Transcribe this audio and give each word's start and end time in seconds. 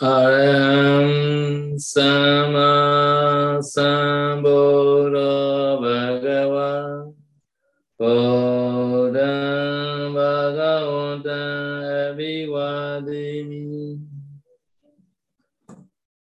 Araham 0.00 1.78
Sama 1.78 3.58
Sambuddha 3.60 5.30
Bhagava 5.82 7.12
Bodham 8.00 9.20
Bhagavata 10.16 11.42
Abhivadimi 12.16 14.00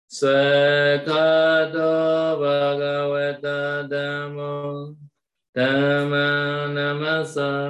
Sakato 0.10 1.94
Bhagavata 2.42 3.88
Dhammo 3.92 4.96
Dhamma 5.56 6.28
Namasami 6.74 7.69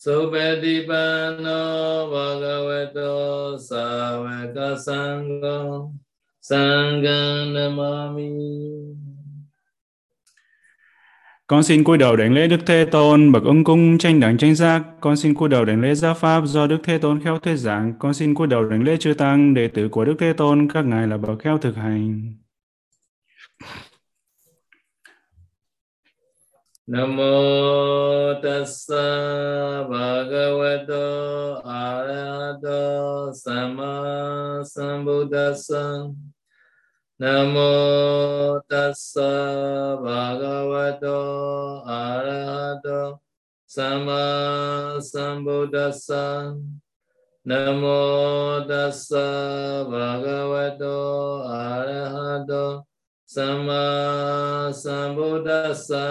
Supetipano 0.00 1.60
Bhagavato 2.08 3.58
Savaka 3.58 4.76
Sangha 4.76 5.92
Sangha 6.40 7.44
Namami 7.52 8.30
Con 11.46 11.62
xin 11.62 11.84
cúi 11.84 11.98
đầu 11.98 12.16
đảnh 12.16 12.34
lễ 12.34 12.46
Đức 12.46 12.60
Thế 12.66 12.84
Tôn, 12.84 13.32
bậc 13.32 13.42
ưng 13.42 13.64
cung 13.64 13.98
tranh 13.98 14.20
đẳng 14.20 14.38
tranh 14.38 14.54
giác. 14.54 14.82
Con 15.00 15.16
xin 15.16 15.34
cúi 15.34 15.48
đầu 15.48 15.64
đảnh 15.64 15.80
lễ 15.80 15.94
giáo 15.94 16.14
pháp 16.14 16.42
do 16.46 16.66
Đức 16.66 16.78
Thế 16.82 16.98
Tôn 16.98 17.20
khéo 17.20 17.38
thuyết 17.38 17.56
giảng. 17.56 17.94
Con 17.98 18.14
xin 18.14 18.34
cúi 18.34 18.46
đầu 18.46 18.64
đảnh 18.64 18.84
lễ 18.84 18.96
chư 18.96 19.14
tăng, 19.14 19.54
đệ 19.54 19.68
tử 19.68 19.88
của 19.88 20.04
Đức 20.04 20.14
Thế 20.18 20.32
Tôn, 20.32 20.68
các 20.72 20.82
ngài 20.82 21.06
là 21.06 21.16
bậc 21.16 21.38
khéo 21.38 21.58
thực 21.58 21.76
hành. 21.76 22.34
Namo 26.90 28.34
tassa 28.42 29.86
bhagavato 29.86 31.62
arahato 31.62 33.30
sammasambuddhassa. 33.30 36.10
Namo 37.20 38.58
tassa 38.66 39.30
bhagavato 40.02 41.86
arahato 41.86 43.22
sammasambuddhassa. 43.70 46.58
Namo 47.46 48.66
tassa 48.66 49.86
bhagavato 49.86 51.46
arahato 51.46 52.89
sama 53.30 54.72
sambuddhassa 54.74 56.04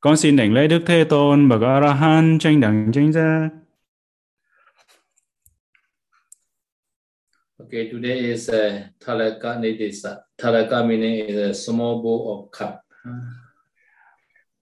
Con 0.00 0.16
xin 0.16 0.36
đảnh 0.36 0.52
lễ 0.52 0.66
Đức 0.66 0.82
Thế 0.86 1.04
Tôn 1.04 1.48
bậc 1.48 1.62
A 1.62 1.80
La 1.80 1.92
Hán 1.94 2.38
tranh 2.38 2.60
đẳng 2.60 2.90
tranh 2.94 3.12
giác. 3.12 3.48
Okay, 7.58 7.88
today 7.92 8.18
is 8.18 8.50
a 8.50 8.90
Thalaka 9.06 9.54
Nidisa. 9.60 10.10
Thalaka 10.42 10.82
meaning 10.82 11.26
is 11.26 11.36
a 11.36 11.54
small 11.54 11.94
bowl 11.94 12.26
of 12.26 12.48
cup. 12.58 12.74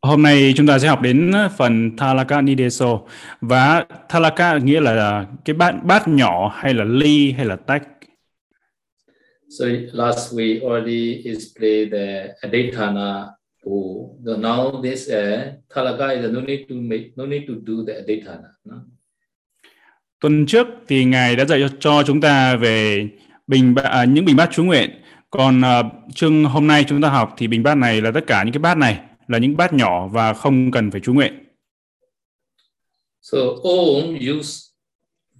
Hôm 0.02 0.22
nay 0.22 0.52
chúng 0.56 0.66
ta 0.66 0.78
sẽ 0.78 0.88
học 0.88 1.02
đến 1.02 1.32
phần 1.56 1.96
Thalaka 1.96 2.40
Nideso 2.40 3.00
và 3.40 3.84
Thalaka 4.08 4.58
nghĩa 4.58 4.80
là 4.80 5.26
cái 5.44 5.54
bát 5.54 5.74
bát 5.84 6.08
nhỏ 6.08 6.52
hay 6.56 6.74
là 6.74 6.84
ly 6.84 7.32
hay 7.32 7.46
là 7.46 7.56
tách. 7.56 7.82
So 9.58 9.64
last 9.92 10.34
we 10.34 10.60
already 10.60 11.22
explained 11.24 11.92
the 11.92 12.34
Aditana 12.42 13.36
bowl. 13.64 14.18
So 14.24 14.36
now 14.36 14.82
this 14.82 15.08
uh, 15.08 15.52
Thalaka 15.70 16.16
is 16.18 16.30
no 16.30 16.40
need 16.40 16.68
to 16.68 16.74
make, 16.74 17.16
no 17.16 17.24
need 17.24 17.46
to 17.46 17.54
do 17.54 17.84
the 17.86 17.94
Aditana. 18.02 18.50
No? 18.64 18.76
Tuần 20.20 20.46
trước 20.46 20.66
thì 20.88 21.04
ngài 21.04 21.36
đã 21.36 21.44
dạy 21.44 21.62
cho, 21.80 22.02
chúng 22.06 22.20
ta 22.20 22.56
về 22.56 23.08
bình 23.46 23.74
bát, 23.74 23.84
à, 23.84 24.04
những 24.04 24.24
bình 24.24 24.36
bát 24.36 24.48
chú 24.52 24.64
nguyện. 24.64 24.90
Còn 25.30 25.60
uh, 25.60 26.14
chương 26.14 26.44
hôm 26.44 26.66
nay 26.66 26.84
chúng 26.88 27.00
ta 27.00 27.08
học 27.08 27.34
thì 27.36 27.48
bình 27.48 27.62
bát 27.62 27.74
này 27.74 28.00
là 28.00 28.10
tất 28.10 28.26
cả 28.26 28.42
những 28.42 28.52
cái 28.52 28.60
bát 28.60 28.76
này 28.76 29.00
là 29.28 29.38
những 29.38 29.56
bát 29.56 29.72
nhỏ 29.72 30.08
và 30.08 30.32
không 30.32 30.70
cần 30.70 30.90
phải 30.90 31.00
chú 31.04 31.14
nguyện. 31.14 31.44
So 33.22 33.38
Om 33.64 34.14
used 34.36 34.64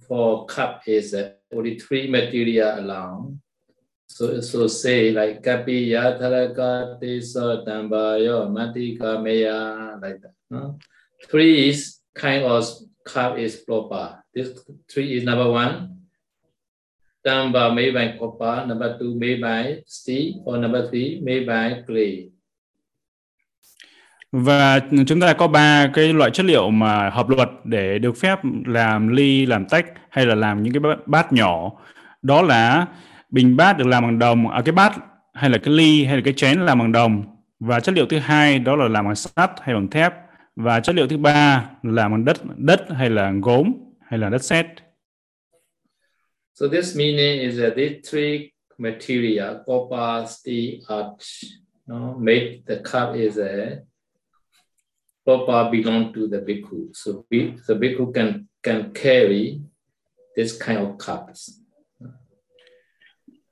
for 0.07 0.47
cup 0.47 0.69
is 0.85 1.15
uh, 1.15 1.21
only 1.55 1.77
three 1.89 2.07
material 2.07 2.69
alone. 2.69 3.37
So, 4.17 4.41
so 4.41 4.65
say 4.65 5.11
like 5.11 5.43
Kapi 5.43 5.93
Yatharaka 5.93 6.97
Tesa 6.97 7.61
Tambayo 7.61 8.49
Matika 8.49 9.21
Meya 9.21 10.01
like 10.01 10.17
that. 10.21 10.33
No? 10.49 10.79
Three 11.29 11.69
is 11.69 11.99
kind 12.15 12.41
of 12.41 12.65
cup 13.05 13.37
is 13.37 13.61
proper. 13.61 14.17
This 14.33 14.57
three 14.89 15.17
is 15.17 15.23
number 15.23 15.45
one. 15.45 16.01
Tamba 17.23 17.71
made 17.71 17.93
by 17.93 18.17
copper. 18.17 18.65
Number 18.65 18.97
two 18.97 19.13
made 19.13 19.39
by 19.39 19.83
steel. 19.85 20.41
Or 20.45 20.57
number 20.57 20.89
three 20.89 21.21
made 21.21 21.45
by 21.45 21.83
clay. 21.85 22.31
Và 24.31 24.79
chúng 25.07 25.19
ta 25.19 25.33
có 25.33 25.47
ba 25.47 25.87
cái 25.93 26.13
loại 26.13 26.31
chất 26.31 26.45
liệu 26.45 26.69
mà 26.69 27.09
hợp 27.09 27.29
luật 27.29 27.49
để 27.63 27.99
được 27.99 28.17
phép 28.17 28.39
làm 28.65 29.07
ly, 29.07 29.45
làm 29.45 29.65
tách 29.65 29.85
hay 30.09 30.25
là 30.25 30.35
làm 30.35 30.63
những 30.63 30.73
cái 30.73 30.95
bát 31.05 31.33
nhỏ. 31.33 31.71
Đó 32.21 32.41
là 32.41 32.85
bình 33.29 33.57
bát 33.57 33.73
được 33.73 33.87
làm 33.87 34.03
bằng 34.03 34.19
đồng, 34.19 34.49
ở 34.49 34.61
cái 34.61 34.73
bát 34.73 34.97
hay 35.33 35.49
là 35.49 35.57
cái 35.57 35.73
ly 35.73 36.05
hay 36.05 36.15
là 36.15 36.21
cái 36.25 36.33
chén 36.33 36.59
làm 36.59 36.79
bằng 36.79 36.91
đồng. 36.91 37.23
Và 37.59 37.79
chất 37.79 37.95
liệu 37.95 38.05
thứ 38.05 38.19
hai 38.19 38.59
đó 38.59 38.75
là 38.75 38.87
làm 38.87 39.05
bằng 39.05 39.15
sắt 39.15 39.51
hay 39.61 39.75
bằng 39.75 39.89
thép. 39.89 40.13
Và 40.55 40.79
chất 40.79 40.95
liệu 40.95 41.07
thứ 41.07 41.17
ba 41.17 41.69
là 41.83 42.09
bằng 42.09 42.25
đất, 42.25 42.37
đất 42.57 42.85
hay 42.89 43.09
là 43.09 43.33
gốm 43.41 43.73
hay 44.01 44.19
là 44.19 44.29
đất 44.29 44.43
sét. 44.43 44.65
So 46.53 46.67
this 46.67 46.97
meaning 46.97 47.39
is 47.39 47.59
that 47.59 47.73
these 47.75 47.95
three 48.11 48.51
material, 48.77 49.55
copper, 49.65 50.29
steel, 50.29 50.79
arch, 50.87 51.43
no, 51.87 52.15
made 52.19 52.61
the 52.67 52.75
cup 52.75 53.15
is 53.15 53.37
a 53.37 53.77
copper 55.25 55.71
belong 55.71 56.13
to 56.13 56.21
the 56.31 56.37
bhikkhu. 56.37 56.89
So 56.93 57.11
the 57.67 57.75
bhikkhu 57.75 58.13
can 58.13 58.47
can 58.63 58.91
carry 58.93 59.59
this 60.35 60.63
kind 60.65 60.79
of 60.79 60.97
cups. 60.97 61.61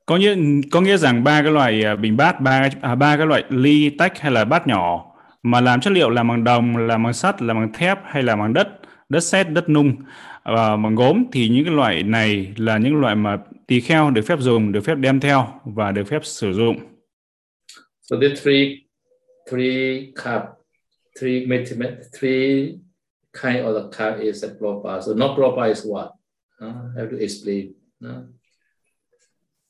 Có 0.06 0.18
nghĩa 0.18 0.36
có 0.72 0.82
nghĩa 0.82 0.98
rằng 0.98 1.24
ba 1.24 1.42
cái 1.42 1.52
loại 1.52 1.84
à, 1.84 1.96
bình 1.96 2.18
bát, 2.18 2.42
ba 2.42 2.70
à, 2.82 2.96
ba 2.96 3.18
cái 3.18 3.26
loại 3.26 3.44
ly, 3.50 3.90
tách 3.90 4.20
hay 4.20 4.32
là 4.32 4.46
bát 4.46 4.68
nhỏ 4.68 5.12
mà 5.44 5.62
làm 5.62 5.82
chất 5.82 5.94
liệu 5.94 6.10
làm 6.10 6.28
bằng 6.28 6.44
đồng, 6.44 6.78
làm 6.78 7.04
bằng 7.04 7.14
sắt, 7.14 7.42
làm 7.42 7.58
bằng 7.58 7.74
thép 7.74 7.98
hay 8.04 8.24
là 8.24 8.36
bằng 8.36 8.54
đất, 8.54 8.68
đất 9.10 9.20
sét, 9.20 9.50
đất 9.50 9.70
nung 9.70 9.96
và 10.44 10.78
bằng 10.78 10.96
gốm 10.96 11.24
thì 11.32 11.50
những 11.50 11.66
cái 11.66 11.74
loại 11.74 12.04
này 12.04 12.54
là 12.58 12.78
những 12.78 12.96
loại 12.96 13.16
mà 13.16 13.38
tỳ 13.68 13.80
kheo 13.80 14.12
được 14.12 14.22
phép 14.22 14.40
dùng, 14.40 14.72
được 14.72 14.82
phép 14.82 14.96
đem 14.96 15.20
theo 15.20 15.48
và 15.64 15.92
được 15.92 16.04
phép 16.08 16.26
sử 16.26 16.54
dụng. 16.54 16.78
So 18.02 18.16
the 18.22 18.28
three 18.44 18.76
three 19.52 20.12
cup, 20.16 20.42
three 21.20 21.48
three 22.20 22.78
kind 23.44 23.66
of 23.66 23.74
the 23.74 23.84
cup 23.98 24.22
is 24.22 24.44
a 24.44 24.50
proper. 24.60 25.06
So 25.06 25.14
not 25.14 25.36
proper 25.36 25.68
is 25.68 25.86
what? 25.86 26.10
Uh, 26.62 26.76
I 26.98 27.02
have 27.02 27.12
to 27.12 27.18
explain. 27.18 27.74
uh. 28.06 28.45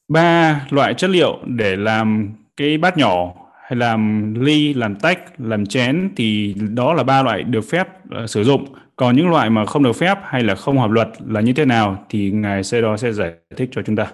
Ba 0.07 0.65
loại 0.69 0.93
chất 0.93 1.09
liệu 1.09 1.39
để 1.45 1.75
làm 1.75 2.29
cái 2.57 2.77
bát 2.77 2.97
nhỏ 2.97 3.33
hay 3.63 3.75
làm 3.75 4.33
ly, 4.33 4.73
làm 4.73 4.95
tách, 4.95 5.39
làm 5.41 5.65
chén 5.65 6.09
thì 6.15 6.53
đó 6.53 6.93
là 6.93 7.03
ba 7.03 7.23
loại 7.23 7.43
được 7.43 7.61
phép 7.61 7.87
uh, 8.23 8.29
sử 8.29 8.43
dụng. 8.43 8.65
Còn 8.95 9.15
những 9.15 9.29
loại 9.29 9.49
mà 9.49 9.65
không 9.65 9.83
được 9.83 9.93
phép 9.93 10.17
hay 10.23 10.43
là 10.43 10.55
không 10.55 10.79
hợp 10.79 10.91
luật 10.91 11.07
là 11.27 11.41
như 11.41 11.53
thế 11.53 11.65
nào 11.65 12.05
thì 12.09 12.31
ngài 12.31 12.63
sẽ 12.63 12.81
đó 12.81 12.97
sẽ 12.97 13.11
giải 13.11 13.33
thích 13.55 13.69
cho 13.71 13.81
chúng 13.81 13.95
ta. 13.95 14.07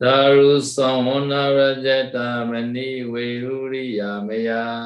Daru 0.00 0.60
samona 0.60 1.48
mani 2.50 3.02
veruriya 3.02 4.20
maya. 4.28 4.82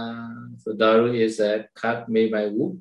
So 0.59 0.73
daru 0.79 1.13
is 1.13 1.41
a 1.41 1.59
cut 1.59 2.09
made 2.09 2.31
by 2.31 2.51
wood. 2.51 2.77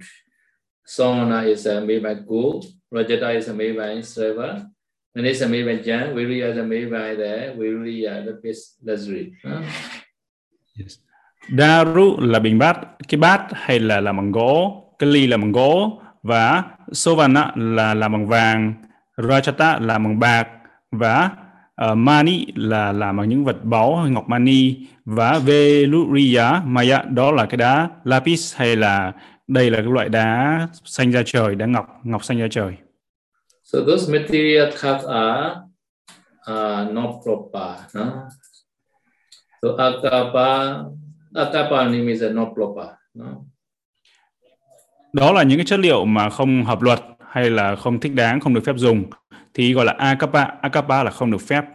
Samana 0.86 1.42
is 1.42 1.68
a 1.68 1.80
made 1.80 2.00
by 2.00 2.16
gold. 2.28 2.64
Rajata 2.92 3.36
is 3.36 3.50
a 3.50 3.54
made 3.54 3.74
by 3.74 4.02
silver. 4.04 4.62
And 5.16 5.26
it's 5.26 5.42
a 5.42 5.48
made. 5.48 5.66
Viriya 5.66 6.52
is 6.52 6.58
a 6.58 6.64
the 6.64 7.54
Viriya, 7.58 8.26
the 8.26 8.34
best 8.44 8.76
luxury. 8.84 9.32
Huh? 9.44 9.64
Daru 11.58 12.18
là 12.20 12.40
bình 12.40 12.58
bát, 12.58 12.78
cái 13.08 13.20
bát 13.20 13.42
hay 13.52 13.80
là 13.80 14.02
làm 14.02 14.18
bằng 14.18 14.32
gỗ, 14.32 14.84
cái 15.00 15.10
ly 15.10 15.28
là 15.28 15.38
bằng 15.38 15.52
gỗ 15.52 16.02
và 16.24 16.64
Sovana 16.92 17.52
là 17.56 17.94
làm 17.94 18.12
bằng 18.12 18.28
vàng, 18.28 18.74
Rajata 19.18 19.86
là 19.86 19.98
bằng 19.98 20.20
bạc 20.20 20.48
và 20.92 21.30
uh, 21.92 21.98
Mani 21.98 22.46
là 22.56 22.92
làm 22.92 23.18
bằng 23.18 23.30
những 23.30 23.46
vật 23.46 23.64
báu 23.64 23.96
hay 23.96 24.12
ngọc 24.12 24.30
mani 24.30 24.76
và 25.06 25.40
Veluriya 25.40 26.62
Maya 26.66 27.04
đó 27.04 27.32
là 27.32 27.46
cái 27.46 27.58
đá 27.58 27.90
lapis 28.04 28.56
hay 28.56 28.76
là 28.76 29.12
đây 29.48 29.70
là 29.70 29.78
cái 29.78 29.92
loại 29.92 30.10
đá 30.10 30.68
xanh 30.84 31.12
ra 31.12 31.22
trời, 31.26 31.56
đá 31.56 31.66
ngọc, 31.66 32.00
ngọc 32.04 32.24
xanh 32.24 32.40
ra 32.40 32.48
trời. 32.52 32.74
So 33.66 33.82
those 33.82 34.08
material 34.08 34.72
cups 34.72 35.06
are 35.06 35.66
uh, 36.48 36.86
not 36.94 37.24
proper. 37.24 37.88
No? 37.94 38.30
So 39.62 39.76
akapa, 39.76 40.86
akapa 41.34 41.90
means 41.90 42.22
not 42.22 42.54
proper. 42.54 42.98
No? 43.14 43.46
Đó 45.14 45.32
là 45.32 45.44
những 45.44 45.58
cái 45.58 45.66
chất 45.66 45.80
liệu 45.80 46.06
mà 46.06 46.30
không 46.30 46.66
hợp 46.66 46.82
luật 46.82 47.00
hay 47.30 47.50
là 47.50 47.76
không 47.76 48.00
thích 48.00 48.14
đáng, 48.16 48.40
không 48.40 48.54
được 48.54 48.62
phép 48.66 48.76
dùng 48.78 49.04
thì 49.54 49.74
gọi 49.74 49.86
là 49.86 49.94
akapa, 49.98 50.44
akapa 50.62 51.04
là 51.04 51.12
không 51.12 51.32
được 51.32 51.42
phép. 51.42 51.66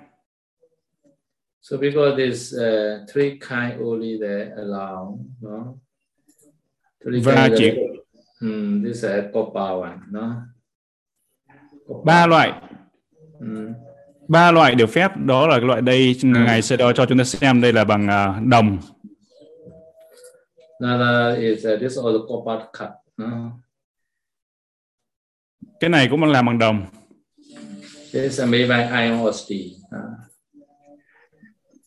So 1.63 1.77
because 1.77 2.17
this 2.17 2.55
uh, 2.55 3.09
three 3.13 3.31
kind 3.31 3.81
only 3.81 4.19
they 4.21 4.49
allow, 4.57 5.19
no? 5.41 5.75
Three 7.05 7.21
Và 7.21 7.49
chỉ 7.59 7.71
um, 8.41 8.85
this 8.85 9.05
is 9.05 9.25
copper 9.33 9.83
one, 9.83 9.99
no? 10.11 10.37
Ba 12.05 12.27
loại. 12.27 12.53
Mm. 13.41 13.73
ba 14.29 14.53
loại 14.53 14.75
được 14.75 14.87
phép. 14.87 15.17
Đó 15.17 15.47
là 15.47 15.59
cái 15.59 15.67
loại 15.67 15.81
đây 15.81 16.17
ngài 16.23 16.63
sẽ 16.63 16.77
đo 16.77 16.93
cho 16.93 17.07
chúng 17.07 17.19
ta 17.19 17.25
xem 17.25 17.61
đây 17.61 17.73
là 17.73 17.85
bằng 17.85 18.09
à, 18.09 18.41
đồng. 18.47 18.79
Is 21.39 21.67
uh, 21.67 21.81
this 21.81 21.99
also 21.99 22.19
copper 22.29 22.61
cup, 22.79 22.89
no? 23.17 23.51
cái 25.81 25.91
này 25.91 26.09
cũng 26.11 26.25
làm 26.25 26.47
bằng 26.47 26.59
đồng. 26.59 26.87
This 28.13 28.23
is 28.23 28.41
made 28.41 28.67
by 28.67 29.03
iron 29.03 29.23
or 29.23 29.35
steel. 29.35 29.69
Uh, 29.97 30.31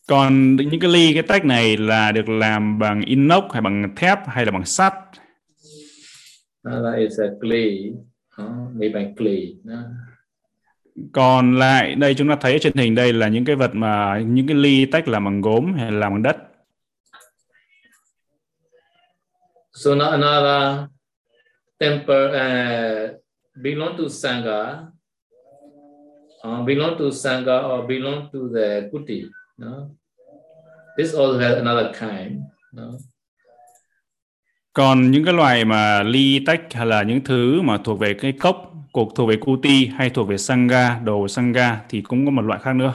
còn 0.08 0.56
những 0.56 0.80
cái 0.80 0.92
ly 0.92 1.14
cái 1.14 1.24
tách 1.24 1.46
này 1.46 1.78
là 1.78 2.12
được 2.12 2.30
làm 2.30 2.80
bằng 2.80 3.02
inox 3.02 3.44
hay 3.52 3.62
bằng 3.62 3.96
thép 3.96 4.20
hay 4.28 4.46
là 4.46 4.52
bằng 4.52 4.66
sắt? 4.66 4.94
Another 6.64 7.00
is 7.00 7.20
a 7.20 7.28
clay, 7.42 7.94
by 8.80 9.14
clay. 9.18 9.58
No? 9.64 9.78
còn 11.14 11.60
lại 11.60 11.96
đây 11.96 12.16
chúng 12.16 12.30
ta 12.30 12.36
thấy 12.42 12.60
trên 12.62 12.74
hình 12.76 12.96
đây 12.96 13.14
là 13.14 13.28
những 13.28 13.46
cái 13.46 13.56
vật 13.56 13.72
mà 13.74 14.20
những 14.20 14.48
cái 14.48 14.58
ly 14.58 14.86
tách 14.86 15.08
làm 15.08 15.26
bằng 15.26 15.42
gốm 15.42 15.74
hay 15.74 15.92
là 15.92 15.98
làm 15.98 16.14
bằng 16.14 16.24
đất 16.24 16.38
So 19.76 19.96
now 19.96 20.12
another 20.12 20.88
temple 21.80 22.30
uh, 22.30 23.10
belong 23.56 23.98
to 23.98 24.08
Sangha, 24.08 24.88
uh, 26.44 26.66
belong 26.66 26.96
to 27.00 27.12
Sangha 27.12 27.58
or 27.58 27.88
belong 27.88 28.30
to 28.32 28.50
the 28.54 28.90
Kuti. 28.92 29.30
No? 29.58 29.90
This 30.98 31.14
also 31.14 31.40
has 31.40 31.58
another 31.58 31.92
kind. 31.92 32.42
No? 32.72 32.98
Còn 34.74 35.12
những 35.12 35.26
cái 35.26 35.34
loại 35.34 35.66
mà 35.66 36.04
ly 36.04 36.44
tách 36.46 36.74
hay 36.74 36.86
là 36.86 37.04
những 37.04 37.22
thứ 37.24 37.62
mà 37.62 37.78
thuộc 37.84 38.00
về 38.00 38.14
cái 38.14 38.32
cốc 38.32 38.74
cuộc 38.92 39.16
thuộc 39.16 39.30
về 39.30 39.36
kuti 39.36 39.86
hay 39.86 40.10
thuộc 40.10 40.28
về 40.28 40.38
sangha 40.38 41.00
đồ 41.00 41.28
sangha 41.28 41.82
thì 41.90 42.02
cũng 42.02 42.26
có 42.26 42.32
một 42.32 42.42
loại 42.42 42.60
khác 42.64 42.74
nữa 42.76 42.94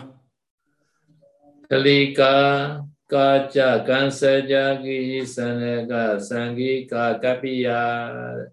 Kalika, 1.70 2.68
Kacha, 3.08 3.84
Kansaja, 3.86 4.82
Gi, 4.82 5.26
Sanaga, 5.26 6.18
Sangika, 6.18 7.18
Kapiya. 7.22 8.08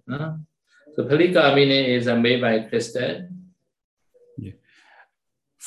No? 0.05 0.37
So 0.97 1.03
Palika 1.03 1.55
meaning 1.55 1.85
is 1.85 2.07
made 2.07 2.41
by 2.41 2.69
Christian. 2.69 3.35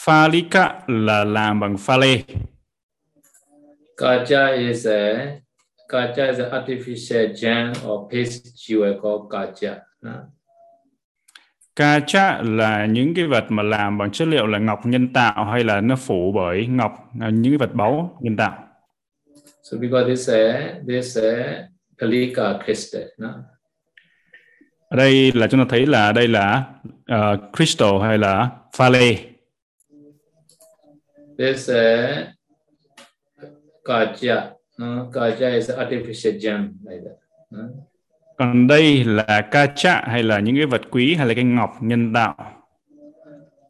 phalika 0.04 0.80
là 0.86 1.24
làm 1.24 1.60
bằng 1.60 1.76
pha 1.78 1.96
lê 1.96 2.22
Kacha 3.96 4.46
is 4.46 4.86
a 4.86 5.40
Kacha 5.88 6.30
is 6.30 6.38
an 6.38 6.50
artificial 6.50 7.32
gem 7.40 7.72
or 7.86 8.08
paste 8.10 8.56
jewel 8.56 9.00
called 9.00 9.30
Kacha. 9.30 9.76
No? 10.02 10.12
Kacha 11.76 12.42
là 12.42 12.86
những 12.86 13.14
cái 13.14 13.24
vật 13.24 13.44
mà 13.48 13.62
làm 13.62 13.98
bằng 13.98 14.10
chất 14.10 14.28
liệu 14.28 14.46
là 14.46 14.58
ngọc 14.58 14.86
nhân 14.86 15.12
tạo 15.12 15.44
hay 15.44 15.64
là 15.64 15.80
nó 15.80 15.96
phủ 15.96 16.32
bởi 16.32 16.66
ngọc 16.66 16.92
à, 17.20 17.30
những 17.30 17.52
cái 17.52 17.58
vật 17.58 17.74
báu 17.74 18.18
nhân 18.20 18.36
tạo. 18.36 18.68
So 19.62 19.78
because 19.78 20.08
this 20.08 20.28
uh, 20.28 20.88
this 20.88 21.18
uh, 21.18 21.24
Palika 22.00 22.58
crystal, 22.64 23.02
no? 23.18 23.34
Ở 24.88 24.96
đây 24.96 25.32
là 25.32 25.46
chúng 25.46 25.60
ta 25.60 25.66
thấy 25.68 25.86
là 25.86 26.12
đây 26.12 26.28
là 26.28 26.64
uh, 27.14 27.56
crystal 27.56 28.00
hay 28.02 28.18
là 28.18 28.50
pha 28.76 28.88
lê. 28.88 29.16
This 31.38 31.70
uh, 31.70 31.76
no? 33.88 34.57
Kacha 35.12 35.56
is 35.56 35.70
an 35.70 35.78
artificial 35.78 36.32
gem 36.40 36.78
like 36.84 37.02
that. 37.04 37.18
No? 37.50 37.62
Còn 38.38 38.66
đây 38.66 39.04
là 39.04 39.48
kacha 39.50 40.02
hay 40.06 40.22
là 40.22 40.40
những 40.40 40.56
cái 40.56 40.66
vật 40.66 40.82
quý 40.90 41.14
hay 41.14 41.26
là 41.26 41.34
cái 41.34 41.44
ngọc 41.44 41.76
nhân 41.80 42.12
tạo. 42.12 42.34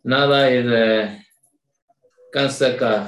Another 0.05 0.53
is 0.53 0.67
uh, 0.67 1.09
Kansaka. 2.33 3.05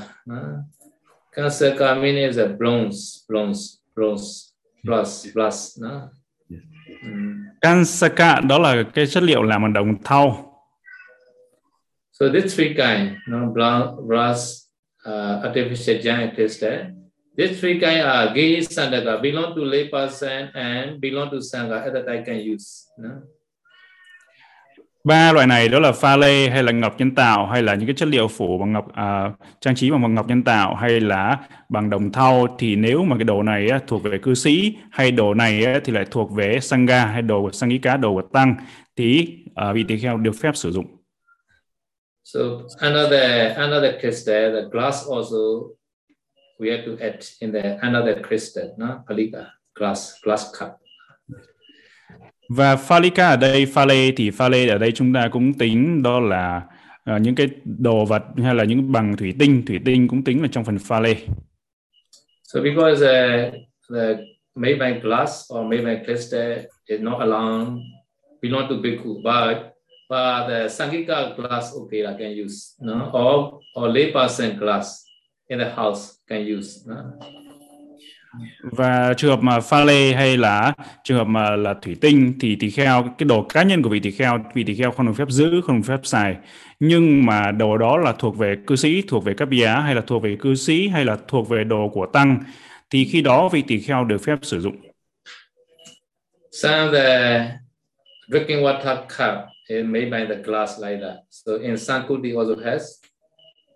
Kansaka 1.33 1.95
meaning 1.95 2.29
is 2.29 2.39
a 2.39 2.47
bronze, 2.47 3.25
bronze, 3.29 3.79
bronze, 3.97 4.53
plus, 4.85 5.27
plus. 5.35 5.79
No? 5.81 6.09
Mm. 7.03 7.45
Kansaka 7.61 8.41
đó 8.41 8.59
là 8.59 8.83
cái 8.95 9.07
chất 9.07 9.23
liệu 9.23 9.43
làm 9.43 9.63
bằng 9.63 9.73
đồng 9.73 10.03
thau. 10.03 10.47
So 12.13 12.29
these 12.29 12.57
three 12.57 12.75
kind, 12.75 13.17
no, 13.29 13.39
bronze, 13.39 14.07
brass, 14.07 14.69
uh, 15.07 15.45
artificial 15.45 16.03
giant 16.03 16.35
crystal. 16.35 17.00
These 17.37 17.61
three 17.61 17.75
kind 17.75 18.03
are 18.03 18.35
Gi 18.35 18.61
Sandaka, 18.61 19.23
belong 19.23 19.55
to 19.55 19.63
lay 19.63 19.89
person 19.93 20.49
and 20.55 21.01
belong 21.01 21.31
to 21.31 21.37
Sangha 21.41 21.87
at 21.87 21.93
that 21.93 22.09
I 22.09 22.23
can 22.27 22.55
use. 22.55 22.91
No? 22.99 23.11
Ba 25.05 25.33
loại 25.33 25.47
này 25.47 25.69
đó 25.69 25.79
là 25.79 25.93
pha 25.93 26.17
lê 26.17 26.49
hay 26.49 26.63
là 26.63 26.73
ngọc 26.73 26.95
nhân 26.99 27.15
tạo 27.15 27.47
hay 27.47 27.63
là 27.63 27.75
những 27.75 27.87
cái 27.87 27.95
chất 27.95 28.09
liệu 28.09 28.29
phủ 28.29 28.59
bằng 28.59 28.73
ngọc 28.73 28.93
à, 28.95 29.33
trang 29.61 29.75
trí 29.75 29.91
bằng 29.91 30.15
ngọc 30.15 30.29
nhân 30.29 30.43
tạo 30.43 30.75
hay 30.75 31.01
là 31.01 31.39
bằng 31.69 31.91
đồng 31.91 32.13
thau 32.13 32.57
thì 32.59 32.77
nếu 32.77 33.05
mà 33.05 33.17
cái 33.17 33.25
đồ 33.25 33.43
này 33.43 33.69
á, 33.69 33.81
thuộc 33.87 34.03
về 34.03 34.19
cư 34.19 34.35
sĩ 34.35 34.77
hay 34.91 35.11
đồ 35.11 35.35
này 35.35 35.65
á, 35.65 35.81
thì 35.85 35.93
lại 35.93 36.05
thuộc 36.11 36.33
về 36.33 36.61
sangha 36.61 37.07
hay 37.07 37.23
đồ 37.23 37.43
của 37.43 37.51
sangika 37.51 37.97
đồ 37.97 38.15
của 38.15 38.23
tăng 38.33 38.57
thì 38.97 39.39
à, 39.55 39.73
vị 39.73 39.85
tỳ 39.89 39.99
kheo 39.99 40.17
được 40.17 40.33
phép 40.41 40.57
sử 40.57 40.73
dụng. 40.73 40.87
So 42.25 42.41
another 42.79 43.57
another 43.57 43.95
crystal, 44.01 44.55
the 44.55 44.63
glass 44.71 45.09
also 45.09 45.39
we 46.61 46.71
have 46.71 46.85
to 46.85 46.97
add 47.01 47.25
in 47.41 47.53
the 47.53 47.79
another 47.83 48.23
crystal, 48.23 48.75
no? 48.77 49.03
Palika, 49.09 49.47
glass, 49.75 50.13
glass 50.23 50.45
cup. 50.59 50.69
Và 52.49 52.77
phalika 52.77 53.29
ở 53.29 53.37
đây, 53.37 53.67
pha 53.67 53.87
lê 53.87 54.13
thì 54.17 54.31
pha 54.31 54.49
lê 54.49 54.69
ở 54.69 54.79
đây 54.79 54.93
chúng 54.93 55.13
ta 55.13 55.29
cũng 55.29 55.55
tính 55.55 56.03
đó 56.03 56.21
là 56.21 56.63
à, 57.05 57.19
những 57.19 57.35
cái 57.35 57.49
đồ 57.65 58.05
vật 58.05 58.23
hay 58.43 58.55
là 58.55 58.65
những 58.65 58.93
bằng 58.93 59.17
thủy 59.17 59.35
tinh, 59.39 59.63
thủy 59.67 59.81
tinh 59.85 60.09
cũng 60.09 60.25
tính 60.25 60.43
là 60.43 60.49
trong 60.53 60.65
phần 60.65 60.79
pha 60.79 61.01
lê. 61.01 61.15
So 62.43 62.61
because 62.61 63.03
uh, 63.03 63.55
the 63.91 64.17
made 64.55 64.79
by 64.79 65.01
glass 65.01 65.53
or 65.55 65.67
made 65.67 65.85
by 65.85 66.05
crystal 66.05 66.59
is 66.87 67.01
not 67.01 67.21
allowed, 67.21 67.79
belong 68.43 68.69
to 68.69 68.75
bhikkhu, 68.75 69.23
but 69.23 69.57
but 70.09 70.49
the 70.49 70.69
Sangika 70.69 71.37
glass 71.37 71.75
okay 71.75 72.01
I 72.01 72.15
can 72.19 72.45
use, 72.45 72.75
no? 72.81 73.11
Or 73.13 73.61
or 73.77 73.89
layperson 73.89 74.59
glass 74.59 75.10
in 75.51 75.59
the 75.59 75.71
house 75.77 76.01
can 76.27 76.59
use. 76.59 76.81
Và 78.63 79.15
trường 79.17 79.31
hợp 79.31 79.43
mà 79.43 79.61
pha 79.61 79.85
lê 79.85 80.13
hay 80.13 80.37
là 80.37 80.73
trường 81.05 81.19
hợp 81.19 81.25
mà 81.25 81.57
là 81.57 81.75
thủy 81.83 81.97
tinh 82.01 82.35
thì 82.41 82.57
tỳ 82.57 82.71
kheo 82.71 83.15
cái 83.19 83.27
đồ 83.27 83.43
cá 83.43 83.63
nhân 83.63 83.83
của 83.83 83.89
vị 83.89 84.01
tỳ 84.01 84.11
kheo 84.11 84.45
vị 84.55 84.65
tỳ 84.65 84.75
kheo 84.75 84.91
không 84.91 85.07
được 85.07 85.13
phép 85.17 85.29
giữ 85.29 85.61
không 85.67 85.77
được 85.77 85.83
phép 85.87 86.01
xài 86.03 86.37
nhưng 86.81 87.27
mà 87.27 87.51
đồ 87.51 87.79
đó 87.79 87.97
là 87.97 88.13
thuộc 88.13 88.39
về 88.39 88.57
cư 88.67 88.77
sĩ 88.77 89.03
thuộc 89.09 89.25
về 89.25 89.35
các 89.35 89.47
bia 89.47 89.67
hay 89.67 89.95
là 89.95 90.01
thuộc 90.07 90.23
về 90.23 90.37
cư 90.41 90.55
sĩ 90.55 90.89
hay 90.89 91.05
là 91.05 91.17
thuộc 91.29 91.49
về 91.49 91.65
đồ 91.65 91.89
của 91.89 92.07
tăng 92.07 92.45
thì 92.91 93.05
khi 93.05 93.23
đó 93.23 93.49
vị 93.49 93.63
tỳ 93.67 93.81
kheo 93.81 94.05
được 94.05 94.19
phép 94.19 94.39
sử 94.43 94.61
dụng 94.61 94.77
Some 96.53 96.93
the 96.93 97.49
drinking 98.29 98.63
water 98.63 98.97
cup 98.97 99.49
is 99.69 99.85
made 99.85 100.11
by 100.11 100.27
the 100.29 100.43
glass 100.43 100.81
like 100.81 101.01
that. 101.01 101.17
So 101.31 101.53
in 101.63 101.79
Sankuti 101.79 102.33
also 102.37 102.57
has. 102.65 102.83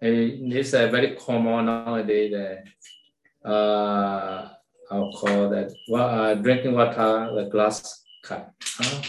And 0.00 0.52
it's 0.52 0.72
a 0.74 0.88
very 0.88 1.16
common 1.16 1.66
nowadays. 1.66 2.32
that 2.32 3.48
uh, 3.48 4.48
I'll 4.90 5.12
call 5.12 5.48
that 5.50 5.72
uh, 5.94 6.34
drinking 6.34 6.74
water, 6.74 7.30
the 7.34 7.48
glass 7.50 8.04
cup. 8.22 8.54
huh? 8.62 9.02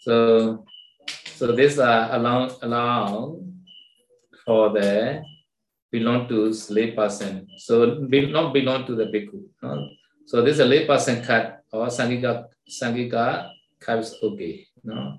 So, 0.00 0.64
so 1.34 1.52
this 1.52 1.78
are 1.78 2.14
allow 2.14 2.50
allow 2.62 3.36
for 4.44 4.70
the 4.70 5.22
belong 5.90 6.28
to 6.28 6.54
lay 6.70 6.92
person. 6.92 7.48
So 7.58 8.06
be, 8.08 8.30
not 8.30 8.52
belong 8.52 8.86
to 8.86 8.94
the 8.94 9.04
bhikkhu. 9.06 9.44
huh? 9.62 9.80
So 10.26 10.42
this 10.42 10.54
is 10.54 10.60
a 10.60 10.64
lay 10.64 10.86
person 10.86 11.22
cut 11.24 11.62
or 11.72 11.86
sangika 11.86 12.46
sangika 12.68 13.50
cup 13.80 14.00
is 14.00 14.16
okay. 14.22 14.66
No? 14.84 15.18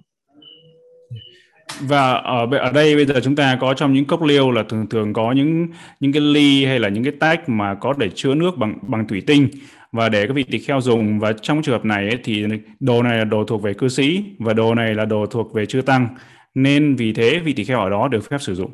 Và 1.80 2.14
ở 2.14 2.48
ở 2.60 2.72
đây 2.72 2.96
bây 2.96 3.06
giờ 3.06 3.20
chúng 3.24 3.36
ta 3.36 3.58
có 3.62 3.74
trong 3.74 3.94
những 3.94 4.06
cốc 4.06 4.24
liêu 4.24 4.52
là 4.52 4.64
thường 4.64 4.88
thường 4.90 5.14
có 5.14 5.32
những 5.32 5.68
những 6.00 6.14
cái 6.14 6.22
ly 6.22 6.66
hay 6.66 6.80
là 6.80 6.90
những 6.90 7.04
cái 7.04 7.14
tách 7.20 7.50
mà 7.50 7.76
có 7.76 7.94
để 7.98 8.10
chứa 8.16 8.36
nước 8.36 8.58
bằng 8.58 8.78
bằng 8.82 9.08
thủy 9.08 9.24
tinh. 9.28 9.48
Và 9.92 10.10
để 10.10 10.28
các 10.28 10.34
vị 10.34 10.44
tỳ 10.44 10.60
kheo 10.60 10.82
dùng. 10.82 11.20
Và 11.20 11.34
trong 11.42 11.62
trường 11.62 11.74
hợp 11.74 11.86
này 11.86 12.08
ấy, 12.08 12.20
thì 12.24 12.46
đồ 12.80 13.04
này 13.04 13.18
là 13.18 13.24
đồ 13.24 13.44
thuộc 13.44 13.62
về 13.62 13.74
cư 13.74 13.88
sĩ 13.88 14.24
và 14.40 14.54
đồ 14.54 14.76
này 14.76 14.96
là 14.96 15.06
đồ 15.06 15.26
thuộc 15.26 15.54
về 15.54 15.66
chư 15.66 15.82
tăng. 15.82 16.08
Nên 16.56 16.96
vì 16.96 17.14
thế 17.14 17.40
vị 17.40 17.54
tỳ 17.54 17.64
kheo 17.64 17.80
ở 17.80 17.90
đó 17.90 18.08
được 18.08 18.30
phép 18.30 18.38
sử 18.42 18.56
dụng. 18.56 18.72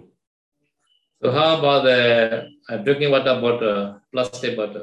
So 1.23 1.29
how 1.29 1.55
about 1.55 1.85
the 1.85 2.29
uh, 2.75 2.85
drinking 2.85 3.11
water 3.11 3.41
bottle, 3.41 3.85
plastic 4.11 4.57
bottle? 4.57 4.81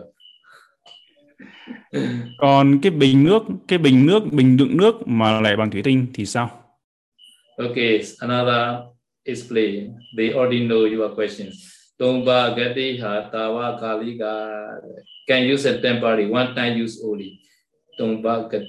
còn 2.38 2.78
cái 2.83 2.90
bình 2.90 3.25
nước 3.25 3.42
cái 3.69 3.78
bình 3.78 4.07
nước 4.07 4.33
bình 4.33 4.57
đựng 4.57 4.76
nước 4.76 5.09
mà 5.09 5.40
lại 5.40 5.57
bằng 5.57 5.71
thủy 5.71 5.83
tinh 5.83 6.07
thì 6.14 6.26
sao 6.26 6.62
Okay, 7.59 8.03
another 8.21 8.89
explain. 9.25 10.01
They 10.17 10.33
already 10.33 10.67
know 10.67 10.85
your 10.85 11.11
questions. 11.15 11.69
Tumba 11.99 12.57
gati 12.57 12.99
ha 13.01 13.29
tawa 13.31 13.79
kalika 13.79 14.81
can 15.29 15.45
use 15.45 15.67
a 15.67 15.81
temporary 15.81 16.27
one 16.27 16.55
time 16.55 16.79
use 16.79 16.99
only. 17.05 17.41
Tumba 17.99 18.49
gati 18.49 18.67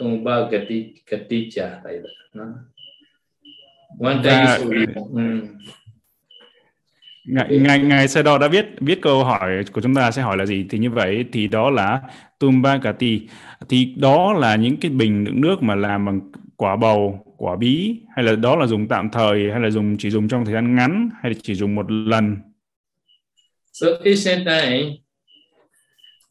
tumba 0.00 0.48
gati 0.50 1.04
gati 1.04 1.52
cha 1.52 1.80
like 1.84 2.02
that. 2.02 2.18
No? 2.34 2.44
One 3.98 4.22
time 4.22 4.46
use 4.46 4.62
only. 4.62 4.86
Mm. 4.86 5.58
Ngài, 7.28 7.58
ngài, 7.58 7.78
ngài 7.78 8.08
Sơ 8.08 8.22
Đo 8.22 8.38
đã 8.38 8.48
viết 8.48 8.66
viết 8.80 9.02
câu 9.02 9.24
hỏi 9.24 9.64
của 9.72 9.80
chúng 9.80 9.94
ta 9.94 10.10
sẽ 10.10 10.22
hỏi 10.22 10.36
là 10.36 10.46
gì 10.46 10.66
thì 10.70 10.78
như 10.78 10.90
vậy 10.90 11.24
thì 11.32 11.48
đó 11.48 11.70
là 11.70 12.00
tumba 12.38 12.78
kati 12.78 13.28
thì 13.68 13.94
đó 13.96 14.32
là 14.32 14.56
những 14.56 14.76
cái 14.76 14.90
bình 14.90 15.24
đựng 15.24 15.40
nước 15.40 15.62
mà 15.62 15.74
làm 15.74 16.04
bằng 16.06 16.20
quả 16.56 16.76
bầu 16.76 17.27
quả 17.38 17.56
bí 17.56 18.00
hay 18.16 18.24
là 18.24 18.36
đó 18.36 18.56
là 18.56 18.66
dùng 18.66 18.88
tạm 18.88 19.10
thời 19.10 19.50
hay 19.50 19.60
là 19.60 19.70
dùng 19.70 19.96
chỉ 19.98 20.10
dùng 20.10 20.28
trong 20.28 20.44
thời 20.44 20.54
gian 20.54 20.74
ngắn 20.74 21.10
hay 21.22 21.32
là 21.32 21.38
chỉ 21.42 21.54
dùng 21.54 21.74
một 21.74 21.90
lần 21.90 22.36
So 23.72 23.86
ancient 24.04 24.44
time, 24.44 24.96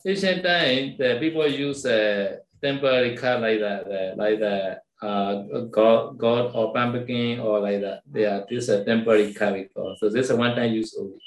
ancient 0.06 0.44
time, 0.44 0.98
the 1.00 1.18
people 1.20 1.48
use 1.48 1.86
a 1.86 2.30
temporary 2.62 3.16
cup 3.16 3.42
like 3.42 3.60
that, 3.62 3.86
uh, 3.88 4.18
like 4.18 4.40
the 4.40 4.82
uh, 5.02 5.70
God, 5.72 6.18
God 6.18 6.52
or 6.54 6.74
pumpkin 6.74 7.40
or 7.40 7.62
like 7.62 7.82
that. 7.82 8.02
Yeah, 8.14 8.40
this 8.50 8.64
is 8.64 8.70
a 8.70 8.84
temporary 8.84 9.34
cup. 9.34 9.54
So 10.02 10.10
this 10.10 10.26
is 10.26 10.32
a 10.32 10.36
one-time 10.36 10.74
use 10.74 10.94
only. 11.00 11.20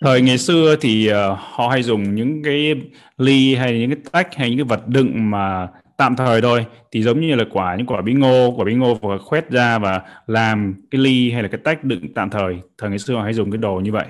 thời 0.00 0.22
ngày 0.22 0.38
xưa 0.38 0.76
thì 0.80 1.10
uh, 1.10 1.14
họ 1.38 1.68
hay 1.68 1.82
dùng 1.82 2.14
những 2.14 2.42
cái 2.42 2.74
ly 3.18 3.54
hay 3.54 3.78
những 3.78 3.90
cái 3.90 3.98
tách 4.12 4.34
hay 4.34 4.50
những 4.50 4.58
cái 4.58 4.64
vật 4.64 4.88
đựng 4.88 5.30
mà 5.30 5.68
tạm 5.96 6.16
thời 6.16 6.40
thôi. 6.40 6.66
Thì 6.92 7.02
giống 7.02 7.20
như 7.20 7.34
là 7.34 7.44
quả 7.50 7.76
những 7.76 7.86
quả 7.86 8.02
bí 8.02 8.12
ngô 8.12 8.54
quả 8.56 8.64
bí 8.64 8.74
ngô 8.74 8.94
và 8.94 9.18
khoét 9.18 9.50
ra 9.50 9.78
và 9.78 10.02
làm 10.26 10.74
cái 10.90 11.00
ly 11.00 11.30
hay 11.30 11.42
là 11.42 11.48
cái 11.48 11.60
tách 11.64 11.84
đựng 11.84 12.14
tạm 12.14 12.30
thời. 12.30 12.56
Thời 12.78 12.90
ngày 12.90 12.98
xưa 12.98 13.14
họ 13.14 13.22
hay 13.22 13.32
dùng 13.32 13.50
cái 13.50 13.58
đồ 13.58 13.74
như 13.74 13.92
vậy. 13.92 14.06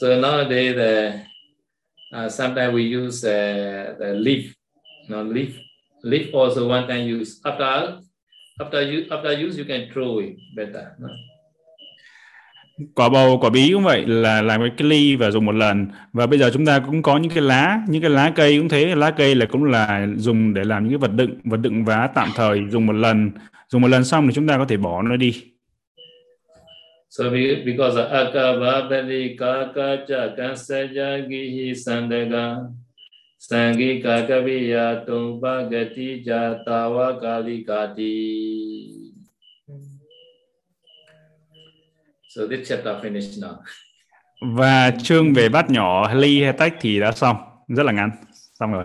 So 0.00 0.06
nowadays 0.06 0.76
the 0.76 1.12
uh, 2.24 2.32
sometimes 2.32 2.74
we 2.74 3.06
use 3.06 3.28
uh, 3.28 3.98
the 4.00 4.14
leaf. 4.14 4.42
No 5.08 5.22
leaf 5.22 5.50
leaf 6.02 6.32
also 6.32 6.68
one 6.68 6.86
time 6.88 7.20
use. 7.20 7.30
After 7.44 7.98
after 8.60 8.80
you 8.80 9.02
after 9.10 9.46
use 9.46 9.58
you 9.58 9.64
can 9.68 9.88
throw 9.94 10.18
it 10.18 10.36
better 10.56 10.84
no? 10.98 11.08
Quả 12.94 13.08
bầu, 13.08 13.38
quả 13.40 13.50
bí 13.50 13.70
cũng 13.72 13.84
vậy, 13.84 14.06
là 14.06 14.42
làm 14.42 14.60
cái 14.76 14.88
ly 14.88 15.16
và 15.16 15.30
dùng 15.30 15.46
một 15.46 15.54
lần. 15.54 15.86
Và 16.12 16.26
bây 16.26 16.38
giờ 16.38 16.50
chúng 16.54 16.66
ta 16.66 16.78
cũng 16.78 17.02
có 17.02 17.16
những 17.16 17.32
cái 17.32 17.42
lá, 17.42 17.82
những 17.88 18.02
cái 18.02 18.10
lá 18.10 18.32
cây 18.34 18.58
cũng 18.58 18.68
thế. 18.68 18.94
Lá 18.94 19.10
cây 19.10 19.34
là 19.34 19.46
cũng 19.46 19.64
là 19.64 20.06
dùng 20.16 20.54
để 20.54 20.64
làm 20.64 20.84
những 20.84 20.92
cái 20.92 20.98
vật 20.98 21.12
đựng 21.16 21.30
vật 21.44 21.56
đựng 21.56 21.84
vá 21.84 22.08
tạm 22.14 22.28
thời, 22.36 22.60
dùng 22.70 22.86
một 22.86 22.92
lần. 22.92 23.30
Dùng 23.68 23.82
một 23.82 23.88
lần 23.88 24.04
xong 24.04 24.26
thì 24.26 24.32
chúng 24.34 24.48
ta 24.48 24.58
có 24.58 24.64
thể 24.64 24.76
bỏ 24.76 25.02
nó 25.02 25.16
đi. 25.16 25.42
So 27.10 27.24
because 27.64 28.02
akavabali 28.10 29.36
kakacha 29.36 30.28
kansaya 30.36 31.20
sandaga 31.84 32.56
sangi 33.38 34.02
kakaviya 34.02 35.04
tumpa 35.06 35.62
gati 35.70 36.22
jatawa 36.24 37.20
kalikati 37.20 39.01
So 42.34 42.46
this 42.46 42.68
chapter 42.68 43.04
finished 43.04 43.40
now. 43.40 43.56
Và 44.56 44.90
chương 45.02 45.34
về 45.34 45.48
bát 45.48 45.70
nhỏ 45.70 46.14
ly 46.14 46.42
hay 46.42 46.52
tách 46.52 46.74
thì 46.80 47.00
đã 47.00 47.12
xong, 47.12 47.36
rất 47.68 47.82
là 47.82 47.92
ngắn, 47.92 48.10
xong 48.60 48.72
rồi. 48.72 48.84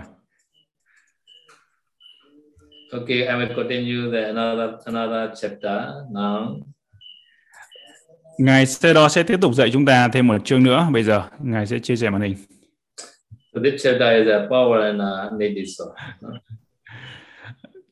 Okay, 2.92 3.18
I 3.18 3.26
will 3.26 3.56
continue 3.56 4.12
the 4.12 4.24
another 4.24 4.70
another 4.86 5.42
chapter 5.42 5.82
now. 6.12 6.62
Ngài 8.38 8.66
Sedo 8.66 9.10
sẽ 9.10 9.24
tiếp 9.24 9.38
tục 9.42 9.54
dạy 9.54 9.70
chúng 9.74 9.86
ta 9.86 10.08
thêm 10.08 10.28
một 10.28 10.46
chương 10.46 10.64
nữa. 10.64 10.88
Bây 10.92 11.04
giờ 11.04 11.24
ngài 11.40 11.68
sẽ 11.68 11.80
chia 11.80 11.96
sẻ 11.96 12.10
màn 12.10 12.22
hình. 12.22 12.36
So 13.54 13.62
this 13.64 13.84
chapter 13.84 14.26
is 14.26 14.28
a 14.28 14.48
power 14.50 14.82
and 14.82 15.02
uh, 15.02 15.40
nidiso. 15.40 15.86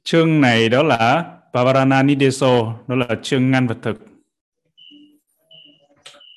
Chương 0.04 0.42
này 0.42 0.70
đó 0.70 0.84
là 0.84 1.26
Pavarana 1.54 2.04
Nideso, 2.04 2.74
đó 2.88 2.96
là 2.96 3.08
chương 3.24 3.52
ngăn 3.52 3.68
vật 3.68 3.78
thực. 3.82 4.15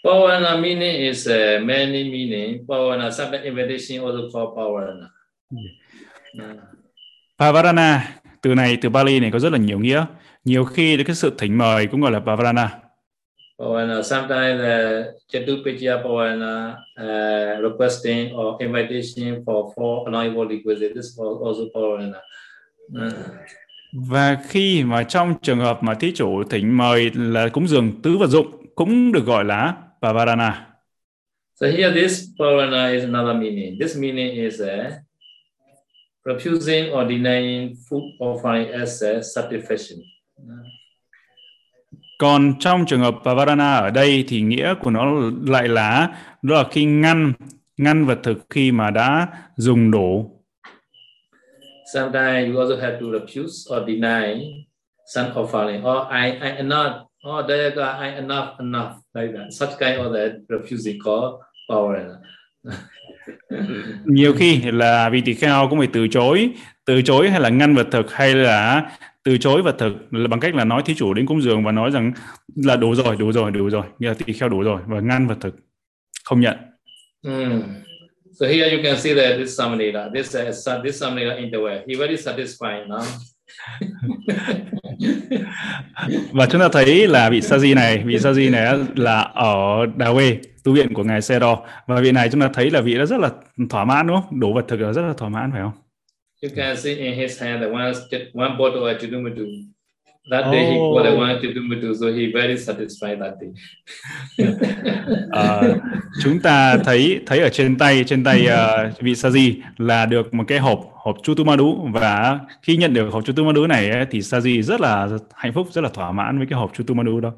Pavana 0.05 0.61
meaning 0.61 1.01
is 1.01 1.27
uh, 1.27 1.61
many 1.65 2.05
meaning. 2.05 2.67
Pavana, 2.67 3.11
sometimes 3.11 3.45
invitation 3.45 4.05
also 4.05 4.31
called 4.31 4.57
Pavana. 4.57 5.11
Yeah. 6.33 6.57
Pavarana, 7.39 8.01
từ 8.43 8.55
này 8.55 8.79
từ 8.81 8.89
Bali 8.89 9.21
này 9.21 9.31
có 9.31 9.39
rất 9.39 9.53
là 9.53 9.59
nhiều 9.59 9.79
nghĩa. 9.79 10.05
Nhiều 10.45 10.65
khi 10.65 11.05
cái 11.05 11.17
sự 11.17 11.33
thỉnh 11.39 11.59
mời 11.59 11.87
cũng 11.87 12.01
gọi 12.01 12.13
là 12.13 12.21
Pavarana. 12.21 12.71
Pavana, 13.59 14.03
sometimes 14.03 14.61
uh, 14.61 15.07
Chatupitya 15.33 16.03
Pavana 16.03 16.77
uh, 17.01 17.63
requesting 17.63 18.35
or 18.35 18.63
invitation 18.63 19.45
for 19.45 19.73
four 19.77 20.07
anointed 20.07 20.51
requisites. 20.51 20.95
This 20.95 21.05
is 21.05 21.19
also 21.19 21.65
Pavana. 21.75 22.21
Uh. 22.95 23.13
Và 23.93 24.37
khi 24.49 24.85
mà 24.85 25.03
trong 25.03 25.35
trường 25.43 25.59
hợp 25.59 25.83
mà 25.83 25.95
thí 25.95 26.13
chủ 26.15 26.43
thỉnh 26.51 26.77
mời 26.77 27.11
là 27.15 27.49
cúng 27.49 27.69
dường 27.69 28.03
tứ 28.03 28.19
vật 28.19 28.27
dụng 28.27 28.47
cũng 28.75 29.13
được 29.13 29.27
gọi 29.27 29.45
là 29.45 29.75
Pavarana. 30.03 30.67
So 31.55 31.67
here 31.67 31.93
this 31.93 32.29
Pavarana 32.39 32.95
is 32.95 33.05
another 33.05 33.35
meaning. 33.35 33.79
This 33.79 33.97
meaning 33.97 34.37
is 34.37 34.61
a 34.61 35.03
refusing 36.25 36.93
or 36.93 37.05
denying 37.05 37.77
food 37.77 38.05
offering 38.21 38.69
as 38.83 39.03
a 39.03 39.23
satisfaction. 39.23 39.99
Còn 42.19 42.55
trong 42.61 42.87
trường 42.87 43.01
hợp 43.01 43.15
Pavarana 43.25 43.77
ở 43.77 43.91
đây 43.91 44.25
thì 44.29 44.41
nghĩa 44.41 44.75
của 44.83 44.91
nó 44.91 45.31
lại 45.47 45.69
là 45.69 46.09
đó 46.43 46.55
là 46.55 46.65
khi 46.71 46.85
ngăn 46.85 47.33
ngăn 47.77 48.07
vật 48.07 48.19
thực 48.23 48.39
khi 48.51 48.73
mà 48.73 48.91
đã 48.91 49.27
dùng 49.57 49.91
đủ. 49.91 50.41
Sometimes 51.95 52.49
you 52.49 52.61
also 52.61 52.77
have 52.77 53.01
to 53.01 53.07
refuse 53.07 53.77
or 53.77 53.89
deny 53.89 54.55
some 55.15 55.31
offering 55.35 55.83
or 55.85 56.13
I 56.13 56.31
I 56.31 56.57
am 56.57 56.69
not 56.69 57.08
oh 57.25 57.47
there 57.49 57.71
go. 57.71 57.83
I 57.83 58.09
enough 58.09 58.61
enough. 58.61 58.93
Like 59.15 59.33
that. 59.33 59.53
Such 59.53 59.79
kind 59.79 60.01
of 60.01 60.13
that 60.13 60.33
refusing 60.49 60.99
call 61.05 61.43
power 61.69 62.19
nhiều 64.05 64.33
khi 64.33 64.61
là 64.73 65.11
vị 65.11 65.21
tỳ 65.25 65.35
kheo 65.35 65.67
cũng 65.71 65.79
phải 65.79 65.89
từ 65.93 66.09
chối. 66.09 66.51
Từ 66.85 67.03
chối 67.03 67.31
hay 67.31 67.41
là 67.41 67.49
ngăn 67.49 67.75
vật 67.75 67.87
thực 67.91 68.13
hay 68.13 68.35
là 68.35 68.91
từ 69.25 69.39
chối 69.39 69.63
vật 69.63 69.77
thực 69.79 69.93
là 70.11 70.29
bằng 70.29 70.41
cách 70.41 70.55
là 70.55 70.65
nói 70.65 70.83
thí 70.85 70.95
chủ 70.95 71.15
đến 71.15 71.27
cúng 71.27 71.43
dường 71.43 71.65
và 71.65 71.73
nói 71.73 71.91
rằng 71.91 72.13
là 72.57 72.77
đủ 72.77 72.95
rồi 72.95 73.17
đủ 73.19 73.33
rồi 73.33 73.51
đủ 73.51 73.71
rồi. 73.71 73.85
Nghĩa 73.99 74.09
là 74.09 74.15
tỳ 74.15 74.33
kheo 74.33 74.49
đủ 74.49 74.63
rồi 74.63 74.81
và 74.87 75.01
ngăn 75.01 75.27
vật 75.27 75.37
thực. 75.41 75.55
Không 76.25 76.41
nhận. 76.41 76.57
Mm. 77.23 77.63
So 78.41 78.47
here 78.47 78.71
you 78.71 78.83
can 78.83 78.97
see 78.97 79.15
that 79.15 79.39
this 79.39 79.61
Samanera, 79.61 80.11
this 80.15 80.37
uh, 80.37 80.85
this 80.85 81.03
Samanera 81.03 81.37
in 81.37 81.51
the 81.51 81.59
way, 81.59 81.83
he 81.89 81.95
very 81.97 82.17
satisfied 82.17 82.87
now 82.89 83.03
và 86.33 86.47
chúng 86.47 86.61
ta 86.61 86.69
thấy 86.73 87.09
là 87.09 87.31
vị 87.31 87.41
Saji 87.41 87.75
này, 87.75 88.03
vị 88.07 88.17
Saji 88.17 88.51
này 88.51 88.79
là 88.97 89.21
ở 89.21 89.87
Đà 89.97 90.13
Quê, 90.13 90.39
tu 90.65 90.73
viện 90.73 90.95
của 90.95 91.05
ngài 91.05 91.23
Sero 91.23 91.59
và 91.87 92.01
vị 92.01 92.13
này 92.13 92.29
chúng 92.33 92.41
ta 92.41 92.51
thấy 92.55 92.71
là 92.71 92.81
vị 92.81 92.95
đã 92.99 93.07
rất 93.07 93.21
là 93.21 93.31
thỏa 93.71 93.85
mãn 93.85 94.07
đúng 94.07 94.17
không? 94.21 94.41
Đủ 94.41 94.55
vật 94.55 94.65
thực 94.69 94.81
là 94.81 94.93
rất 94.93 95.03
là 95.03 95.13
thỏa 95.13 95.29
mãn 95.29 95.53
phải 95.53 95.61
không? 95.63 95.73
You 96.43 96.51
can 96.57 96.77
see 96.77 96.95
in 96.95 97.15
his 97.15 97.43
hand 97.43 97.63
one 97.63 97.93
one 98.35 98.57
bottle 98.59 98.81
of 98.81 98.99
Chudumudu. 99.01 99.47
That 100.31 100.45
day 100.53 100.67
oh. 100.67 100.73
he 100.73 100.79
got 100.95 101.11
the 101.11 101.17
one 101.17 101.41
Chudumudu, 101.41 101.95
so 101.95 102.07
he 102.13 102.31
very 102.33 102.57
satisfied 102.57 103.19
that 103.21 103.35
day. 103.41 103.51
à, 105.31 105.63
chúng 106.23 106.41
ta 106.41 106.77
thấy 106.85 107.21
thấy 107.27 107.41
ở 107.41 107.49
trên 107.49 107.79
tay 107.79 108.05
trên 108.05 108.25
tay 108.25 108.47
uh, 108.47 109.01
vị 109.01 109.13
Saji 109.13 109.55
là 109.79 110.07
được 110.07 110.35
một 110.35 110.45
cái 110.49 110.59
hộp 110.59 110.81
hộp 110.95 111.17
Chutumadu 111.23 111.89
và 111.93 112.41
khi 112.63 112.77
nhận 112.77 112.95
được 112.95 113.09
hộp 113.13 113.25
Chutumadu 113.25 113.67
này 113.67 113.91
ấy, 113.91 114.07
thì 114.11 114.19
Saji 114.19 114.63
rất 114.63 114.81
là 114.81 115.09
hạnh 115.35 115.53
phúc 115.53 115.69
rất 115.73 115.81
là 115.85 115.89
thỏa 115.89 116.13
mãn 116.13 116.39
với 116.39 116.47
cái 116.51 116.59
hộp 116.59 116.73
Chutumadu 116.75 117.21
đó. 117.21 117.33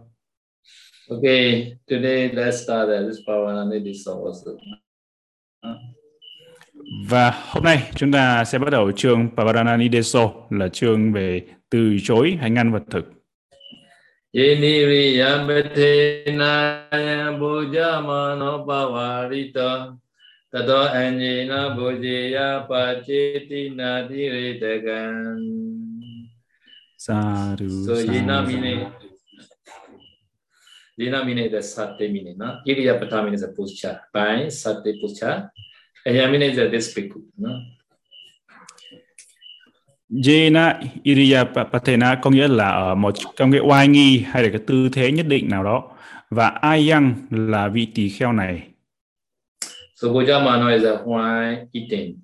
Okay, 1.11 1.73
today 1.91 2.29
let's 2.29 2.63
start 2.65 2.89
this 2.89 3.19
Pavanani 3.27 3.85
Dissolve. 3.85 4.33
Và 7.09 7.35
hôm 7.51 7.65
nay 7.65 7.91
chúng 7.95 8.13
ta 8.13 8.45
sẽ 8.45 8.59
bắt 8.59 8.71
đầu 8.71 8.93
chương 8.93 9.29
Pavaranani 9.37 9.89
Deso 9.93 10.31
là 10.51 10.69
chương 10.69 11.13
về 11.13 11.43
từ 11.71 11.97
chối 12.03 12.39
hay 12.41 12.50
ngăn 12.50 12.73
vật 12.73 12.83
thực. 12.91 13.05
Yeniriya 14.33 15.43
Betenaya 15.43 17.35
Bujamano 17.35 18.62
Pavarita 18.62 19.99
Tato 20.53 20.87
Anjina 20.87 21.75
Bujaya 21.75 22.62
Pachetina 22.69 24.07
Diritagan 24.07 25.43
Sadhu 26.97 27.85
So 27.87 27.95
Yena 27.99 28.47
meaning 28.47 28.87
Yena 30.97 31.27
meaning 31.27 31.50
the 31.50 31.61
Sate 31.61 32.07
meaning 32.07 32.39
no? 32.39 32.61
Iriya 32.65 33.00
Pata 33.00 33.17
meaning 33.25 33.35
is 33.35 33.43
a 33.43 33.49
posture 33.49 34.00
by 34.15 34.47
Sate 34.47 34.95
posture 35.03 35.50
Ayamina 36.07 36.53
is 36.53 36.59
a 36.59 36.69
this 36.69 36.95
bhikkhu 36.95 37.21
no? 37.37 37.50
Jena 40.11 40.75
Iriyapatena 41.02 42.14
có 42.23 42.31
nghĩa 42.31 42.49
là 42.49 42.71
ở 42.71 42.95
một 42.95 43.14
trong 43.37 43.52
cái 43.52 43.61
oai 43.61 43.88
nghi 43.88 44.25
hay 44.31 44.43
là 44.43 44.49
cái 44.49 44.61
tư 44.67 44.88
thế 44.93 45.12
nhất 45.12 45.26
định 45.29 45.49
nào 45.49 45.64
đó 45.64 45.83
và 46.31 46.49
Ayang 46.49 47.14
là 47.31 47.69
vị 47.69 47.87
tỳ 47.95 48.09
kheo 48.09 48.33
này. 48.33 48.62
So 49.95 50.09
Bojamano 50.09 50.69
is 50.75 50.85
a 50.85 50.97
while 51.05 51.67
eating, 51.73 52.17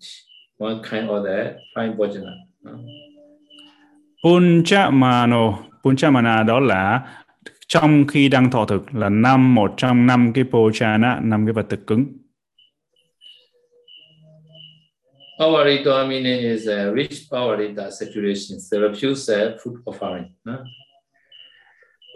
one 0.58 0.74
kind 0.90 1.10
of 1.10 1.24
that 1.24 1.54
fine 1.74 1.96
bojana. 1.96 2.32
Punchamano, 4.24 5.58
Punchamana 5.82 6.42
đó 6.42 6.60
là 6.60 7.00
trong 7.68 8.06
khi 8.06 8.28
đang 8.28 8.50
thọ 8.50 8.64
thực 8.64 8.94
là 8.94 9.08
năm 9.08 9.54
một 9.54 9.74
trong 9.76 10.06
năm 10.06 10.32
cái 10.32 10.44
Pochana, 10.44 11.20
năm 11.22 11.46
cái 11.46 11.52
vật 11.52 11.66
thực 11.68 11.86
cứng. 11.86 12.06
Pavarita 15.38 16.08
meaning 16.08 16.44
is 16.44 16.66
a 16.66 16.90
rich 16.90 17.28
Pavarita 17.30 17.92
saturation, 17.92 18.58
the 18.70 18.80
refuse 18.80 19.26
food 19.62 19.82
offering. 19.84 20.32
No? 20.44 20.64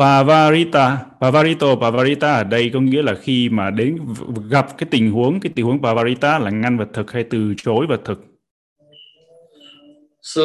Pavarita, 0.00 1.18
Pavarito, 1.20 1.76
Pavarita 1.76 2.34
ở 2.36 2.44
đây 2.44 2.70
có 2.74 2.80
nghĩa 2.80 3.02
là 3.02 3.14
khi 3.14 3.48
mà 3.48 3.70
đến 3.70 3.98
gặp 4.50 4.78
cái 4.78 4.88
tình 4.90 5.10
huống, 5.10 5.40
cái 5.40 5.52
tình 5.56 5.64
huống 5.64 5.82
Pavarita 5.82 6.38
là 6.38 6.50
ngăn 6.50 6.78
vật 6.78 6.88
thực 6.92 7.10
hay 7.12 7.24
từ 7.24 7.54
chối 7.56 7.86
vật 7.86 8.00
thực. 8.04 8.24
So, 10.22 10.42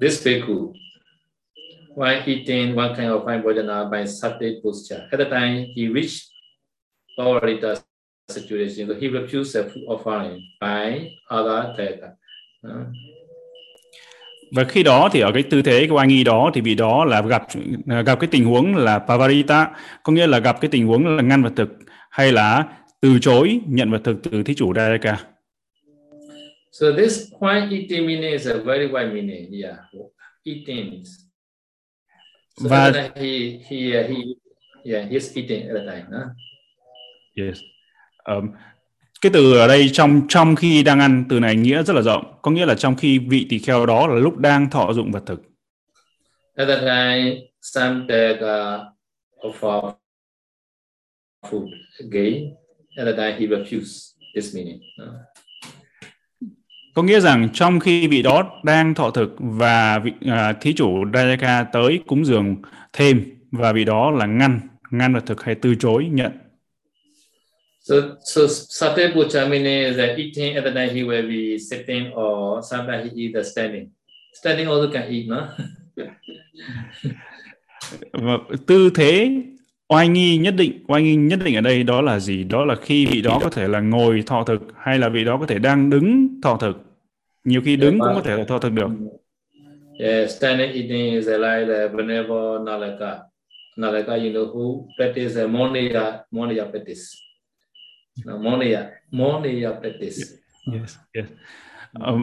this 0.00 0.26
bhikkhu, 0.26 0.72
while 1.94 2.22
eating 2.26 2.76
one 2.76 2.94
kind 2.96 3.10
of 3.10 3.24
fine 3.24 3.42
bhojana 3.42 3.90
by 3.90 4.06
sati 4.06 4.60
posture, 4.64 5.08
at 5.12 5.18
the 5.18 5.30
time 5.30 5.66
he 5.76 5.88
reached 5.94 6.22
Pavarita 7.18 7.76
situation, 8.28 8.88
so 8.88 8.94
he 8.94 9.08
refused 9.08 9.52
the 9.52 9.62
food 9.70 9.86
offering 9.86 10.40
by 10.60 11.12
other. 11.30 11.74
Uh, 12.64 12.86
và 14.52 14.64
khi 14.64 14.82
đó 14.82 15.08
thì 15.12 15.20
ở 15.20 15.32
cái 15.32 15.42
tư 15.42 15.62
thế 15.62 15.86
của 15.90 15.96
anh 15.96 16.08
nghi 16.08 16.24
đó 16.24 16.50
thì 16.54 16.60
vị 16.60 16.74
đó 16.74 17.04
là 17.04 17.22
gặp 17.22 17.42
gặp 18.06 18.20
cái 18.20 18.28
tình 18.30 18.44
huống 18.44 18.76
là 18.76 18.98
pavarita 18.98 19.70
có 20.02 20.12
nghĩa 20.12 20.26
là 20.26 20.38
gặp 20.38 20.60
cái 20.60 20.68
tình 20.72 20.86
huống 20.86 21.16
là 21.16 21.22
ngăn 21.22 21.42
vật 21.42 21.52
thực 21.56 21.68
hay 22.10 22.32
là 22.32 22.64
từ 23.00 23.18
chối 23.20 23.60
nhận 23.66 23.90
vật 23.90 24.00
thực 24.04 24.16
từ 24.22 24.42
thí 24.42 24.54
chủ 24.54 24.74
Dayaka. 24.74 25.18
So 26.72 26.86
this 26.96 27.32
point 27.40 27.70
eating 27.70 28.06
meaning 28.06 28.32
is 28.32 28.48
a 28.48 28.58
very 28.58 28.88
wide 28.88 29.12
meaning. 29.12 29.62
Yeah, 29.62 29.76
eating. 30.44 31.04
So 32.56 32.68
và 32.68 32.92
he 32.92 33.38
he 33.68 33.78
he 33.90 34.16
yeah 34.84 35.10
he's 35.10 35.34
eating 35.34 35.68
at 35.68 35.76
the 35.76 35.92
time. 35.92 36.06
Huh? 36.10 36.28
Yes. 37.36 37.58
Um, 38.26 38.48
cái 39.20 39.32
từ 39.32 39.56
ở 39.56 39.68
đây 39.68 39.90
trong 39.92 40.22
trong 40.28 40.56
khi 40.56 40.82
đang 40.82 41.00
ăn 41.00 41.24
từ 41.28 41.40
này 41.40 41.56
nghĩa 41.56 41.82
rất 41.82 41.96
là 41.96 42.02
rộng. 42.02 42.38
Có 42.42 42.50
nghĩa 42.50 42.66
là 42.66 42.74
trong 42.74 42.96
khi 42.96 43.18
vị 43.18 43.46
tỳ 43.48 43.58
kheo 43.58 43.86
đó 43.86 44.06
là 44.06 44.14
lúc 44.14 44.38
đang 44.38 44.70
thọ 44.70 44.92
dụng 44.92 45.12
vật 45.12 45.22
thực. 45.26 45.42
At 46.56 46.68
that 46.68 46.80
time 46.80 47.40
Samtaka 47.60 48.78
offer 49.42 49.92
food 51.50 51.68
again 51.98 52.54
at 52.96 53.06
that 53.06 53.16
time 53.16 53.36
he 53.38 53.46
refused 53.46 54.12
this 54.34 54.54
meaning. 54.56 54.80
Có 56.94 57.02
nghĩa 57.02 57.20
rằng 57.20 57.48
trong 57.52 57.80
khi 57.80 58.06
vị 58.06 58.22
đó 58.22 58.60
đang 58.64 58.94
thọ 58.94 59.10
thực 59.10 59.34
và 59.38 59.98
vị 59.98 60.12
uh, 60.24 60.56
thí 60.60 60.72
chủ 60.74 61.04
Dayaka 61.14 61.64
tới 61.64 62.00
cúng 62.06 62.24
dường 62.24 62.56
thêm 62.92 63.24
và 63.50 63.72
vị 63.72 63.84
đó 63.84 64.10
là 64.10 64.26
ngăn 64.26 64.60
ngăn 64.90 65.14
vật 65.14 65.22
thực 65.26 65.44
hay 65.44 65.54
từ 65.54 65.74
chối 65.74 66.08
nhận 66.10 66.32
So, 67.86 68.16
so 68.24 68.48
sate 68.48 69.14
puchamine 69.14 69.90
is 69.90 69.96
uh, 69.96 70.18
eating 70.18 70.56
at 70.56 70.64
the 70.64 70.72
time 70.72 70.90
he 70.90 71.04
will 71.04 71.22
be 71.22 71.56
sitting 71.56 72.12
or 72.14 72.60
sometimes 72.60 73.12
he 73.12 73.26
eat 73.26 73.46
standing. 73.46 73.90
Standing 74.32 74.66
also 74.66 74.90
can 74.90 75.08
eat, 75.08 75.28
no? 75.28 75.48
Và 78.12 78.38
tư 78.66 78.90
thế 78.94 79.42
oai 79.88 80.08
nghi 80.08 80.38
nhất 80.38 80.54
định, 80.56 80.84
oai 80.88 81.02
nghi 81.02 81.16
nhất 81.16 81.38
định 81.44 81.54
ở 81.54 81.60
đây 81.60 81.82
đó 81.82 82.02
là 82.02 82.18
gì? 82.18 82.44
Đó 82.44 82.64
là 82.64 82.74
khi 82.74 83.06
vị 83.06 83.22
đó 83.22 83.38
có 83.42 83.50
thể 83.50 83.68
là 83.68 83.80
ngồi 83.80 84.22
thọ 84.26 84.44
thực 84.44 84.60
hay 84.78 84.98
là 84.98 85.08
vị 85.08 85.24
đó 85.24 85.38
có 85.40 85.46
thể 85.46 85.58
đang 85.58 85.90
đứng 85.90 86.28
thọ 86.42 86.56
thực. 86.60 86.76
Nhiều 87.44 87.60
khi 87.64 87.76
đứng 87.76 87.98
cũng 87.98 88.14
có 88.14 88.20
thể 88.24 88.36
là 88.36 88.44
thọ 88.44 88.58
thực 88.58 88.72
được. 88.72 88.88
Yeah, 89.98 90.30
standing 90.30 90.72
eating 90.72 91.14
is 91.14 91.26
like 91.28 91.66
the 91.66 91.88
Venerable 91.88 92.58
Nalaka. 92.64 93.18
Nalaka, 93.78 94.16
you 94.16 94.32
know 94.32 94.46
who 94.46 94.86
practice 94.98 95.44
uh, 95.44 95.50
Moniya, 95.50 96.12
Moniya 96.32 96.70
practice. 96.70 97.25
Monia, 98.24 98.86
Monia 99.10 99.70
practice. 99.80 100.20
Yes, 100.72 100.96
yes. 101.14 101.26
Uh, 101.98 102.20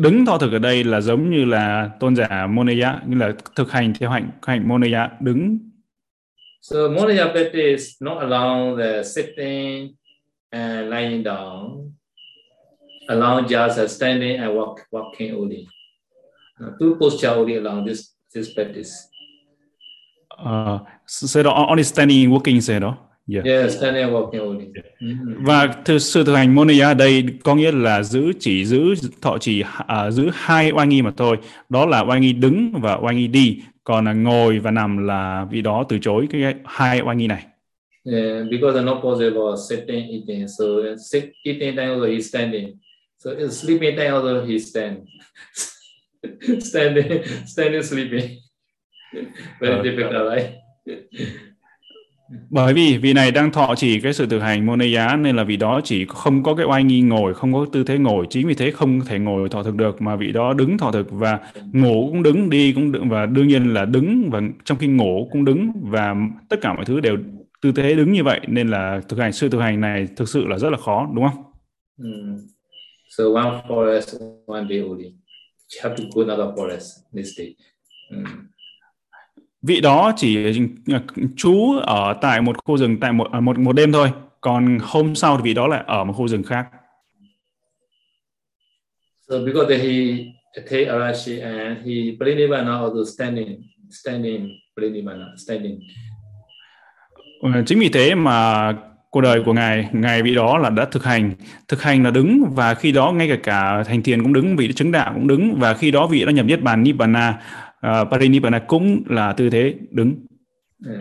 đứng 0.00 0.26
thọ 0.26 0.38
thực 0.38 0.52
ở 0.52 0.58
đây 0.58 0.84
là 0.84 1.00
giống 1.00 1.30
như 1.30 1.44
là 1.44 1.90
tôn 2.00 2.16
giả 2.16 2.46
Moneya, 2.46 3.00
như 3.06 3.16
là 3.16 3.32
thực 3.56 3.72
hành 3.72 3.94
theo 3.94 4.10
hạnh 4.10 4.30
hạnh 4.42 4.68
Moneya 4.68 5.10
đứng. 5.20 5.58
So 6.62 6.76
Moneya 6.76 7.32
practice 7.32 7.84
not 8.00 8.18
allow 8.18 8.76
the 8.78 9.02
sitting 9.02 9.94
and 10.50 10.90
lying 10.90 11.24
down, 11.24 11.90
allow 13.08 13.46
just 13.46 13.88
standing 13.88 14.40
and 14.40 14.54
walk, 14.56 14.76
walking 14.92 15.34
only. 15.34 15.66
Two 16.80 16.96
posture 17.00 17.34
only 17.34 17.56
allow 17.56 17.86
this 17.86 18.14
this 18.34 18.54
practice. 18.54 18.90
Uh, 20.44 20.78
so 21.06 21.42
only 21.44 21.84
standing, 21.84 22.30
walking 22.30 22.60
say 22.60 22.80
đó. 22.80 22.88
Yeah. 22.88 23.09
Yeah, 23.30 23.70
standing 23.70 24.02
and 24.02 24.12
walking 24.12 24.40
only. 24.40 24.66
Yeah. 24.74 24.84
Mm-hmm. 25.00 25.44
Và 25.44 25.74
thực 25.84 25.98
sự 25.98 26.24
thực 26.24 26.34
hành 26.34 26.54
Moniya 26.54 26.86
ở 26.86 26.94
đây 26.94 27.24
có 27.44 27.54
nghĩa 27.54 27.72
là 27.72 28.02
giữ 28.02 28.32
chỉ 28.40 28.64
giữ 28.64 28.94
thọ 29.22 29.38
chỉ 29.40 29.62
à, 29.86 30.10
giữ 30.10 30.30
hai 30.34 30.70
oai 30.72 30.86
nghi 30.86 31.02
mà 31.02 31.10
thôi. 31.16 31.36
Đó 31.68 31.86
là 31.86 32.00
oai 32.00 32.20
nghi 32.20 32.32
đứng 32.32 32.70
và 32.72 32.94
oai 32.94 33.14
nghi 33.14 33.26
đi. 33.26 33.58
Còn 33.84 34.04
là 34.04 34.12
ngồi 34.12 34.58
và 34.58 34.70
nằm 34.70 35.06
là 35.06 35.46
vị 35.50 35.62
đó 35.62 35.84
từ 35.88 35.98
chối 35.98 36.26
cái 36.30 36.54
hai 36.64 37.00
oai 37.00 37.16
nghi 37.16 37.26
này. 37.26 37.42
Yeah, 38.04 38.46
because 38.50 38.74
it's 38.74 38.84
not 38.84 39.02
possible 39.02 39.56
sitting 39.68 40.08
eating. 40.08 40.48
So 40.48 40.64
sit, 41.10 41.24
eating 41.44 41.76
time 41.76 41.90
also 41.90 42.06
he's 42.06 42.28
standing. 42.28 42.78
So 43.18 43.30
sleeping 43.48 43.96
time 43.96 44.12
also 44.12 44.44
he's 44.46 44.70
standing. 44.70 45.04
standing, 46.60 47.22
standing, 47.46 47.82
sleeping. 47.82 48.38
Very 49.60 49.78
uh, 49.78 49.82
difficult, 49.82 50.28
right? 50.30 50.54
bởi 52.50 52.74
vì 52.74 52.98
vị 52.98 53.12
này 53.12 53.30
đang 53.30 53.52
thọ 53.52 53.74
chỉ 53.76 54.00
cái 54.00 54.12
sự 54.12 54.26
thực 54.26 54.38
hành 54.38 54.66
môn 54.66 54.80
giá 54.80 55.16
nên 55.16 55.36
là 55.36 55.44
vị 55.44 55.56
đó 55.56 55.80
chỉ 55.84 56.06
không 56.08 56.42
có 56.42 56.54
cái 56.54 56.66
oai 56.66 56.84
nghi 56.84 57.00
ngồi, 57.00 57.34
không 57.34 57.52
có 57.52 57.66
tư 57.72 57.84
thế 57.84 57.98
ngồi 57.98 58.26
chính 58.30 58.48
vì 58.48 58.54
thế 58.54 58.70
không 58.70 59.00
thể 59.00 59.18
ngồi 59.18 59.48
thọ 59.48 59.62
thực 59.62 59.74
được, 59.74 60.02
mà 60.02 60.16
vị 60.16 60.32
đó 60.32 60.52
đứng 60.52 60.78
thọ 60.78 60.92
thực 60.92 61.06
và 61.10 61.38
ngủ 61.72 62.08
cũng 62.10 62.22
đứng, 62.22 62.50
đi 62.50 62.72
cũng 62.72 62.92
đứng 62.92 63.08
và 63.08 63.26
đương 63.26 63.48
nhiên 63.48 63.74
là 63.74 63.84
đứng 63.84 64.30
và 64.30 64.40
trong 64.64 64.78
khi 64.78 64.86
ngủ 64.86 65.28
cũng 65.32 65.44
đứng 65.44 65.72
và 65.82 66.14
tất 66.48 66.56
cả 66.60 66.74
mọi 66.74 66.84
thứ 66.84 67.00
đều 67.00 67.16
tư 67.62 67.72
thế 67.76 67.94
đứng 67.94 68.12
như 68.12 68.24
vậy 68.24 68.40
nên 68.48 68.68
là 68.68 69.00
thực 69.08 69.18
hành, 69.18 69.32
sự 69.32 69.48
thực 69.48 69.60
hành 69.60 69.80
này 69.80 70.08
thực 70.16 70.28
sự 70.28 70.46
là 70.46 70.58
rất 70.58 70.70
là 70.70 70.78
khó, 70.78 71.08
đúng 71.14 71.28
không? 71.28 71.42
Mm. 71.98 72.36
So 73.08 73.24
one 73.34 73.62
forest, 73.68 74.18
one 74.46 74.66
day 74.68 74.78
only. 74.78 75.04
You 75.04 75.82
have 75.82 75.96
to 75.96 76.04
go 76.14 76.22
another 76.22 76.58
forest 76.58 76.88
this 77.12 77.38
day. 77.38 77.54
Mm 78.10 78.49
vị 79.62 79.80
đó 79.80 80.12
chỉ 80.16 80.60
trú 81.36 81.78
ở 81.82 82.14
tại 82.20 82.40
một 82.40 82.56
khu 82.64 82.76
rừng 82.76 83.00
tại 83.00 83.12
một 83.12 83.28
một 83.42 83.58
một 83.58 83.72
đêm 83.72 83.92
thôi 83.92 84.10
còn 84.40 84.78
hôm 84.82 85.14
sau 85.14 85.36
thì 85.36 85.42
vị 85.42 85.54
đó 85.54 85.66
lại 85.66 85.84
ở 85.86 86.04
một 86.04 86.12
khu 86.12 86.28
rừng 86.28 86.42
khác. 86.42 86.66
So 89.28 89.36
because 89.46 89.78
he 89.78 90.24
take 90.70 90.84
arashi 90.84 91.38
and 91.38 91.78
he 91.86 92.16
pranivana 92.18 92.78
also 92.78 93.04
standing 93.04 93.62
standing 93.90 94.48
pranivana 94.76 95.26
standing. 95.36 95.80
Ờ, 97.42 97.62
chính 97.66 97.78
vì 97.78 97.88
thế 97.88 98.14
mà 98.14 98.72
cuộc 99.10 99.20
đời 99.20 99.42
của 99.46 99.52
ngài 99.52 99.88
ngài 99.92 100.22
vị 100.22 100.34
đó 100.34 100.58
là 100.58 100.70
đã 100.70 100.84
thực 100.84 101.04
hành 101.04 101.32
thực 101.68 101.82
hành 101.82 102.04
là 102.04 102.10
đứng 102.10 102.44
và 102.54 102.74
khi 102.74 102.92
đó 102.92 103.12
ngay 103.12 103.28
cả 103.28 103.36
cả 103.42 103.82
thành 103.82 104.02
thiền 104.02 104.22
cũng 104.22 104.32
đứng 104.32 104.56
vị 104.56 104.72
chứng 104.72 104.92
đạo 104.92 105.12
cũng 105.14 105.26
đứng 105.26 105.54
và 105.58 105.74
khi 105.74 105.90
đó 105.90 106.06
vị 106.06 106.24
đã 106.24 106.32
nhập 106.32 106.46
niết 106.46 106.62
bàn 106.62 106.82
nibbana 106.82 107.40
uh, 107.86 108.08
Parinibbana 108.10 108.58
cũng 108.58 109.02
là 109.08 109.32
tư 109.32 109.50
thế 109.50 109.74
đứng. 109.90 110.26
Yeah. 110.86 111.00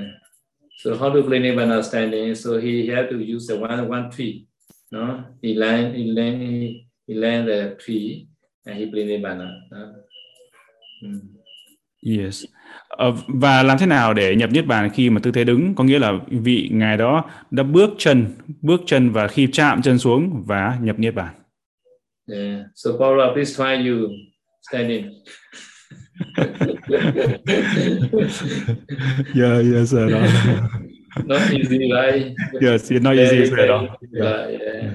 So 0.83 0.91
how 0.91 1.13
to 1.13 1.21
Parinibbana 1.21 1.81
standing? 1.81 2.35
So 2.35 2.51
he 2.57 2.95
had 2.95 3.05
to 3.09 3.17
use 3.17 3.53
the 3.53 3.61
one 3.61 3.89
one 3.89 4.09
tree. 4.17 4.45
No, 4.91 5.23
he 5.43 5.53
land 5.53 5.95
he 5.95 6.03
land 6.03 6.41
he 7.07 7.15
land 7.15 7.47
the 7.47 7.75
tree 7.85 8.25
and 8.65 8.79
he 8.79 8.85
Parinibbana. 8.85 9.49
No? 9.71 9.77
Mm. 11.01 11.19
Yes. 12.01 12.45
Uh, 13.07 13.15
và 13.27 13.63
làm 13.63 13.77
thế 13.77 13.85
nào 13.85 14.13
để 14.13 14.35
nhập 14.35 14.49
niết 14.51 14.65
bàn 14.65 14.89
khi 14.89 15.09
mà 15.09 15.19
tư 15.23 15.31
thế 15.31 15.43
đứng 15.43 15.75
có 15.75 15.83
nghĩa 15.83 15.99
là 15.99 16.13
vị 16.27 16.69
ngài 16.71 16.97
đó 16.97 17.29
đã 17.51 17.63
bước 17.63 17.89
chân 17.97 18.25
bước 18.61 18.81
chân 18.85 19.09
và 19.09 19.27
khi 19.27 19.47
chạm 19.51 19.81
chân 19.81 19.99
xuống 19.99 20.43
và 20.45 20.77
nhập 20.81 20.99
niết 20.99 21.15
bàn. 21.15 21.35
Yeah. 22.31 22.61
So 22.75 22.91
Paula, 22.99 23.33
please 23.33 23.53
try 23.55 23.89
you 23.89 24.09
standing. 24.61 25.13
yeah, 29.35 29.59
yes, 29.59 29.89
sir. 29.89 30.09
not 31.25 31.53
easy, 31.53 31.91
right? 31.91 32.35
Yes, 32.61 32.91
it's 32.91 33.01
not 33.01 33.15
easy, 33.15 33.45
sir. 33.45 33.87
Yeah, 34.11 34.47
yeah. 34.47 34.91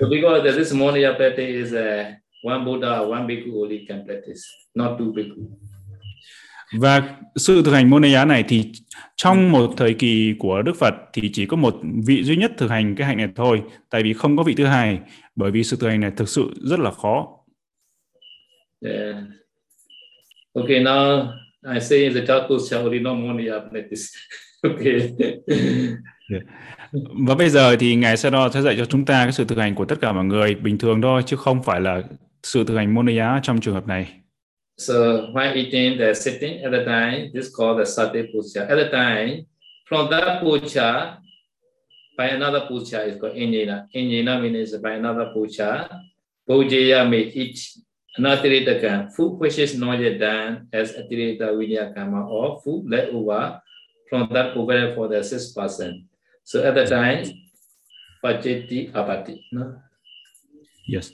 So 0.00 0.08
because 0.10 0.56
this 0.56 0.72
morning 0.72 1.04
practice 1.16 1.38
is 1.38 1.72
uh, 1.72 2.12
one 2.42 2.64
Buddha, 2.64 3.02
one 3.02 3.26
bhikkhu 3.26 3.62
only 3.62 3.86
can 3.88 4.04
practice, 4.06 4.42
not 4.74 4.98
two 4.98 5.12
bhikkhu. 5.12 5.50
Và 6.78 7.16
sự 7.36 7.62
thực 7.64 7.72
hành 7.72 7.90
môn 7.90 8.02
này 8.02 8.26
này 8.26 8.44
thì 8.48 8.72
trong 9.16 9.52
một 9.52 9.74
thời 9.76 9.94
kỳ 9.94 10.34
của 10.38 10.62
Đức 10.62 10.76
Phật 10.76 10.94
thì 11.12 11.30
chỉ 11.32 11.46
có 11.46 11.56
một 11.56 11.76
vị 12.06 12.24
duy 12.24 12.36
nhất 12.36 12.52
thực 12.58 12.70
hành 12.70 12.94
cái 12.94 13.06
hạnh 13.06 13.16
này 13.16 13.28
thôi, 13.36 13.62
tại 13.90 14.02
vì 14.02 14.12
không 14.12 14.36
có 14.36 14.42
vị 14.42 14.54
thứ 14.54 14.64
hai, 14.64 15.00
bởi 15.36 15.50
vì 15.50 15.64
sự 15.64 15.76
thực 15.80 15.88
hành 15.88 16.00
này 16.00 16.10
thực 16.16 16.28
sự 16.28 16.50
rất 16.56 16.80
là 16.80 16.90
khó. 16.90 17.28
Yeah. 18.80 19.16
Okay, 20.54 20.82
now 20.82 21.32
I 21.64 21.80
say 21.80 22.08
the 22.10 22.20
Chatur 22.20 22.58
Shauri 22.58 23.00
no 23.02 23.14
money 23.14 23.48
up 23.50 23.72
like 23.72 23.88
this. 23.90 24.10
Okay. 24.64 25.12
Và 27.26 27.34
bây 27.34 27.50
giờ 27.50 27.76
thì 27.76 27.94
Ngài 27.96 28.16
Sa 28.16 28.30
sẽ 28.54 28.62
dạy 28.62 28.74
cho 28.78 28.84
chúng 28.84 29.04
ta 29.04 29.24
cái 29.24 29.32
sự 29.32 29.44
thực 29.44 29.58
hành 29.58 29.74
của 29.74 29.84
tất 29.84 29.96
cả 30.00 30.12
mọi 30.12 30.24
người 30.24 30.54
bình 30.54 30.78
thường 30.78 31.02
thôi, 31.02 31.22
chứ 31.26 31.36
không 31.36 31.62
phải 31.62 31.80
là 31.80 32.02
sự 32.42 32.64
thực 32.64 32.76
hành 32.76 32.94
môn 32.94 33.06
trong 33.42 33.60
trường 33.60 33.74
hợp 33.74 33.86
này. 33.86 34.06
So 34.78 34.94
while 35.34 35.54
eating, 35.54 35.98
the 35.98 36.14
sitting 36.14 36.62
at 36.62 36.72
the 36.72 36.84
time, 36.84 37.30
this 37.34 37.44
is 37.44 37.52
called 37.58 37.78
the 37.78 37.84
sati 37.84 38.22
puja. 38.22 38.66
At 38.68 38.78
the 38.78 38.88
time, 38.92 39.44
from 39.90 40.10
that 40.10 40.42
puja, 40.42 41.18
by 42.18 42.28
another 42.28 42.60
puja 42.70 43.04
is 43.04 43.14
called 43.20 43.36
injina. 43.36 43.86
Injina 43.94 44.40
means 44.42 44.74
by 44.82 44.90
another 44.90 45.26
puja. 45.34 45.88
Pujaya 46.48 47.10
may 47.10 47.30
eat 47.34 47.58
anatirita 48.18 49.08
food 49.16 49.40
which 49.40 49.58
is 49.58 49.78
not 49.78 50.00
yet 50.00 50.18
done 50.20 50.68
as 50.72 50.92
atirita 50.92 51.56
vidya 51.58 51.92
kama 51.94 52.26
or 52.28 52.60
food 52.64 52.84
left 52.90 53.12
over 53.12 53.60
from 54.10 54.28
that 54.32 54.52
provided 54.52 54.94
for 54.94 55.08
the 55.08 55.22
sixth 55.24 55.56
person. 55.56 56.04
So 56.44 56.60
at 56.60 56.74
the 56.74 56.84
time, 56.84 57.24
pacheti 58.22 58.92
apati. 58.92 59.40
No? 59.52 59.80
Yes. 60.84 61.12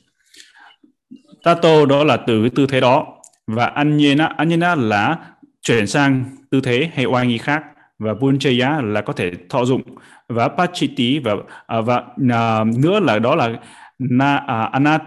Tato 1.44 1.87
đó 1.87 2.04
là 2.04 2.16
từ 2.16 2.42
cái 2.42 2.50
tư 2.54 2.66
thế 2.66 2.80
đó 2.80 3.22
và 3.46 3.66
anyena 3.66 4.26
anyena 4.26 4.74
là 4.74 5.16
chuyển 5.62 5.87
sang 5.87 6.24
tư 6.50 6.61
thế 6.61 6.90
hay 6.94 7.04
oai 7.04 7.26
nghi 7.26 7.38
khác 7.38 7.64
và 7.98 8.14
punchaya 8.14 8.80
là 8.80 9.00
có 9.00 9.12
thể 9.12 9.30
thọ 9.48 9.64
dụng 9.64 9.82
và 10.28 10.48
pachiti 10.48 11.18
và 11.18 11.37
à, 11.66 11.80
và 11.80 11.96
uh, 11.96 12.78
nữa 12.78 13.00
là 13.00 13.18
đó 13.18 13.34
là 13.34 13.58
na 13.98 14.37
uh, 14.37 14.72
anat 14.72 15.02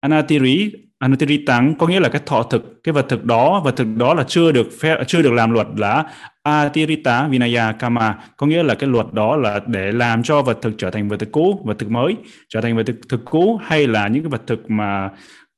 anatiri 0.00 0.72
anatiri 1.04 1.44
có 1.78 1.86
nghĩa 1.86 2.00
là 2.00 2.08
cái 2.08 2.22
thọ 2.26 2.42
thực 2.42 2.84
cái 2.84 2.92
vật 2.92 3.06
thực 3.08 3.24
đó 3.24 3.60
vật 3.64 3.76
thực 3.76 3.96
đó 3.96 4.14
là 4.14 4.24
chưa 4.28 4.52
được 4.52 4.68
phép 4.80 4.98
chưa 5.06 5.22
được 5.22 5.32
làm 5.32 5.50
luật 5.50 5.66
là 5.76 6.04
atirita 6.42 7.28
vinaya 7.28 7.72
kama. 7.72 8.14
Có 8.36 8.46
nghĩa 8.46 8.62
là 8.62 8.74
cái 8.74 8.90
luật 8.90 9.06
đó 9.12 9.36
là 9.36 9.60
để 9.66 9.92
làm 9.92 10.22
cho 10.22 10.42
vật 10.42 10.58
thực 10.62 10.74
trở 10.78 10.90
thành 10.90 11.08
vật 11.08 11.16
thực 11.16 11.32
cũ 11.32 11.62
vật 11.64 11.78
thực 11.78 11.90
mới 11.90 12.16
trở 12.48 12.60
thành 12.60 12.76
vật 12.76 12.82
thực, 12.86 12.96
thực 13.08 13.24
cũ 13.24 13.60
hay 13.64 13.86
là 13.86 14.08
những 14.08 14.22
cái 14.22 14.30
vật 14.30 14.42
thực 14.46 14.70
mà 14.70 15.10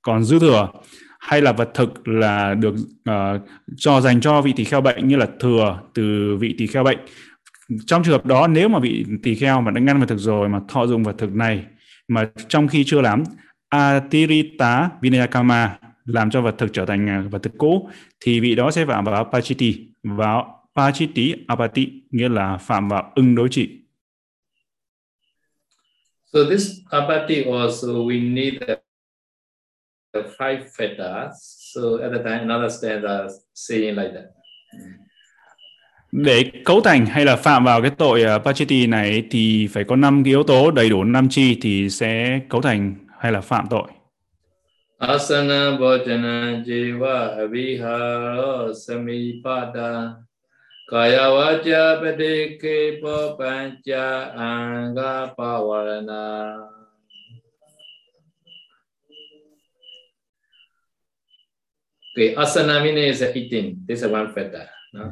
còn 0.02 0.24
dư 0.24 0.38
thừa 0.38 0.68
hay 1.20 1.40
là 1.40 1.52
vật 1.52 1.70
thực 1.74 2.08
là 2.08 2.54
được 2.54 2.74
uh, 3.10 3.42
cho 3.76 4.00
dành 4.00 4.20
cho 4.20 4.40
vị 4.40 4.52
tỳ 4.56 4.64
kheo 4.64 4.80
bệnh 4.80 5.08
như 5.08 5.16
là 5.16 5.26
thừa 5.40 5.78
từ 5.94 6.36
vị 6.40 6.54
tỳ 6.58 6.66
kheo 6.66 6.84
bệnh. 6.84 6.98
Trong 7.86 8.04
trường 8.04 8.12
hợp 8.12 8.26
đó 8.26 8.46
nếu 8.46 8.68
mà 8.68 8.78
vị 8.78 9.04
tỳ 9.22 9.34
kheo 9.34 9.60
mà 9.60 9.70
đã 9.70 9.80
ngăn 9.80 10.00
vật 10.00 10.06
thực 10.08 10.18
rồi 10.18 10.48
mà 10.48 10.60
thọ 10.68 10.86
dụng 10.86 11.02
vật 11.02 11.14
thực 11.18 11.34
này 11.34 11.64
mà 12.08 12.28
trong 12.48 12.68
khi 12.68 12.84
chưa 12.86 13.00
làm 13.00 13.24
atirita 13.76 14.90
vinayakama 15.00 15.78
làm 16.04 16.30
cho 16.30 16.40
vật 16.40 16.54
thực 16.58 16.72
trở 16.72 16.86
thành 16.86 17.08
à, 17.08 17.24
vật 17.30 17.42
thực 17.42 17.58
cũ 17.58 17.88
thì 18.20 18.40
vị 18.40 18.54
đó 18.54 18.70
sẽ 18.70 18.84
phạm 18.86 19.04
vào 19.04 19.24
pachiti 19.32 19.88
vào 20.02 20.68
pachiti 20.74 21.34
apati 21.46 22.02
nghĩa 22.10 22.28
là 22.28 22.56
phạm 22.56 22.88
vào 22.88 23.12
ưng 23.14 23.34
đối 23.34 23.48
trị 23.48 23.82
So 26.32 26.38
this 26.50 26.70
apati 26.90 27.44
also 27.44 27.88
we 27.88 28.34
need 28.34 28.54
five 30.38 30.58
fetters. 30.78 31.32
So 31.74 31.98
at 32.02 32.10
the 32.12 32.18
time, 32.18 32.40
another 32.40 32.70
stanza 32.70 33.28
saying 33.54 33.96
like 33.96 34.12
that. 34.14 34.24
Để 36.12 36.50
cấu 36.64 36.80
thành 36.80 37.06
hay 37.06 37.24
là 37.24 37.36
phạm 37.36 37.64
vào 37.64 37.82
cái 37.82 37.90
tội 37.90 38.24
uh, 38.36 38.44
Pachiti 38.44 38.86
này 38.86 39.22
thì 39.30 39.66
phải 39.66 39.84
có 39.84 39.96
năm 39.96 40.24
cái 40.24 40.30
yếu 40.30 40.42
tố 40.42 40.70
đầy 40.70 40.88
đủ 40.88 41.04
năm 41.04 41.28
chi 41.28 41.58
thì 41.62 41.90
sẽ 41.90 42.40
cấu 42.48 42.62
thành 42.62 42.94
hay 43.26 43.32
là 43.32 43.40
phạm 43.40 43.66
tội. 43.70 43.88
Asana 44.98 45.78
bojana 45.78 46.64
jiva 46.64 47.36
aviharo 47.36 48.72
samipada 48.72 50.14
kaya 50.90 51.26
vaja 51.36 52.00
padike 52.00 53.02
papancha 53.02 54.32
anga 54.34 55.34
pavarana 55.36 56.56
Okay, 62.16 62.34
asana 62.34 62.82
means 62.82 63.22
eating. 63.22 63.84
This 63.88 64.02
is 64.02 64.10
one 64.12 64.28
factor. 64.34 64.66
No? 64.92 65.04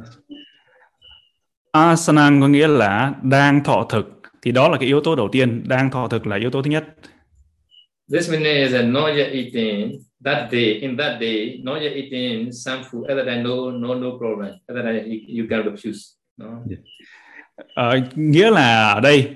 Asana 1.71 2.31
có 2.41 2.47
nghĩa 2.47 2.67
là 2.67 3.13
đang 3.23 3.63
thọ 3.63 3.85
thực. 3.89 4.21
Thì 4.41 4.51
đó 4.51 4.69
là 4.69 4.77
cái 4.77 4.87
yếu 4.87 5.01
tố 5.01 5.15
đầu 5.15 5.29
tiên. 5.31 5.63
Đang 5.67 5.91
thọ 5.91 6.07
thực 6.07 6.27
là 6.27 6.35
yếu 6.35 6.51
tố 6.51 6.61
thứ 6.61 6.69
nhất. 6.71 6.85
This 8.07 8.29
means 8.29 8.71
that 8.71 8.85
not 8.85 9.15
yet 9.15 9.33
eating 9.33 10.05
that 10.23 10.51
day, 10.51 10.81
in 10.81 10.97
that 10.97 11.19
day, 11.19 11.59
not 11.63 11.81
yet 11.81 11.93
eating 11.95 12.51
some 12.51 12.83
food, 12.83 13.09
other 13.09 13.25
than 13.25 13.43
no, 13.43 13.71
no, 13.71 13.95
no 13.95 14.17
problem. 14.17 14.59
Other 14.69 14.83
than 14.83 14.95
you, 15.11 15.19
you 15.27 15.47
can 15.49 15.63
refuse. 15.63 16.15
No? 16.37 16.63
Yeah. 16.69 16.79
Uh, 17.77 18.17
nghĩa 18.17 18.51
là 18.51 18.93
ở 18.93 18.99
đây 19.01 19.29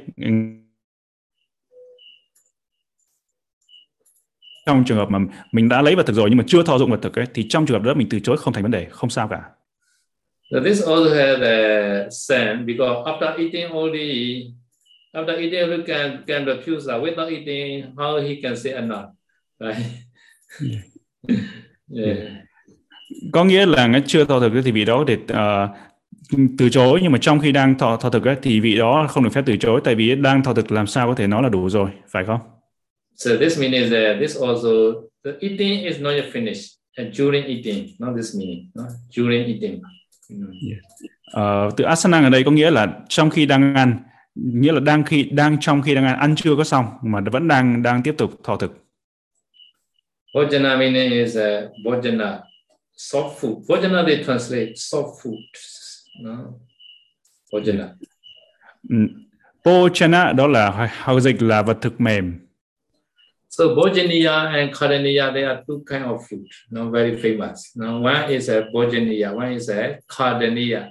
trong 4.65 4.83
trường 4.85 4.97
hợp 4.97 5.09
mà 5.09 5.19
mình 5.51 5.69
đã 5.69 5.81
lấy 5.81 5.95
vật 5.95 6.05
thực 6.05 6.13
rồi 6.13 6.29
nhưng 6.29 6.37
mà 6.37 6.43
chưa 6.47 6.63
thọ 6.63 6.77
dụng 6.77 6.91
vật 6.91 6.99
thực 7.01 7.19
ấy, 7.19 7.25
thì 7.33 7.45
trong 7.49 7.65
trường 7.65 7.77
hợp 7.77 7.87
đó 7.87 7.93
mình 7.93 8.07
từ 8.09 8.19
chối 8.19 8.37
không 8.37 8.53
thành 8.53 8.63
vấn 8.63 8.71
đề 8.71 8.87
không 8.89 9.09
sao 9.09 9.27
cả 9.27 9.41
So 10.51 10.59
this 10.59 10.81
also 10.81 11.13
has 11.13 11.41
a 11.41 12.09
sense 12.09 12.65
because 12.65 13.03
after 13.05 13.37
eating 13.37 13.71
only 13.71 14.51
after 15.13 15.37
eating 15.37 15.61
only 15.61 15.83
can 15.87 16.23
can 16.27 16.45
refuse 16.45 16.85
that 16.87 17.01
without 17.01 17.29
eating 17.29 17.95
how 17.97 18.21
he 18.21 18.35
can 18.41 18.55
say 18.55 18.73
enough 18.73 19.05
right 19.59 19.85
yeah. 20.61 20.83
yeah. 22.05 22.17
có 23.31 23.43
nghĩa 23.43 23.65
là 23.65 23.87
nó 23.87 23.99
chưa 24.07 24.25
thọ 24.25 24.39
thực 24.39 24.51
thì 24.65 24.71
vị 24.71 24.85
đó 24.85 25.03
để 25.07 25.13
uh, 25.13 25.69
từ 26.57 26.69
chối 26.69 26.99
nhưng 27.03 27.11
mà 27.11 27.17
trong 27.21 27.39
khi 27.39 27.51
đang 27.51 27.77
thọ 27.77 27.97
thọ 27.97 28.09
thực 28.09 28.25
ấy, 28.25 28.35
thì 28.41 28.59
vị 28.59 28.77
đó 28.77 29.07
không 29.09 29.23
được 29.23 29.29
phép 29.33 29.43
từ 29.45 29.57
chối 29.57 29.81
tại 29.83 29.95
vì 29.95 30.15
đang 30.15 30.43
thọ 30.43 30.53
thực 30.53 30.71
làm 30.71 30.87
sao 30.87 31.07
có 31.07 31.15
thể 31.15 31.27
nói 31.27 31.43
là 31.43 31.49
đủ 31.49 31.69
rồi 31.69 31.89
phải 32.11 32.25
không 32.25 32.39
So 33.15 33.31
this 33.39 33.59
means 33.59 33.91
that 33.91 34.17
this 34.19 34.37
also 34.37 34.69
the 35.25 35.31
eating 35.41 35.83
is 35.83 35.99
not 35.99 36.13
yet 36.13 36.33
finished. 36.33 36.79
And 36.97 37.13
during 37.13 37.45
eating, 37.45 37.95
not 37.99 38.15
this 38.15 38.35
meaning, 38.35 38.71
no? 38.75 38.83
during 39.17 39.45
eating. 39.45 39.81
Mm. 40.29 40.51
Yeah. 40.69 40.79
Uh, 41.35 41.73
từ 41.77 41.83
asana 41.83 42.21
ở 42.21 42.29
đây 42.29 42.43
có 42.43 42.51
nghĩa 42.51 42.71
là 42.71 42.87
trong 43.09 43.29
khi 43.29 43.45
đang 43.45 43.75
ăn, 43.75 43.97
nghĩa 44.43 44.71
là 44.71 44.79
đang 44.79 45.03
khi 45.03 45.23
đang 45.23 45.57
trong 45.59 45.81
khi 45.81 45.95
đang 45.95 46.05
ăn, 46.05 46.19
ăn 46.19 46.35
chưa 46.35 46.55
có 46.55 46.63
xong 46.63 46.85
mà 47.01 47.19
vẫn 47.31 47.47
đang 47.47 47.83
đang 47.83 48.03
tiếp 48.03 48.15
tục 48.17 48.31
thọ 48.43 48.57
thực. 48.57 48.71
Bhojana 50.33 50.77
meaning 50.77 51.11
is 51.11 51.37
uh, 51.37 51.71
bhojana, 51.85 52.39
soft 52.97 53.33
food. 53.39 53.61
Bhojana 53.67 54.05
they 54.05 54.23
translate 54.23 54.73
soft 54.75 55.11
food. 55.23 55.39
No? 56.21 56.37
Bhojana. 57.51 57.87
Um, 58.89 59.07
bhojana 59.63 60.33
đó 60.33 60.47
là 60.47 60.89
hầu 61.03 61.19
dịch 61.19 61.41
là 61.41 61.61
vật 61.61 61.77
thực 61.81 62.01
mềm. 62.01 62.39
So 63.49 63.65
Bojaniya 63.75 64.53
and 64.53 64.71
Karaniya, 64.71 65.33
they 65.33 65.43
are 65.43 65.63
two 65.67 65.83
kind 65.83 66.05
of 66.05 66.21
food, 66.29 66.45
no, 66.69 66.91
very 66.91 67.15
famous. 67.17 67.75
Now, 67.75 67.99
one 67.99 68.29
is 68.29 68.47
a 68.47 68.61
Bojaniya, 68.71 69.35
one 69.35 69.53
is 69.53 69.69
a 69.69 69.97
Kardaniya. 70.07 70.87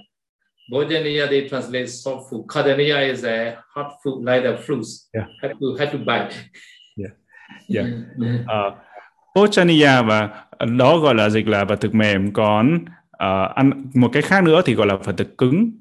Bojaniya, 0.71 1.29
they 1.29 1.47
translate 1.49 1.87
soft 1.89 2.29
food. 2.29 2.45
Kardaniya 2.47 3.11
is 3.11 3.23
a 3.23 3.55
hot 3.75 3.91
food, 4.03 4.25
like 4.25 4.43
the 4.43 4.57
fruits. 4.57 5.09
Yeah. 5.13 5.27
Had 5.41 5.51
to, 5.59 5.75
had 5.79 5.91
to 5.91 5.97
buy. 5.97 6.29
Yeah. 6.95 7.11
Yeah. 7.67 7.87
uh, 8.47 8.73
Bojaniya 9.35 10.03
và 10.03 10.45
đó 10.77 10.97
gọi 10.97 11.15
là 11.15 11.29
dịch 11.29 11.47
là 11.47 11.63
vật 11.63 11.81
thực 11.81 11.95
mềm, 11.95 12.33
còn 12.33 12.75
uh, 13.13 13.55
ăn 13.55 13.85
một 13.93 14.09
cái 14.13 14.21
khác 14.21 14.43
nữa 14.43 14.61
thì 14.65 14.73
gọi 14.73 14.87
là 14.87 14.95
vật 14.95 15.13
thực 15.17 15.37
cứng. 15.37 15.71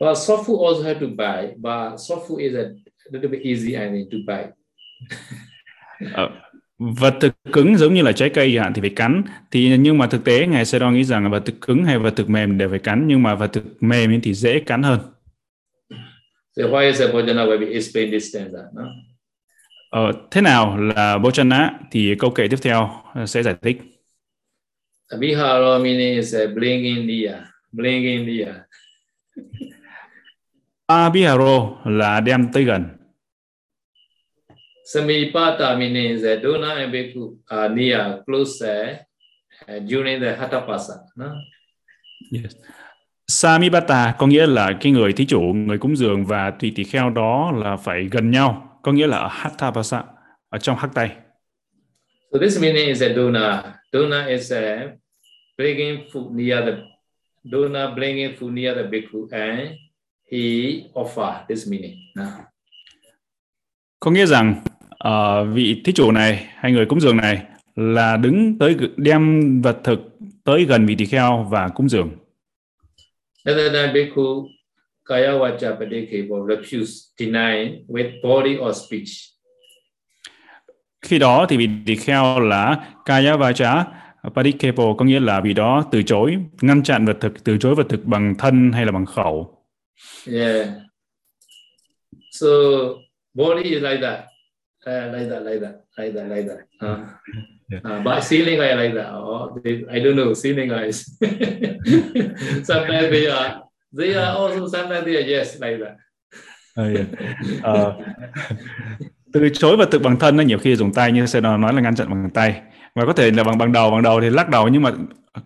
But 0.00 0.16
soft 0.16 0.44
food 0.44 0.66
also 0.68 0.82
have 0.82 1.00
to 1.00 1.06
buy, 1.06 1.54
but 1.56 2.00
soft 2.00 2.26
food 2.28 2.38
is 2.38 2.54
a 2.54 2.64
little 3.10 3.30
bit 3.30 3.40
easy, 3.42 3.68
I 3.68 3.90
mean, 3.90 4.10
to 4.10 4.18
buy. 4.26 4.44
Ờ, 6.12 6.30
vật 6.98 7.14
thực 7.20 7.32
cứng 7.52 7.76
giống 7.76 7.94
như 7.94 8.02
là 8.02 8.12
trái 8.12 8.30
cây 8.30 8.58
hạn 8.58 8.72
thì 8.74 8.80
phải 8.80 8.90
cắn 8.90 9.22
thì 9.50 9.76
nhưng 9.78 9.98
mà 9.98 10.06
thực 10.06 10.24
tế 10.24 10.46
ngài 10.46 10.64
Sero 10.64 10.90
nghĩ 10.90 11.04
rằng 11.04 11.30
vật 11.30 11.42
thực 11.46 11.60
cứng 11.60 11.84
hay 11.84 11.98
vật 11.98 12.16
thực 12.16 12.30
mềm 12.30 12.58
đều 12.58 12.70
phải 12.70 12.78
cắn 12.78 13.04
nhưng 13.06 13.22
mà 13.22 13.34
vật 13.34 13.52
thực 13.52 13.82
mềm 13.82 14.20
thì 14.20 14.34
dễ 14.34 14.60
cắn 14.60 14.82
hơn. 14.82 15.00
So 16.56 16.62
why 16.62 16.86
is 16.86 17.00
Bojana 17.00 17.46
where 17.46 17.58
we 17.58 17.72
explain 17.72 18.10
this 18.10 18.36
stanza? 18.36 18.62
No? 18.74 18.82
Ờ, 19.90 20.12
thế 20.30 20.40
nào 20.40 20.76
là 20.76 21.18
Bojana 21.18 21.70
thì 21.90 22.14
câu 22.18 22.30
kệ 22.30 22.48
tiếp 22.48 22.58
theo 22.62 22.90
sẽ 23.26 23.42
giải 23.42 23.54
thích. 23.62 23.82
Viharo 25.18 25.78
meaning 25.78 26.16
is 26.16 26.34
dia, 26.34 27.32
blinking 27.72 28.26
dia. 28.26 28.52
Abhiharo 30.86 31.76
là 31.84 32.20
đem 32.20 32.52
tới 32.52 32.64
gần. 32.64 32.84
Samipata 34.84 35.78
meaning 35.78 36.20
the 36.20 36.40
Dona 36.42 36.74
and 36.74 36.92
Bhikkhu 36.92 37.36
are 37.50 37.68
near, 37.68 38.22
closer 38.26 38.98
uh, 39.68 39.78
during 39.78 40.20
the 40.20 40.36
Hatapasa. 40.36 41.06
No? 41.16 41.34
Yes. 42.32 42.56
Samipata 43.26 44.14
có 44.18 44.26
nghĩa 44.26 44.46
là 44.46 44.72
cái 44.80 44.92
người 44.92 45.12
thí 45.12 45.26
chủ, 45.26 45.40
người 45.40 45.78
cúng 45.78 45.96
dường 45.96 46.24
và 46.24 46.50
tùy 46.50 46.72
tỳ 46.76 46.84
kheo 46.84 47.10
đó 47.10 47.52
là 47.52 47.76
phải 47.76 48.08
gần 48.10 48.30
nhau, 48.30 48.78
có 48.82 48.92
nghĩa 48.92 49.06
là 49.06 49.16
ở 49.16 49.28
Hatapasa, 49.30 50.04
ở 50.48 50.58
trong 50.58 50.76
hắc 50.76 50.90
tay. 50.94 51.10
So 52.32 52.38
this 52.38 52.60
meaning 52.60 52.88
is 52.88 53.02
a 53.02 53.14
Dona. 53.14 53.74
Dona 53.92 54.26
is 54.26 54.52
a 54.52 54.88
bringing 55.58 56.08
food 56.12 56.34
near 56.34 56.64
the 56.66 56.72
Dona 57.44 57.94
bringing 57.94 58.36
food 58.36 58.52
near 58.52 58.74
the 58.74 58.82
Bhikkhu 58.82 59.28
and 59.30 59.70
he 60.32 60.82
offer 60.94 61.44
this 61.48 61.68
meaning. 61.68 61.96
No? 62.16 62.24
Có 64.00 64.10
nghĩa 64.10 64.26
rằng 64.26 64.62
uh, 65.08 65.54
vị 65.54 65.82
thí 65.84 65.92
chủ 65.92 66.12
này 66.12 66.46
hay 66.54 66.72
người 66.72 66.86
cúng 66.86 67.00
dường 67.00 67.16
này 67.16 67.42
là 67.76 68.16
đứng 68.16 68.58
tới 68.58 68.76
đem 68.96 69.62
vật 69.62 69.78
thực 69.84 69.98
tới 70.44 70.64
gần 70.64 70.86
vị 70.86 70.94
tỳ 70.94 71.06
kheo 71.06 71.46
và 71.50 71.68
cúng 71.68 71.88
dường. 71.88 72.10
At 73.44 73.56
that 73.56 73.72
time, 73.72 73.92
bhikkhu 73.92 74.48
kaya 75.04 75.38
vacha 75.38 75.70
padikepo 75.70 76.36
refuse, 76.36 77.12
deny 77.18 77.84
with 77.88 78.10
body 78.22 78.56
or 78.56 78.76
speech. 78.76 79.08
Khi 81.02 81.18
đó 81.18 81.46
thì 81.48 81.56
vị 81.56 81.68
tỳ 81.86 81.96
kheo 81.96 82.40
là 82.40 82.88
kaya 83.04 83.36
vacha 83.36 83.84
padikepo 84.34 84.94
có 84.98 85.04
nghĩa 85.04 85.20
là 85.20 85.40
vị 85.40 85.54
đó 85.54 85.84
từ 85.92 86.02
chối, 86.02 86.36
ngăn 86.60 86.82
chặn 86.82 87.06
vật 87.06 87.16
thực, 87.20 87.44
từ 87.44 87.58
chối 87.58 87.74
vật 87.74 87.86
thực 87.88 88.04
bằng 88.04 88.34
thân 88.38 88.72
hay 88.72 88.86
là 88.86 88.92
bằng 88.92 89.06
khẩu. 89.06 89.64
Yeah. 90.32 90.68
So 92.30 92.48
body 93.34 93.62
is 93.62 93.82
like 93.82 94.00
that. 94.02 94.31
Uh, 94.86 95.12
like 95.12 95.28
that, 95.30 95.42
like 95.44 95.60
that, 95.60 95.74
like 95.98 96.12
that, 96.14 96.28
like 96.28 96.48
that. 96.48 96.88
Uh, 96.88 96.98
Yeah. 97.72 97.80
uh, 97.84 98.04
but 98.04 98.22
ceiling 98.24 98.60
eye 98.60 98.74
like 98.74 98.94
that. 98.94 99.12
Or 99.14 99.60
they, 99.64 99.72
I 99.90 100.00
don't 100.04 100.16
know, 100.16 100.34
ceiling 100.34 100.70
eyes. 100.70 101.06
sometimes 102.64 103.10
they 103.10 103.26
are, 103.26 103.62
they 103.98 104.14
are 104.14 104.36
also 104.36 104.68
sometimes 104.68 105.04
they 105.04 105.16
are 105.16 105.36
yes 105.38 105.56
like 105.60 105.78
that. 105.84 105.96
Ờ, 106.74 106.84
yeah. 106.94 107.06
Ờ, 107.62 107.96
từ 109.32 109.48
chối 109.48 109.76
vật 109.76 109.88
thực 109.90 110.02
bằng 110.02 110.18
thân 110.18 110.36
nó 110.36 110.42
nhiều 110.42 110.58
khi 110.58 110.76
dùng 110.76 110.92
tay 110.92 111.12
như 111.12 111.26
sẽ 111.26 111.40
nói 111.40 111.72
là 111.72 111.80
ngăn 111.80 111.94
chặn 111.94 112.10
bằng 112.10 112.30
tay 112.34 112.62
và 112.94 113.04
có 113.06 113.12
thể 113.12 113.30
là 113.30 113.44
bằng 113.44 113.58
bằng 113.58 113.72
đầu 113.72 113.90
bằng 113.90 114.02
đầu 114.02 114.20
thì 114.20 114.30
lắc 114.30 114.48
đầu 114.48 114.68
nhưng 114.68 114.82
mà 114.82 114.90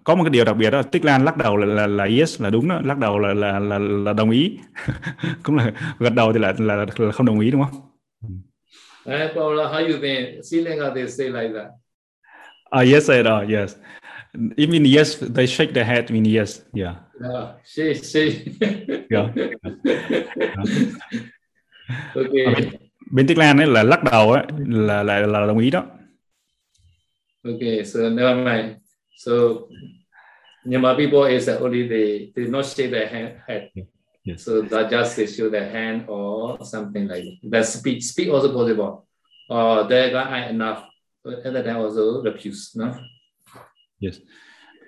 có 0.04 0.14
một 0.14 0.24
cái 0.24 0.30
điều 0.30 0.44
đặc 0.44 0.56
biệt 0.56 0.70
đó 0.70 0.82
tích 0.82 1.04
lan 1.04 1.24
lắc 1.24 1.36
đầu 1.36 1.56
là 1.56 1.66
là, 1.66 1.86
là 1.86 2.04
yes 2.04 2.42
là 2.42 2.50
đúng 2.50 2.68
đó 2.68 2.80
lắc 2.84 2.98
đầu 2.98 3.18
là 3.18 3.34
là 3.34 3.58
là, 3.58 3.78
là 3.78 4.12
đồng 4.12 4.30
ý 4.30 4.58
cũng 5.42 5.56
là 5.56 5.72
gật 5.98 6.14
đầu 6.14 6.32
thì 6.32 6.38
là, 6.38 6.54
là 6.58 6.74
là 6.98 7.12
không 7.12 7.26
đồng 7.26 7.40
ý 7.40 7.50
đúng 7.50 7.62
không 7.62 7.80
Eh, 9.06 9.28
Paula, 9.34 9.68
how 9.68 9.78
you 9.78 10.00
think? 10.00 10.44
Ceiling 10.44 10.82
eye 10.82 10.90
they 10.90 11.06
say 11.06 11.30
like 11.30 11.52
that. 11.52 11.70
Ah, 12.72 12.82
yes, 12.82 13.08
I 13.08 13.22
know. 13.22 13.42
Yes. 13.42 13.76
It 14.56 14.68
mean 14.68 14.84
yes. 14.84 15.16
They 15.16 15.46
shake 15.46 15.72
their 15.72 15.84
head. 15.84 16.10
Mean 16.10 16.24
yes. 16.24 16.62
Yeah. 16.74 16.96
Yeah, 17.20 17.52
she, 17.64 17.94
she. 17.94 18.58
Yeah. 19.10 19.30
okay. 22.16 22.78
Bên 23.12 23.26
Tích 23.26 23.38
Lan 23.38 23.58
ấy 23.60 23.66
là 23.66 23.82
lắc 23.82 24.04
đầu 24.04 24.32
ấy 24.32 24.42
là 24.66 25.02
là 25.02 25.20
là 25.20 25.46
đồng 25.46 25.58
ý 25.58 25.70
đó. 25.70 25.84
Okay, 27.44 27.84
so 27.84 28.10
never 28.10 28.34
mind. 28.34 28.76
So 29.16 29.32
Myanmar 30.64 30.96
people 30.96 31.24
is 31.24 31.46
that 31.46 31.60
only 31.60 31.88
they 31.88 32.32
they 32.34 32.50
not 32.50 32.66
shake 32.66 32.90
their 32.90 33.08
hand, 33.08 33.34
head. 33.46 33.70
Yes. 34.26 34.44
So 34.44 34.62
that 34.70 34.90
just 34.90 35.16
they 35.16 35.26
show 35.26 35.50
their 35.50 35.70
hand 35.72 36.02
or 36.08 36.58
something 36.64 37.08
like 37.08 37.22
that. 37.22 37.50
But 37.50 37.66
speak 37.66 38.02
speak 38.02 38.28
also 38.28 38.48
possible. 38.52 39.06
Or 39.48 39.88
they 39.88 40.10
got 40.10 40.26
eye 40.26 40.48
enough. 40.48 40.78
But 41.24 41.44
at 41.44 41.54
that 41.54 41.64
time 41.64 41.76
also 41.76 42.22
refuse, 42.22 42.74
no? 42.74 42.94
Yes. 44.00 44.14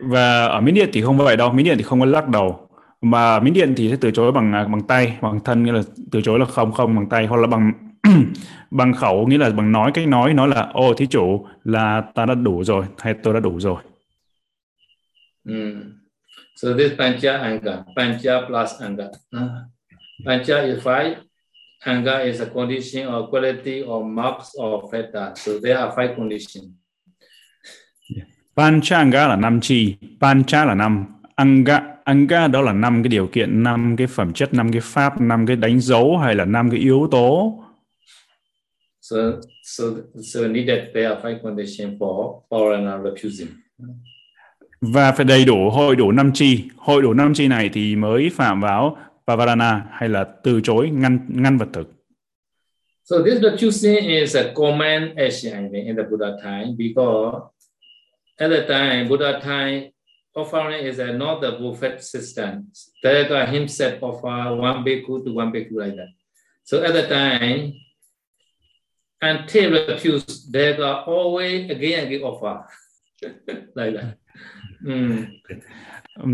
Và 0.00 0.46
ở 0.46 0.60
Miến 0.60 0.74
Điện 0.74 0.90
thì 0.92 1.02
không 1.02 1.16
vậy 1.16 1.36
đâu. 1.36 1.52
Miến 1.52 1.64
Điện 1.64 1.78
thì 1.78 1.82
không 1.84 2.00
có 2.00 2.06
lắc 2.06 2.28
đầu. 2.28 2.68
Mà 3.00 3.40
Miến 3.40 3.54
Điện 3.54 3.74
thì 3.76 3.90
sẽ 3.90 3.96
từ 4.00 4.10
chối 4.10 4.32
bằng 4.32 4.52
bằng 4.52 4.80
tay, 4.88 5.18
bằng 5.22 5.40
thân 5.44 5.62
nghĩa 5.62 5.72
là 5.72 5.82
từ 6.10 6.20
chối 6.22 6.38
là 6.38 6.44
không 6.44 6.72
không 6.72 6.96
bằng 6.96 7.08
tay 7.08 7.26
hoặc 7.26 7.36
là 7.36 7.46
bằng 7.46 7.72
bằng 8.70 8.94
khẩu 8.94 9.26
nghĩa 9.26 9.38
là 9.38 9.50
bằng 9.50 9.72
nói 9.72 9.90
cách 9.94 10.08
nói 10.08 10.34
nói 10.34 10.48
là 10.48 10.70
ô 10.72 10.94
thí 10.94 11.06
chủ 11.06 11.46
là 11.64 12.00
ta 12.14 12.26
đã 12.26 12.34
đủ 12.34 12.64
rồi 12.64 12.84
hay 12.98 13.14
tôi 13.22 13.34
đã 13.34 13.40
đủ 13.40 13.60
rồi. 13.60 13.82
Mm. 15.44 15.97
So 16.58 16.74
this 16.74 16.96
pancha 16.96 17.38
anga, 17.38 17.86
pancha 17.94 18.42
plus 18.48 18.80
anga. 18.80 19.12
Uh, 19.32 19.62
pancha 20.24 20.64
is 20.64 20.82
five. 20.82 21.18
Anga 21.86 22.26
is 22.26 22.40
a 22.40 22.46
condition 22.46 23.06
or 23.06 23.28
quality 23.28 23.82
or 23.82 24.04
marks 24.04 24.56
or 24.58 24.90
factor. 24.90 25.32
So 25.36 25.60
there 25.60 25.78
are 25.78 25.92
five 25.92 26.16
conditions. 26.16 26.74
Panchanga 28.56 29.28
là 29.28 29.36
năm 29.36 29.60
chi, 29.60 29.96
Pancha 30.20 30.64
là 30.64 30.74
năm, 30.74 31.06
Anga, 31.36 31.96
Anga 32.04 32.48
đó 32.48 32.62
là 32.62 32.72
năm 32.72 33.02
cái 33.02 33.08
điều 33.08 33.26
kiện, 33.26 33.62
năm 33.62 33.96
cái 33.96 34.06
phẩm 34.06 34.32
chất, 34.32 34.54
năm 34.54 34.72
cái 34.72 34.80
pháp, 34.84 35.20
năm 35.20 35.46
cái 35.46 35.56
đánh 35.56 35.80
dấu 35.80 36.18
hay 36.18 36.34
là 36.34 36.44
năm 36.44 36.70
cái 36.70 36.80
yếu 36.80 37.08
tố. 37.10 37.58
So 39.00 39.16
so 39.62 39.84
so 40.22 40.40
needed 40.40 40.78
there 40.94 41.06
are 41.06 41.20
five 41.22 41.42
conditions 41.42 41.98
for 41.98 42.40
foreigner 42.50 43.02
refusing. 43.02 43.48
Và 44.80 45.12
phải 45.12 45.24
đầy 45.24 45.44
đủ, 45.44 45.70
hội 45.70 45.96
đủ 45.96 46.12
năm 46.12 46.30
chi. 46.34 46.64
Hội 46.76 47.02
đủ 47.02 47.14
năm 47.14 47.34
chi 47.34 47.48
này 47.48 47.70
thì 47.72 47.96
mới 47.96 48.30
phạm 48.30 48.60
vào 48.60 48.96
Pavarana 49.26 49.84
hay 49.90 50.08
là 50.08 50.24
từ 50.42 50.60
chối 50.60 50.90
ngăn 50.90 51.26
ngăn 51.28 51.58
vật 51.58 51.68
thực. 51.72 51.88
So 53.04 53.16
this 53.24 53.40
refusing 53.40 54.06
is 54.06 54.36
a 54.36 54.52
common 54.54 55.16
action 55.16 55.72
in 55.72 55.96
the 55.96 56.02
Buddha 56.10 56.36
time 56.42 56.76
because 56.76 57.42
at 58.38 58.50
the 58.50 58.66
time 58.68 59.08
Buddha 59.08 59.40
time 59.40 59.90
offering 60.34 60.84
is 60.84 60.98
a, 60.98 61.12
not 61.12 61.40
the 61.40 61.50
buffet 61.50 62.02
system. 62.02 62.70
Tayaka 63.04 63.46
himself 63.46 64.02
offer 64.02 64.54
one 64.60 64.84
bhikkhu 64.84 65.24
to 65.24 65.32
one 65.32 65.52
bhikkhu 65.52 65.72
like 65.72 65.96
that. 65.96 66.08
So 66.64 66.82
at 66.84 66.92
the 66.92 67.08
time, 67.08 67.72
until 69.20 69.86
refused, 69.88 70.52
they 70.52 70.76
are 70.76 71.04
always 71.04 71.70
again 71.70 72.06
again 72.06 72.22
offer 72.22 72.64
like 73.74 73.94
that. 73.94 74.18
Ừ. 74.84 75.08
Ừ. 76.14 76.30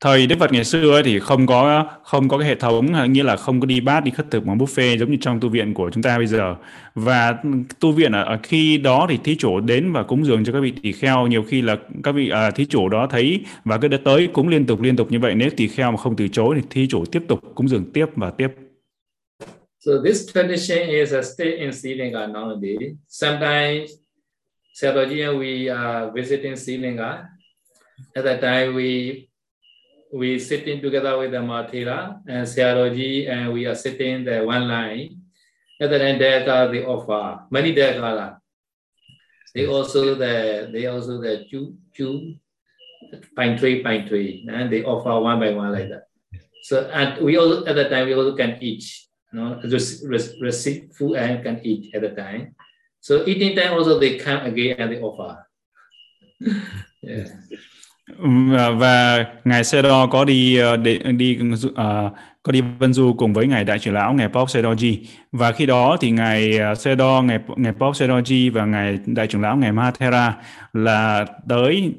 Thời 0.00 0.26
Đức 0.26 0.36
Phật 0.38 0.52
ngày 0.52 0.64
xưa 0.64 1.02
thì 1.04 1.18
không 1.18 1.46
có 1.46 1.86
không 2.04 2.28
có 2.28 2.38
cái 2.38 2.48
hệ 2.48 2.54
thống 2.54 3.12
nghĩa 3.12 3.22
là 3.22 3.36
không 3.36 3.60
có 3.60 3.66
đi 3.66 3.80
bát 3.80 4.04
đi 4.04 4.10
khất 4.10 4.30
thực 4.30 4.44
bằng 4.44 4.58
buffet 4.58 4.98
giống 4.98 5.10
như 5.10 5.16
trong 5.20 5.40
tu 5.40 5.48
viện 5.48 5.74
của 5.74 5.90
chúng 5.90 6.02
ta 6.02 6.18
bây 6.18 6.26
giờ. 6.26 6.54
Và 6.94 7.34
tu 7.80 7.92
viện 7.92 8.12
ở, 8.12 8.24
ở 8.24 8.38
khi 8.42 8.78
đó 8.78 9.06
thì 9.10 9.18
thí 9.24 9.36
chủ 9.36 9.60
đến 9.60 9.92
và 9.92 10.02
cúng 10.02 10.24
dường 10.24 10.44
cho 10.44 10.52
các 10.52 10.60
vị 10.60 10.72
tỳ 10.82 10.92
kheo. 10.92 11.26
Nhiều 11.26 11.42
khi 11.42 11.62
là 11.62 11.76
các 12.02 12.12
vị 12.12 12.28
à, 12.28 12.50
thí 12.50 12.64
chủ 12.64 12.88
đó 12.88 13.06
thấy 13.10 13.40
và 13.64 13.78
cứ 13.78 13.88
đã 13.88 13.98
tới 14.04 14.28
cúng 14.32 14.48
liên 14.48 14.66
tục 14.66 14.80
liên 14.80 14.96
tục 14.96 15.12
như 15.12 15.18
vậy. 15.18 15.34
Nếu 15.34 15.50
tỳ 15.56 15.68
kheo 15.68 15.90
mà 15.90 15.96
không 15.96 16.16
từ 16.16 16.28
chối 16.28 16.56
thì 16.56 16.62
thí 16.70 16.86
chủ 16.86 17.04
tiếp 17.04 17.22
tục 17.28 17.40
cúng 17.54 17.68
dường 17.68 17.92
tiếp 17.92 18.06
và 18.16 18.30
tiếp. 18.30 18.48
So 19.80 19.92
this 20.04 20.32
tradition 20.34 20.88
is 20.88 21.14
a 21.14 21.22
stay 21.22 21.56
in 21.56 21.72
Sri 21.72 21.94
Lanka 21.94 22.26
nowadays. 22.26 22.94
Sometimes 23.08 23.90
Sabaji 24.82 25.38
we 25.38 25.76
are 25.76 26.10
visiting 26.14 26.56
Sri 26.56 26.76
Lanka. 26.76 27.18
At 28.16 28.24
that 28.24 28.40
time, 28.40 28.74
we 28.74 29.28
we 30.12 30.38
sitting 30.38 30.82
together 30.82 31.16
with 31.18 31.32
the 31.32 31.38
Mathira 31.38 32.20
and 32.28 32.46
Sayadaji, 32.46 33.28
and 33.28 33.52
we 33.52 33.66
are 33.66 33.74
sitting 33.74 34.24
the 34.24 34.44
one 34.44 34.68
line. 34.68 35.22
At 35.80 35.90
that 35.90 35.98
time, 35.98 36.18
there 36.18 36.48
are 36.48 36.68
the 36.68 36.84
offer 36.84 37.44
many 37.50 37.72
there. 37.72 38.38
They 39.54 39.66
also 39.66 40.14
the 40.14 40.70
they 40.72 40.86
also 40.86 41.20
the 41.20 41.44
chu 41.50 41.76
chu 41.94 42.36
pine 43.36 43.58
tree 43.58 43.82
pine 43.82 44.06
tree, 44.08 44.46
and 44.48 44.72
they 44.72 44.84
offer 44.84 45.18
one 45.20 45.40
by 45.40 45.52
one 45.52 45.72
like 45.72 45.88
that. 45.88 46.08
So 46.62 46.88
and 46.88 47.24
we 47.24 47.36
also 47.36 47.66
at 47.66 47.74
that 47.76 47.90
time 47.90 48.06
we 48.06 48.14
also 48.14 48.36
can 48.36 48.56
eat, 48.62 48.84
you 49.32 49.40
know, 49.40 49.60
just 49.68 50.04
receive 50.06 50.92
food 50.92 51.16
and 51.16 51.42
can 51.42 51.60
eat 51.64 51.94
at 51.94 52.02
the 52.02 52.10
time. 52.10 52.54
So 53.00 53.26
eating 53.26 53.56
time 53.56 53.74
also 53.74 53.98
they 53.98 54.16
come 54.16 54.46
again 54.46 54.76
and 54.78 54.92
they 54.92 55.00
offer. 55.00 55.44
yeah. 57.02 57.28
Và, 58.18 58.70
và 58.70 59.26
ngài 59.44 59.64
Sedo 59.64 60.06
có 60.06 60.24
đi 60.24 60.56
ờ, 60.56 60.76
đi, 60.76 60.98
đi 60.98 61.38
uh, 61.66 61.74
có 62.42 62.52
đi 62.52 62.60
vân 62.78 62.92
du 62.92 63.14
cùng 63.18 63.32
với 63.32 63.46
ngài 63.46 63.64
đại 63.64 63.78
trưởng 63.78 63.94
lão 63.94 64.12
ngài 64.12 64.28
Pop 64.28 64.48
Sedoji 64.48 64.96
và 65.32 65.52
khi 65.52 65.66
đó 65.66 65.96
thì 66.00 66.10
ngài 66.10 66.52
Sê 66.52 66.74
Sedo 66.74 67.22
ngài 67.22 67.38
ngài 67.56 67.72
Pop 67.72 67.94
Sedoji 67.94 68.52
và 68.52 68.64
ngài 68.64 68.98
đại 69.06 69.26
trưởng 69.26 69.42
lão 69.42 69.56
ngài 69.56 69.72
Mahathera 69.72 70.36
là 70.72 71.26
tới 71.48 71.92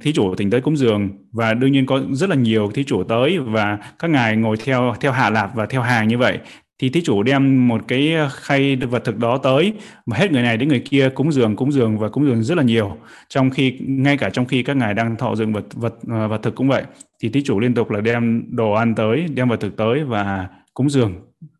thí 0.00 0.12
chủ 0.12 0.34
tỉnh 0.34 0.50
tới 0.50 0.60
cúng 0.60 0.76
dường. 0.76 1.08
Và 1.32 1.54
đương 1.54 1.72
nhiên 1.72 1.86
có 1.86 2.00
rất 2.12 2.30
là 2.30 2.36
nhiều 2.36 2.70
thí 2.74 2.84
chủ 2.84 3.04
tới 3.04 3.38
và 3.38 3.78
các 3.98 4.10
ngài 4.10 4.36
ngồi 4.36 4.56
theo 4.64 4.94
theo 5.00 5.12
hạ 5.12 5.30
lạp 5.30 5.54
và 5.54 5.66
theo 5.66 5.82
hàng 5.82 6.08
như 6.08 6.18
vậy 6.18 6.38
thì 6.82 6.88
thí 6.88 7.02
chủ 7.02 7.22
đem 7.22 7.68
một 7.68 7.80
cái 7.88 8.14
khay 8.30 8.76
vật 8.76 9.04
thực 9.04 9.18
đó 9.18 9.38
tới 9.38 9.72
và 10.06 10.16
hết 10.16 10.32
người 10.32 10.42
này 10.42 10.56
đến 10.56 10.68
người 10.68 10.80
kia 10.80 11.08
cúng 11.14 11.32
dường 11.32 11.56
cúng 11.56 11.72
dường 11.72 11.98
và 11.98 12.08
cúng 12.08 12.26
dường 12.26 12.42
rất 12.42 12.58
là 12.58 12.62
nhiều 12.62 12.96
trong 13.28 13.50
khi 13.50 13.78
ngay 13.80 14.16
cả 14.16 14.30
trong 14.30 14.46
khi 14.46 14.62
các 14.62 14.76
ngài 14.76 14.94
đang 14.94 15.16
thọ 15.16 15.34
dựng 15.34 15.52
vật 15.52 15.64
vật 15.72 15.94
ờ, 16.08 16.28
vật 16.28 16.40
thực 16.42 16.54
cũng 16.54 16.68
vậy 16.68 16.84
thì 17.22 17.28
thí 17.28 17.42
chủ 17.42 17.60
liên 17.60 17.74
tục 17.74 17.90
là 17.90 18.00
đem 18.00 18.44
đồ 18.50 18.72
ăn 18.72 18.94
tới 18.94 19.26
đem 19.34 19.48
vật 19.48 19.60
thực 19.60 19.76
tới 19.76 20.04
và 20.04 20.48
cúng 20.74 20.90
dường 20.90 21.14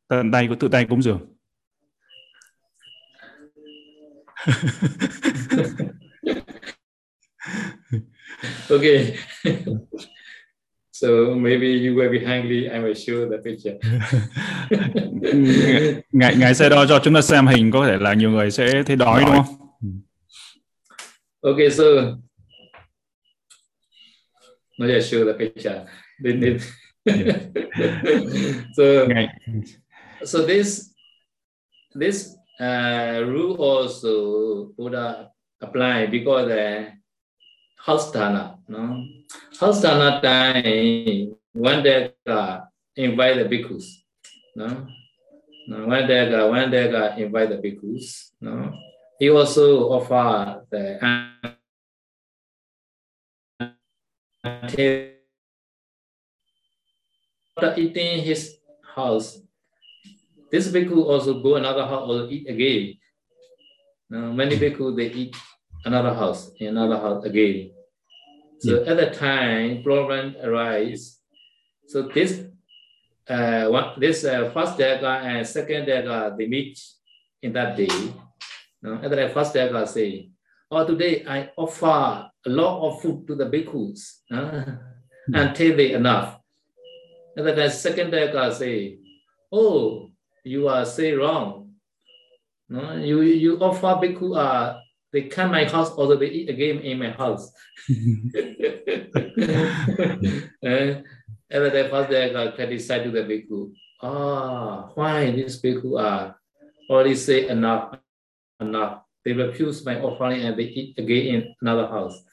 tận 0.09 0.33
tay 0.33 0.49
của 0.49 0.55
tự 0.55 0.69
tay 0.69 0.85
cúng 0.85 1.03
dường 1.03 1.21
okay. 8.71 9.15
so 11.03 11.35
maybe 11.35 11.67
you 11.67 11.97
will 11.97 12.11
be 12.11 12.25
hungry. 12.25 12.71
I 12.71 12.79
will 12.79 12.95
show 12.95 13.29
the 13.29 13.39
picture. 13.39 13.77
ngài 16.13 16.37
ngài 16.37 16.55
sẽ 16.55 16.69
đo 16.69 16.87
cho 16.87 17.01
chúng 17.05 17.15
ta 17.15 17.21
xem 17.23 17.47
hình 17.47 17.71
có 17.71 17.87
thể 17.87 17.97
là 18.01 18.15
nhiều 18.15 18.31
người 18.31 18.51
sẽ 18.51 18.83
thấy 18.87 18.97
đói 18.97 19.25
đúng 19.27 19.35
không? 19.35 19.57
Okay, 21.41 21.71
so 21.71 21.85
now 24.79 24.95
I 24.95 25.01
show 25.01 25.25
the 25.25 25.33
picture. 25.39 25.85
Then, 26.25 26.41
then 26.41 26.59
so 28.77 29.07
so 30.25 30.39
this 30.47 30.91
this 32.01 32.29
uh, 32.61 33.27
rule 33.27 33.57
also 33.59 34.11
Buddha 34.77 35.31
apply 35.61 36.07
because 36.07 36.49
the 36.49 36.93
Hastana, 37.87 38.55
no? 38.69 38.97
Hastana 39.61 40.21
time, 40.23 41.37
one 41.53 41.83
day 41.83 42.13
uh, 42.27 42.61
invite 42.97 43.37
the 43.37 43.45
bhikkhus, 43.45 43.85
no? 44.57 44.87
no 45.69 45.87
one 45.87 46.07
day, 46.07 46.35
uh, 46.35 46.49
one 46.49 46.71
day 46.71 46.93
uh, 46.93 47.17
invite 47.17 47.49
the 47.51 47.57
bhikkhus, 47.57 48.33
no? 48.41 48.73
He 49.19 49.31
also 49.31 49.91
offer 49.91 50.65
the 50.71 50.99
after 57.57 57.81
eating 57.81 58.23
his 58.23 58.59
house, 58.95 59.41
this 60.51 60.69
bhikkhu 60.69 61.05
also 61.05 61.41
go 61.43 61.57
another 61.57 61.87
house 61.87 62.09
or 62.11 62.29
eat 62.29 62.49
again. 62.49 62.95
Now, 64.11 64.33
many 64.33 64.57
bhikkhu 64.57 64.97
they 64.97 65.11
eat 65.13 65.37
another 65.85 66.15
house, 66.15 66.51
another 66.61 66.97
house 66.97 67.25
again. 67.25 67.72
So 68.63 68.79
yeah. 68.79 68.91
at 68.91 68.97
the 68.97 69.11
time, 69.11 69.83
problem 69.83 70.37
arise. 70.39 71.19
So 71.91 72.07
this 72.07 72.47
uh, 73.27 73.67
one, 73.67 73.99
this 73.99 74.23
uh, 74.23 74.55
first 74.55 74.79
daga 74.79 75.27
and 75.27 75.43
second 75.43 75.91
daga 75.91 76.39
they 76.39 76.47
meet 76.47 76.79
in 77.43 77.53
that 77.55 77.77
day. 77.77 77.91
Now, 78.81 79.03
at 79.03 79.11
the 79.11 79.31
first 79.35 79.51
daga 79.51 79.83
say, 79.89 80.31
"Oh, 80.71 80.87
today 80.87 81.27
I 81.27 81.51
offer 81.59 82.31
a 82.31 82.51
lot 82.51 82.87
of 82.87 83.03
food 83.03 83.27
to 83.27 83.35
the 83.35 83.51
bhikkhus 83.51 84.23
uh, 84.31 84.79
hmm. 85.27 85.35
until 85.35 85.77
they 85.77 85.99
enough." 85.99 86.39
And 87.35 87.43
then 87.43 87.57
the 87.57 87.69
second 87.69 88.15
daga 88.15 88.55
say, 88.55 89.03
"Oh, 89.51 90.07
you 90.45 90.69
are 90.69 90.87
say 90.87 91.19
wrong. 91.19 91.75
No, 92.71 92.95
you 92.95 93.23
you 93.27 93.59
offer 93.59 93.99
bhikkhu 93.99 94.39
uh, 94.39 94.79
they 95.13 95.29
come 95.29 95.51
my 95.51 95.65
house 95.65 95.91
or 95.91 96.17
they 96.17 96.27
eat 96.27 96.49
again 96.49 96.79
in 96.79 96.99
my 96.99 97.11
house. 97.11 97.53
and 97.89 98.33
day 101.51 101.89
first 101.91 102.11
day 102.11 102.31
I 102.31 102.33
got 102.33 102.55
criticize 102.55 103.05
to 103.05 103.11
the 103.11 103.21
bhikkhu. 103.21 103.73
Ah, 104.03 104.91
why 104.95 105.31
these 105.31 105.61
bhikkhu 105.61 106.01
are 106.01 106.37
already 106.89 107.15
say 107.15 107.49
enough, 107.49 107.99
enough. 108.61 109.03
They 109.25 109.33
refuse 109.33 109.85
my 109.85 110.01
offering 110.01 110.43
and 110.43 110.59
they 110.59 110.65
eat 110.65 110.99
again 110.99 111.35
in 111.35 111.55
another 111.61 111.87
house. 111.87 112.25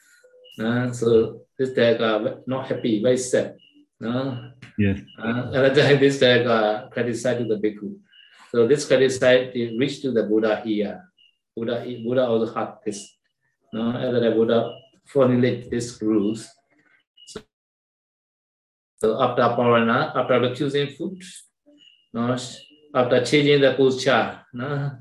Uh, 0.58 0.90
so 0.90 1.42
this 1.58 1.70
day 1.70 1.98
got 1.98 2.48
not 2.48 2.66
happy, 2.66 3.02
very 3.02 3.18
sad. 3.18 3.56
Uh, 4.02 4.50
yes. 4.78 4.98
Uh, 5.22 5.52
at 5.54 5.74
the 5.74 5.82
time 5.82 6.00
this 6.00 6.18
day 6.18 6.42
got 6.42 6.90
criticize 6.90 7.38
to 7.38 7.44
the 7.44 7.56
bhikkhu. 7.56 7.96
So 8.50 8.66
this 8.66 8.86
criticize 8.86 9.54
reached 9.54 10.02
to 10.02 10.10
the 10.10 10.24
Buddha 10.24 10.60
here. 10.64 11.09
Buddha, 11.60 11.84
Buddha 12.02 12.26
also 12.26 12.54
had 12.54 12.76
this. 12.84 13.16
No, 13.72 13.92
after 13.92 14.20
that 14.20 14.34
Buddha 14.34 14.72
formulate 15.04 15.70
these 15.70 16.00
rules. 16.00 16.48
So, 17.26 17.40
so 18.96 19.22
after 19.22 19.42
parana, 19.42 20.12
after 20.16 20.54
choosing 20.54 20.96
food, 20.96 21.22
no, 22.14 22.36
after 22.94 23.24
changing 23.24 23.60
the 23.60 23.74
posture, 23.74 24.40
no, 24.54 24.92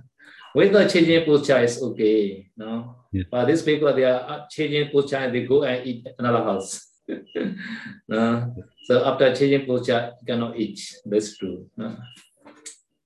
without 0.54 0.90
changing 0.90 1.26
posture 1.26 1.64
is 1.64 1.82
okay, 1.82 2.52
no. 2.58 2.96
Yeah. 3.12 3.24
But 3.32 3.46
these 3.46 3.64
people 3.64 3.96
they 3.96 4.04
are 4.04 4.20
uh, 4.20 4.46
changing 4.52 4.92
posture 4.92 5.18
and 5.18 5.34
they 5.34 5.46
go 5.46 5.64
and 5.64 5.88
eat 5.88 6.08
another 6.20 6.44
house. 6.44 6.86
no. 8.08 8.56
So 8.84 9.06
after 9.06 9.34
changing 9.34 9.66
posture, 9.66 10.12
you 10.20 10.26
cannot 10.28 10.60
eat. 10.60 10.80
That's 11.06 11.38
true. 11.38 11.70
No. 11.78 11.96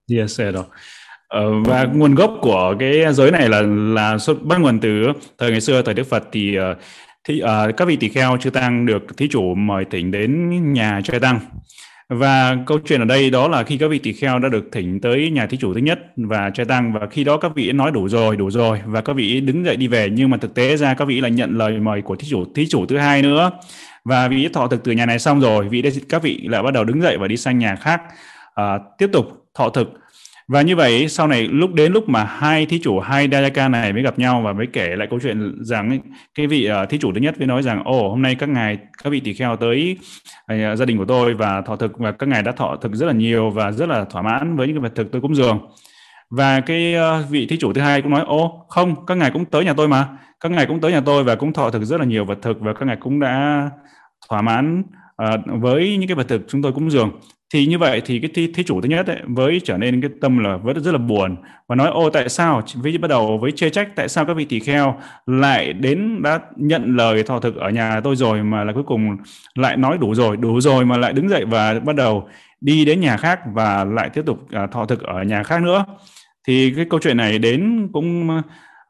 Yes, 0.07 0.37
rồi. 0.37 0.65
Ờ, 1.33 1.51
và 1.65 1.83
nguồn 1.83 2.15
gốc 2.15 2.33
của 2.41 2.75
cái 2.79 3.13
giới 3.13 3.31
này 3.31 3.49
là 3.49 3.61
là 3.67 4.17
xuất 4.17 4.43
bắt 4.43 4.61
nguồn 4.61 4.79
từ 4.79 5.07
thời 5.37 5.51
ngày 5.51 5.61
xưa 5.61 5.81
thời 5.81 5.93
Đức 5.93 6.03
Phật. 6.03 6.23
Thì 6.31 6.55
ờ, 6.55 6.75
thì 7.23 7.41
uh, 7.43 7.77
các 7.77 7.87
vị 7.87 7.95
tỳ 7.95 8.09
kheo 8.09 8.37
chư 8.37 8.49
tăng 8.49 8.85
được 8.85 9.17
thí 9.17 9.27
chủ 9.27 9.55
mời 9.55 9.85
thỉnh 9.91 10.11
đến 10.11 10.73
nhà 10.73 11.01
trai 11.03 11.19
tăng. 11.19 11.39
Và 12.09 12.57
câu 12.65 12.79
chuyện 12.85 13.01
ở 13.01 13.05
đây 13.05 13.29
đó 13.29 13.47
là 13.47 13.63
khi 13.63 13.77
các 13.77 13.87
vị 13.87 13.99
tỳ 13.99 14.13
kheo 14.13 14.39
đã 14.39 14.49
được 14.49 14.69
thỉnh 14.71 14.99
tới 15.01 15.29
nhà 15.29 15.45
thí 15.45 15.57
chủ 15.57 15.73
thứ 15.73 15.79
nhất 15.79 15.99
và 16.17 16.49
trai 16.49 16.65
tăng 16.65 16.93
và 16.93 17.07
khi 17.11 17.23
đó 17.23 17.37
các 17.37 17.51
vị 17.55 17.71
nói 17.71 17.91
đủ 17.91 18.09
rồi 18.09 18.37
đủ 18.37 18.51
rồi 18.51 18.79
và 18.85 19.01
các 19.01 19.13
vị 19.13 19.41
đứng 19.41 19.65
dậy 19.65 19.75
đi 19.75 19.87
về. 19.87 20.09
Nhưng 20.09 20.29
mà 20.29 20.37
thực 20.37 20.53
tế 20.53 20.77
ra 20.77 20.93
các 20.93 21.05
vị 21.05 21.21
là 21.21 21.29
nhận 21.29 21.57
lời 21.57 21.79
mời 21.79 22.01
của 22.01 22.15
thí 22.15 22.27
chủ 22.29 22.45
thí 22.55 22.67
chủ 22.67 22.85
thứ 22.85 22.97
hai 22.97 23.21
nữa. 23.21 23.51
Và 24.05 24.27
vị 24.27 24.49
thọ 24.53 24.67
thực 24.67 24.83
từ 24.83 24.91
nhà 24.91 25.05
này 25.05 25.19
xong 25.19 25.41
rồi 25.41 25.67
vị 25.69 25.83
các 26.09 26.23
vị 26.23 26.47
lại 26.49 26.63
bắt 26.63 26.73
đầu 26.73 26.83
đứng 26.83 27.01
dậy 27.01 27.17
và 27.17 27.27
đi 27.27 27.37
sang 27.37 27.59
nhà 27.59 27.75
khác. 27.75 28.01
Uh, 28.61 28.81
tiếp 28.97 29.09
tục 29.13 29.25
thọ 29.55 29.69
thực 29.69 30.02
và 30.47 30.61
như 30.61 30.75
vậy 30.75 31.07
sau 31.09 31.27
này 31.27 31.47
lúc 31.47 31.73
đến 31.73 31.93
lúc 31.93 32.09
mà 32.09 32.23
hai 32.23 32.65
thí 32.65 32.79
chủ 32.79 32.99
hai 32.99 33.27
Dayaka 33.31 33.67
này 33.67 33.93
mới 33.93 34.03
gặp 34.03 34.19
nhau 34.19 34.41
và 34.45 34.53
mới 34.53 34.67
kể 34.73 34.95
lại 34.95 35.07
câu 35.09 35.19
chuyện 35.23 35.63
rằng 35.63 35.99
cái 36.35 36.47
vị 36.47 36.69
uh, 36.83 36.89
thí 36.89 36.97
chủ 36.97 37.13
thứ 37.13 37.21
nhất 37.21 37.37
mới 37.37 37.47
nói 37.47 37.63
rằng 37.63 37.83
ồ 37.83 38.09
hôm 38.09 38.21
nay 38.21 38.35
các 38.35 38.49
ngài 38.49 38.77
các 39.03 39.09
vị 39.09 39.19
tỳ 39.19 39.33
kheo 39.33 39.55
tới 39.55 39.97
uh, 40.53 40.77
gia 40.77 40.85
đình 40.85 40.97
của 40.97 41.05
tôi 41.05 41.33
và 41.33 41.61
thọ 41.61 41.75
thực 41.75 41.97
và 41.97 42.11
các 42.11 42.29
ngài 42.29 42.43
đã 42.43 42.51
thọ 42.51 42.75
thực 42.81 42.95
rất 42.95 43.05
là 43.05 43.13
nhiều 43.13 43.49
và 43.49 43.71
rất 43.71 43.89
là 43.89 44.05
thỏa 44.05 44.21
mãn 44.21 44.55
với 44.55 44.67
những 44.67 44.75
cái 44.75 44.81
vật 44.81 44.95
thực 44.95 45.11
tôi 45.11 45.21
cúng 45.21 45.35
dường. 45.35 45.59
Và 46.29 46.59
cái 46.59 46.95
uh, 46.95 47.29
vị 47.29 47.47
thí 47.49 47.57
chủ 47.57 47.73
thứ 47.73 47.81
hai 47.81 48.01
cũng 48.01 48.11
nói 48.11 48.23
ô 48.25 48.65
không 48.69 49.05
các 49.05 49.17
ngài 49.17 49.31
cũng 49.31 49.45
tới 49.45 49.65
nhà 49.65 49.73
tôi 49.73 49.87
mà. 49.87 50.07
Các 50.39 50.51
ngài 50.51 50.65
cũng 50.65 50.81
tới 50.81 50.91
nhà 50.91 51.01
tôi 51.01 51.23
và 51.23 51.35
cũng 51.35 51.53
thọ 51.53 51.69
thực 51.69 51.83
rất 51.83 51.99
là 51.99 52.05
nhiều 52.05 52.25
vật 52.25 52.37
thực 52.41 52.59
và 52.59 52.73
các 52.73 52.85
ngài 52.85 52.97
cũng 52.99 53.19
đã 53.19 53.69
thỏa 54.29 54.41
mãn 54.41 54.83
uh, 55.23 55.61
với 55.61 55.97
những 55.97 56.07
cái 56.07 56.15
vật 56.15 56.27
thực 56.27 56.41
chúng 56.47 56.61
tôi 56.61 56.71
cúng 56.73 56.91
dường 56.91 57.11
thì 57.53 57.65
như 57.65 57.77
vậy 57.77 58.01
thì 58.05 58.19
cái 58.19 58.29
thí, 58.33 58.47
thí 58.47 58.63
chủ 58.63 58.81
thứ 58.81 58.89
nhất 58.89 59.07
ấy, 59.07 59.17
với 59.27 59.61
trở 59.63 59.77
nên 59.77 60.01
cái 60.01 60.09
tâm 60.21 60.37
là 60.37 60.57
vẫn 60.57 60.83
rất 60.83 60.91
là 60.91 60.97
buồn 60.97 61.35
và 61.67 61.75
nói 61.75 61.87
ô 61.87 62.09
tại 62.09 62.29
sao? 62.29 62.61
Với 62.75 62.97
bắt 62.97 63.07
đầu 63.07 63.37
với 63.37 63.51
chê 63.51 63.69
trách 63.69 63.95
tại 63.95 64.09
sao 64.09 64.25
các 64.25 64.33
vị 64.33 64.45
tỳ 64.45 64.59
kheo 64.59 64.95
lại 65.25 65.73
đến 65.73 66.21
đã 66.23 66.39
nhận 66.55 66.95
lời 66.95 67.23
thọ 67.23 67.39
thực 67.39 67.55
ở 67.55 67.69
nhà 67.69 68.01
tôi 68.03 68.15
rồi 68.15 68.43
mà 68.43 68.63
là 68.63 68.73
cuối 68.73 68.83
cùng 68.83 69.17
lại 69.55 69.77
nói 69.77 69.97
đủ 69.97 70.15
rồi 70.15 70.37
đủ 70.37 70.61
rồi 70.61 70.85
mà 70.85 70.97
lại 70.97 71.13
đứng 71.13 71.29
dậy 71.29 71.45
và 71.45 71.79
bắt 71.79 71.95
đầu 71.95 72.27
đi 72.61 72.85
đến 72.85 72.99
nhà 72.99 73.17
khác 73.17 73.39
và 73.53 73.83
lại 73.83 74.09
tiếp 74.09 74.21
tục 74.25 74.47
à, 74.51 74.67
thọ 74.67 74.85
thực 74.85 75.03
ở 75.03 75.23
nhà 75.23 75.43
khác 75.43 75.61
nữa? 75.61 75.85
Thì 76.47 76.73
cái 76.75 76.85
câu 76.89 76.99
chuyện 77.03 77.17
này 77.17 77.39
đến 77.39 77.89
cũng 77.93 78.29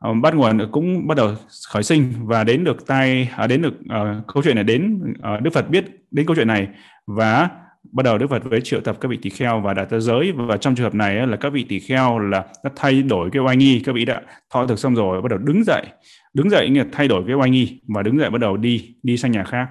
uh, 0.09 0.15
bắt 0.21 0.35
nguồn 0.35 0.71
cũng 0.71 1.07
bắt 1.07 1.17
đầu 1.17 1.31
khởi 1.69 1.83
sinh 1.83 2.13
và 2.19 2.43
đến 2.43 2.63
được 2.63 2.87
tai 2.87 3.29
à, 3.35 3.47
đến 3.47 3.61
được 3.61 3.73
uh, 3.73 4.27
câu 4.33 4.43
chuyện 4.43 4.55
này 4.55 4.63
đến 4.63 5.13
uh, 5.35 5.41
Đức 5.41 5.53
Phật 5.53 5.69
biết 5.69 5.85
đến 6.11 6.25
câu 6.25 6.35
chuyện 6.35 6.47
này 6.47 6.67
và 7.07 7.49
bắt 7.91 8.03
đầu 8.03 8.17
Đức 8.17 8.27
Phật 8.29 8.43
với 8.43 8.61
triệu 8.61 8.81
tập 8.81 8.97
các 9.01 9.09
vị 9.09 9.17
tỳ 9.21 9.29
kheo 9.29 9.61
và 9.61 9.73
đạt 9.73 9.89
tới 9.89 10.01
giới 10.01 10.31
và 10.31 10.57
trong 10.57 10.75
trường 10.75 10.83
hợp 10.83 10.95
này 10.95 11.27
là 11.27 11.37
các 11.37 11.53
vị 11.53 11.65
tỳ 11.69 11.79
kheo 11.79 12.19
là 12.19 12.45
đã 12.63 12.71
thay 12.75 13.01
đổi 13.01 13.29
cái 13.33 13.41
oai 13.41 13.57
nghi 13.57 13.81
các 13.85 13.95
vị 13.95 14.05
đã 14.05 14.21
thọ 14.49 14.67
thực 14.67 14.79
xong 14.79 14.95
rồi 14.95 15.21
bắt 15.21 15.29
đầu 15.29 15.39
đứng 15.39 15.63
dậy 15.63 15.85
đứng 16.33 16.49
dậy 16.49 16.69
nghĩa 16.69 16.85
thay 16.91 17.07
đổi 17.07 17.23
cái 17.27 17.35
oai 17.35 17.49
nghi 17.49 17.81
và 17.87 18.03
đứng 18.03 18.19
dậy 18.19 18.29
bắt 18.29 18.41
đầu 18.41 18.57
đi 18.57 18.95
đi 19.03 19.17
sang 19.17 19.31
nhà 19.31 19.43
khác 19.43 19.67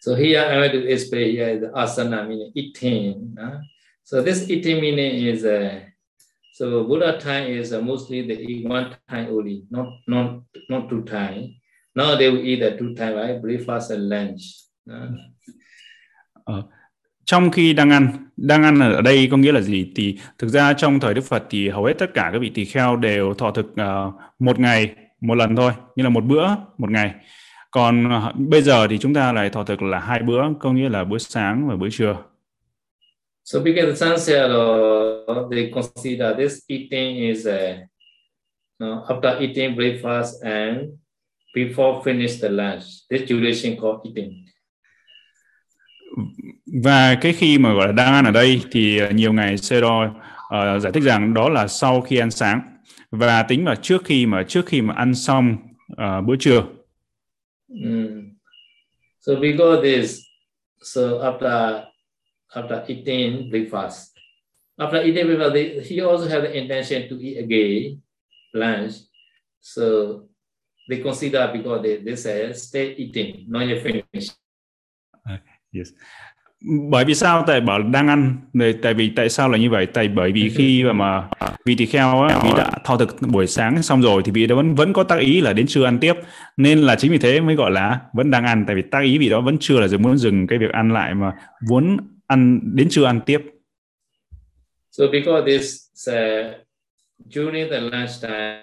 So 0.00 0.14
here 0.14 0.40
I 0.40 0.56
want 0.56 0.72
to 0.72 0.88
explain 0.88 1.36
here 1.36 1.58
the 1.58 1.66
asana 1.74 2.26
meaning 2.26 2.52
eating. 2.54 3.34
Uh? 3.36 3.60
So 4.04 4.22
this 4.22 4.48
eating 4.48 4.80
meaning 4.80 5.26
is 5.26 5.44
uh, 5.44 5.80
so 6.54 6.84
Buddha 6.84 7.20
time 7.20 7.50
is 7.50 7.74
uh, 7.74 7.82
mostly 7.82 8.22
the 8.22 8.66
one 8.66 8.96
time 9.10 9.26
only, 9.28 9.66
not 9.70 9.86
not 10.06 10.40
not 10.70 10.88
two 10.88 11.02
time. 11.02 11.57
Now 11.98 12.18
they 12.18 12.30
will 12.30 12.46
eat 12.46 12.72
at 12.72 12.78
two 12.80 12.94
time, 12.94 13.14
right? 13.14 13.42
Breakfast 13.42 13.90
and 13.90 14.12
lunch. 14.12 14.40
Ờ, 16.44 16.62
trong 17.24 17.50
khi 17.50 17.72
đang 17.72 17.90
ăn, 17.90 18.08
đang 18.36 18.62
ăn 18.62 18.80
ở 18.80 19.00
đây 19.02 19.28
có 19.30 19.36
nghĩa 19.36 19.52
là 19.52 19.60
gì? 19.60 19.92
Thì 19.96 20.18
thực 20.38 20.48
ra 20.48 20.72
trong 20.72 21.00
thời 21.00 21.14
Đức 21.14 21.24
Phật 21.24 21.42
thì 21.50 21.68
hầu 21.68 21.84
hết 21.84 21.94
tất 21.98 22.14
cả 22.14 22.30
các 22.32 22.38
vị 22.38 22.50
tỳ 22.54 22.64
kheo 22.64 22.96
đều 22.96 23.34
thọ 23.34 23.50
thực 23.50 23.66
uh, 23.66 24.14
một 24.38 24.58
ngày 24.58 24.94
một 25.20 25.34
lần 25.34 25.56
thôi, 25.56 25.72
như 25.96 26.04
là 26.04 26.08
một 26.08 26.24
bữa 26.24 26.46
một 26.78 26.90
ngày. 26.90 27.14
Còn 27.70 28.06
uh, 28.06 28.34
bây 28.36 28.62
giờ 28.62 28.86
thì 28.90 28.98
chúng 28.98 29.14
ta 29.14 29.32
lại 29.32 29.50
thọ 29.50 29.64
thực 29.64 29.82
là 29.82 29.98
hai 29.98 30.22
bữa, 30.22 30.42
có 30.60 30.72
nghĩa 30.72 30.88
là 30.88 31.04
bữa 31.04 31.18
sáng 31.18 31.68
và 31.68 31.76
bữa 31.76 31.88
trưa. 31.90 32.16
So 33.44 33.60
because 33.60 33.90
the 33.90 33.96
sunset, 33.96 34.50
uh, 34.50 35.52
they 35.52 35.72
consider 35.74 36.36
this 36.38 36.58
eating 36.68 37.16
is 37.16 37.46
a, 37.46 37.78
uh, 38.84 39.10
after 39.10 39.38
eating 39.40 39.76
breakfast 39.76 40.42
and 40.42 40.78
before 41.64 42.02
finish 42.04 42.40
the 42.40 42.48
lunch. 42.48 42.84
This 43.10 43.28
duration 43.28 43.76
called 43.80 44.00
eating. 44.04 44.44
Và 46.82 47.14
cái 47.14 47.32
khi 47.32 47.58
mà 47.58 47.74
gọi 47.74 47.86
là 47.86 47.92
đang 47.92 48.12
ăn 48.12 48.24
ở 48.24 48.30
đây 48.30 48.60
thì 48.70 49.00
nhiều 49.14 49.32
ngày 49.32 49.58
Sero 49.58 50.04
uh, 50.04 50.82
giải 50.82 50.92
thích 50.92 51.02
rằng 51.02 51.34
đó 51.34 51.48
là 51.48 51.66
sau 51.66 52.00
khi 52.00 52.16
ăn 52.16 52.30
sáng 52.30 52.60
và 53.10 53.42
tính 53.42 53.64
vào 53.64 53.74
trước 53.74 54.04
khi 54.04 54.26
mà 54.26 54.42
trước 54.42 54.66
khi 54.66 54.82
mà 54.82 54.94
ăn 54.94 55.14
xong 55.14 55.56
uh, 55.92 56.26
bữa 56.26 56.36
trưa. 56.36 56.62
Mm. 57.68 58.36
So 59.20 59.34
because 59.34 59.82
this, 59.82 60.20
so 60.82 61.00
after 61.00 61.82
after 62.54 62.84
eating 62.86 63.50
breakfast, 63.50 64.16
after 64.76 65.02
eating 65.02 65.26
breakfast, 65.26 65.90
he 65.90 66.00
also 66.00 66.28
had 66.28 66.42
the 66.42 66.52
intention 66.52 67.02
to 67.10 67.16
eat 67.20 67.36
again 67.36 68.00
lunch. 68.52 68.92
So 69.60 69.82
they 70.88 71.02
consider 71.04 71.50
because 71.52 71.82
they, 71.82 71.98
they 72.06 72.16
say 72.16 72.52
stay 72.52 72.94
eating, 72.94 73.44
not 73.48 73.62
yet 73.68 73.84
finish. 73.84 74.32
Uh, 75.34 75.38
yes. 75.72 75.88
Bởi 76.90 77.04
vì 77.04 77.14
sao 77.14 77.44
tại 77.46 77.60
bảo 77.60 77.82
đang 77.82 78.08
ăn? 78.08 78.36
Tại 78.82 78.94
vì 78.94 79.12
tại 79.16 79.28
sao 79.28 79.48
là 79.48 79.58
như 79.58 79.70
vậy? 79.70 79.86
Tại 79.86 80.08
bởi 80.08 80.32
vì 80.32 80.48
khi 80.48 80.84
mà, 80.84 80.92
mà 80.92 81.28
vị 81.64 81.74
tỳ 81.78 81.86
kheo 81.86 82.22
á, 82.22 82.40
vị 82.44 82.50
đã 82.56 82.70
thọ 82.84 82.96
thực 82.96 83.16
buổi 83.28 83.46
sáng 83.46 83.82
xong 83.82 84.02
rồi 84.02 84.22
thì 84.24 84.32
vị 84.32 84.46
đó 84.46 84.56
vẫn 84.56 84.74
vẫn 84.74 84.92
có 84.92 85.02
tác 85.02 85.18
ý 85.18 85.40
là 85.40 85.52
đến 85.52 85.66
trưa 85.66 85.84
ăn 85.84 85.98
tiếp. 85.98 86.14
Nên 86.56 86.78
là 86.78 86.96
chính 86.96 87.10
vì 87.10 87.18
thế 87.18 87.40
mới 87.40 87.54
gọi 87.54 87.70
là 87.70 88.00
vẫn 88.12 88.30
đang 88.30 88.44
ăn 88.44 88.64
tại 88.66 88.76
vì 88.76 88.82
tác 88.82 89.00
ý 89.02 89.18
vị 89.18 89.28
đó 89.28 89.40
vẫn 89.40 89.56
chưa 89.60 89.80
là 89.80 89.88
muốn 89.98 90.18
dừng 90.18 90.46
cái 90.46 90.58
việc 90.58 90.70
ăn 90.72 90.92
lại 90.92 91.14
mà 91.14 91.32
muốn 91.70 91.96
ăn 92.26 92.60
đến 92.74 92.88
trưa 92.90 93.04
ăn 93.04 93.20
tiếp. 93.26 93.40
So 94.90 95.04
because 95.12 95.46
this 95.46 95.90
uh, 96.10 96.54
during 97.34 97.70
the 97.70 97.80
lunch 97.80 98.10
time 98.22 98.62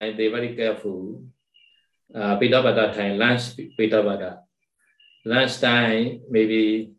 they 0.00 0.28
very 0.28 0.56
careful 0.56 1.14
uh, 2.14 2.38
Pitabata 2.40 2.94
time 2.94 3.18
lunch 3.18 3.42
Pitabata 3.78 4.38
lunch 5.24 5.60
time 5.60 6.20
maybe 6.30 6.92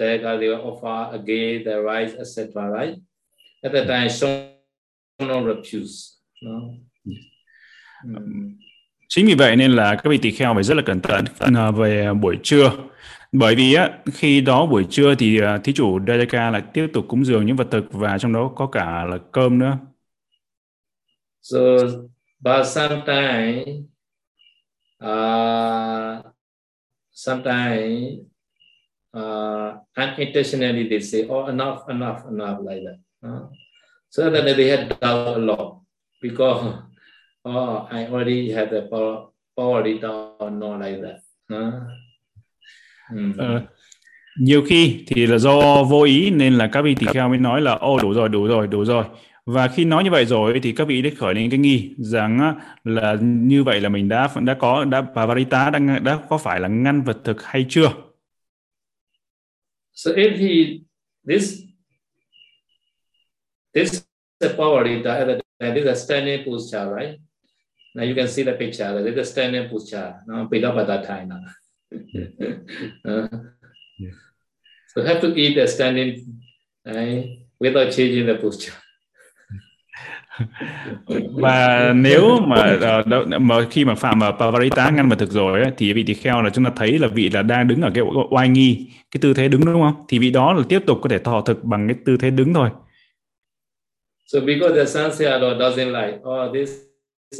they, 0.00 0.18
they 0.18 0.48
will 0.48 0.60
offer 0.70 1.14
again 1.14 1.62
the 1.64 1.82
rice, 1.82 2.14
etc. 2.18 2.70
Right? 2.70 2.96
At 3.62 3.72
that 3.72 3.86
time, 3.86 4.08
show 4.08 4.54
no 5.18 5.40
refuse. 5.40 6.16
No? 6.42 6.60
Chính 9.08 9.26
vì 9.26 9.34
vậy 9.34 9.56
nên 9.56 9.70
là 9.70 9.94
các 9.94 10.10
vị 10.10 10.18
tỳ 10.18 10.30
kheo 10.30 10.54
phải 10.54 10.62
rất 10.62 10.74
là 10.74 10.82
cẩn 10.82 11.00
thận 11.00 11.24
à, 11.56 11.70
về 11.70 12.12
buổi 12.12 12.38
trưa. 12.42 12.72
Bởi 13.32 13.54
vì 13.54 13.74
á, 13.74 13.90
khi 14.12 14.40
đó 14.40 14.66
buổi 14.66 14.86
trưa 14.90 15.14
thì 15.14 15.40
à, 15.40 15.58
thí 15.58 15.72
chủ 15.72 15.98
Dayaka 16.06 16.50
lại 16.50 16.62
tiếp 16.72 16.86
tục 16.92 17.04
cúng 17.08 17.24
dường 17.24 17.46
những 17.46 17.56
vật 17.56 17.66
thực 17.70 17.92
và 17.92 18.18
trong 18.18 18.32
đó 18.32 18.52
có 18.56 18.66
cả 18.66 19.04
là 19.04 19.18
cơm 19.32 19.58
nữa. 19.58 19.78
So, 21.42 21.58
but 22.40 22.66
sometimes, 22.66 23.66
uh, 25.00 26.22
sometimes 27.10 28.20
uh, 29.14 29.74
unintentionally 29.96 30.88
they 30.88 31.00
say, 31.00 31.26
oh, 31.28 31.46
enough, 31.46 31.88
enough, 31.88 32.26
enough, 32.28 32.60
like 32.62 32.82
that. 32.84 32.98
Uh, 33.22 33.46
so 34.08 34.30
that 34.30 34.44
they 34.56 34.68
had 34.68 34.88
doubt 35.00 35.36
a 35.36 35.40
lot 35.40 35.80
because, 36.20 36.74
oh, 37.44 37.88
I 37.90 38.06
already 38.06 38.50
had 38.50 38.70
the 38.70 38.82
power, 38.82 39.28
power 39.56 39.82
down, 39.82 40.58
not 40.58 40.80
like 40.80 41.00
that. 41.02 41.20
Uh, 41.50 41.80
mm. 43.12 43.38
uh, 43.38 43.62
nhiều 44.38 44.62
khi 44.66 45.04
thì 45.06 45.26
là 45.26 45.38
do 45.38 45.84
vô 45.84 46.02
ý 46.02 46.30
nên 46.30 46.54
là 46.54 46.66
các 46.72 46.82
vị 46.82 46.94
tỳ 46.94 47.06
kheo 47.06 47.28
mới 47.28 47.38
nói 47.38 47.60
là 47.60 47.72
ô 47.72 47.98
đủ 47.98 48.14
rồi 48.14 48.28
đủ 48.28 48.46
rồi 48.46 48.66
đủ 48.66 48.84
rồi 48.84 49.04
và 49.46 49.68
khi 49.68 49.84
nói 49.84 50.04
như 50.04 50.10
vậy 50.10 50.24
rồi 50.24 50.60
thì 50.62 50.72
các 50.72 50.88
vị 50.88 51.02
đã 51.02 51.10
khởi 51.18 51.34
lên 51.34 51.50
cái 51.50 51.58
nghi 51.58 51.94
rằng 51.98 52.58
là 52.84 53.16
như 53.22 53.64
vậy 53.64 53.80
là 53.80 53.88
mình 53.88 54.08
đã 54.08 54.28
đã 54.40 54.54
có 54.54 54.84
đã 54.84 55.02
Pavarita 55.14 55.70
đã 55.70 55.98
đã 55.98 56.18
có 56.28 56.38
phải 56.38 56.60
là 56.60 56.68
ngăn 56.68 57.02
vật 57.02 57.16
thực 57.24 57.42
hay 57.42 57.66
chưa 57.68 57.88
So 59.92 60.10
if 60.10 60.38
he 60.38 60.80
this 61.28 61.60
this 63.74 64.02
the 64.40 64.48
power 64.48 64.84
data 64.84 65.40
and 65.60 65.74
this 65.74 65.84
is 65.84 65.90
a 65.90 65.96
standing 65.96 66.44
posture, 66.44 66.94
right? 66.94 67.20
Now 67.94 68.04
you 68.04 68.14
can 68.14 68.28
see 68.28 68.44
the 68.44 68.54
picture. 68.54 69.02
This 69.02 69.12
is 69.12 69.28
a 69.28 69.32
standing 69.32 69.68
that 69.68 71.04
time 71.06 71.28
now. 71.28 71.44
uh, 73.04 73.28
yeah. 73.98 74.10
So 74.94 75.04
have 75.04 75.20
to 75.20 75.34
eat 75.36 75.54
the 75.54 75.68
standing 75.68 76.40
right, 76.84 77.46
without 77.60 77.92
changing 77.92 78.26
the 78.26 78.34
posture. 78.34 78.72
Và 81.30 81.92
nếu 81.96 82.40
mà 82.40 82.78
uh, 83.00 83.06
mà 83.40 83.66
khi 83.70 83.84
mà 83.84 83.94
phạm 83.94 84.18
mà 84.18 84.30
pavarita 84.30 84.90
ngăn 84.90 85.08
mà 85.08 85.16
thực 85.16 85.30
rồi 85.30 85.62
ấy, 85.62 85.72
thì 85.76 85.92
vị 85.92 86.02
tỳ 86.02 86.14
kheo 86.14 86.42
là 86.42 86.50
chúng 86.50 86.64
ta 86.64 86.72
thấy 86.76 86.98
là 86.98 87.08
vị 87.08 87.30
là 87.30 87.42
đang 87.42 87.68
đứng 87.68 87.82
ở 87.82 87.90
cái 87.94 88.04
oai 88.30 88.48
nghi 88.48 88.86
cái 89.10 89.18
tư 89.20 89.34
thế 89.34 89.48
đứng 89.48 89.64
đúng 89.64 89.82
không? 89.82 90.04
Thì 90.08 90.18
vị 90.18 90.30
đó 90.30 90.52
là 90.52 90.62
tiếp 90.68 90.82
tục 90.86 90.98
có 91.02 91.08
thể 91.08 91.18
thọ 91.18 91.40
thực 91.40 91.64
bằng 91.64 91.88
cái 91.88 91.96
tư 92.04 92.16
thế 92.16 92.30
đứng 92.30 92.54
thôi. 92.54 92.70
So 94.26 94.40
because 94.40 94.74
the 94.74 94.86
Sanskrit 94.86 95.40
doesn't 95.40 95.92
like 95.92 96.18
oh 96.22 96.54
this 96.54 96.70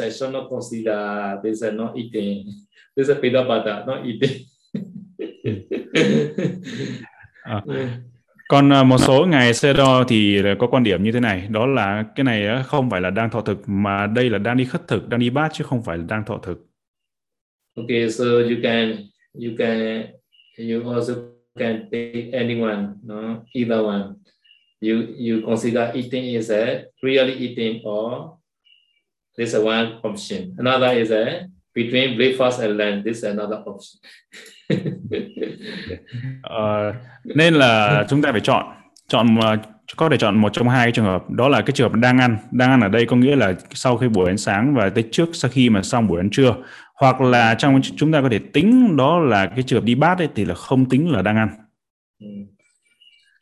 I 0.02 0.10
should 0.10 0.34
not 0.34 0.44
consider 0.50 0.98
this 1.44 1.62
is 1.62 1.72
not 1.72 1.90
eating 1.94 2.46
this 2.96 3.08
is 3.08 3.16
pidapata 3.22 3.84
not 3.86 3.98
eating. 4.04 4.46
À, 7.42 7.62
còn 8.50 8.72
à, 8.72 8.82
một 8.82 8.98
số 8.98 9.26
ngài 9.26 9.54
Sero 9.54 10.04
thì 10.08 10.42
có 10.58 10.66
quan 10.66 10.82
điểm 10.82 11.02
như 11.02 11.12
thế 11.12 11.20
này. 11.20 11.46
Đó 11.50 11.66
là 11.66 12.04
cái 12.16 12.24
này 12.24 12.46
à, 12.46 12.62
không 12.62 12.90
phải 12.90 13.00
là 13.00 13.10
đang 13.10 13.30
thọ 13.30 13.40
thực, 13.40 13.58
mà 13.66 14.06
đây 14.06 14.30
là 14.30 14.38
đang 14.38 14.56
đi 14.56 14.64
khất 14.64 14.88
thực, 14.88 15.08
đang 15.08 15.20
đi 15.20 15.30
bát 15.30 15.50
chứ 15.52 15.64
không 15.64 15.82
phải 15.82 15.98
là 15.98 16.04
đang 16.08 16.24
thọ 16.24 16.38
thực. 16.42 16.66
Okay 17.76 18.10
so 18.10 18.24
you 18.24 18.56
can 18.62 18.96
you 19.34 19.52
can, 19.58 20.06
you 20.58 20.92
also 20.94 21.14
can 21.58 21.88
take 21.92 22.30
anyone 22.32 22.86
no? 23.02 23.36
Either 23.54 23.84
one. 23.84 24.02
You 24.80 24.96
you 24.96 25.46
consider 25.46 25.90
eating 25.94 26.24
is 26.24 26.50
a, 26.50 26.82
really 27.02 27.32
eating 27.32 27.82
or 27.88 28.12
this 29.38 29.54
is 29.54 29.64
one 29.64 30.00
option. 30.02 30.54
Another 30.58 30.98
is 30.98 31.10
a, 31.10 31.46
between 31.74 32.16
breakfast 32.16 32.60
and 32.60 32.76
lunch, 32.76 33.04
this 33.04 33.16
is 33.16 33.24
another 33.24 33.62
option. 33.66 34.00
uh, 36.46 36.94
nên 37.24 37.54
là 37.54 38.04
chúng 38.08 38.22
ta 38.22 38.32
phải 38.32 38.40
chọn. 38.40 38.66
Chọn 39.08 39.38
có 39.96 40.08
thể 40.08 40.16
chọn 40.16 40.38
một 40.38 40.52
trong 40.52 40.68
hai 40.68 40.86
cái 40.86 40.92
trường 40.92 41.04
hợp. 41.04 41.30
Đó 41.30 41.48
là 41.48 41.60
cái 41.60 41.72
trường 41.72 41.92
hợp 41.92 41.98
đang 41.98 42.18
ăn. 42.18 42.36
Đang 42.50 42.70
ăn 42.70 42.80
ở 42.80 42.88
đây 42.88 43.06
có 43.06 43.16
nghĩa 43.16 43.36
là 43.36 43.54
sau 43.70 43.96
khi 43.96 44.08
buổi 44.08 44.26
ăn 44.26 44.38
sáng 44.38 44.74
và 44.74 44.88
tới 44.88 45.04
trước 45.12 45.28
sau 45.32 45.50
khi 45.50 45.70
mà 45.70 45.82
xong 45.82 46.06
buổi 46.08 46.20
ăn 46.20 46.30
trưa. 46.30 46.54
Hoặc 46.94 47.20
là 47.20 47.54
trong 47.54 47.80
chúng 47.96 48.12
ta 48.12 48.22
có 48.22 48.28
thể 48.28 48.38
tính 48.52 48.96
đó 48.96 49.18
là 49.18 49.46
cái 49.46 49.62
trường 49.62 49.80
hợp 49.80 49.84
đi 49.84 49.94
bát 49.94 50.18
ấy 50.18 50.28
thì 50.34 50.44
là 50.44 50.54
không 50.54 50.88
tính 50.88 51.10
là 51.10 51.22
đang 51.22 51.36
ăn. 51.36 51.48
Ừ. 52.20 52.26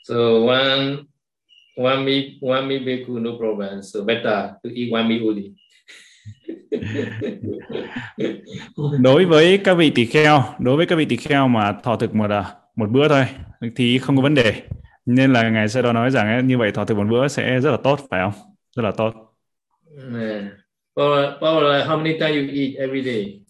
So 0.09 0.15
one 0.49 0.97
one 1.77 1.97
meal 1.97 2.23
one 2.41 2.67
meal 2.67 2.85
beku 2.87 3.19
no 3.19 3.31
problem. 3.39 3.83
So 3.83 4.01
better 4.01 4.35
to 4.65 4.71
eat 4.77 4.93
one 4.93 5.03
meal 5.03 5.21
only 5.27 5.53
đối 9.01 9.25
với 9.25 9.59
các 9.59 9.75
vị 9.75 9.91
tỳ 9.91 10.07
kheo 10.07 10.43
đối 10.59 10.77
với 10.77 10.87
các 10.87 10.97
vị 10.97 11.05
tỳ 11.05 11.17
kheo 11.17 11.49
mà 11.49 11.73
thọ 11.83 11.97
thực 11.97 12.15
một 12.15 12.31
một 12.77 12.91
bữa 12.91 13.09
thôi 13.09 13.25
thì 13.77 13.99
không 13.99 14.17
có 14.17 14.23
vấn 14.23 14.35
đề 14.35 14.63
nên 15.07 15.33
là 15.33 15.51
ngài 15.51 15.69
sẽ 15.69 15.83
đó 15.83 15.93
nói 15.93 16.11
rằng 16.11 16.29
ấy, 16.29 16.43
như 16.43 16.59
vậy 16.59 16.73
thọ 16.73 16.85
thực 16.85 16.97
một 16.97 17.07
bữa 17.11 17.29
sẽ 17.29 17.61
rất 17.61 17.71
là 17.71 17.77
tốt 17.85 18.01
phải 18.11 18.21
không 18.25 18.53
rất 18.77 18.83
là 18.83 18.91
tốt 18.91 19.15
yeah. 20.13 20.45
How 20.99 21.97
many 21.97 22.19
times 22.19 22.37
you 22.37 22.49
eat 22.53 22.75
every 22.77 23.03
day? 23.03 23.43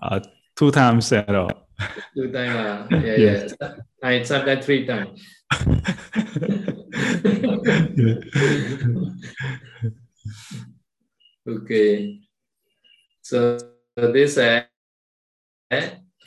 Uh, 0.00 0.20
two 0.56 0.70
times 0.70 1.12
at 1.12 1.28
all. 1.28 1.50
Two 2.16 2.32
times, 2.32 2.54
uh, 2.54 2.88
yeah, 2.90 3.18
yes. 3.18 3.54
yeah. 3.60 3.72
I 4.02 4.24
sometimes 4.24 4.64
three 4.64 4.86
times. 4.86 5.20
okay. 11.46 12.20
So, 13.22 13.58
so 13.96 14.12
this 14.12 14.38
uh, 14.38 14.60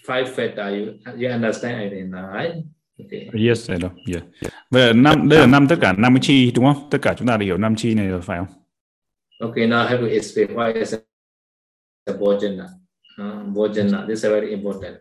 five 0.06 0.30
factor 0.36 0.70
you 0.70 0.94
you 1.18 1.30
understand 1.30 1.82
I 1.82 1.90
think 1.90 2.14
right? 2.14 2.56
Okay. 3.06 3.30
Yes, 3.34 3.70
I 3.70 3.78
know. 3.78 3.92
Yeah. 4.06 4.24
Vậy 4.70 4.88
là 4.88 4.94
năm 4.94 5.30
đây 5.30 5.40
là 5.40 5.48
năm 5.48 5.68
tất 5.68 5.76
cả 5.82 5.94
năm 5.94 6.16
chi 6.22 6.52
đúng 6.52 6.66
không? 6.66 6.90
Tất 6.92 6.98
cả 7.02 7.14
chúng 7.18 7.28
ta 7.28 7.38
đều 7.38 7.46
hiểu 7.46 7.58
năm 7.58 7.76
chi 7.76 7.94
này 7.94 8.08
rồi 8.08 8.22
phải 8.22 8.38
không? 8.38 8.48
Okay, 9.40 9.68
now 9.68 9.84
I 9.84 9.90
have 9.90 10.02
to 10.02 10.08
explain 10.08 10.48
why 10.54 10.74
is 10.74 10.96
a 12.06 12.14
bojana. 12.14 12.66
Uh, 13.22 13.48
bojana, 13.56 14.08
this 14.08 14.24
is 14.24 14.26
very 14.26 14.50
important. 14.50 14.96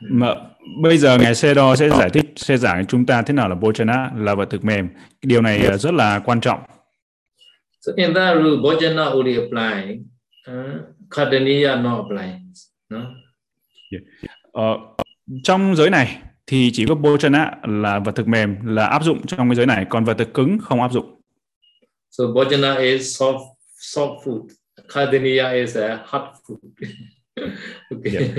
Mà 0.00 0.34
bây 0.82 0.98
giờ 0.98 1.18
ngài 1.18 1.34
Sedo 1.34 1.76
sẽ 1.76 1.88
giải 1.88 2.10
thích 2.10 2.26
sẽ 2.36 2.56
giảng 2.56 2.86
chúng 2.86 3.06
ta 3.06 3.22
thế 3.22 3.34
nào 3.34 3.48
là 3.48 3.54
bojana 3.54 4.24
là 4.24 4.34
vật 4.34 4.50
thực 4.50 4.64
mềm. 4.64 4.88
Điều 5.22 5.42
này 5.42 5.58
yes. 5.58 5.80
rất 5.80 5.94
là 5.94 6.18
quan 6.18 6.40
trọng. 6.40 6.60
So 7.80 7.92
in 7.96 8.14
that 8.14 8.34
rule, 8.34 8.58
bojana 8.58 9.12
only 9.12 9.36
apply, 9.36 10.00
uh, 10.48 10.84
kadaniya 11.08 11.82
not 11.82 12.04
apply. 12.04 12.40
No? 12.90 13.14
Yeah. 13.90 14.02
Uh, 14.52 14.96
trong 15.42 15.76
giới 15.76 15.90
này 15.90 16.22
thì 16.46 16.70
chỉ 16.72 16.86
có 16.86 16.94
bojana 16.94 17.50
là 17.82 17.98
vật 17.98 18.12
thực 18.12 18.28
mềm 18.28 18.66
là 18.66 18.86
áp 18.86 19.04
dụng 19.04 19.26
trong 19.26 19.48
cái 19.48 19.56
giới 19.56 19.66
này, 19.66 19.86
còn 19.90 20.04
vật 20.04 20.14
thực 20.18 20.34
cứng 20.34 20.58
không 20.58 20.80
áp 20.80 20.92
dụng. 20.92 21.20
So 22.10 22.24
bojana 22.24 22.76
is 22.76 23.22
soft 23.22 23.44
soft 23.78 24.22
food. 24.24 24.46
Kadaniya 24.88 25.52
is 25.52 25.76
a 25.76 25.98
hot 26.04 26.22
food. 26.48 26.58
okay. 27.90 28.12
Yeah. 28.12 28.30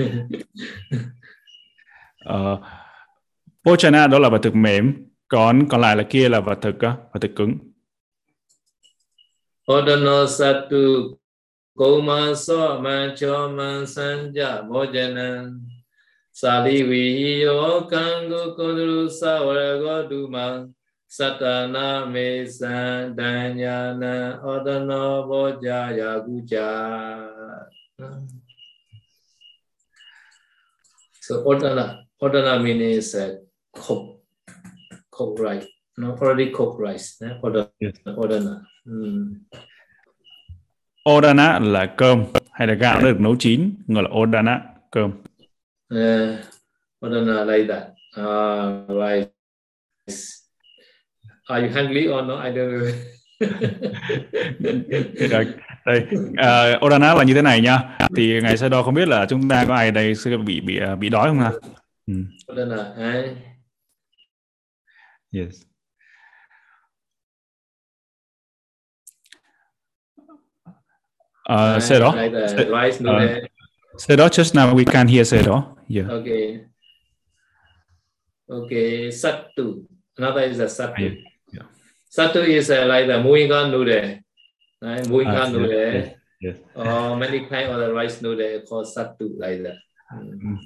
uh, 2.30 2.60
bojana 3.64 4.08
đó 4.08 4.18
là 4.18 4.28
vật 4.28 4.40
thực 4.42 4.54
mềm, 4.54 4.94
còn 5.28 5.68
còn 5.68 5.80
lại 5.80 5.96
là 5.96 6.02
kia 6.02 6.28
là 6.28 6.40
vật 6.40 6.58
thực 6.62 6.74
uh, 6.74 6.82
vật 7.12 7.20
thực 7.20 7.36
cứng. 7.36 7.71
Odano 9.68 10.26
Satu 10.26 11.16
Koma 11.76 12.34
So 12.36 12.80
Man 12.80 13.16
Cho 13.16 13.48
Man 13.48 13.84
Sanja 13.84 14.66
Bojana 14.66 15.58
Sali 16.32 16.82
Viyo 16.82 17.88
Kangu 17.90 18.56
Kundru 18.56 19.08
Sawarago 19.08 20.08
Duma 20.08 20.68
Satana 21.08 22.10
Me 22.10 22.46
San 22.46 23.14
Danyana 23.14 24.42
Odano 24.42 25.26
Bojaya 25.28 26.24
Guja 26.26 27.28
So 31.20 31.44
Odana 31.44 32.02
Odana 32.22 32.62
means 32.62 33.16
uh, 33.16 33.34
cook, 33.72 34.20
cook 35.10 35.38
rice, 35.40 35.66
no, 35.98 36.12
already 36.12 36.50
cooked 36.50 36.78
rice. 36.78 37.20
Eh? 37.20 37.34
Odana. 37.42 37.68
Odana. 38.06 38.64
Mm. 38.84 39.34
Odana 41.10 41.58
là 41.58 41.86
cơm 41.96 42.24
hay 42.52 42.68
là 42.68 42.74
gạo 42.74 43.00
được 43.00 43.20
nấu 43.20 43.36
chín 43.38 43.74
gọi 43.86 44.02
là 44.02 44.10
odana 44.10 44.60
cơm. 44.90 45.10
Uh, 45.94 46.38
odana 47.06 47.44
like 47.44 47.74
that. 47.74 47.88
Uh, 48.16 48.88
rice. 48.88 49.30
Are 51.48 51.66
you 51.66 51.74
hungry 51.74 52.08
or 52.08 52.22
not? 52.24 52.44
I 52.44 52.50
don't 52.50 52.70
know. 52.70 52.92
Rồi, 55.30 55.46
đây 55.86 56.06
uh, 56.76 56.84
Odana 56.84 57.14
là 57.14 57.24
như 57.24 57.34
thế 57.34 57.42
này 57.42 57.60
nha. 57.60 57.98
Thì 58.16 58.40
ngày 58.40 58.56
sau 58.56 58.68
đó 58.68 58.82
không 58.82 58.94
biết 58.94 59.08
là 59.08 59.26
chúng 59.26 59.48
ta 59.48 59.64
có 59.68 59.74
ai 59.74 59.90
đây 59.90 60.14
sẽ 60.14 60.36
bị 60.36 60.60
bị 60.60 60.80
bị 61.00 61.08
đói 61.08 61.28
không 61.28 61.38
nào? 61.38 61.52
Ừ. 62.06 62.14
Odana, 62.52 62.94
eh? 62.98 63.36
Yes. 65.32 65.62
Uh, 71.48 71.82
say 71.82 72.00
đó. 72.00 72.14
Like 72.14 72.32
the 72.56 72.64
rice 72.64 73.00
noodle. 73.00 73.40
Say 73.98 74.16
đó 74.16 74.28
just 74.28 74.54
now 74.54 74.74
we 74.74 74.84
can 74.84 75.06
hear 75.06 75.24
say 75.24 75.42
đó. 75.42 75.64
Yeah. 75.88 76.10
Okay. 76.10 76.58
Okay. 78.50 79.10
Sattu. 79.10 79.84
Another 80.16 80.50
is 80.50 80.60
a 80.60 80.66
sattu. 80.66 81.02
Yeah. 81.02 81.12
yeah. 81.52 81.66
Sattu 82.10 82.46
is 82.46 82.70
uh, 82.70 82.86
like 82.86 83.06
the 83.06 83.18
muinga 83.18 83.70
noodle. 83.70 84.18
Right? 84.80 85.08
Muinga 85.08 85.42
uh, 85.42 85.48
noodle. 85.48 85.94
Yes, 85.94 86.08
yes. 86.40 86.56
Or 86.74 87.16
many 87.16 87.40
kind 87.40 87.70
of 87.70 87.80
the 87.80 87.92
rice 87.92 88.22
noodle 88.22 88.60
called 88.68 88.86
sattu 88.86 89.28
like 89.38 89.62
that. 89.62 89.76
Mm. 90.14 90.56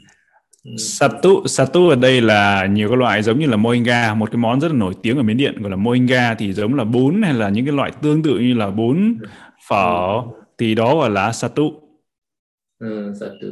Sattu, 0.79 1.47
sattu 1.47 1.89
ở 1.89 1.97
đây 1.97 2.21
là 2.21 2.67
nhiều 2.67 2.89
cái 2.89 2.97
loại 2.97 3.23
giống 3.23 3.39
như 3.39 3.47
là 3.47 3.57
moinga, 3.57 4.15
một 4.15 4.31
cái 4.31 4.39
món 4.39 4.61
rất 4.61 4.69
là 4.69 4.75
nổi 4.75 4.95
tiếng 5.03 5.17
ở 5.17 5.23
Miến 5.23 5.37
Điện 5.37 5.63
gọi 5.63 5.71
là 5.71 5.77
moinga 5.77 6.35
thì 6.35 6.53
giống 6.53 6.75
là 6.75 6.85
bún 6.85 7.23
hay 7.23 7.35
là 7.35 7.49
những 7.49 7.65
cái 7.67 7.75
loại 7.75 7.93
tương 8.03 8.23
tự 8.23 8.39
như 8.39 8.55
là 8.55 8.71
bún, 8.71 9.19
phở 9.69 10.23
thì 10.59 10.75
đó 10.75 10.97
gọi 10.97 11.11
là 11.11 11.33
sattu. 11.33 11.71
Mm, 12.79 13.15
sattu. 13.15 13.47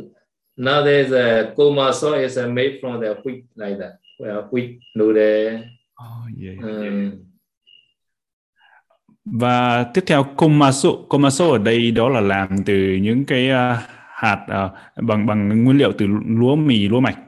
Now 0.57 0.85
there's 0.85 1.13
a 1.13 1.55
komaso 1.57 2.13
is 2.13 2.39
made 2.39 2.79
from 2.81 3.01
the 3.01 3.15
wheat 3.25 3.43
like 3.57 3.77
that. 3.81 3.93
Well, 4.19 4.49
wheat 4.51 4.71
noodle. 4.95 5.65
Oh, 6.01 6.29
yeah, 6.43 6.59
um, 6.63 7.13
Và 9.25 9.85
tiếp 9.95 10.05
theo 10.07 10.25
komaso, 10.37 10.91
komaso 11.09 11.51
ở 11.51 11.59
đây 11.59 11.91
đó 11.91 12.09
là 12.09 12.21
làm 12.21 12.65
từ 12.67 12.99
những 13.03 13.25
cái 13.25 13.51
uh, 13.51 13.79
hạt 14.15 14.47
uh, 14.67 15.05
bằng 15.05 15.27
bằng 15.27 15.65
nguyên 15.65 15.79
liệu 15.79 15.93
từ 15.99 16.07
lúa 16.27 16.57
mì 16.57 16.89
lúa 16.89 17.01
mạch. 17.01 17.19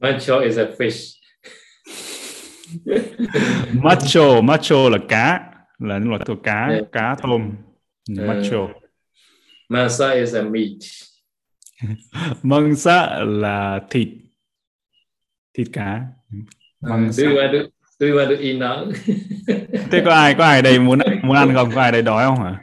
Macho 0.00 0.40
is 0.40 0.58
a 0.58 0.64
fish. 0.78 1.16
macho 3.82 4.40
macho 4.40 4.88
là 4.88 4.98
cá 5.08 5.40
là 5.78 5.98
những 5.98 6.08
loại 6.08 6.22
thuộc 6.26 6.38
cá 6.42 6.68
yeah. 6.68 6.84
cá 6.92 7.16
tôm 7.22 7.50
macho. 8.16 8.64
Uh, 8.64 8.72
mansa 9.68 10.14
is 10.14 10.34
a 10.34 10.42
meat. 10.42 10.84
Mangsa 12.42 13.24
là 13.24 13.80
thịt 13.90 14.08
thịt 15.54 15.68
cá. 15.72 16.02
Mangsa. 16.80 17.08
Uh, 17.08 17.16
do 17.16 17.30
you 17.30 17.36
want 17.36 17.52
to 17.52 17.70
do 18.00 18.06
you 18.06 18.16
want 18.16 18.28
to 18.28 18.36
eat 18.36 18.56
now? 18.56 18.92
Thế 19.90 20.02
có 20.04 20.10
ai 20.10 20.34
có 20.34 20.44
ai 20.44 20.62
đây 20.62 20.78
muốn 20.78 20.98
muốn 21.22 21.36
ăn 21.36 21.54
không? 21.54 21.70
Có 21.74 21.80
ai 21.80 21.92
đây 21.92 22.02
đói 22.02 22.26
không 22.26 22.44
hả? 22.44 22.58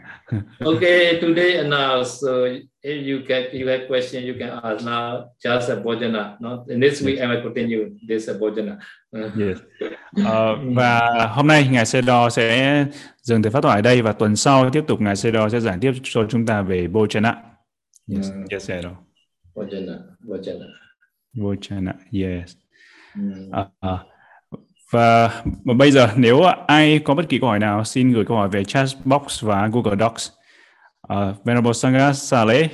okay, 0.60 1.22
today 1.22 1.58
and 1.58 1.70
now, 1.70 2.04
so 2.04 2.46
if 2.84 3.06
you 3.06 3.24
get 3.28 3.54
you 3.54 3.68
have 3.68 3.88
question, 3.88 4.24
you 4.24 4.34
can 4.34 4.60
ask 4.64 4.84
now. 4.84 5.32
Just 5.40 5.70
a 5.70 5.76
bojana. 5.76 6.40
No, 6.42 6.66
next 6.68 7.02
week 7.02 7.20
I 7.20 7.28
will 7.28 7.42
continue 7.42 7.98
this 8.08 8.28
a 8.28 8.34
bojana. 8.34 8.80
Yes. 9.14 9.58
Uh, 10.22 10.26
và 10.76 11.28
hôm 11.28 11.48
nay 11.48 11.68
ngài 11.72 11.86
Sedo 11.86 12.30
sẽ 12.30 12.86
dừng 13.22 13.44
thời 13.44 13.52
phát 13.52 13.62
thoại 13.64 13.78
ở 13.78 13.82
đây 13.82 14.02
và 14.02 14.12
tuần 14.12 14.36
sau 14.36 14.70
tiếp 14.70 14.84
tục 14.88 15.02
ngài 15.02 15.16
Sedo 15.16 15.50
sẽ 15.50 15.60
giảng 15.60 15.80
tiếp 15.80 15.92
cho 16.04 16.26
chúng 16.30 16.46
ta 16.46 16.62
về 16.62 16.88
bojana. 16.88 17.34
Yes, 18.16 18.32
mm. 18.32 18.46
yes 18.52 18.68
Sedo. 18.68 18.90
Bojana, 19.56 19.98
bojana. 20.28 20.66
Bojana, 21.34 21.94
yes. 22.12 22.56
Mm. 23.16 23.50
Uh, 23.50 23.68
uh, 23.94 24.00
và, 24.92 25.44
bây 25.78 25.92
giờ 25.92 26.10
nếu 26.16 26.42
ai 26.68 27.00
có 27.00 27.16
bất 27.16 27.30
kỳ 27.30 27.40
câu 27.40 27.50
hỏi 27.50 27.60
nào 27.60 27.84
xin 27.84 28.14
gửi 28.14 28.26
câu 28.26 28.38
hỏi 28.38 28.50
về 28.50 28.64
chat 28.64 28.88
box 29.06 29.44
và 29.44 29.68
Google 29.68 29.96
Docs. 30.00 30.30
Uh, 31.14 31.46
Venerable 31.46 31.74
Sangha 31.74 32.14
Saleh 32.14 32.72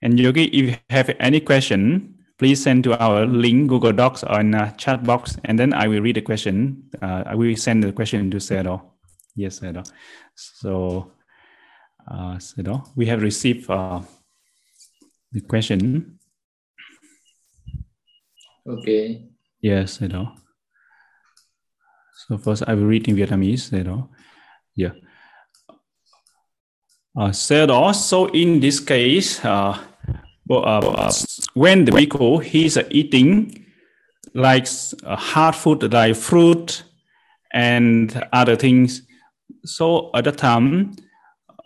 and 0.00 0.20
Yogi, 0.20 0.50
if 0.52 0.66
you 0.66 0.74
have 0.88 1.14
any 1.18 1.40
question, 1.40 2.00
please 2.42 2.60
send 2.60 2.82
to 2.82 2.98
our 2.98 3.24
link 3.24 3.68
Google 3.68 3.92
Docs 3.92 4.24
on 4.24 4.52
uh, 4.52 4.72
chat 4.72 5.04
box, 5.04 5.38
and 5.44 5.56
then 5.56 5.72
I 5.72 5.86
will 5.86 6.00
read 6.00 6.16
the 6.16 6.22
question. 6.22 6.90
Uh, 7.00 7.22
I 7.24 7.36
will 7.36 7.54
send 7.54 7.84
the 7.84 7.92
question 7.92 8.32
to 8.32 8.38
Sedo. 8.38 8.82
Yes, 9.36 9.60
Sedo. 9.60 9.86
So, 10.34 11.12
uh, 12.10 12.42
Sedo, 12.42 12.82
we 12.96 13.06
have 13.06 13.22
received 13.22 13.70
uh, 13.70 14.00
the 15.30 15.40
question. 15.42 16.18
Okay. 18.66 19.22
Yes, 19.60 19.98
Sedo. 19.98 20.34
So 22.26 22.38
first 22.38 22.64
I 22.66 22.74
will 22.74 22.86
read 22.86 23.06
in 23.06 23.14
Vietnamese, 23.14 23.70
know. 23.84 24.10
Yeah. 24.74 24.94
Uh, 27.16 27.30
so, 27.30 27.92
so 27.92 28.26
in 28.30 28.58
this 28.58 28.80
case, 28.80 29.44
uh, 29.44 29.78
uh, 30.50 31.12
when 31.54 31.84
the 31.84 31.92
bhikkhu 31.92 32.42
he's 32.42 32.76
uh, 32.76 32.86
eating 32.90 33.64
like 34.34 34.66
uh, 35.04 35.16
hard 35.16 35.54
food 35.54 35.92
like 35.92 36.16
fruit 36.16 36.84
and 37.52 38.22
other 38.32 38.56
things, 38.56 39.02
so 39.64 40.10
at 40.14 40.24
the 40.24 40.32
time, 40.32 40.92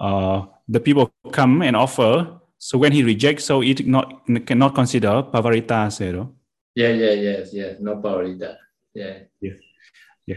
uh, 0.01 0.43
the 0.68 0.81
people 0.81 1.12
come 1.33 1.62
and 1.62 1.77
offer. 1.77 2.41
So 2.59 2.79
when 2.79 2.93
he 2.93 3.03
rejects, 3.03 3.45
so 3.45 3.62
it 3.62 3.87
not 3.87 4.27
cannot 4.47 4.74
consider 4.74 5.22
pavarita, 5.22 5.91
zero. 5.93 6.35
Yeah, 6.74 6.89
yeah, 6.89 7.12
yes, 7.12 7.53
yes, 7.53 7.77
no 7.81 7.97
pavarita. 7.97 8.57
Yeah. 8.95 9.18
Yeah. 9.41 9.53
Yeah. 10.27 10.37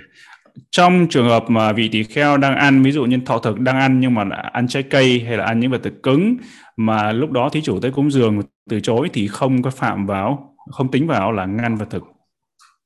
Trong 0.71 1.07
trường 1.09 1.27
hợp 1.27 1.49
mà 1.49 1.71
vị 1.73 1.89
tỳ 1.89 2.03
kheo 2.03 2.37
đang 2.37 2.55
ăn, 2.55 2.83
ví 2.83 2.91
dụ 2.91 3.05
như 3.05 3.19
thọ 3.25 3.39
thực 3.39 3.59
đang 3.59 3.79
ăn 3.79 3.99
nhưng 3.99 4.13
mà 4.13 4.23
ăn 4.53 4.67
trái 4.67 4.83
cây 4.83 5.23
hay 5.27 5.37
là 5.37 5.45
ăn 5.45 5.59
những 5.59 5.71
vật 5.71 5.81
thực 5.83 6.03
cứng 6.03 6.37
mà 6.77 7.11
lúc 7.11 7.31
đó 7.31 7.49
thí 7.49 7.61
chủ 7.61 7.79
tới 7.79 7.91
cúng 7.91 8.11
dường 8.11 8.41
từ 8.69 8.79
chối 8.79 9.09
thì 9.13 9.27
không 9.27 9.61
có 9.61 9.69
phạm 9.69 10.05
vào, 10.05 10.55
không 10.71 10.91
tính 10.91 11.07
vào 11.07 11.31
là 11.31 11.45
ngăn 11.45 11.75
vật 11.75 11.87
thực. 11.89 12.03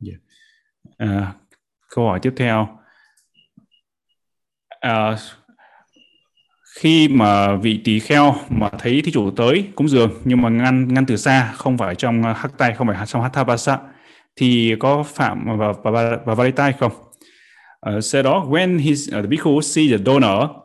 Yeah. 0.05 0.19
À, 0.97 1.33
câu 1.95 2.07
hỏi 2.07 2.19
tiếp 2.21 2.33
theo. 2.37 2.79
À, 4.79 5.17
khi 6.79 7.07
mà 7.07 7.55
vị 7.55 7.81
tỳ 7.83 7.99
kheo 7.99 8.35
mà 8.49 8.69
thấy 8.79 9.01
thí 9.01 9.11
chủ 9.11 9.31
tới 9.31 9.67
cúng 9.75 9.89
dường 9.89 10.11
nhưng 10.23 10.41
mà 10.41 10.49
ngăn 10.49 10.93
ngăn 10.93 11.05
từ 11.05 11.17
xa 11.17 11.51
không 11.55 11.77
phải 11.77 11.95
trong 11.95 12.23
hắc 12.23 12.57
tay 12.57 12.73
không 12.73 12.87
phải 12.87 13.05
trong 13.07 13.21
hathabasa 13.21 13.79
thì 14.35 14.75
có 14.79 15.03
phạm 15.03 15.57
vào 15.57 15.73
vào 15.83 16.17
vào 16.25 16.51
tay 16.51 16.73
không? 16.73 16.91
Uh, 17.91 18.03
sau 18.03 18.23
đó 18.23 18.45
when 18.49 18.79
his 18.79 19.09
uh, 19.09 19.21
the 19.21 19.29
bhikkhu 19.29 19.61
see 19.61 19.97
the 19.97 20.03
donor 20.05 20.63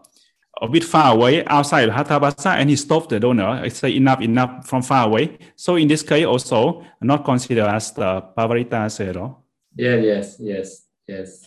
a 0.60 0.66
bit 0.66 0.82
far 0.82 1.16
away 1.16 1.44
outside 1.46 1.86
the 1.86 1.92
Hathabasa 1.92 2.50
and 2.58 2.70
he 2.70 2.76
stopped 2.76 3.08
the 3.10 3.18
donor. 3.18 3.64
I 3.64 3.68
say 3.68 3.96
enough, 3.96 4.20
enough 4.20 4.50
from 4.64 4.82
far 4.82 5.06
away. 5.08 5.28
So 5.56 5.76
in 5.76 5.88
this 5.88 6.02
case 6.02 6.26
also 6.26 6.82
not 7.00 7.24
considered 7.24 7.68
as 7.68 7.92
the 7.92 8.22
Pavarita 8.36 8.88
Sero. 8.90 9.44
Yeah, 9.78 9.96
yes, 9.96 10.40
yes, 10.40 10.68
yes. 11.08 11.44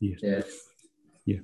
Yes. 0.00 0.18
yes. 0.22 0.44
Yeah. 1.24 1.40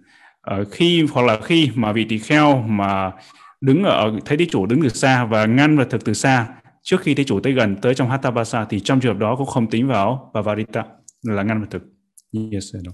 Uh, 0.50 0.64
khi 0.70 1.06
hoặc 1.12 1.22
là 1.22 1.38
khi 1.42 1.70
mà 1.74 1.92
vị 1.92 2.06
tỳ 2.08 2.18
kheo 2.18 2.56
mà 2.56 3.12
đứng 3.60 3.84
ở 3.84 4.12
thấy 4.24 4.36
thí 4.36 4.46
chủ 4.46 4.66
đứng 4.66 4.82
từ 4.82 4.88
xa 4.88 5.24
và 5.24 5.46
ngăn 5.46 5.76
vật 5.76 5.86
thực 5.90 6.04
từ 6.04 6.12
xa 6.12 6.48
trước 6.82 7.00
khi 7.00 7.14
thí 7.14 7.24
chủ 7.24 7.40
tới 7.40 7.52
gần 7.52 7.76
tới 7.76 7.94
trong 7.94 8.08
Hathabasa 8.08 8.64
thì 8.64 8.80
trong 8.80 9.00
trường 9.00 9.14
hợp 9.14 9.20
đó 9.20 9.36
cũng 9.36 9.46
không 9.46 9.70
tính 9.70 9.86
vào 9.86 10.30
Pavarita 10.34 10.84
là 11.22 11.42
ngăn 11.42 11.60
vật 11.60 11.66
thực. 11.70 11.82
Yes, 12.52 12.74
no. 12.84 12.92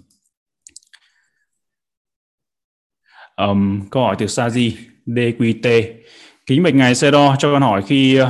Um, 3.47 3.89
câu 3.91 4.03
hỏi 4.03 4.17
từ 4.19 4.27
Saji 4.27 4.73
DQT 5.07 5.95
kính 6.47 6.63
bạch 6.63 6.75
ngài 6.75 6.95
Sero 6.95 7.19
đo 7.19 7.37
cho 7.39 7.53
con 7.53 7.63
hỏi 7.63 7.83
khi 7.83 8.21
uh, 8.21 8.29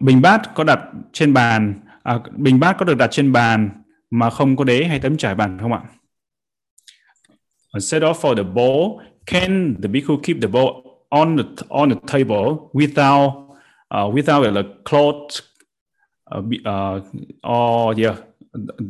bình 0.00 0.22
bát 0.22 0.54
có 0.54 0.64
đặt 0.64 0.80
trên 1.12 1.34
bàn 1.34 1.80
à, 2.02 2.18
bình 2.36 2.60
bát 2.60 2.76
có 2.78 2.84
được 2.84 2.96
đặt 2.96 3.08
trên 3.10 3.32
bàn 3.32 3.70
mà 4.10 4.30
không 4.30 4.56
có 4.56 4.64
đế 4.64 4.84
hay 4.84 5.00
tấm 5.00 5.16
trải 5.16 5.34
bàn 5.34 5.58
không 5.60 5.72
ạ? 5.72 5.80
set 7.80 8.02
off 8.02 8.14
for 8.14 8.36
the 8.36 8.42
bowl, 8.42 8.98
can 9.26 9.74
the 9.82 9.88
bhikkhu 9.88 10.16
keep 10.22 10.36
the 10.42 10.48
bowl 10.48 10.82
on 11.08 11.36
the 11.36 11.44
on 11.68 11.90
the 11.90 11.96
table 12.06 12.70
without 12.72 13.32
uh, 13.94 14.14
without 14.14 14.56
a 14.56 14.62
cloth 14.84 15.40
uh, 16.34 16.44
uh, 16.64 17.02
or 17.42 17.98
yeah 17.98 18.16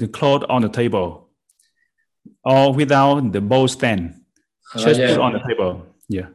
the 0.00 0.06
cloth 0.12 0.42
on 0.48 0.62
the 0.62 0.68
table 0.72 1.10
or 2.42 2.76
without 2.76 3.32
the 3.32 3.40
bowl 3.40 3.68
stand 3.68 4.19
just 4.76 5.00
yeah. 5.00 5.08
put 5.08 5.18
on 5.18 5.32
the 5.32 5.40
table. 5.40 5.86
Yeah. 6.08 6.28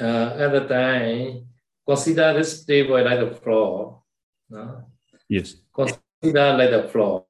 Uh, 0.00 0.36
at 0.38 0.52
the 0.52 0.66
time 0.68 1.46
consider 1.86 2.32
this 2.34 2.64
table 2.64 3.02
like 3.02 3.20
the 3.20 3.34
floor 3.36 4.02
no? 4.48 4.84
yes. 5.28 5.56
Consider 5.74 6.56
like 6.56 6.70
the 6.70 6.88
floor. 6.88 7.24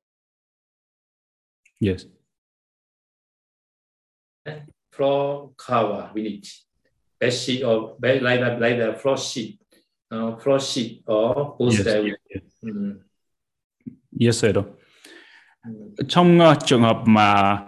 Yes. 1.80 2.06
Floor 4.92 5.52
cover 5.56 6.10
village 6.14 6.64
bed 7.20 7.32
sheet 7.32 7.62
or 7.62 7.96
bed 7.98 8.22
like 8.22 8.40
the 8.40 8.56
like 8.58 8.78
the 8.78 8.94
floor 8.94 9.16
sheet 9.16 9.60
uh, 10.10 10.36
floor 10.36 10.58
sheet 10.58 11.02
or 11.06 11.56
poster. 11.56 12.06
Yes, 12.06 12.16
yes, 12.30 12.42
yes. 12.62 12.74
Mm. 12.74 13.00
yes 14.10 14.36
sir. 14.38 14.64
Trong 16.08 16.40
uh, 16.40 16.56
trường 16.64 16.82
hợp 16.82 17.02
mà 17.06 17.58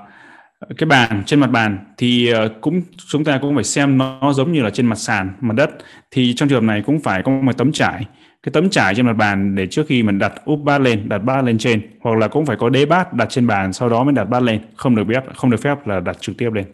cái 0.76 0.86
bàn, 0.86 1.22
trên 1.26 1.40
mặt 1.40 1.50
bàn 1.50 1.78
thì 1.98 2.28
ờ, 2.28 2.48
cũng, 2.60 2.82
chúng 3.08 3.24
ta 3.24 3.38
cũng 3.42 3.54
phải 3.54 3.64
xem 3.64 3.98
nó 3.98 4.32
giống 4.32 4.52
như 4.52 4.62
là 4.62 4.70
trên 4.70 4.86
mặt 4.86 4.98
sàn, 4.98 5.32
mặt 5.40 5.54
đất. 5.56 5.70
Thì 6.10 6.34
trong 6.34 6.48
trường 6.48 6.62
hợp 6.62 6.66
này 6.66 6.82
cũng 6.86 7.00
phải 7.00 7.22
có 7.22 7.32
một 7.32 7.58
tấm 7.58 7.72
trải. 7.72 8.06
Cái 8.42 8.52
tấm 8.52 8.70
trải 8.70 8.94
trên 8.94 9.06
mặt 9.06 9.12
bàn 9.12 9.54
để 9.54 9.66
trước 9.66 9.86
khi 9.88 10.02
mình 10.02 10.18
đặt 10.18 10.32
úp 10.44 10.60
bát 10.60 10.80
lên, 10.80 11.08
đặt 11.08 11.18
bát 11.18 11.44
lên 11.44 11.58
trên, 11.58 11.80
hoặc 12.00 12.18
là 12.18 12.28
cũng 12.28 12.46
phải 12.46 12.56
có 12.56 12.68
đế 12.68 12.86
bát 12.86 13.12
đặt 13.12 13.26
trên 13.30 13.46
bàn, 13.46 13.72
sau 13.72 13.88
đó 13.88 14.04
mới 14.04 14.14
đặt 14.14 14.24
bát 14.24 14.42
lên. 14.42 14.60
Không 14.76 14.96
được 14.96 15.04
phép, 15.08 15.22
không 15.34 15.50
được 15.50 15.60
phép 15.60 15.86
là 15.86 16.00
đặt 16.00 16.16
trực 16.20 16.36
tiếp 16.38 16.50
lên. 16.52 16.64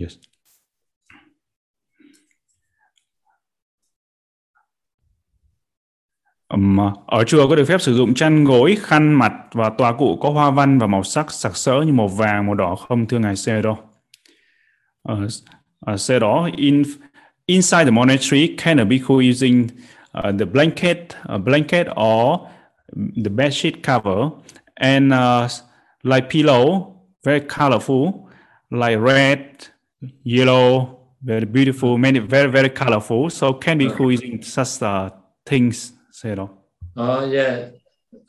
Yes. 0.00 0.12
Um, 6.54 6.80
ở 7.06 7.24
chùa 7.24 7.48
có 7.48 7.56
được 7.56 7.64
phép 7.64 7.80
sử 7.80 7.94
dụng 7.94 8.14
chăn 8.14 8.44
gối, 8.44 8.76
khăn 8.80 9.12
mặt 9.12 9.32
và 9.52 9.70
tòa 9.70 9.92
cụ 9.92 10.16
có 10.16 10.30
hoa 10.30 10.50
văn 10.50 10.78
và 10.78 10.86
màu 10.86 11.02
sắc 11.02 11.32
sặc 11.32 11.56
sỡ 11.56 11.82
như 11.86 11.92
màu 11.92 12.08
vàng, 12.08 12.46
màu 12.46 12.54
đỏ 12.54 12.74
không 12.74 13.06
thưa 13.06 13.18
ngài 13.18 13.36
Sero? 13.36 13.76
Uh, 15.12 15.18
uh, 15.92 16.00
Sero, 16.00 16.48
in, 16.56 16.82
inside 17.46 17.84
the 17.84 17.90
monastery, 17.90 18.56
can 18.58 18.78
a 18.80 18.84
bhikkhu 18.84 19.30
using 19.30 19.68
uh, 20.18 20.38
the 20.38 20.44
blanket, 20.44 20.98
uh, 21.34 21.44
blanket 21.44 21.86
or 21.96 22.38
the 23.24 23.30
bed 23.30 23.52
sheet 23.52 23.82
cover 23.82 24.30
and 24.74 25.12
uh, 25.12 25.48
like 26.02 26.30
pillow, 26.30 26.94
very 27.24 27.40
colorful, 27.40 28.28
like 28.70 28.98
red, 28.98 29.68
yellow, 30.24 30.98
very 31.20 31.46
beautiful, 31.46 31.98
many 31.98 32.20
very 32.20 32.50
very 32.50 32.70
colorful. 32.70 33.30
So 33.30 33.52
can 33.52 33.78
be 33.78 33.90
using 33.98 34.42
such 34.42 34.82
uh, 34.82 35.10
things 35.44 35.97
zero? 36.20 36.64
Oh 36.96 37.24
yeah, 37.30 37.70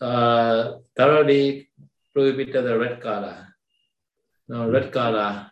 uh, 0.01 0.77
thoroughly 0.95 1.69
prohibited 2.13 2.65
the 2.65 2.77
red 2.77 3.01
color. 3.01 3.47
No 4.47 4.69
red 4.69 4.91
color. 4.91 5.51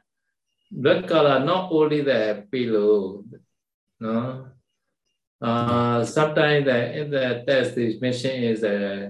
Red 0.71 1.07
color 1.07 1.39
not 1.43 1.71
only 1.71 2.01
the 2.01 2.45
pillow. 2.51 3.23
No. 3.99 4.47
Uh, 5.39 6.03
sometimes 6.03 6.65
the 6.65 6.99
in 6.99 7.11
the 7.11 7.43
test 7.45 7.77
is 7.77 8.01
mentioned 8.01 8.43
is 8.43 8.63
uh, 8.63 9.09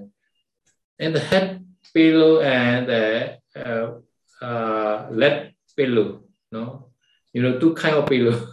in 0.99 1.13
the 1.13 1.19
head 1.19 1.65
pillow 1.93 2.41
and 2.41 2.87
the 2.87 3.37
uh, 3.55 3.95
uh, 4.43 5.07
leg 5.11 5.53
pillow. 5.75 6.23
No, 6.51 6.91
you 7.33 7.41
know 7.41 7.59
two 7.59 7.73
kind 7.73 7.95
of 7.95 8.07
pillow. 8.07 8.47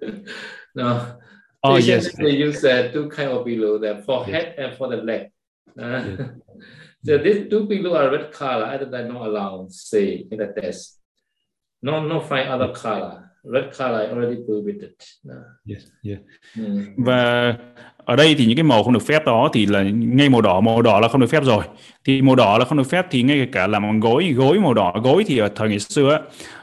no, 0.74 1.15
Oh, 1.72 1.76
yes. 1.76 2.14
They 2.16 2.30
use 2.30 2.64
uh, 2.64 2.90
two 2.92 3.08
kind 3.08 3.30
of 3.30 3.44
pillow, 3.44 3.78
the 3.78 4.02
for 4.06 4.24
yes. 4.26 4.30
head 4.30 4.54
and 4.58 4.76
for 4.76 4.88
the 4.88 4.96
leg. 4.96 5.30
Uh, 5.78 5.84
yes. 5.84 6.20
so 7.06 7.18
these 7.18 7.50
two 7.50 7.66
pillow 7.66 7.94
are 7.94 8.10
red 8.10 8.32
color, 8.32 8.64
other 8.64 8.86
than 8.86 9.08
not 9.08 9.26
allowed, 9.26 9.72
say, 9.72 10.26
in 10.30 10.38
the 10.38 10.52
test. 10.60 10.98
No, 11.82 12.02
no 12.02 12.20
find 12.20 12.48
other 12.48 12.72
color. 12.72 13.30
Red 13.44 13.72
color 13.72 14.10
already 14.10 14.42
prohibited. 14.44 14.94
Uh. 15.28 15.34
Yes, 15.64 15.82
yes. 16.02 16.18
Mm. 16.56 16.94
Và 16.96 17.54
ở 18.06 18.16
đây 18.16 18.34
thì 18.38 18.46
những 18.46 18.56
cái 18.56 18.62
màu 18.62 18.82
không 18.82 18.92
được 18.92 19.06
phép 19.06 19.26
đó 19.26 19.50
thì 19.52 19.66
là 19.66 19.82
ngay 19.82 20.28
màu 20.28 20.40
đỏ 20.40 20.60
màu 20.60 20.82
đỏ 20.82 21.00
là 21.00 21.08
không 21.08 21.20
được 21.20 21.26
phép 21.26 21.44
rồi 21.44 21.64
thì 22.04 22.22
màu 22.22 22.34
đỏ 22.34 22.58
là 22.58 22.64
không 22.64 22.78
được 22.78 22.90
phép 22.90 23.06
thì 23.10 23.22
ngay 23.22 23.48
cả 23.52 23.66
làm 23.66 23.82
bằng 23.82 24.00
gối 24.00 24.32
gối 24.36 24.58
màu 24.58 24.74
đỏ 24.74 24.94
gối 25.04 25.24
thì 25.26 25.38
ở 25.38 25.48
thời 25.54 25.68
ngày 25.68 25.78
xưa 25.78 26.20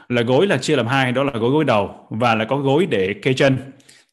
là 0.08 0.22
gối 0.22 0.46
là 0.46 0.56
chia 0.56 0.76
làm 0.76 0.86
hai 0.86 1.12
đó 1.12 1.22
là 1.22 1.32
gối 1.32 1.50
gối 1.50 1.64
đầu 1.64 1.90
và 2.10 2.34
là 2.34 2.44
có 2.44 2.56
gối 2.56 2.86
để 2.86 3.14
kê 3.22 3.32
chân 3.32 3.56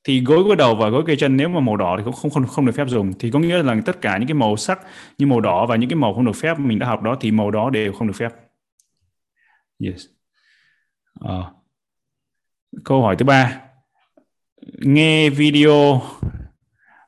thì 0.03 0.21
gối 0.21 0.43
gối 0.43 0.55
đầu 0.55 0.75
và 0.75 0.89
gối 0.89 1.03
cây 1.07 1.15
chân 1.15 1.37
nếu 1.37 1.49
mà 1.49 1.59
màu 1.59 1.77
đỏ 1.77 1.95
thì 1.97 2.03
cũng 2.03 2.13
không 2.13 2.31
không 2.31 2.47
không 2.47 2.65
được 2.65 2.71
phép 2.75 2.87
dùng. 2.87 3.13
Thì 3.19 3.31
có 3.31 3.39
nghĩa 3.39 3.63
là 3.63 3.75
tất 3.85 4.01
cả 4.01 4.17
những 4.17 4.27
cái 4.27 4.33
màu 4.35 4.57
sắc 4.57 4.79
như 5.17 5.27
màu 5.27 5.41
đỏ 5.41 5.65
và 5.65 5.75
những 5.75 5.89
cái 5.89 5.95
màu 5.95 6.13
không 6.13 6.25
được 6.25 6.35
phép 6.35 6.59
mình 6.59 6.79
đã 6.79 6.87
học 6.87 7.01
đó 7.01 7.17
thì 7.21 7.31
màu 7.31 7.51
đó 7.51 7.69
đều 7.69 7.93
không 7.93 8.07
được 8.07 8.13
phép. 8.15 8.31
Yes. 9.79 10.05
À. 11.19 11.51
câu 12.85 13.01
hỏi 13.01 13.15
thứ 13.15 13.25
ba. 13.25 13.61
Nghe 14.79 15.29
video 15.29 16.01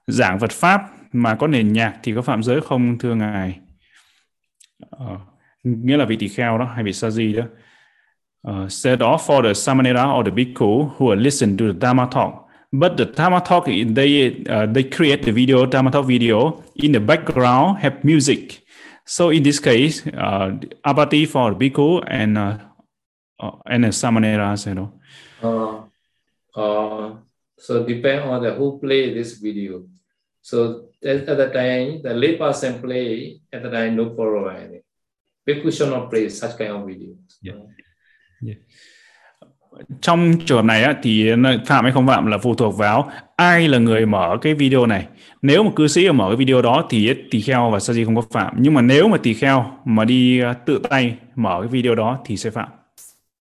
giảng 0.07 0.39
Phật 0.39 0.51
pháp 0.51 0.81
mà 1.11 1.35
có 1.35 1.47
nền 1.47 1.73
nhạc 1.73 1.99
thì 2.03 2.13
có 2.15 2.21
phạm 2.21 2.43
giới 2.43 2.61
không 2.61 2.97
thưa 2.99 3.15
ngài? 3.15 3.59
À. 4.91 5.17
nghĩa 5.63 5.97
là 5.97 6.05
vị 6.05 6.17
tỳ 6.19 6.27
kheo 6.27 6.57
đó 6.57 6.65
hay 6.75 6.83
vị 6.83 6.93
sa 6.93 7.09
di 7.09 7.33
đó. 7.33 7.43
Uh, 8.47 8.71
set 8.71 8.99
off 8.99 9.17
for 9.17 9.43
the 9.43 9.53
samanera 9.53 10.19
or 10.19 10.25
the 10.25 10.31
bhikkhu 10.31 10.89
who 10.97 11.09
are 11.09 11.21
listen 11.21 11.57
to 11.57 11.65
the 11.65 11.79
dharma 11.81 12.07
talk. 12.11 12.42
But 12.73 12.97
the 12.97 13.05
Dharma 13.05 13.39
talk 13.39 13.65
they 13.65 14.43
uh, 14.49 14.65
they 14.65 14.83
create 14.83 15.21
the 15.21 15.31
video 15.31 15.65
Dharma 15.65 15.91
talk 15.91 16.05
video 16.05 16.63
in 16.75 16.91
the 16.91 16.99
background 16.99 17.77
have 17.79 18.03
music. 18.03 18.65
So 19.05 19.29
in 19.29 19.43
this 19.43 19.59
case, 19.59 20.05
uh, 20.07 20.57
abati 20.83 21.25
for 21.25 21.53
bhikkhu 21.53 22.03
and 22.07 22.37
uh, 22.37 22.57
uh, 23.39 23.51
and 23.67 23.85
a 23.85 23.89
samaneras, 23.89 24.65
you 24.65 24.73
know. 24.73 24.93
Uh, 25.43 25.83
uh, 26.59 27.15
so 27.59 27.85
depend 27.85 28.21
on 28.29 28.41
the 28.41 28.53
who 28.53 28.79
play 28.79 29.13
this 29.13 29.37
video. 29.37 29.85
So 30.41 30.89
at, 31.03 31.29
at 31.29 31.37
the 31.37 31.49
time, 31.51 32.01
the 32.01 32.13
lay 32.13 32.37
person 32.37 32.81
play 32.81 33.39
at 33.51 33.61
the 33.61 33.69
time 33.69 33.95
no 33.95 34.09
problem. 34.09 34.81
Bhikkhu 35.47 35.71
should 35.71 35.89
not 35.89 36.09
play 36.09 36.29
such 36.29 36.57
kind 36.57 36.71
of 36.71 36.87
video. 36.87 37.15
Yeah. 37.41 37.69
Yeah. 38.41 38.55
Trong 40.01 40.33
trường 40.45 40.57
hợp 40.57 40.65
này 40.65 40.83
á, 40.83 40.99
thì 41.03 41.31
phạm 41.65 41.83
hay 41.83 41.93
không 41.93 42.07
phạm 42.07 42.25
là 42.25 42.37
phụ 42.37 42.55
thuộc 42.55 42.77
vào 42.77 43.11
ai 43.35 43.67
là 43.67 43.77
người 43.77 44.05
mở 44.05 44.37
cái 44.41 44.53
video 44.53 44.85
này. 44.85 45.07
Nếu 45.41 45.63
mà 45.63 45.71
cư 45.75 45.87
sĩ 45.87 46.11
mở 46.11 46.27
cái 46.29 46.35
video 46.35 46.61
đó 46.61 46.87
thì 46.89 47.13
tỳ 47.31 47.41
kheo 47.41 47.69
và 47.69 47.79
sa 47.79 47.93
di 47.93 48.05
không 48.05 48.15
có 48.15 48.23
phạm. 48.31 48.55
Nhưng 48.59 48.73
mà 48.73 48.81
nếu 48.81 49.07
mà 49.07 49.17
tỳ 49.17 49.33
kheo 49.33 49.65
mà 49.85 50.05
đi 50.05 50.41
à, 50.41 50.53
tự 50.53 50.81
tay 50.89 51.15
mở 51.35 51.57
cái 51.61 51.67
video 51.67 51.95
đó 51.95 52.19
thì 52.25 52.37
sẽ 52.37 52.49
phạm. 52.49 52.69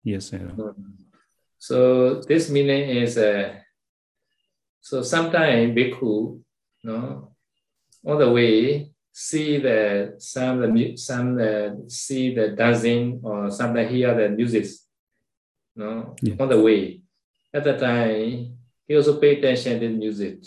Yes 0.05 0.33
sir. 0.33 0.41
so 1.59 1.77
this 2.29 2.51
meaning 2.53 2.89
is 2.89 3.19
uh, 3.19 3.51
so 4.81 5.03
sometimes 5.03 5.75
bhikkhu 5.75 6.39
no 6.85 7.29
all 8.07 8.19
the 8.19 8.31
way 8.31 8.87
see 9.13 9.59
the 9.59 10.07
some 10.19 10.61
the 10.61 10.95
some 10.97 11.37
the 11.37 11.71
see 11.89 12.35
the 12.37 12.49
dancing 12.57 13.21
or 13.23 13.51
sometimes 13.51 13.91
hear 13.91 14.17
the 14.17 14.29
music. 14.29 14.65
No, 15.79 16.17
yeah. 16.21 16.35
on 16.41 16.49
the 16.49 16.61
way. 16.61 17.01
At 17.55 17.65
the 17.65 17.79
time, 17.79 18.59
he 18.87 18.97
also 18.97 19.19
pay 19.19 19.39
attention 19.39 19.81
to 19.81 19.89
music. 19.89 20.43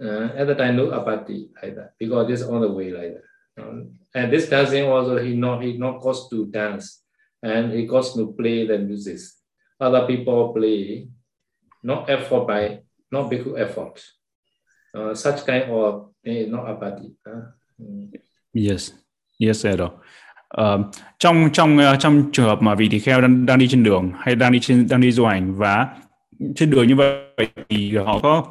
Uh, 0.00 0.30
at 0.38 0.46
the 0.46 0.54
time, 0.54 0.76
no 0.76 0.94
apathy 0.94 1.50
like 1.60 1.74
that 1.74 1.94
because 1.98 2.28
this 2.28 2.42
on 2.42 2.62
the 2.62 2.70
way 2.70 2.90
like 2.90 3.18
that. 3.18 3.26
Um, 3.62 3.98
and 4.14 4.32
this 4.32 4.48
dancing 4.48 4.88
also 4.88 5.18
he 5.18 5.34
not 5.36 5.62
he 5.62 5.76
not 5.76 6.00
cost 6.00 6.30
to 6.30 6.46
dance, 6.46 7.02
and 7.42 7.72
he 7.72 7.86
cost 7.86 8.14
to 8.16 8.32
play 8.32 8.66
the 8.66 8.78
music. 8.78 9.18
Other 9.78 10.06
people 10.06 10.54
play, 10.54 11.08
not 11.82 12.08
effort 12.08 12.46
by 12.46 12.80
not 13.10 13.28
big 13.28 13.46
effort. 13.58 14.00
Uh, 14.94 15.14
such 15.14 15.44
kind 15.44 15.70
of 15.70 16.12
eh, 16.24 16.46
not 16.46 16.70
apathy. 16.70 17.12
Uh, 17.26 17.52
mm. 17.80 18.12
Yes, 18.54 18.92
yes, 19.38 19.60
sir. 19.60 19.90
Uh, 20.60 20.80
trong 21.18 21.48
trong 21.52 21.78
uh, 21.78 22.00
trong 22.00 22.22
trường 22.32 22.46
hợp 22.46 22.62
mà 22.62 22.74
vị 22.74 22.88
tỳ 22.88 22.98
kheo 22.98 23.20
đang, 23.20 23.46
đang 23.46 23.58
đi 23.58 23.68
trên 23.68 23.84
đường 23.84 24.10
hay 24.18 24.34
đang 24.34 24.52
đi 24.52 24.60
trên 24.60 24.86
đang 24.90 25.00
đi 25.00 25.12
du 25.12 25.24
hành 25.24 25.54
và 25.54 25.86
trên 26.56 26.70
đường 26.70 26.88
như 26.88 26.96
vậy 26.96 27.48
thì 27.68 27.96
họ 27.96 28.18
có 28.18 28.44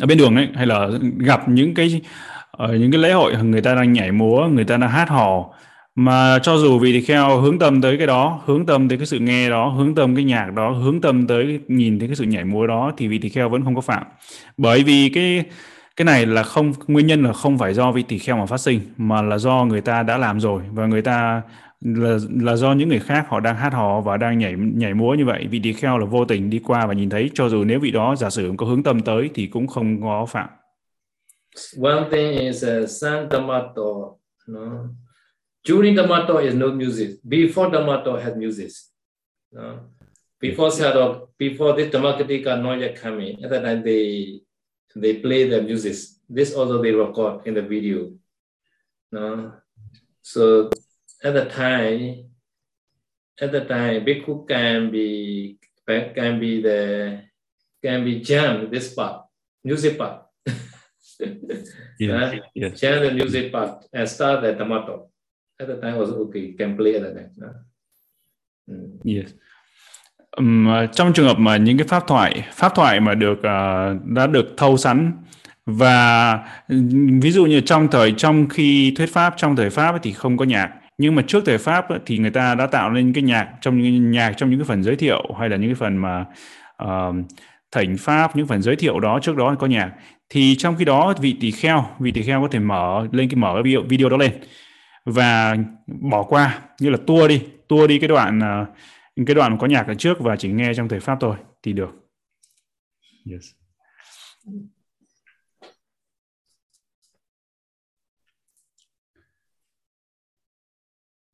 ở 0.00 0.06
bên 0.06 0.18
đường 0.18 0.36
ấy 0.36 0.48
hay 0.54 0.66
là 0.66 0.88
gặp 1.18 1.48
những 1.48 1.74
cái 1.74 2.00
ở 2.50 2.76
những 2.76 2.92
cái 2.92 3.00
lễ 3.00 3.12
hội 3.12 3.36
người 3.42 3.62
ta 3.62 3.74
đang 3.74 3.92
nhảy 3.92 4.12
múa 4.12 4.48
người 4.48 4.64
ta 4.64 4.76
đang 4.76 4.90
hát 4.90 5.08
hò. 5.08 5.44
Mà 5.94 6.38
cho 6.42 6.56
dù 6.56 6.78
vị 6.78 6.92
tỳ 6.92 7.00
kheo 7.00 7.40
hướng 7.40 7.58
tâm 7.58 7.82
tới 7.82 7.96
cái 7.96 8.06
đó 8.06 8.40
hướng 8.44 8.66
tâm 8.66 8.88
tới 8.88 8.98
cái 8.98 9.06
sự 9.06 9.18
nghe 9.18 9.50
đó 9.50 9.68
hướng 9.68 9.94
tâm 9.94 10.14
cái 10.14 10.24
nhạc 10.24 10.50
đó 10.54 10.70
hướng 10.70 11.00
tâm 11.00 11.26
tới 11.26 11.60
nhìn 11.68 11.98
thấy 11.98 12.08
cái 12.08 12.16
sự 12.16 12.24
nhảy 12.24 12.44
múa 12.44 12.66
đó 12.66 12.92
thì 12.96 13.08
vị 13.08 13.18
tỳ 13.18 13.28
kheo 13.28 13.48
vẫn 13.48 13.64
không 13.64 13.74
có 13.74 13.80
phạm. 13.80 14.02
Bởi 14.56 14.82
vì 14.82 15.08
cái 15.08 15.44
cái 15.98 16.04
này 16.04 16.26
là 16.26 16.42
không 16.42 16.72
nguyên 16.86 17.06
nhân 17.06 17.22
là 17.22 17.32
không 17.32 17.58
phải 17.58 17.74
do 17.74 17.92
vị 17.92 18.02
tỳ 18.08 18.18
kheo 18.18 18.36
mà 18.36 18.46
phát 18.46 18.58
sinh 18.58 18.80
mà 18.96 19.22
là 19.22 19.38
do 19.38 19.64
người 19.64 19.80
ta 19.80 20.02
đã 20.02 20.18
làm 20.18 20.40
rồi 20.40 20.62
và 20.72 20.86
người 20.86 21.02
ta 21.02 21.42
là 21.80 22.18
là 22.40 22.56
do 22.56 22.72
những 22.72 22.88
người 22.88 22.98
khác 22.98 23.26
họ 23.28 23.40
đang 23.40 23.56
hát 23.56 23.72
hò 23.72 24.00
và 24.00 24.16
đang 24.16 24.38
nhảy 24.38 24.54
nhảy 24.74 24.94
múa 24.94 25.14
như 25.14 25.24
vậy. 25.24 25.46
Vị 25.50 25.60
tỳ 25.62 25.72
kheo 25.72 25.98
là 25.98 26.06
vô 26.06 26.24
tình 26.24 26.50
đi 26.50 26.60
qua 26.64 26.86
và 26.86 26.94
nhìn 26.94 27.10
thấy 27.10 27.30
cho 27.34 27.48
dù 27.48 27.64
nếu 27.64 27.80
vị 27.80 27.90
đó 27.90 28.16
giả 28.16 28.30
sử 28.30 28.52
có 28.56 28.66
hướng 28.66 28.82
tâm 28.82 29.00
tới 29.00 29.30
thì 29.34 29.46
cũng 29.46 29.66
không 29.66 30.02
có 30.02 30.26
phạm. 30.26 30.48
One 31.82 32.08
thing 32.10 32.38
is 32.38 32.64
uh, 32.64 32.90
san 32.90 33.28
tamato 33.28 33.92
no? 34.48 34.88
During 35.68 35.96
tamato 35.96 36.36
is 36.36 36.54
no 36.54 36.66
music. 36.66 37.10
Before 37.24 37.70
tamato 37.72 38.16
had 38.24 38.36
music 38.36 38.68
no? 39.54 39.74
Before 40.42 40.70
Sadok, 40.70 41.16
before 41.38 41.76
this 41.76 41.92
Dhammakataka 41.92 42.62
not 42.62 42.80
yet 42.80 43.02
coming 43.02 43.42
at 43.42 43.50
that 43.50 43.62
time 43.62 43.82
they 43.82 44.40
they 44.96 45.16
play 45.16 45.48
the 45.48 45.62
music 45.62 45.96
this 46.28 46.54
also 46.54 46.82
they 46.82 46.92
record 46.92 47.46
in 47.46 47.54
the 47.54 47.62
video 47.62 48.12
no 49.12 49.52
so 50.22 50.68
at 51.24 51.34
the 51.34 51.46
time, 51.46 52.30
at 53.40 53.50
the 53.52 53.64
time, 53.64 54.04
bhikkhu 54.04 54.46
can 54.46 54.90
be 54.90 55.58
can 55.86 56.38
be 56.38 56.60
the 56.60 57.22
can 57.82 58.04
be 58.04 58.20
jam 58.20 58.70
this 58.70 58.94
part, 58.94 59.24
music 59.64 59.96
part. 59.96 60.26
yeah, 61.98 62.12
uh, 62.12 62.34
yes. 62.54 62.80
Jam 62.80 63.02
the 63.02 63.12
music 63.12 63.50
part 63.50 63.86
and 63.92 64.08
start 64.08 64.42
the 64.42 64.54
tomato. 64.54 65.08
At 65.58 65.68
the 65.68 65.80
time 65.80 65.96
was 65.96 66.10
okay, 66.10 66.52
can 66.52 66.76
play 66.76 66.96
at 66.96 67.02
the 67.02 67.12
time. 67.14 67.32
No? 67.36 67.54
Mm. 68.70 69.00
Yes. 69.02 69.32
Um, 70.36 70.68
trong 70.92 71.12
trường 71.12 71.26
hợp 71.26 71.38
mà 71.38 71.56
những 71.56 71.78
cái 71.78 71.86
pháp 71.86 72.06
thoại 72.06 72.44
pháp 72.52 72.74
thoại 72.74 73.00
mà 73.00 73.14
được 73.14 73.38
uh, 73.38 74.04
đã 74.04 74.26
được 74.26 74.54
thâu 74.56 74.76
sẵn 74.76 75.12
và 75.66 76.38
ví 77.22 77.30
dụ 77.30 77.46
như 77.46 77.60
trong 77.60 77.88
thời 77.88 78.12
trong 78.12 78.48
khi 78.48 78.94
thuyết 78.96 79.12
pháp 79.12 79.34
trong 79.36 79.56
thời 79.56 79.70
pháp 79.70 79.94
thì 80.02 80.12
không 80.12 80.36
có 80.36 80.44
nhạc 80.44 80.70
nhưng 80.98 81.14
mà 81.14 81.22
trước 81.26 81.42
thời 81.46 81.58
pháp 81.58 81.86
thì 82.06 82.18
người 82.18 82.30
ta 82.30 82.54
đã 82.54 82.66
tạo 82.66 82.90
nên 82.90 83.12
cái 83.12 83.22
nhạc 83.22 83.48
trong 83.60 83.82
những 83.82 84.10
nhạc 84.10 84.32
trong 84.36 84.50
những 84.50 84.58
cái 84.58 84.64
phần 84.64 84.82
giới 84.82 84.96
thiệu 84.96 85.22
hay 85.38 85.48
là 85.48 85.56
những 85.56 85.68
cái 85.68 85.74
phần 85.74 85.96
mà 85.96 86.24
uh, 86.84 87.14
thỉnh 87.72 87.96
pháp 87.98 88.36
những 88.36 88.46
phần 88.46 88.62
giới 88.62 88.76
thiệu 88.76 89.00
đó 89.00 89.18
trước 89.22 89.36
đó 89.36 89.54
có 89.58 89.66
nhạc 89.66 89.90
thì 90.30 90.56
trong 90.56 90.76
khi 90.76 90.84
đó 90.84 91.14
vị 91.20 91.36
tỳ 91.40 91.50
kheo 91.50 91.84
vị 91.98 92.12
tỳ 92.12 92.22
kheo 92.22 92.42
có 92.42 92.48
thể 92.50 92.58
mở 92.58 93.06
lên 93.12 93.28
cái 93.28 93.36
mở 93.36 93.62
video, 93.62 93.82
video 93.88 94.08
đó 94.08 94.16
lên 94.16 94.32
và 95.04 95.56
bỏ 95.86 96.22
qua 96.22 96.58
như 96.80 96.90
là 96.90 96.98
tua 97.06 97.28
đi 97.28 97.42
tua 97.68 97.86
đi 97.86 97.98
cái 97.98 98.08
đoạn 98.08 98.38
uh, 98.38 98.68
cái 99.26 99.34
đoạn 99.34 99.58
có 99.60 99.66
nhạc 99.66 99.86
ở 99.86 99.94
trước 99.94 100.20
và 100.20 100.36
chỉ 100.36 100.52
nghe 100.52 100.74
trong 100.74 100.88
thời 100.88 101.00
pháp 101.00 101.18
thôi 101.20 101.36
thì 101.62 101.72
được 101.72 101.90
yes 103.30 103.44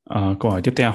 À, 0.05 0.35
câu 0.41 0.51
hỏi 0.51 0.61
tiếp 0.65 0.73
theo. 0.77 0.95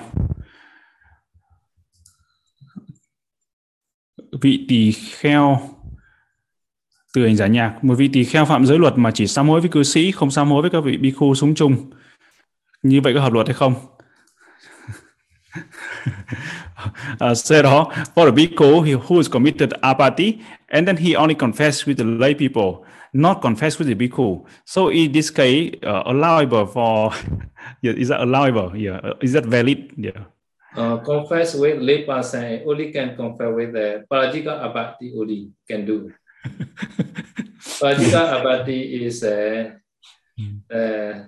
Vị 4.42 4.66
tỳ 4.70 4.92
kheo 4.92 5.62
từ 7.14 7.26
hành 7.26 7.36
giả 7.36 7.48
nhạc, 7.48 7.80
một 7.82 7.96
vị 7.96 8.10
tỳ 8.14 8.24
kheo 8.24 8.46
phạm 8.46 8.66
giới 8.66 8.80
luật 8.80 8.94
mà 8.98 9.12
chỉ 9.12 9.28
sám 9.28 9.50
hối 9.50 9.62
với 9.62 9.70
cư 9.70 9.84
sĩ, 9.84 10.12
không 10.12 10.32
sám 10.32 10.50
hối 10.52 10.62
với 10.62 10.72
các 10.72 10.82
vị 10.82 10.98
bi 10.98 11.12
khu 11.12 11.36
súng 11.36 11.56
chung. 11.56 11.92
Như 12.84 13.02
vậy 13.02 13.14
có 13.14 13.22
hợp 13.22 13.34
luật 13.34 13.48
hay 13.48 13.54
không? 13.54 13.74
uh, 17.22 17.34
said 17.36 17.66
for 18.14 18.28
a 18.28 18.32
bhikkhu 18.32 19.00
who 19.02 19.20
is 19.20 19.28
committed 19.28 19.74
apathy 19.84 20.41
and 20.70 20.88
then 20.88 20.97
he 20.97 21.16
only 21.16 21.36
confessed 21.36 21.86
with 21.86 21.97
the 21.97 22.04
lay 22.04 22.34
people 22.34 22.86
not 23.14 23.41
confess 23.41 23.80
with 23.80 23.88
the 23.88 23.95
bhikkhu. 23.95 24.45
So 24.66 24.89
in 24.89 25.12
this 25.12 25.30
case, 25.30 25.76
uh, 25.84 26.04
allowable 26.06 26.66
for, 26.68 27.14
yeah, 27.82 27.93
is 27.93 28.10
that 28.10 28.22
allowable? 28.22 28.76
Yeah, 28.76 28.97
uh, 28.97 29.14
is 29.22 29.34
that 29.34 29.45
valid? 29.45 29.93
Yeah. 29.97 30.30
Uh, 30.76 30.97
confess 30.97 31.56
with 31.56 31.82
lay 31.82 32.06
person 32.06 32.62
only 32.68 32.91
can 32.91 33.16
confess 33.16 33.50
with 33.50 33.74
the 33.74 34.06
parajika 34.06 34.62
abati 34.62 35.14
only 35.18 35.50
can 35.68 35.86
do. 35.86 36.14
parajika 37.82 38.39
abati 38.39 39.06
is 39.06 39.24
a 39.24 39.74
uh, 40.38 40.74
uh, 40.74 41.26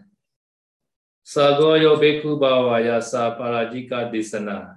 Sagoyo 1.32 1.96
Bhikkhu 1.96 2.36
Bhavaya 2.36 3.02
Sa 3.02 3.32
Parajika 3.40 4.12
Disana. 4.12 4.76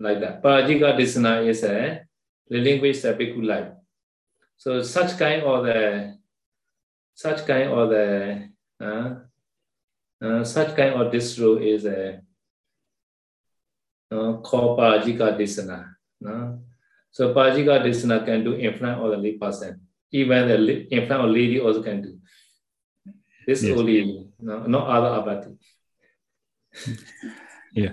Like 0.00 0.18
that. 0.18 0.42
Parajika 0.42 0.98
Disana 0.98 1.46
is 1.46 1.62
a 1.62 2.02
relinquish 2.50 3.02
the 3.02 3.14
Bhikkhu 3.14 3.46
life. 3.46 3.70
So 4.56 4.82
such 4.82 5.16
kind 5.16 5.42
of 5.42 5.64
the 5.64 6.18
such 7.14 7.46
kind 7.46 7.70
of 7.70 7.90
the 7.90 8.48
uh, 8.82 9.14
uh, 10.20 10.42
such 10.42 10.74
kind 10.74 10.98
of 11.00 11.12
this 11.12 11.38
rule 11.38 11.58
is 11.58 11.84
a 11.84 12.20
uh, 14.10 14.32
called 14.42 14.80
Parajika 14.80 15.38
Desana. 15.38 15.94
Uh, 16.18 16.58
so 17.12 17.32
Parajika 17.32 17.78
Desana 17.86 18.26
can 18.26 18.42
do 18.42 18.54
in 18.54 18.74
front 18.74 19.00
of 19.00 19.10
the 19.12 19.18
lay 19.18 19.38
person. 19.38 19.80
Even 20.10 20.48
the 20.48 20.88
in 20.92 21.06
front 21.06 21.24
of 21.24 21.30
lady 21.30 21.60
also 21.60 21.80
can 21.80 22.02
do. 22.02 22.18
This 23.46 23.62
yes. 23.62 23.78
only, 23.78 24.26
no, 24.40 24.66
not 24.66 24.88
other 24.88 25.22
abati. 25.22 25.56
Yeah. 27.76 27.92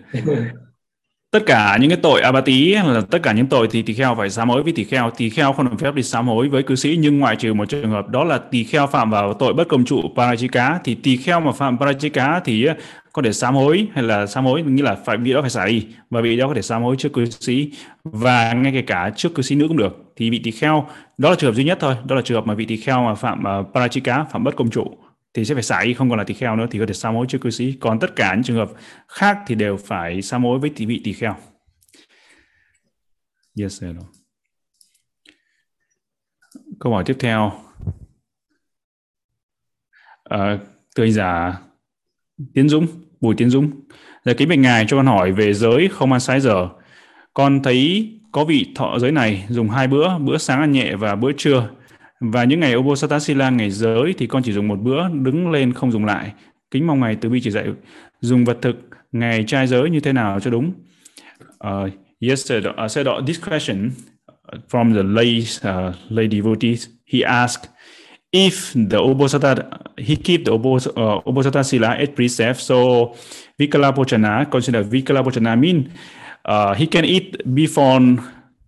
tất 1.32 1.44
cả 1.46 1.78
những 1.82 1.90
cái 1.90 2.00
tội 2.04 2.22
abati 2.22 2.76
là 2.76 3.02
tất 3.12 3.20
cả 3.24 3.34
những 3.34 3.48
tội 3.48 3.68
thì 3.72 3.82
tỳ 3.82 3.94
kheo 3.94 4.16
phải 4.16 4.30
sám 4.30 4.50
hối. 4.50 4.64
Với 4.64 4.74
tỳ 4.74 4.84
kheo 4.84 5.12
tỳ 5.18 5.30
kheo 5.30 5.54
không 5.54 5.70
được 5.70 5.76
phép 5.80 5.96
đi 5.96 6.04
sám 6.04 6.28
hối 6.28 6.50
với 6.50 6.64
cư 6.64 6.76
sĩ. 6.76 6.98
Nhưng 7.00 7.20
ngoại 7.20 7.36
trừ 7.36 7.54
một 7.54 7.70
trường 7.70 7.92
hợp 7.92 8.10
đó 8.10 8.24
là 8.24 8.38
tỳ 8.38 8.64
kheo 8.64 8.88
phạm 8.88 9.10
vào 9.10 9.34
tội 9.34 9.54
bất 9.54 9.68
công 9.68 9.86
trụ 9.86 10.02
parajika 10.16 10.80
thì 10.84 10.96
tỳ 10.96 11.18
kheo 11.18 11.40
mà 11.40 11.52
phạm 11.52 11.78
parajika 11.78 12.42
thì 12.46 12.68
có 13.14 13.22
thể 13.22 13.34
sám 13.34 13.56
hối 13.56 13.88
hay 13.94 14.04
là 14.04 14.26
sám 14.28 14.46
hối 14.46 14.62
nghĩa 14.62 14.84
là 14.84 14.96
phải 15.06 15.18
vị 15.18 15.34
đó 15.34 15.42
phải 15.42 15.50
xả 15.50 15.66
đi. 15.66 15.88
Và 16.10 16.22
vị 16.22 16.38
đó 16.38 16.48
có 16.48 16.54
thể 16.54 16.62
sám 16.62 16.84
hối 16.84 16.96
trước 16.98 17.14
cư 17.14 17.26
sĩ 17.26 17.72
và 18.04 18.54
ngay 18.54 18.72
kể 18.72 18.82
cả 18.82 19.12
trước 19.16 19.36
cư 19.36 19.42
sĩ 19.44 19.56
nữ 19.56 19.68
cũng 19.68 19.78
được. 19.78 20.14
Thì 20.16 20.30
vị 20.30 20.42
tỳ 20.44 20.52
kheo 20.52 20.88
đó 21.18 21.30
là 21.30 21.36
trường 21.36 21.52
hợp 21.52 21.56
duy 21.56 21.64
nhất 21.64 21.78
thôi. 21.82 21.96
Đó 22.06 22.16
là 22.16 22.22
trường 22.22 22.36
hợp 22.36 22.48
mà 22.48 22.54
vị 22.54 22.66
tỳ 22.66 22.78
kheo 22.78 23.04
mà 23.04 23.16
phạm 23.16 23.40
uh, 23.40 23.76
parajika 23.76 24.26
phạm 24.26 24.44
bất 24.44 24.56
công 24.56 24.70
trụ 24.70 24.98
thì 25.34 25.46
sẽ 25.46 25.54
phải 25.54 25.64
xả 25.64 25.80
y 25.80 25.94
không 25.94 26.10
còn 26.10 26.18
là 26.18 26.24
tỳ 26.24 26.34
kheo 26.34 26.56
nữa 26.56 26.68
thì 26.72 26.80
có 26.80 26.86
thể 26.86 26.94
sám 26.94 27.16
hối 27.16 27.26
trước 27.30 27.42
cư 27.42 27.50
sĩ. 27.50 27.74
Còn 27.80 28.00
tất 28.00 28.16
cả 28.16 28.36
những 28.36 28.44
trường 28.44 28.58
hợp 28.58 28.72
khác 29.08 29.40
thì 29.48 29.56
đều 29.56 29.78
phải 29.78 30.22
sám 30.22 30.44
hối 30.44 30.60
với 30.60 30.70
tỷ 30.70 30.86
vị 30.86 31.02
tỳ 31.04 31.14
kheo. 31.14 31.36
Yes 33.60 33.82
sir. 33.82 33.90
câu 36.80 36.94
hỏi 36.94 37.04
tiếp 37.06 37.16
theo. 37.20 37.52
À, 40.24 40.60
từ 40.96 41.12
giả 41.12 41.62
Tiến 42.54 42.70
Dũng 42.70 42.88
Bùi 43.22 43.36
Tiến 43.38 43.50
Dũng. 43.50 43.72
Là 44.24 44.34
kính 44.38 44.50
bạch 44.50 44.60
ngài 44.60 44.86
cho 44.88 44.98
con 44.98 45.06
hỏi 45.06 45.32
về 45.32 45.54
giới 45.54 45.88
không 45.88 46.12
ăn 46.12 46.20
sái 46.20 46.40
giờ 46.40 46.70
con 47.34 47.64
thấy 47.64 48.10
có 48.32 48.46
vị 48.46 48.72
thọ 48.76 49.00
giới 49.00 49.12
này 49.12 49.46
dùng 49.50 49.70
hai 49.70 49.88
bữa 49.88 50.18
bữa 50.18 50.38
sáng 50.38 50.60
ăn 50.60 50.72
nhẹ 50.72 50.96
và 50.96 51.16
bữa 51.16 51.32
trưa 51.38 51.70
và 52.32 52.44
những 52.44 52.60
ngày 52.60 52.76
Obosatasila 52.76 53.50
ngày 53.50 53.70
giới 53.70 54.14
thì 54.18 54.28
con 54.28 54.44
chỉ 54.44 54.52
dùng 54.52 54.68
một 54.68 54.80
bữa, 54.82 55.10
đứng 55.10 55.52
lên 55.52 55.74
không 55.74 55.92
dùng 55.92 56.06
lại. 56.06 56.34
Kính 56.72 56.88
mong 56.88 57.00
ngài 57.00 57.16
từ 57.16 57.30
bi 57.30 57.42
chỉ 57.42 57.52
dạy 57.52 57.66
dùng 58.22 58.46
vật 58.46 58.58
thực 58.62 58.76
ngày 59.12 59.44
trai 59.48 59.68
giới 59.68 59.90
như 59.90 60.00
thế 60.00 60.14
nào 60.14 60.40
cho 60.40 60.52
đúng. 60.52 60.74
Uh, 61.68 61.92
yes, 62.30 62.46
sir. 62.46 62.66
Uh, 62.84 62.92
sir, 62.92 63.08
this 63.28 63.40
question 63.50 63.88
uh, 63.88 64.60
from 64.70 64.94
the 64.94 65.04
lay 65.04 65.40
uh, 65.40 65.96
lay 66.10 66.28
devotees, 66.32 66.88
he 67.14 67.20
asked 67.26 67.70
if 68.32 68.74
the 68.90 68.98
Obosata 68.98 69.56
he 69.98 70.16
keep 70.16 70.46
the 70.46 70.52
Obos, 70.52 70.88
uh, 70.88 71.28
Obosatasila 71.28 72.00
eight 72.00 72.16
precepts, 72.16 72.64
so 72.64 73.14
Vikala 73.60 73.94
Pochana 73.94 74.50
consider 74.50 74.84
Vikala 74.84 75.24
Pochana 75.24 75.60
mean 75.60 75.92
uh, 76.46 76.74
he 76.74 76.88
can 76.88 77.06
eat 77.06 77.38
before 77.54 78.00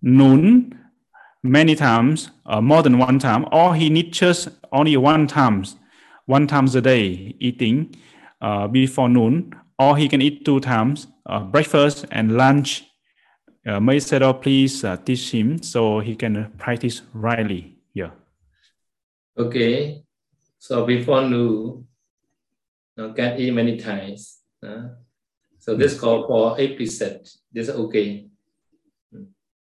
noon 0.02 0.75
many 1.42 1.74
times, 1.74 2.30
uh, 2.46 2.60
more 2.60 2.82
than 2.82 2.98
one 2.98 3.18
time, 3.18 3.46
or 3.52 3.74
he 3.74 3.90
needs 3.90 4.18
just 4.18 4.48
only 4.72 4.96
one 4.96 5.26
times, 5.26 5.76
one 6.26 6.46
times 6.46 6.74
a 6.74 6.80
day 6.80 7.34
eating 7.38 7.94
uh, 8.40 8.66
before 8.66 9.08
noon, 9.08 9.54
or 9.78 9.96
he 9.96 10.08
can 10.08 10.22
eat 10.22 10.44
two 10.44 10.60
times, 10.60 11.06
uh, 11.26 11.40
breakfast 11.40 12.06
and 12.10 12.36
lunch. 12.36 12.84
Uh, 13.66 13.80
may 13.80 13.96
Sayadaw 13.96 14.40
please 14.40 14.84
uh, 14.84 14.96
teach 14.96 15.30
him 15.32 15.60
so 15.62 15.98
he 16.00 16.14
can 16.14 16.52
practice 16.56 17.02
rightly. 17.12 17.76
Yeah. 17.94 18.10
Okay. 19.36 20.04
So 20.58 20.86
before 20.86 21.22
noon, 21.22 21.86
you 22.96 23.12
can 23.12 23.38
eat 23.38 23.50
many 23.52 23.76
times. 23.76 24.38
Uh, 24.64 24.88
so 25.58 25.74
this 25.74 25.98
call 25.98 26.26
for 26.26 26.58
eight 26.60 26.78
percent. 26.78 27.28
This 27.52 27.68
is 27.68 27.74
okay. 27.74 28.28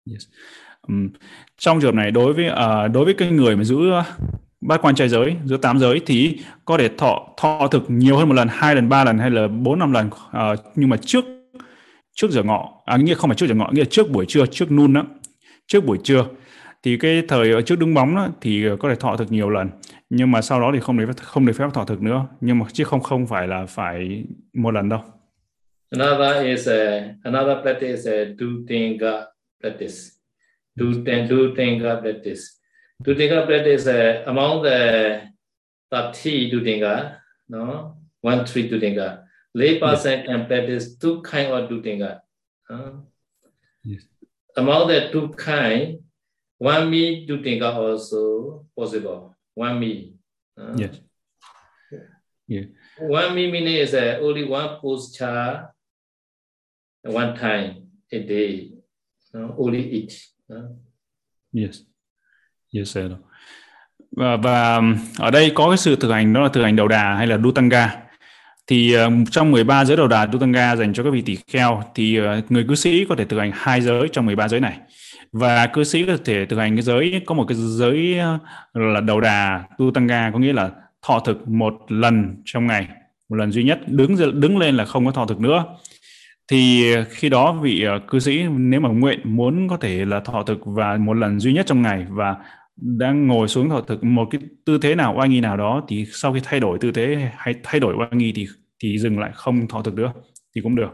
Yes. 0.06 0.26
Um, 0.88 1.14
trong 1.61 1.80
trường 1.80 1.88
hợp 1.88 1.94
này 1.94 2.11
đối 2.11 2.32
với 2.32 2.48
uh, 2.48 2.92
đối 2.92 3.04
với 3.04 3.14
cái 3.14 3.30
người 3.30 3.56
mà 3.56 3.64
giữ 3.64 3.92
à, 3.92 4.04
bát 4.61 4.82
quan 4.82 4.94
trai 4.94 5.08
giới 5.08 5.36
giữa 5.44 5.56
tám 5.56 5.78
giới 5.78 6.00
thì 6.06 6.38
có 6.64 6.78
thể 6.78 6.88
thọ 6.98 7.28
thọ 7.36 7.68
thực 7.70 7.82
nhiều 7.88 8.16
hơn 8.16 8.28
một 8.28 8.34
lần 8.34 8.48
hai 8.50 8.74
lần 8.74 8.88
ba 8.88 9.04
lần 9.04 9.18
hay 9.18 9.30
là 9.30 9.48
bốn 9.48 9.78
năm 9.78 9.92
lần 9.92 10.06
uh, 10.06 10.61
nhưng 10.74 10.88
mà 10.88 10.96
trước 10.96 11.24
trước 12.14 12.30
giờ 12.30 12.42
ngọ 12.42 12.82
à 12.84 12.96
nghĩa 12.96 13.14
không 13.14 13.30
phải 13.30 13.36
trước 13.36 13.46
giờ 13.46 13.54
ngọ 13.54 13.70
nghĩa 13.72 13.80
là 13.80 13.88
trước 13.90 14.11
buổi 14.11 14.26
trưa 14.28 14.46
trước 14.46 14.70
nun 14.70 14.92
đó 14.92 15.04
trước 15.70 15.84
buổi 15.84 15.98
trưa. 16.04 16.24
Thì 16.82 16.96
cái 16.96 17.22
thời 17.28 17.52
ở 17.52 17.62
trước 17.62 17.78
đứng 17.78 17.94
bóng 17.94 18.16
đó, 18.16 18.28
thì 18.40 18.64
có 18.78 18.88
thể 18.88 18.94
thọ 18.94 19.16
thực 19.16 19.32
nhiều 19.32 19.50
lần 19.50 19.68
nhưng 20.11 20.30
mà 20.30 20.42
sau 20.42 20.61
đó 20.61 20.70
thì 20.74 20.80
không 20.80 20.98
được 20.98 21.16
không 21.16 21.46
được 21.46 21.52
phép 21.52 21.64
thọ 21.74 21.84
thực 21.84 22.02
nữa. 22.02 22.26
Nhưng 22.40 22.58
mà 22.58 22.66
chứ 22.72 22.84
không 22.84 23.00
không 23.00 23.26
phải 23.26 23.48
là 23.48 23.66
phải 23.66 24.24
một 24.54 24.70
lần 24.70 24.88
đâu. 24.88 25.00
Another 25.90 26.46
is 26.46 26.68
a 26.68 27.14
another 27.24 27.62
practice 27.62 27.90
is 27.90 28.06
a 28.06 28.24
Dutinga 28.38 29.18
uh, 29.18 29.24
practice. 29.61 30.19
Duten 30.78 31.28
Dutinga 31.28 32.00
practice. 32.00 32.58
Dutinga 33.02 33.46
practice 33.46 33.86
uh, 33.86 34.24
among 34.26 34.62
the 34.62 35.22
30 35.90 36.50
Dutinga, 36.52 37.16
no, 37.48 37.96
one 38.20 38.44
three 38.46 38.68
Dutinga. 38.70 39.24
Lay 39.54 39.78
person 39.80 40.24
can 40.24 40.46
practice 40.46 40.96
two 40.96 41.20
kind 41.22 41.48
of 41.52 41.68
Dutinga. 41.70 42.20
Uh, 42.68 42.92
Yes. 43.82 44.02
Among 44.56 44.88
the 44.88 45.08
two 45.10 45.30
kind, 45.30 46.00
one 46.58 46.90
me 46.90 47.26
Dutinga 47.26 47.72
also 47.74 48.66
possible. 48.76 49.34
One 49.54 49.80
me. 49.80 50.14
Uh, 50.56 50.74
Yes. 52.46 52.66
One 52.98 53.34
me 53.34 53.50
meaning 53.50 53.76
is 53.76 53.94
uh, 53.94 54.18
only 54.20 54.44
one 54.44 54.78
posture, 54.80 55.70
one 57.02 57.34
time 57.36 57.88
a 58.12 58.18
day, 58.22 58.72
no? 59.32 59.54
only 59.58 59.88
eat. 59.90 60.12
Yes. 61.53 61.76
Yes, 62.76 62.94
sir. 62.94 63.12
Và, 64.16 64.36
và 64.36 64.76
um, 64.76 64.96
ở 65.18 65.30
đây 65.30 65.53
có 65.55 65.68
cái 65.68 65.78
sự 65.78 65.96
thực 65.96 66.11
hành 66.11 66.32
đó 66.32 66.40
là 66.40 66.48
thực 66.48 66.62
hành 66.62 66.76
đầu 66.76 66.88
đà 66.88 67.14
hay 67.14 67.26
là 67.26 67.38
Dutanga. 67.38 68.03
Thì 68.66 68.96
uh, 68.96 69.12
trong 69.30 69.51
13 69.51 69.84
giới 69.84 69.96
đầu 69.96 70.09
đà 70.09 70.26
Dutanga 70.32 70.76
dành 70.76 70.92
cho 70.92 71.03
các 71.03 71.11
vị 71.11 71.22
tỷ 71.22 71.36
kheo 71.46 71.82
thì 71.94 72.20
uh, 72.20 72.51
người 72.53 72.64
cư 72.68 72.74
sĩ 72.74 73.05
có 73.09 73.14
thể 73.14 73.24
thực 73.24 73.38
hành 73.38 73.51
hai 73.55 73.80
giới 73.80 74.09
trong 74.12 74.26
13 74.26 74.48
giới 74.48 74.61
này. 74.61 74.78
Và 75.32 75.66
cư 75.66 75.84
sĩ 75.84 76.07
có 76.07 76.16
thể 76.24 76.46
thực 76.46 76.59
hành 76.59 76.76
cái 76.76 76.82
giới 76.82 77.22
có 77.26 77.34
một 77.34 77.44
cái 77.48 77.57
giới 77.59 78.18
uh, 78.34 78.40
là 78.76 79.01
đầu 79.01 79.20
đà 79.20 79.64
Dutanga 79.78 80.30
có 80.32 80.38
nghĩa 80.38 80.53
là 80.53 80.70
thọ 81.03 81.20
thực 81.20 81.48
một 81.48 81.74
lần 81.88 82.36
trong 82.44 82.66
ngày, 82.66 82.88
một 83.28 83.36
lần 83.36 83.53
duy 83.53 83.64
nhất, 83.64 83.80
đứng 83.86 84.40
đứng 84.40 84.59
lên 84.59 84.76
là 84.76 84.84
không 84.84 85.07
có 85.07 85.12
thọ 85.12 85.26
thực 85.26 85.40
nữa 85.40 85.64
thì 86.51 86.94
khi 87.11 87.28
đó 87.28 87.53
vị 87.53 87.86
uh, 87.96 88.03
cư 88.09 88.18
sĩ 88.18 88.42
nếu 88.48 88.80
mà 88.80 88.88
nguyện 88.88 89.20
muốn 89.24 89.68
có 89.68 89.76
thể 89.76 90.05
là 90.05 90.20
thọ 90.20 90.42
thực 90.42 90.59
và 90.64 90.96
một 90.96 91.14
lần 91.14 91.40
duy 91.40 91.53
nhất 91.53 91.66
trong 91.66 91.82
ngày 91.82 92.07
và 92.09 92.36
đang 92.76 93.26
ngồi 93.26 93.48
xuống 93.48 93.70
thọ 93.70 93.80
thực 93.80 94.05
một 94.05 94.28
cái 94.30 94.40
tư 94.64 94.78
thế 94.82 94.94
nào 94.94 95.14
oai 95.18 95.28
nghi 95.28 95.40
nào 95.40 95.57
đó 95.57 95.84
thì 95.88 96.07
sau 96.12 96.32
khi 96.32 96.40
thay 96.42 96.61
đổi 96.61 96.78
tư 96.80 96.92
thế 96.92 97.30
hay 97.36 97.55
thay 97.62 97.80
đổi 97.80 97.94
oai 97.94 98.09
nghi 98.12 98.32
thì 98.36 98.46
thì 98.82 98.98
dừng 98.98 99.18
lại 99.18 99.30
không 99.34 99.68
thọ 99.68 99.82
thực 99.82 99.94
nữa 99.94 100.12
thì 100.55 100.61
cũng 100.61 100.76
được. 100.76 100.90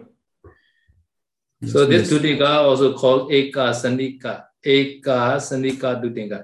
So 1.67 1.81
this 1.91 2.11
Dutinga 2.11 2.47
also 2.47 2.93
called 3.03 3.31
Eka 3.31 3.73
Sanika. 3.73 4.39
Eka 4.63 5.39
Sanika 5.41 5.95
Dutinga. 6.03 6.39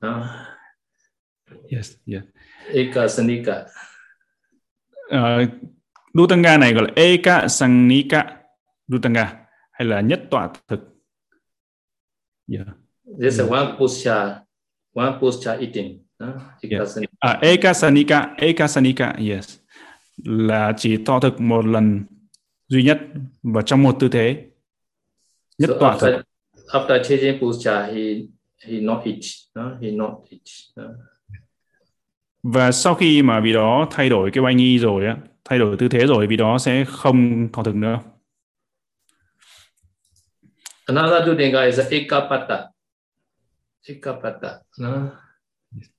No? 0.00 0.28
Yes, 1.70 1.92
yeah. 2.06 2.22
Eka 2.72 3.08
Sanika. 3.08 3.64
Uh, 5.10 5.48
Dutanga 6.14 6.58
này 6.58 6.74
gọi 6.74 6.82
là 6.82 6.90
Eka 6.96 7.48
Sannika 7.48 8.24
Dutanga 8.88 9.36
hay 9.72 9.88
là 9.88 10.00
nhất 10.00 10.20
tọa 10.30 10.48
thực. 10.68 10.80
Yeah. 12.48 12.66
This 13.20 13.34
is 13.34 13.50
one 13.50 13.76
posture, 13.78 14.34
one 14.94 15.12
posture 15.20 15.56
eating. 15.60 15.98
No? 16.18 16.26
Eka 16.60 16.76
Yeah. 16.76 16.88
Sanika. 16.88 17.12
À, 17.20 17.38
Eka 17.42 17.72
Sanika, 17.74 18.34
Eka 18.36 18.66
Sanika, 18.68 19.14
yes. 19.30 19.58
Là 20.24 20.72
chỉ 20.76 21.04
thọ 21.04 21.20
thực 21.20 21.40
một 21.40 21.66
lần 21.66 22.04
duy 22.68 22.82
nhất 22.82 22.98
và 23.42 23.62
trong 23.62 23.82
một 23.82 23.96
tư 24.00 24.08
thế. 24.08 24.44
Nhất 25.58 25.70
So 25.72 25.78
tọa 25.80 25.98
thực. 26.00 26.06
after, 26.10 26.22
after 26.80 27.02
changing 27.08 27.40
posture, 27.40 27.92
he 27.94 28.22
he 28.66 28.80
not 28.80 29.04
eat. 29.04 29.18
No? 29.54 29.76
He 29.82 29.90
not 29.90 30.10
eat. 30.30 30.40
No? 30.76 30.84
Và 32.42 32.72
sau 32.72 32.94
khi 32.94 33.22
mà 33.22 33.40
vị 33.40 33.52
đó 33.52 33.88
thay 33.90 34.08
đổi 34.08 34.30
cái 34.30 34.44
oai 34.44 34.54
nghi 34.54 34.78
rồi 34.78 35.06
á, 35.06 35.16
thay 35.44 35.58
đổi 35.58 35.76
tư 35.76 35.88
thế 35.88 36.06
rồi, 36.06 36.26
vị 36.26 36.36
đó 36.36 36.58
sẽ 36.58 36.84
không 36.88 37.48
thọ 37.52 37.62
thực 37.62 37.74
nữa. 37.74 38.00
Another 40.88 41.24
Dutinga 41.26 41.66
is 41.68 41.78
Ekapata. 41.78 42.68
Ekapata. 43.88 44.60
No? 44.78 45.12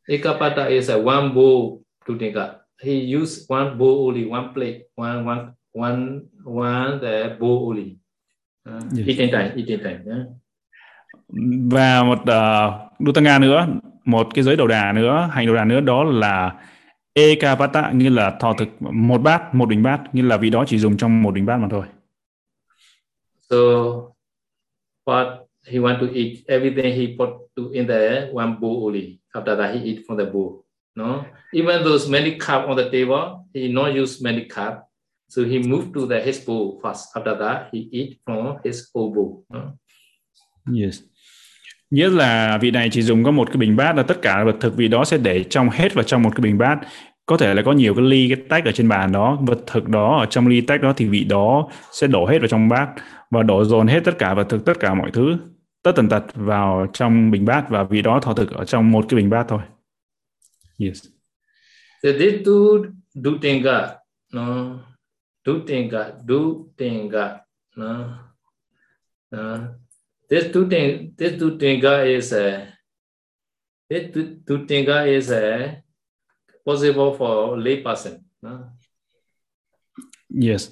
Ekapata 0.09 0.69
is 0.71 0.89
a 0.89 0.97
one 0.99 1.33
bowl 1.33 1.81
Dutinga. 2.07 2.59
He 2.81 2.93
used 3.17 3.49
one 3.49 3.77
bowl 3.77 4.07
only, 4.07 4.25
one 4.25 4.53
plate, 4.53 4.83
one 4.95 5.25
one 5.25 5.53
one 5.71 6.21
one 6.43 6.99
the 6.99 7.35
bowl 7.39 7.67
only. 7.69 7.97
Uh, 8.67 8.81
Yes. 8.93 9.07
Eating 9.07 9.31
time, 9.31 9.51
eating 9.55 9.79
time. 9.79 10.01
yeah. 10.05 10.25
Và 11.71 12.03
một 12.03 12.19
uh, 12.21 12.91
Dutanga 13.05 13.39
nữa, 13.39 13.67
một 14.05 14.27
cái 14.33 14.43
giới 14.43 14.55
đầu 14.55 14.67
đà 14.67 14.91
nữa, 14.93 15.29
hành 15.31 15.45
đầu 15.45 15.55
đà 15.55 15.65
nữa 15.65 15.79
đó 15.79 16.03
là 16.03 16.55
Ekapata 17.13 17.91
nghĩa 17.91 18.09
là 18.09 18.37
thọ 18.39 18.53
thực 18.53 18.67
một 18.79 19.21
bát, 19.21 19.55
một 19.55 19.69
bình 19.69 19.83
bát, 19.83 20.15
nghĩa 20.15 20.23
là 20.23 20.37
vị 20.37 20.49
đó 20.49 20.63
chỉ 20.67 20.77
dùng 20.77 20.97
trong 20.97 21.21
một 21.23 21.33
bình 21.33 21.45
bát 21.45 21.57
mà 21.57 21.67
thôi. 21.71 21.85
So 23.49 23.55
But 25.05 25.47
he 25.67 25.79
want 25.79 25.99
to 25.99 26.11
eat, 26.13 26.45
everything 26.47 26.93
he 26.93 27.15
put 27.15 27.29
to 27.55 27.71
in 27.71 27.87
there 27.87 28.29
one 28.33 28.57
bowl 28.59 28.85
only. 28.85 29.19
After 29.33 29.55
that, 29.55 29.75
he 29.75 29.81
eat 29.89 30.05
from 30.07 30.17
the 30.17 30.25
bowl. 30.25 30.65
No, 30.95 31.25
even 31.53 31.83
those 31.83 32.09
many 32.09 32.31
cup 32.31 32.67
on 32.67 32.77
the 32.77 32.89
table, 32.89 33.45
he 33.53 33.67
not 33.67 33.93
use 33.93 34.23
many 34.23 34.45
cup. 34.55 34.73
So 35.27 35.43
he 35.43 35.59
moved 35.59 35.93
to 35.93 36.07
the 36.07 36.21
his 36.21 36.47
bowl 36.47 36.79
first. 36.81 37.05
After 37.15 37.35
that, 37.35 37.69
he 37.73 37.79
eat 37.91 38.17
from 38.25 38.57
his 38.63 38.81
own 38.93 39.13
bowl. 39.13 39.43
No? 39.49 39.61
Yes. 40.81 41.01
Nghĩa 41.91 42.09
là 42.09 42.57
vị 42.61 42.71
này 42.71 42.89
chỉ 42.91 43.01
dùng 43.01 43.23
có 43.23 43.31
một 43.31 43.47
cái 43.47 43.57
bình 43.57 43.75
bát 43.75 43.95
là 43.95 44.03
tất 44.03 44.21
cả 44.21 44.43
vật 44.43 44.55
thực 44.59 44.75
vị 44.75 44.87
đó 44.87 45.05
sẽ 45.05 45.17
để 45.17 45.43
trong 45.43 45.69
hết 45.69 45.93
vào 45.93 46.03
trong 46.03 46.23
một 46.23 46.29
cái 46.35 46.41
bình 46.41 46.57
bát. 46.57 46.79
Có 47.25 47.37
thể 47.37 47.53
là 47.53 47.61
có 47.61 47.71
nhiều 47.71 47.93
cái 47.95 48.05
ly 48.05 48.29
cái 48.29 48.45
tách 48.49 48.65
ở 48.65 48.71
trên 48.71 48.89
bàn 48.89 49.11
đó, 49.11 49.37
vật 49.41 49.59
thực 49.67 49.89
đó 49.89 50.17
ở 50.19 50.25
trong 50.25 50.47
ly 50.47 50.61
tách 50.61 50.81
đó 50.81 50.93
thì 50.97 51.05
vị 51.05 51.23
đó 51.23 51.69
sẽ 51.91 52.07
đổ 52.07 52.25
hết 52.25 52.39
vào 52.39 52.47
trong 52.47 52.69
bát 52.69 52.87
và 53.35 53.43
đổ 53.43 53.63
dồn 53.63 53.87
hết 53.87 53.99
tất 54.05 54.15
cả 54.19 54.33
vật 54.33 54.47
thực 54.49 54.65
tất 54.65 54.79
cả 54.79 54.93
mọi 54.93 55.11
thứ 55.11 55.37
tất 55.83 55.91
tần 55.95 56.09
tật 56.09 56.23
vào 56.33 56.87
trong 56.93 57.31
bình 57.31 57.45
bát 57.45 57.65
và 57.69 57.83
vị 57.83 58.01
đó 58.01 58.19
thọ 58.21 58.33
thực 58.33 58.51
ở 58.51 58.65
trong 58.65 58.91
một 58.91 59.05
cái 59.09 59.17
bình 59.17 59.29
bát 59.29 59.45
thôi. 59.47 59.61
Yes. 60.77 61.05
So 62.03 62.09
these 62.19 62.37
two 62.45 62.83
do 63.13 63.31
tenga, 63.41 63.95
no, 64.33 64.79
do 65.45 65.53
tenga, 65.67 66.11
do 66.27 66.35
tenga, 66.77 67.37
no. 67.75 68.19
Uh, 69.35 69.59
this 70.29 70.45
two 70.53 70.69
thing, 70.69 71.13
this 71.17 71.33
two 71.39 71.57
tenga 71.59 72.03
is 72.03 72.33
a, 72.33 72.67
this 73.89 74.03
two 74.47 74.65
tenga 74.67 75.03
is 75.05 75.31
a 75.31 75.75
possible 76.65 77.15
for 77.17 77.57
lay 77.57 77.83
person. 77.83 78.13
No? 78.41 78.59
Yes. 80.29 80.69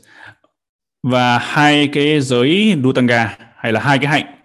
Và 1.03 1.37
hai 1.37 1.89
cái 1.93 2.21
giới 2.21 2.75
Dutanga 2.83 3.37
hay 3.55 3.71
là 3.71 3.79
hai 3.79 3.97
cái 3.97 4.07
hạnh, 4.07 4.35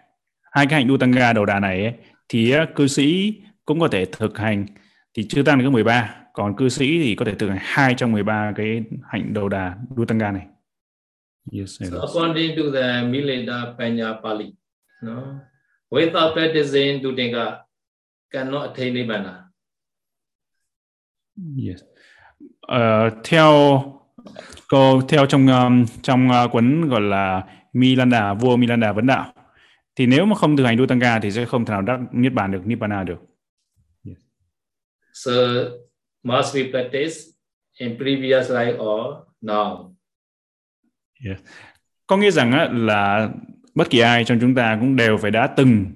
hai 0.52 0.66
cái 0.66 0.80
hạnh 0.80 0.88
Dutanga 0.88 1.32
đầu 1.32 1.44
đà 1.46 1.60
này 1.60 1.84
ấy, 1.84 1.94
thì 2.28 2.50
á, 2.50 2.66
cư 2.74 2.86
sĩ 2.86 3.34
cũng 3.64 3.80
có 3.80 3.88
thể 3.88 4.04
thực 4.04 4.38
hành 4.38 4.66
thì 5.14 5.28
chưa 5.28 5.42
tăng 5.42 5.58
đến 5.58 5.72
13, 5.72 6.14
còn 6.32 6.56
cư 6.56 6.68
sĩ 6.68 6.98
thì 7.02 7.14
có 7.14 7.24
thể 7.24 7.34
thực 7.34 7.48
hành 7.48 7.58
hai 7.60 7.94
trong 7.94 8.12
13 8.12 8.52
cái 8.56 8.82
hạnh 9.08 9.34
đầu 9.34 9.48
đà 9.48 9.76
Dutanga 9.96 10.32
này. 10.32 10.46
Yes. 11.52 11.82
So 11.90 12.00
according 12.00 12.56
to 12.56 12.62
the 12.74 13.02
Mileda 13.02 13.74
Panya 13.78 14.14
Pali, 14.22 14.52
no, 15.02 15.40
without 15.90 16.34
practicing 16.34 17.02
do 17.02 17.10
tenga, 17.16 17.56
cannot 18.30 18.62
attain 18.62 18.94
nibbana. 18.94 19.44
Yes. 21.68 21.80
Ờ, 22.60 23.10
theo 23.24 23.82
cô 24.68 25.00
theo 25.08 25.26
trong 25.26 25.46
um, 25.46 25.86
trong 26.02 26.28
uh, 26.44 26.52
cuốn 26.52 26.88
gọi 26.88 27.00
là 27.00 27.42
Milanda 27.72 28.34
vua 28.34 28.56
Milanda 28.56 28.92
vấn 28.92 29.06
đạo 29.06 29.32
thì 29.96 30.06
nếu 30.06 30.26
mà 30.26 30.36
không 30.36 30.56
thực 30.56 30.64
hành 30.64 30.78
Dutanga 30.78 31.18
thì 31.20 31.30
sẽ 31.30 31.44
không 31.44 31.64
thể 31.64 31.72
nào 31.72 31.82
đắc 31.82 32.00
niết 32.12 32.32
bàn 32.32 32.52
được 32.52 32.66
nibbana 32.66 33.04
được. 33.04 33.18
So 35.12 35.32
must 36.22 36.54
be 36.54 36.62
practiced 36.70 37.28
in 37.78 37.96
previous 37.96 38.50
life 38.50 38.78
or 38.78 39.16
now. 39.42 39.94
Có 42.06 42.16
nghĩa 42.16 42.30
rằng 42.30 42.52
á, 42.52 42.68
là 42.72 43.30
bất 43.74 43.90
kỳ 43.90 43.98
ai 43.98 44.24
trong 44.24 44.38
chúng 44.40 44.54
ta 44.54 44.76
cũng 44.80 44.96
đều 44.96 45.16
phải 45.16 45.30
đã 45.30 45.46
từng 45.46 45.86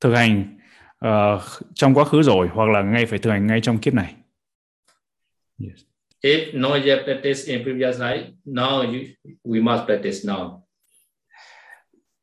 thực 0.00 0.14
hành 0.14 0.58
ờ, 0.98 1.40
trong 1.74 1.94
quá 1.94 2.04
khứ 2.04 2.22
rồi 2.22 2.48
hoặc 2.52 2.68
là 2.68 2.82
ngay 2.82 3.06
phải 3.06 3.18
thực 3.18 3.30
hành 3.30 3.46
ngay 3.46 3.60
trong 3.60 3.78
kiếp 3.78 3.94
này. 3.94 4.14
Yes. 5.58 5.91
If 6.22 6.54
not 6.54 6.84
yet 6.84 7.04
practiced 7.04 7.48
in 7.48 7.64
previous 7.64 7.98
life, 7.98 8.24
now 8.44 8.82
you, 8.82 9.00
we 9.44 9.62
must 9.62 9.86
practice 9.86 10.24
now. 10.24 10.62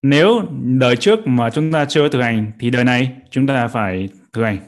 Nếu 0.02 0.42
đời 0.80 0.96
trước 0.96 1.20
mà 1.28 1.50
chúng 1.50 1.72
ta 1.72 1.86
chưa 1.86 2.10
thực 2.10 2.22
hành 2.22 2.52
thì 2.60 2.70
đời 2.70 2.84
này 2.84 3.12
chúng 3.32 3.48
ta 3.48 3.68
phải 3.68 4.10
thực 4.34 4.44
hành. 4.44 4.60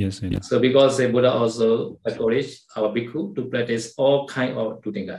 Yes, 0.00 0.22
yes. 0.22 0.50
So 0.50 0.58
because 0.58 1.04
the 1.04 1.12
Buddha 1.12 1.30
also 1.30 1.66
encouraged 2.04 2.50
our 2.80 2.94
bhikkhu 2.94 3.34
to 3.36 3.42
practice 3.50 3.84
all 3.96 4.26
kind 4.34 4.56
of 4.56 4.80
Tutinga. 4.80 5.18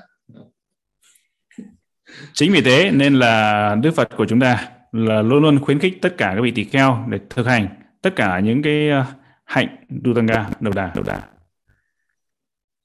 Chính 2.34 2.52
vì 2.52 2.62
thế 2.62 2.92
nên 2.92 3.16
là 3.16 3.76
Đức 3.76 3.92
Phật 3.92 4.10
của 4.18 4.26
chúng 4.26 4.40
ta 4.40 4.72
là 4.92 5.22
luôn 5.22 5.44
luôn 5.44 5.60
khuyến 5.60 5.80
khích 5.80 6.02
tất 6.02 6.18
cả 6.18 6.32
các 6.36 6.42
vị 6.42 6.52
tỳ 6.52 6.64
kheo 6.64 7.06
để 7.10 7.20
thực 7.30 7.48
hành 7.48 7.68
tất 8.02 8.16
cả 8.16 8.40
những 8.40 8.62
cái 8.62 8.90
uh, 9.02 9.06
hạnh 9.50 9.86
Dutanga 10.06 10.50
đầu 10.60 10.74
đà 10.76 10.92
đầu 10.96 11.04
đà. 11.04 11.22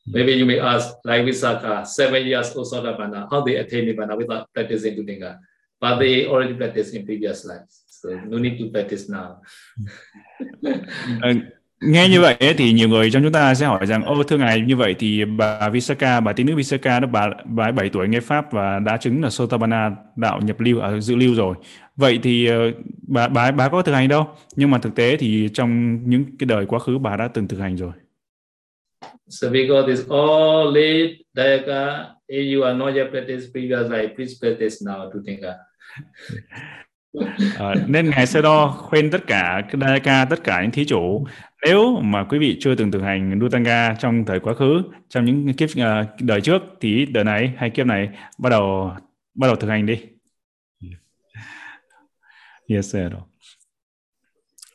Maybe 0.07 0.33
you 0.33 0.47
may 0.47 0.59
ask, 0.59 0.89
like 1.05 1.25
Visakha, 1.25 1.85
seven 1.85 2.27
years 2.27 2.57
old 2.57 2.67
Sotapanna, 2.73 3.27
how 3.31 3.45
they 3.47 3.57
attain 3.57 3.87
Nibbana 3.87 4.17
without 4.17 4.47
practicing 4.55 4.97
Tutinga? 4.97 5.39
But 5.81 5.99
they 5.99 6.27
already 6.27 6.55
practiced 6.55 6.95
in 6.95 7.07
previous 7.07 7.45
lives, 7.45 7.85
so 7.89 8.09
no 8.11 8.39
need 8.39 8.59
to 8.59 8.71
practice 8.71 9.09
now. 9.09 9.41
Nghe 11.85 12.09
như 12.09 12.21
vậy 12.21 12.37
thì 12.59 12.73
nhiều 12.73 12.89
người 12.89 13.11
trong 13.11 13.23
chúng 13.23 13.33
ta 13.33 13.55
sẽ 13.55 13.67
hỏi 13.67 13.87
rằng 13.87 14.05
ô 14.05 14.23
thưa 14.23 14.39
ngài 14.39 14.61
như 14.61 14.77
vậy 14.77 14.95
thì 14.99 15.25
bà 15.25 15.69
Visaka 15.69 16.21
bà 16.21 16.33
tín 16.33 16.47
nữ 16.47 16.57
Visaka 16.57 17.01
đó 17.01 17.09
bà 17.13 17.31
bà 17.45 17.73
7 17.73 17.89
tuổi 17.89 18.09
nghe 18.09 18.21
pháp 18.21 18.53
và 18.53 18.79
đã 18.79 18.97
chứng 18.97 19.23
là 19.23 19.31
Sotabana 19.31 19.91
đạo 20.17 20.41
nhập 20.45 20.61
lưu 20.61 20.79
ở 20.81 20.95
à, 20.95 21.01
dự 21.01 21.17
lưu 21.17 21.35
rồi. 21.35 21.55
Vậy 21.97 22.19
thì 22.23 22.47
ờ, 22.47 22.73
bà 23.09 23.29
bà 23.29 23.51
bà 23.51 23.69
có 23.69 23.83
thực 23.83 23.93
hành 23.93 24.09
đâu? 24.09 24.29
Nhưng 24.57 24.71
mà 24.71 24.79
thực 24.79 24.95
tế 24.95 25.17
thì 25.17 25.49
trong 25.55 25.99
những 26.11 26.25
cái 26.39 26.47
đời 26.47 26.67
quá 26.67 26.79
khứ 26.79 26.99
bà 26.99 27.17
đã 27.17 27.29
từng 27.29 27.49
thực 27.49 27.59
hành 27.59 27.77
rồi. 27.77 27.93
So 29.29 29.49
because 29.49 29.93
it's 29.93 30.09
all 30.11 30.75
late, 30.75 31.15
Dayaka, 31.35 32.15
if 32.29 32.41
uh, 32.41 32.55
you 32.55 32.63
are 32.63 32.79
not 32.79 32.95
yet 32.95 33.11
practice 33.11 33.51
previous 33.53 33.91
life, 33.91 34.15
please 34.17 34.35
practice 34.41 34.77
now 34.87 35.11
to 35.11 35.19
think. 35.27 35.41
Uh. 35.41 35.55
À, 37.59 37.75
nên 37.87 38.11
ngài 38.11 38.27
Sơ 38.27 38.43
Đo 38.43 38.67
khuyên 38.67 39.11
tất 39.11 39.27
cả 39.27 39.63
Dayaka 39.81 40.25
tất 40.25 40.45
cả 40.45 40.63
những 40.63 40.71
thí 40.71 40.85
chủ 40.85 41.27
nếu 41.67 42.01
mà 42.01 42.25
quý 42.25 42.39
vị 42.39 42.57
chưa 42.61 42.75
từng 42.75 42.91
thực 42.91 43.03
hành 43.03 43.39
Dutanga 43.41 43.97
trong 43.99 44.25
thời 44.25 44.41
quá 44.41 44.55
khứ 44.55 44.83
trong 45.09 45.25
những 45.25 45.55
kiếp 45.55 45.69
uh, 45.71 46.21
đời 46.21 46.41
trước 46.41 46.63
thì 46.81 47.07
đời 47.07 47.25
này 47.25 47.53
hay 47.57 47.71
kiếp 47.71 47.87
này 47.87 48.09
bắt 48.39 48.51
đầu 48.51 48.93
bắt 49.35 49.47
đầu 49.47 49.57
thực 49.57 49.69
hành 49.69 49.87
đi. 49.87 50.01
Yes 52.69 52.93
sir 52.93 53.13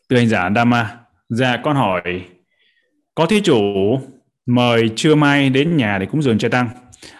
từ 0.10 0.18
hành 0.18 0.28
giả 0.28 0.50
Dama, 0.56 0.98
dạ 1.30 1.58
con 1.64 1.76
hỏi 1.76 2.22
có 3.16 3.26
thí 3.26 3.42
chủ 3.42 3.64
mời 4.46 4.90
trưa 4.96 5.16
mai 5.16 5.50
đến 5.50 5.78
nhà 5.78 5.98
để 5.98 6.06
cúng 6.06 6.22
dường 6.22 6.38
cho 6.38 6.50
tăng. 6.50 6.70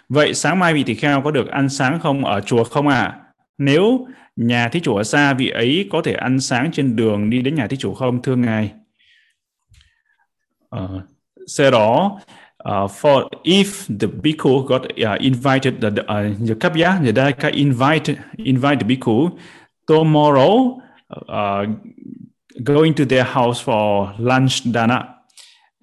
Vậy 0.10 0.34
sáng 0.34 0.60
mai 0.60 0.74
vị 0.74 0.84
tỳ 0.84 0.96
kheo 0.96 1.22
có 1.22 1.32
được 1.32 1.48
ăn 1.48 1.70
sáng 1.70 2.00
không 2.00 2.26
ở 2.26 2.42
chùa 2.42 2.64
không 2.64 2.88
ạ? 2.88 3.02
À? 3.02 3.20
nếu 3.60 4.08
nhà 4.40 4.70
thí 4.70 4.80
chủ 4.80 4.96
ở 4.96 5.04
xa 5.04 5.34
vị 5.34 5.50
ấy 5.50 5.88
có 5.92 6.02
thể 6.02 6.14
ăn 6.14 6.40
sáng 6.40 6.72
trên 6.72 6.96
đường 6.96 7.30
đi 7.30 7.42
đến 7.42 7.56
nhà 7.56 7.68
thí 7.68 7.78
chủ 7.78 7.94
không 7.94 8.22
thưa 8.22 8.36
ngài? 8.36 8.72
Uh, 10.76 11.02
sau 11.48 11.72
đó 11.72 12.20
uh, 12.70 12.92
for 12.92 13.28
if 13.44 13.98
the 14.00 14.08
bhikkhu 14.24 14.62
got 14.62 14.82
uh, 14.82 15.20
invited 15.20 15.74
the 15.82 15.88
uh, 15.88 16.48
the 16.48 16.56
kapya 16.60 17.00
the 17.04 17.12
daika 17.12 17.50
invite 17.50 18.16
invite 18.38 18.80
the 18.80 18.88
bhikkhu 18.88 19.30
tomorrow 19.88 20.80
uh, 21.28 21.66
going 22.64 22.94
to 22.94 23.06
their 23.06 23.26
house 23.26 23.64
for 23.64 24.10
lunch 24.18 24.74
dana. 24.74 25.16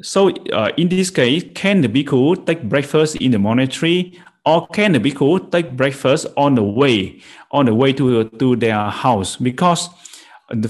So 0.02 0.28
uh, 0.52 0.68
in 0.76 0.88
this 0.88 1.10
case 1.10 1.44
can 1.54 1.82
the 1.82 1.88
bhikkhu 1.88 2.46
take 2.46 2.62
breakfast 2.62 3.16
in 3.16 3.32
the 3.32 3.38
monastery? 3.38 4.12
Or 4.46 4.66
can 4.68 4.92
the 4.92 5.00
bhikkhu 5.00 5.50
take 5.50 5.76
breakfast 5.76 6.26
on 6.36 6.54
the 6.54 6.62
way 6.62 7.20
on 7.50 7.66
the 7.66 7.74
way 7.74 7.92
to 7.92 8.24
to 8.40 8.56
their 8.56 8.88
house 8.88 9.36
because 9.36 9.90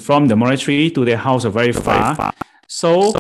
from 0.00 0.26
the 0.26 0.36
monastery 0.36 0.90
to 0.90 1.04
their 1.04 1.18
house 1.18 1.44
are 1.44 1.52
very 1.52 1.72
far 1.72 2.32
so 2.66 3.12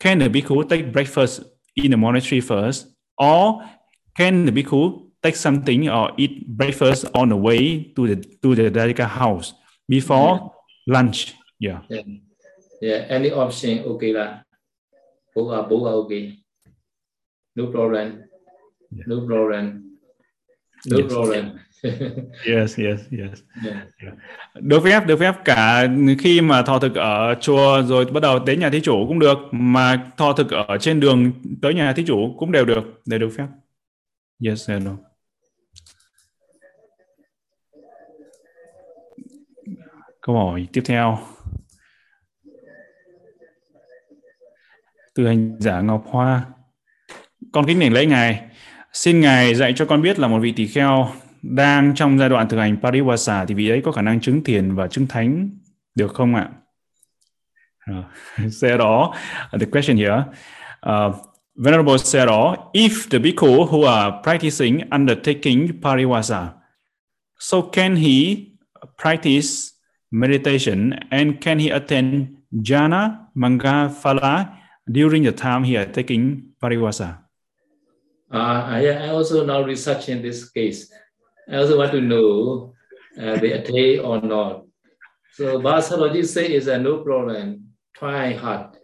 can 0.00 0.18
the 0.18 0.28
bhikkhu 0.28 0.68
take 0.68 0.92
breakfast 0.92 1.42
in 1.76 1.90
the 1.90 1.96
monastery 1.96 2.40
first, 2.40 2.88
or 3.18 3.62
can 4.16 4.46
the 4.46 4.52
bhikkhu 4.52 5.10
take 5.22 5.36
something 5.36 5.88
or 5.88 6.10
eat 6.16 6.46
breakfast 6.48 7.04
on 7.14 7.28
the 7.28 7.36
way 7.36 7.84
to 7.94 8.08
the 8.08 8.16
to 8.42 8.54
the 8.54 8.70
Dalika 8.70 9.06
house 9.06 9.54
before 9.88 10.40
yeah. 10.86 10.94
lunch? 10.94 11.34
Yeah. 11.58 11.80
yeah. 11.88 12.02
Yeah, 12.80 13.04
any 13.12 13.30
option 13.30 13.84
okay 13.84 14.16
lah. 14.16 14.40
Both 15.36 15.52
are 15.52 15.68
both 15.68 15.84
are 15.84 15.96
okay. 16.08 16.40
No 17.56 17.68
problem. 17.68 18.24
Yeah. 18.88 19.04
No 19.06 19.28
problem. 19.28 19.89
No 20.86 20.96
yes. 20.96 21.12
problem. 21.12 21.50
yes, 22.46 22.78
yes, 22.78 23.00
yes. 23.10 23.42
Yeah. 23.64 23.76
Yeah. 24.02 24.14
Được 24.54 24.80
phép, 24.84 25.06
được 25.06 25.16
phép 25.20 25.34
cả 25.44 25.88
khi 26.18 26.40
mà 26.40 26.62
thọ 26.62 26.78
thực 26.78 26.94
ở 26.94 27.34
chùa 27.40 27.82
rồi 27.82 28.04
bắt 28.04 28.20
đầu 28.20 28.38
đến 28.38 28.60
nhà 28.60 28.70
thí 28.70 28.80
chủ 28.80 29.04
cũng 29.08 29.18
được, 29.18 29.38
mà 29.50 30.10
thọ 30.16 30.32
thực 30.32 30.50
ở 30.50 30.78
trên 30.80 31.00
đường 31.00 31.32
tới 31.62 31.74
nhà 31.74 31.92
thí 31.92 32.04
chủ 32.06 32.34
cũng 32.38 32.52
đều 32.52 32.64
được, 32.64 33.02
đều 33.06 33.18
được 33.18 33.30
phép. 33.36 33.46
Yes, 34.46 34.70
no. 34.70 34.96
Câu 40.20 40.36
hỏi 40.36 40.66
tiếp 40.72 40.82
theo. 40.84 41.18
Từ 45.14 45.26
hành 45.26 45.56
giả 45.60 45.80
Ngọc 45.80 46.04
Hoa. 46.06 46.46
Con 47.52 47.66
kính 47.66 47.78
nể 47.78 47.90
lấy 47.90 48.06
ngài. 48.06 48.49
Xin 48.92 49.20
ngài 49.20 49.54
dạy 49.54 49.72
cho 49.76 49.84
con 49.84 50.02
biết 50.02 50.18
là 50.18 50.28
một 50.28 50.38
vị 50.38 50.52
tỳ 50.52 50.66
kheo 50.66 51.08
đang 51.42 51.94
trong 51.94 52.18
giai 52.18 52.28
đoạn 52.28 52.48
thực 52.48 52.58
hành 52.58 52.76
Pariwasa 52.82 53.46
thì 53.46 53.54
vị 53.54 53.68
ấy 53.68 53.80
có 53.84 53.92
khả 53.92 54.02
năng 54.02 54.20
chứng 54.20 54.44
thiền 54.44 54.74
và 54.74 54.88
chứng 54.88 55.06
thánh 55.06 55.50
được 55.94 56.14
không 56.14 56.34
ạ? 56.34 56.48
Ờ, 57.86 57.98
uh, 58.46 58.52
Sero, 58.52 59.12
the 59.60 59.66
question 59.72 59.96
here, 59.96 60.24
uh, 60.86 61.16
Venerable 61.56 61.98
Sero, 61.98 62.56
if 62.72 63.10
the 63.10 63.18
bhikkhu 63.18 63.66
who 63.66 63.84
are 63.84 64.16
practicing 64.22 64.80
undertaking 64.90 65.80
Pariwasa, 65.82 66.48
so 67.38 67.60
can 67.72 67.96
he 67.96 68.36
practice 69.02 69.70
meditation 70.10 70.90
and 71.10 71.34
can 71.40 71.58
he 71.58 71.70
attend 71.70 72.28
jhana, 72.52 73.10
manga, 73.34 73.90
phala 74.02 74.48
during 74.92 75.22
the 75.22 75.32
time 75.32 75.64
he 75.64 75.76
is 75.76 75.88
taking 75.92 76.42
Pariwasa? 76.62 77.19
Uh, 78.32 78.62
I, 78.66 78.86
I 78.86 79.08
also 79.08 79.44
now 79.44 79.62
researching 79.62 80.22
this 80.22 80.48
case. 80.50 80.92
I 81.50 81.56
also 81.56 81.78
want 81.78 81.90
to 81.92 82.00
know 82.00 82.74
uh, 83.18 83.36
they 83.38 83.52
attain 83.52 84.00
or 84.00 84.20
not. 84.20 84.64
So 85.32 85.58
Basology 85.58 86.24
say 86.24 86.52
is 86.52 86.68
a 86.68 86.78
no 86.78 87.02
problem. 87.02 87.74
Try 87.94 88.32
hard, 88.34 88.78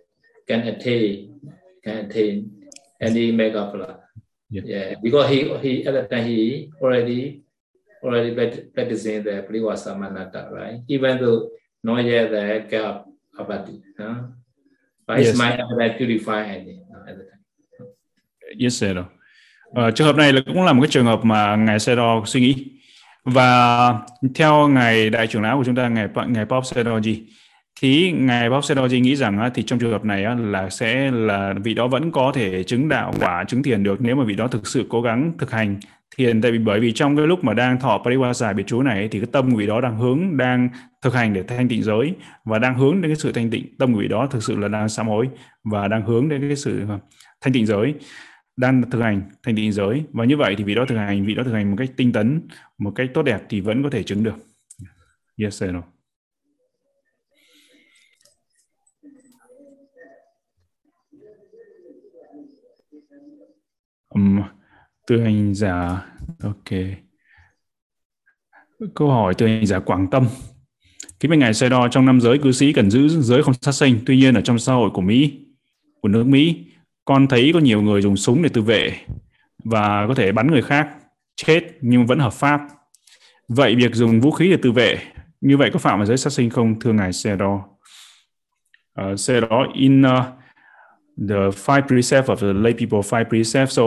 can 0.49 0.67
attain, 0.67 1.41
can 1.85 2.07
attain 2.07 2.67
any 3.01 3.33
megaphala. 3.33 4.01
Yeah. 4.51 4.63
yeah, 4.65 4.95
because 5.03 5.29
he 5.31 5.57
he 5.59 5.87
at 5.87 5.95
that 5.95 6.11
time 6.11 6.27
he 6.27 6.71
already 6.81 7.43
already 8.03 8.35
practicing 8.71 9.23
the 9.23 9.43
Privasa 9.43 9.97
Manata, 9.99 10.51
right? 10.53 10.81
Even 10.87 11.19
though 11.19 11.51
not 11.83 12.05
yet 12.05 12.31
the 12.31 12.67
gap 12.69 13.07
abati, 13.39 13.83
huh? 13.99 14.31
but 15.07 15.19
yes. 15.19 15.29
his 15.29 15.39
mind 15.39 15.61
ability 15.61 15.99
to 15.99 16.07
define 16.07 16.51
any 16.51 16.83
at 17.09 17.19
the 17.19 17.25
time. 17.25 17.43
Yes, 18.55 18.77
sir. 18.77 19.09
Ờ, 19.75 19.91
trường 19.91 20.07
hợp 20.07 20.17
này 20.17 20.33
là 20.33 20.41
cũng 20.47 20.64
là 20.64 20.73
một 20.73 20.83
cái 20.83 20.91
trường 20.91 21.07
hợp 21.07 21.25
mà 21.25 21.57
ngài 21.57 21.79
Sero 21.79 22.23
suy 22.27 22.41
nghĩ. 22.41 22.64
Và 23.25 23.95
theo 24.35 24.69
ngài 24.69 25.11
đại 25.11 25.27
trưởng 25.27 25.43
lão 25.43 25.57
của 25.59 25.64
chúng 25.64 25.75
ta, 25.75 25.89
ngài 25.89 26.09
ngài 26.29 26.45
Bob 26.45 26.64
Sedoji 26.64 27.21
thì 27.81 28.12
ngài 28.12 28.51
Bob 28.51 28.64
Sedoji 28.64 29.01
nghĩ 29.01 29.17
rằng 29.17 29.51
thì 29.55 29.62
trong 29.62 29.79
trường 29.79 29.93
hợp 29.93 30.05
này 30.05 30.27
là 30.39 30.71
sẽ 30.71 31.11
là 31.11 31.55
vị 31.64 31.75
đó 31.75 31.89
vẫn 31.89 32.12
có 32.12 32.33
thể 32.35 32.62
chứng 32.62 32.89
đạo 32.89 33.12
quả, 33.21 33.45
chứng 33.45 33.62
thiền 33.62 33.83
được 33.83 34.01
nếu 34.01 34.17
mà 34.17 34.25
vị 34.25 34.35
đó 34.35 34.49
thực 34.49 34.67
sự 34.67 34.87
cố 34.89 35.03
gắng 35.03 35.33
thực 35.39 35.51
hành 35.51 35.77
thiền. 36.17 36.43
Tại 36.43 36.53
vì 36.53 36.59
bởi 36.59 36.81
vì 36.81 36.93
trong 36.93 37.17
cái 37.17 37.27
lúc 37.27 37.45
mà 37.45 37.55
đang 37.55 37.81
thọ 37.81 38.03
pariwasa 38.05 38.55
biệt 38.55 38.64
chú 38.67 38.83
này 38.83 39.09
thì 39.09 39.19
cái 39.19 39.29
tâm 39.33 39.51
của 39.51 39.57
vị 39.57 39.67
đó 39.67 39.81
đang 39.81 39.99
hướng, 39.99 40.37
đang 40.37 40.69
thực 41.03 41.14
hành 41.14 41.35
để 41.35 41.43
thanh 41.43 41.69
tịnh 41.69 41.83
giới 41.83 42.14
và 42.45 42.59
đang 42.59 42.75
hướng 42.75 43.03
đến 43.03 43.11
cái 43.11 43.17
sự 43.17 43.33
thanh 43.33 43.51
tịnh. 43.51 43.77
Tâm 43.79 43.95
của 43.95 44.01
vị 44.01 44.09
đó 44.09 44.27
thực 44.31 44.43
sự 44.43 44.57
là 44.57 44.69
đang 44.69 44.89
sám 44.89 45.09
hối 45.09 45.29
và 45.64 45.89
đang 45.89 46.03
hướng 46.03 46.29
đến 46.29 46.49
cái 46.49 46.57
sự 46.57 46.83
thanh 47.41 47.53
tịnh 47.53 47.67
giới 47.67 47.95
đang 48.57 48.91
thực 48.91 49.01
hành 49.01 49.23
thành 49.43 49.57
tịnh 49.57 49.73
giới. 49.73 50.05
Và 50.13 50.25
như 50.25 50.37
vậy 50.37 50.55
thì 50.59 50.65
vị 50.65 50.75
đó 50.75 50.85
thực 50.89 50.97
hành 50.97 51.27
vị 51.27 51.35
đó 51.35 51.43
thực 51.45 51.53
hành 51.53 51.71
một 51.71 51.77
cách 51.79 51.91
tinh 51.97 52.13
tấn 52.13 52.41
một 52.79 52.93
cách 52.95 53.11
tốt 53.15 53.23
đẹp 53.23 53.43
thì 53.49 53.61
vẫn 53.61 53.83
có 53.83 53.91
thể 53.91 54.03
chứng 54.03 54.25
được. 54.25 54.37
Yes 55.37 55.65
or 55.65 55.71
no? 55.71 55.83
Um, 64.09 64.41
từ 65.07 65.21
hành 65.21 65.55
giả 65.55 66.07
ok. 66.43 66.71
Câu 68.95 69.09
hỏi 69.09 69.35
từ 69.39 69.47
hành 69.47 69.67
giả 69.67 69.79
quảng 69.79 70.11
tâm. 70.11 70.27
Kính 71.21 71.31
bên 71.31 71.41
ngài 71.41 71.55
xe 71.55 71.69
đo 71.69 71.89
trong 71.89 72.07
năm 72.07 72.21
giới 72.21 72.39
cư 72.39 72.53
sĩ 72.53 72.73
cần 72.73 72.91
giữ 72.91 73.09
giới 73.09 73.43
không 73.43 73.55
sát 73.55 73.73
sinh 73.73 73.99
tuy 74.07 74.17
nhiên 74.17 74.35
ở 74.35 74.41
trong 74.41 74.59
xã 74.59 74.73
hội 74.73 74.91
của 74.91 75.01
mỹ 75.01 75.47
của 76.01 76.09
nước 76.09 76.25
mỹ 76.27 76.65
con 77.07 77.27
thấy 77.27 77.51
có 77.55 77.61
nhiều 77.61 77.83
người 77.83 78.03
dùng 78.03 78.17
súng 78.17 78.43
để 78.43 78.49
tự 78.49 78.63
vệ 78.63 78.93
và 79.65 80.07
có 80.09 80.15
thể 80.15 80.33
bắn 80.33 80.47
người 80.47 80.63
khác 80.63 80.89
chết 81.37 81.61
nhưng 81.81 82.07
vẫn 82.07 82.19
hợp 82.19 82.33
pháp. 82.33 82.61
Vậy 83.49 83.75
việc 83.75 83.95
dùng 83.95 84.21
vũ 84.21 84.31
khí 84.31 84.51
để 84.51 84.57
tự 84.63 84.73
vệ 84.73 84.99
như 85.41 85.57
vậy 85.57 85.71
có 85.73 85.79
phạm 85.79 85.99
vào 85.99 86.07
giới 86.07 86.17
sát 86.17 86.33
sinh 86.33 86.51
không 86.51 86.81
thưa 86.81 86.93
ngài 86.93 87.13
xe 87.13 87.37
đó 87.37 87.65
uh, 89.01 89.21
xe 89.21 89.41
đó 89.41 89.67
in 89.75 90.03
uh, 90.03 90.07
the 91.29 91.51
five 91.51 91.83
precepts 91.83 92.31
of 92.31 92.37
the 92.37 92.53
lay 92.53 92.73
people 92.73 92.99
five 92.99 93.25
precepts. 93.25 93.77
So 93.77 93.83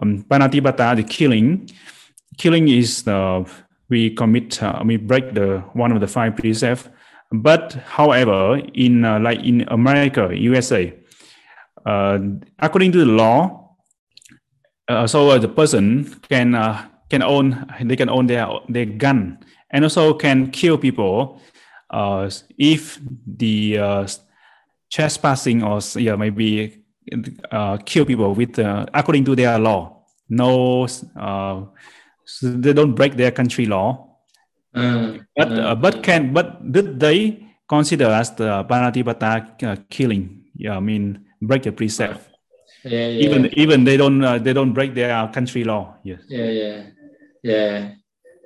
um, 0.00 0.22
panatipata 0.28 0.94
the 0.94 1.02
killing. 1.08 1.58
Killing 2.38 2.66
is 2.66 3.06
the 3.06 3.42
we 3.88 4.14
commit 4.16 4.44
uh, 4.62 4.86
we 4.86 5.06
break 5.06 5.34
the 5.34 5.60
one 5.74 5.92
of 5.92 6.00
the 6.00 6.06
five 6.06 6.30
precepts. 6.36 6.88
But 7.32 7.76
however 7.86 8.60
in 8.74 9.04
uh, 9.04 9.18
like 9.20 9.40
in 9.44 9.64
america 9.68 10.28
usa 10.50 10.99
according 11.84 12.92
to 12.92 12.98
the 12.98 13.10
law, 13.10 13.60
uh, 14.90 15.06
so 15.06 15.30
uh, 15.30 15.38
the 15.38 15.48
person 15.48 16.04
can 16.28 16.54
uh, 16.54 16.88
can 17.08 17.22
own 17.22 17.66
they 17.82 17.96
can 17.96 18.10
own 18.10 18.26
their 18.26 18.46
their 18.68 18.86
gun 18.86 19.38
and 19.70 19.84
also 19.84 20.14
can 20.14 20.50
kill 20.50 20.76
people 20.76 21.40
uh, 21.90 22.28
if 22.58 22.98
the 23.26 23.78
uh, 23.78 24.06
trespassing 24.90 25.62
or 25.62 25.78
yeah 25.94 26.16
maybe 26.16 26.82
uh, 27.50 27.78
kill 27.86 28.04
people 28.04 28.34
with 28.34 28.58
uh, 28.58 28.86
according 28.94 29.24
to 29.24 29.34
their 29.34 29.58
law. 29.58 30.02
No 30.28 30.86
uh, 31.16 31.62
so 32.24 32.50
they 32.50 32.72
don't 32.72 32.94
break 32.94 33.16
their 33.16 33.30
country 33.30 33.66
law. 33.66 34.06
Uh, 34.74 35.18
but 35.34 35.50
uh, 35.50 35.74
but 35.74 36.02
can 36.02 36.32
but 36.32 36.72
did 36.72 37.00
they 37.00 37.46
consider 37.68 38.06
as 38.06 38.30
the 38.34 38.64
panatipata 38.66 39.46
uh, 39.62 39.76
killing? 39.90 40.46
Yeah 40.54 40.76
i 40.76 40.80
mean 40.80 41.29
break 41.40 41.62
the 41.62 41.72
precept 41.72 42.30
yeah, 42.84 43.08
yeah. 43.08 43.24
even 43.24 43.40
even 43.58 43.84
they 43.84 43.96
don't 43.96 44.22
uh, 44.24 44.38
they 44.38 44.52
don't 44.52 44.72
break 44.72 44.94
their 44.94 45.28
country 45.28 45.64
law 45.64 45.96
yes 46.02 46.20
Yeah, 46.28 46.50
yeah, 46.50 46.76
yeah. 47.42 47.92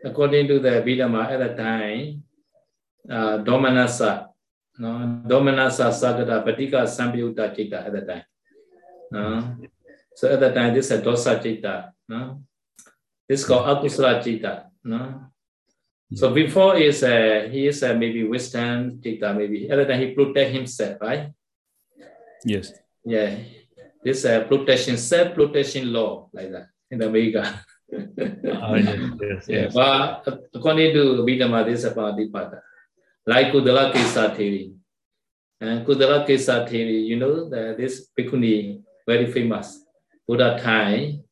According 0.05 0.49
to 0.49 0.59
the 0.61 0.85
Bidama 0.85 1.31
at 1.33 1.41
the 1.41 1.53
time, 1.57 2.25
uh, 3.09 3.39
Domanasa, 3.41 4.29
no, 4.77 5.23
Domanasa 5.25 5.89
Sagata 5.89 6.45
Patika 6.45 6.85
Samyutta 6.85 7.57
Chitta 7.57 7.87
at 7.87 7.93
the 7.93 8.03
time. 8.03 8.25
No? 9.11 9.57
So 10.15 10.29
at 10.29 10.41
the 10.41 10.53
time, 10.53 10.75
this 10.75 10.91
is 10.91 10.99
a 10.99 11.01
Dosa 11.01 11.41
Chitta. 11.41 11.95
No? 12.09 12.43
This 13.27 13.41
is 13.41 13.47
called 13.47 13.65
Akusala 13.65 14.23
Chitta. 14.23 14.69
No? 14.85 15.33
So 16.13 16.35
before 16.35 16.77
is 16.77 17.03
uh, 17.03 17.49
he 17.51 17.69
is 17.69 17.83
uh, 17.83 17.95
maybe 17.95 18.29
Western 18.29 19.01
Chitta, 19.01 19.33
maybe 19.33 19.71
at 19.71 19.77
the 19.77 19.87
time 19.87 20.01
he 20.01 20.13
protect 20.13 20.53
himself, 20.53 21.01
right? 21.01 21.33
yes 22.45 22.73
Yeah, 23.05 23.37
this 24.03 24.25
uh, 24.25 24.45
protection, 24.45 24.97
self 24.97 25.35
protection 25.35 25.93
law 25.93 26.29
like 26.33 26.51
that 26.53 26.69
in 26.91 27.03
America. 27.03 27.43
Ah, 28.65 28.75
yes 28.75 28.99
yes 29.21 29.49
Yeah, 29.49 29.63
yes 29.69 29.75
but 29.75 30.27
according 30.55 30.95
to 30.95 31.23
Abhidhamma, 31.23 31.65
this 31.65 31.81
is 31.81 31.85
about 31.85 32.17
Dipata. 32.17 32.61
Like 33.27 33.53
Kudala 33.53 33.93
Kesa 33.93 34.35
theory. 34.35 34.73
And 35.61 35.87
Kudala 35.87 36.27
Kesa 36.27 36.69
theory, 36.69 36.99
you 37.01 37.17
know, 37.17 37.49
that 37.51 37.77
this 37.77 38.09
Bhikkhuni, 38.19 38.83
very 39.07 39.31
famous, 39.31 39.85
Buddha 40.27 40.59
time. 40.61 41.23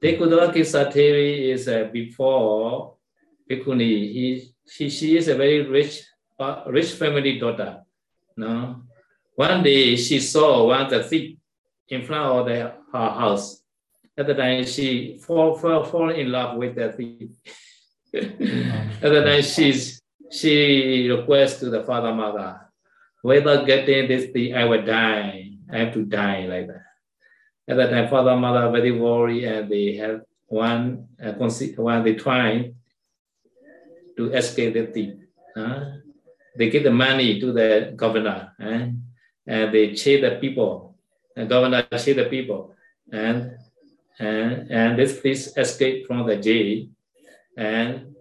The 0.00 0.18
Kudala 0.18 0.52
Kesa 0.52 0.92
theory 0.92 1.50
is 1.50 1.68
uh, 1.68 1.88
before 1.92 2.96
Bhikkhuni. 3.50 4.12
He, 4.12 4.54
she, 4.68 4.90
she 4.90 5.16
is 5.16 5.28
a 5.28 5.34
very 5.34 5.62
rich, 5.66 6.02
uh, 6.38 6.64
rich 6.66 6.92
family 6.92 7.38
daughter. 7.38 7.82
No? 8.36 8.82
One 9.34 9.62
day 9.62 9.96
she 9.96 10.20
saw 10.20 10.66
one 10.66 10.82
of 10.82 10.90
the 10.90 11.02
thief 11.02 11.38
in 11.88 12.02
front 12.02 12.24
of 12.24 12.46
the, 12.46 12.74
her 12.92 13.10
house. 13.10 13.62
At 14.16 14.26
the 14.26 14.34
time, 14.34 14.64
she 14.64 15.18
fall, 15.18 15.56
fall, 15.56 15.84
fall 15.84 16.10
in 16.10 16.30
love 16.30 16.58
with 16.58 16.74
the 16.74 16.92
thief. 16.92 17.30
At 18.14 19.10
the 19.10 19.22
time, 19.24 19.42
she's, 19.42 20.02
she 20.30 21.08
requests 21.08 21.60
to 21.60 21.70
the 21.70 21.82
father, 21.82 22.14
mother, 22.14 22.60
whether 23.22 23.64
getting 23.64 24.08
this 24.08 24.30
thing, 24.30 24.54
I 24.54 24.64
will 24.64 24.84
die. 24.84 25.52
I 25.72 25.78
have 25.78 25.94
to 25.94 26.04
die 26.04 26.44
like 26.46 26.66
that. 26.66 26.82
At 27.68 27.76
that 27.78 27.90
time, 27.90 28.08
father, 28.10 28.36
mother 28.36 28.70
very 28.70 28.92
worried, 28.92 29.44
and 29.44 29.70
they 29.70 29.94
have 29.96 30.22
one, 30.46 31.08
uh, 31.22 31.32
one 31.32 32.04
they 32.04 32.14
try 32.14 32.72
to 34.18 34.32
escape 34.32 34.74
the 34.74 34.86
thief. 34.86 35.14
huh? 35.56 35.84
They 36.56 36.68
give 36.68 36.84
the 36.84 36.90
money 36.90 37.40
to 37.40 37.52
the 37.52 37.94
governor, 37.96 38.52
eh? 38.60 38.90
And 39.46 39.72
they 39.74 39.94
chase 39.94 40.20
the 40.20 40.38
people. 40.40 40.96
The 41.34 41.46
governor 41.46 41.82
chase 41.92 42.16
the 42.16 42.26
people, 42.26 42.74
and 43.10 43.56
and 44.18 44.70
and 44.70 44.98
this 44.98 45.20
priest 45.20 45.56
escaped 45.56 46.06
from 46.06 46.26
the 46.26 46.36
jail, 46.36 46.86
and 47.56 48.14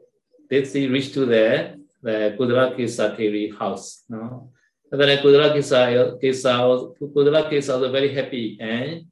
this 0.50 0.74
he 0.74 0.88
reached 0.88 1.14
to 1.14 1.26
the 1.26 1.80
the 2.02 2.36
Kudra 2.38 2.76
Kisa 2.76 3.16
Theri 3.18 3.58
house. 3.58 4.04
No? 4.10 4.50
And 4.92 5.00
then 5.00 5.18
Kudra 5.20 5.54
Kisa 5.54 6.68
was 6.68 6.98
Kudra 7.00 7.50
Kisa 7.50 7.78
was 7.78 7.92
very 7.92 8.14
happy, 8.14 8.58
and 8.60 9.06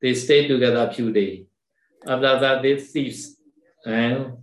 they 0.00 0.14
stayed 0.14 0.48
together 0.48 0.88
a 0.88 0.92
few 0.92 1.12
days. 1.12 1.46
After 2.06 2.38
that, 2.38 2.62
they 2.62 2.78
thieves 2.78 3.36
and 3.84 4.36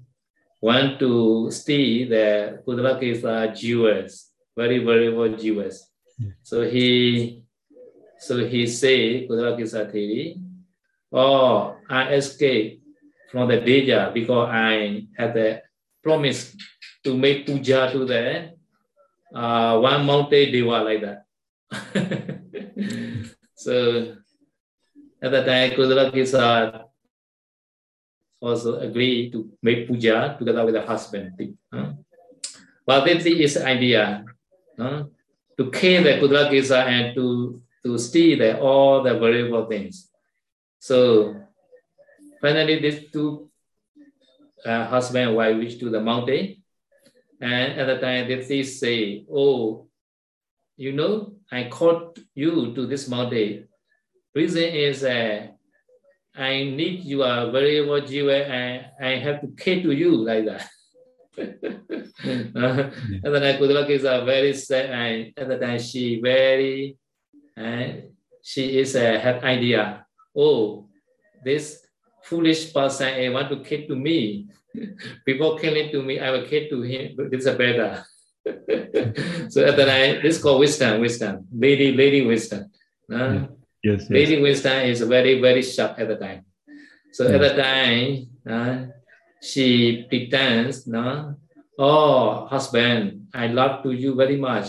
want 0.61 0.99
to 0.99 1.49
steal 1.51 2.09
the 2.09 2.63
Kudra 2.67 2.99
Kisa 2.99 3.53
jewels, 3.55 4.31
very 4.57 4.79
valuable 4.79 5.29
jewels. 5.37 5.87
So 6.43 6.61
he 6.63 7.43
so 8.19 8.45
he 8.47 8.67
say 8.67 9.27
Kudra 9.27 9.57
Kisa 9.57 9.85
Theri, 9.85 10.39
Oh, 11.11 11.77
I 11.89 12.13
escaped 12.15 12.81
from 13.31 13.47
the 13.49 13.59
danger 13.61 14.11
because 14.13 14.49
I 14.49 15.07
had 15.17 15.37
a 15.37 15.61
promise 16.03 16.55
to 17.03 17.15
make 17.15 17.45
puja 17.45 17.91
to 17.91 18.05
the 18.05 18.51
uh, 19.33 19.79
one 19.79 20.05
mountain 20.05 20.51
deva 20.51 20.83
like 20.83 21.01
that. 21.01 21.25
so 23.55 24.15
at 25.21 25.31
that 25.31 25.45
time, 25.45 25.71
Kudra 25.71 26.11
Kisa 26.11 26.85
also 28.41 28.79
agreed 28.79 29.31
to 29.33 29.49
make 29.61 29.87
puja 29.87 30.35
together 30.37 30.65
with 30.65 30.75
the 30.75 30.81
husband. 30.81 31.31
huh? 31.73 31.93
But 32.85 33.05
this 33.05 33.25
is 33.25 33.57
idea 33.57 34.23
huh? 34.77 35.05
To 35.57 35.71
kill 35.71 36.03
the 36.03 36.19
Kudra 36.19 36.49
Kisa 36.49 36.79
and 36.79 37.15
to, 37.15 37.61
to 37.83 37.97
steal 37.97 38.39
the, 38.39 38.59
all 38.59 39.03
the 39.03 39.17
valuable 39.17 39.65
things. 39.65 40.09
So 40.79 41.35
finally, 42.41 42.79
these 42.79 43.11
two 43.11 43.49
uh, 44.65 44.85
husband 44.85 45.29
and 45.29 45.37
wife 45.37 45.57
reach 45.57 45.79
to 45.79 45.89
the 45.89 46.01
mountain. 46.01 46.61
And 47.41 47.79
at 47.79 47.85
the 47.85 47.99
time, 47.99 48.27
they 48.27 48.41
they 48.41 48.63
say, 48.63 49.25
Oh, 49.31 49.87
you 50.77 50.93
know, 50.93 51.33
I 51.51 51.65
called 51.69 52.19
you 52.33 52.73
to 52.73 52.85
this 52.85 53.07
mountain. 53.07 53.67
Reason 54.33 54.63
is 54.63 55.03
uh, 55.03 55.47
I 56.35 56.63
need 56.63 57.05
you 57.05 57.23
your 57.23 57.51
valuable 57.51 58.01
jewel 58.01 58.29
and 58.29 58.85
I 58.99 59.15
have 59.17 59.41
to 59.41 59.47
care 59.47 59.81
to 59.81 59.91
you 59.91 60.11
like 60.15 60.45
that. 60.45 60.67
Uh, 61.37 62.91
and 63.23 63.31
then 63.35 63.59
Kudra 63.59 63.89
is 63.89 64.03
a 64.03 64.23
very 64.25 64.53
sad 64.53 64.89
and 64.89 65.33
at 65.37 65.47
the 65.47 65.57
time 65.57 65.79
she 65.79 66.19
very 66.21 66.97
and 67.55 68.03
she 68.41 68.79
is 68.79 68.95
a 68.95 69.19
have 69.19 69.43
idea. 69.43 70.05
Oh, 70.35 70.87
this 71.43 71.85
foolish 72.23 72.73
person 72.73 73.13
I 73.13 73.29
want 73.29 73.49
to 73.49 73.59
kill 73.63 73.87
to 73.87 73.95
me. 73.95 74.47
Before 75.25 75.57
killing 75.57 75.91
to 75.91 76.03
me, 76.03 76.19
I 76.19 76.31
will 76.31 76.45
kill 76.45 76.67
to 76.69 76.81
him. 76.81 77.15
But 77.15 77.31
This 77.31 77.45
is 77.45 77.55
better. 77.55 78.03
so 79.49 79.65
at 79.65 79.75
the 79.75 79.85
time, 79.85 80.21
this 80.21 80.37
is 80.37 80.43
called 80.43 80.59
wisdom, 80.59 81.01
wisdom, 81.01 81.47
lady, 81.51 81.93
lady 81.93 82.21
wisdom. 82.25 82.69
Uh, 83.11 83.47
yes 83.81 84.01
yes 84.01 84.09
Lady 84.09 84.41
wisdom 84.41 84.85
is 84.85 85.01
very, 85.01 85.41
very 85.41 85.61
sharp 85.61 85.97
at 85.99 86.07
the 86.07 86.15
time. 86.17 86.45
So 87.11 87.27
at 87.27 87.39
the 87.39 87.53
time, 87.55 88.27
uh, 88.45 88.91
she 89.41 90.05
pretends, 90.09 90.87
no, 90.87 91.35
oh, 91.77 92.47
husband, 92.47 93.27
I 93.33 93.47
love 93.47 93.83
to 93.83 93.91
you 93.91 94.15
very 94.15 94.37
much. 94.37 94.67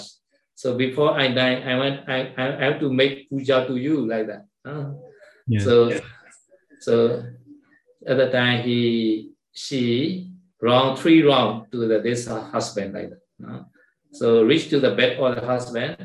So 0.55 0.77
before 0.77 1.19
I 1.19 1.33
die, 1.33 1.61
I 1.61 1.77
want, 1.77 2.09
I, 2.09 2.33
I 2.37 2.65
have 2.65 2.81
to 2.81 2.93
make 2.93 3.29
puja 3.29 3.67
to 3.67 3.77
you 3.77 4.07
like 4.07 4.27
that. 4.27 4.47
uh. 4.65 4.93
yes 5.47 5.65
So, 5.65 6.01
so 6.81 7.23
at 8.07 8.17
the 8.17 8.31
time 8.31 8.63
he, 8.63 9.33
she 9.53 10.31
wrong 10.61 10.97
three 10.97 11.23
wrong 11.23 11.67
to 11.73 11.87
the, 11.87 12.01
this 12.01 12.27
husband 12.27 12.95
like 12.95 13.11
that. 13.11 13.21
no? 13.39 13.67
So 14.13 14.43
reach 14.45 14.71
to 14.71 14.81
the 14.81 14.95
bed 14.95 15.19
of 15.21 15.35
the 15.37 15.45
husband, 15.45 15.97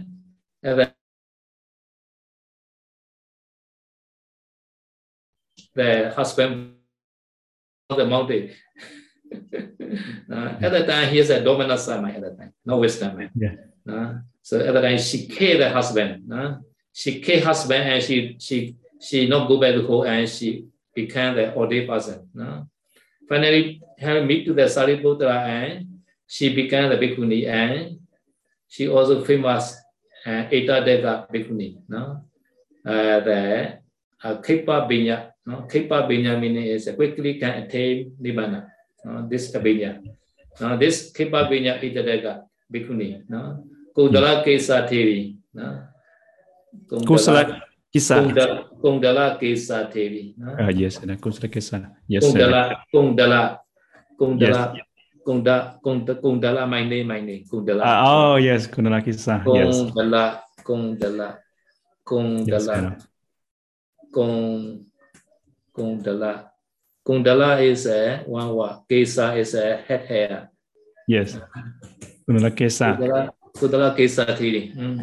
and 0.64 0.80
then 0.80 0.92
the 5.74 6.14
husband 6.14 6.76
the 7.98 8.06
mountain. 8.06 8.52
Uh, 10.32 10.56
at 10.62 10.72
the 10.72 10.86
time, 10.86 11.10
he 11.10 11.20
is 11.20 11.30
a 11.30 11.44
dominant 11.44 11.80
son 11.80 12.06
at 12.06 12.22
the 12.22 12.32
time, 12.32 12.54
no 12.66 12.78
wisdom 12.78 13.18
man. 13.18 13.30
Yeah. 13.36 13.56
Uh, 13.88 14.20
so 14.42 14.60
at 14.60 14.74
the 14.74 14.82
time, 14.82 14.98
she 14.98 15.28
killed 15.28 15.60
the 15.60 15.70
husband. 15.70 16.32
Uh, 16.32 16.56
she 16.94 17.20
killed 17.20 17.44
husband 17.44 17.90
and 17.90 18.04
she 18.04 18.38
she 18.40 18.76
she 19.02 19.28
not 19.28 19.48
go 19.48 19.60
back 19.60 19.74
to 19.74 19.86
home 19.86 20.06
and 20.06 20.30
she 20.30 20.66
became 20.94 21.36
the 21.36 21.56
ordained 21.56 21.90
person. 21.90 22.30
No? 22.34 22.68
Finally, 23.28 23.82
having 23.98 24.28
meet 24.28 24.46
to 24.46 24.54
the 24.54 24.64
Sariputra 24.64 25.32
and 25.32 26.00
she 26.28 26.54
became 26.54 26.90
the 26.90 26.98
bhikkhuni 26.98 27.48
and 27.48 28.00
she 28.68 28.88
also 28.88 29.24
famous 29.24 29.76
uh, 30.26 30.46
Eta 30.52 30.84
Deva 30.86 31.28
bhikkhuni. 31.34 31.82
No? 31.88 32.24
Uh, 32.86 33.20
the 33.20 33.80
uh, 34.24 34.36
Kripa 34.42 34.86
Binya. 34.88 35.32
No? 35.46 35.66
Kripa 35.66 36.06
Binya 36.06 36.38
meaning 36.40 36.70
is 36.70 36.90
quickly 36.96 37.40
can 37.40 37.66
attain 37.66 38.14
Nibbana. 38.22 38.70
No? 39.06 39.28
This 39.28 39.52
Binya. 39.54 40.02
No? 40.60 40.78
This 40.78 41.12
Kripa 41.12 41.46
Binya 41.50 41.78
Eta 41.82 42.02
Deva 42.02 42.46
bhikkhuni. 42.72 43.28
No? 43.30 43.66
Kudala 43.96 44.44
Kesa 44.44 44.88
Theri. 44.88 45.36
No? 45.54 45.92
Kusala 46.88 47.62
Kisa. 47.92 48.24
Kundala, 48.24 48.56
Kundala 48.80 49.26
Kesa 49.36 49.92
Thevi. 49.92 50.32
Uh, 50.40 50.72
yes, 50.72 50.96
Kundala 50.98 51.52
Kesa. 51.52 51.92
Yes. 52.08 52.24
Kundala, 52.24 52.88
Kundala, 52.88 53.60
Kundala, 54.16 54.76
yes. 54.76 54.86
Kunda, 55.28 55.76
Kunda, 55.84 56.16
Kundala, 56.16 56.64
my 56.70 56.88
name, 56.88 57.08
my 57.08 57.20
name, 57.20 57.44
Kundala. 57.44 57.84
Uh, 57.84 58.00
oh, 58.08 58.36
yes, 58.40 58.68
Kundala 58.68 59.04
Kisa. 59.04 59.44
Yes. 59.44 59.76
Kundala, 59.76 60.40
Kundala, 60.64 61.38
Kundala, 62.08 62.96
yes, 62.96 63.08
Kung, 64.14 64.86
Kundala. 65.76 66.52
Kundala 67.08 67.62
is 67.62 67.86
a 67.88 68.24
one 68.28 68.54
word. 68.54 68.76
Kesa 68.90 69.38
is 69.38 69.56
a 69.56 69.84
head 69.88 70.06
hair. 70.08 70.50
Yes. 71.08 71.38
Kundala 72.28 72.52
Kesa. 72.52 72.98
Kundala, 72.98 73.30
Kundala 73.58 73.96
Kesa 73.96 74.26
Thevi. 74.38 74.76
Mm. 74.76 75.00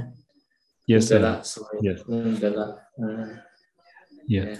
Yes, 0.86 1.12
Kundala, 1.12 1.44
sorry. 1.44 1.78
Yes. 1.82 2.00
Kundala. 2.02 2.78
Uh, 2.98 3.28
yeah. 4.28 4.58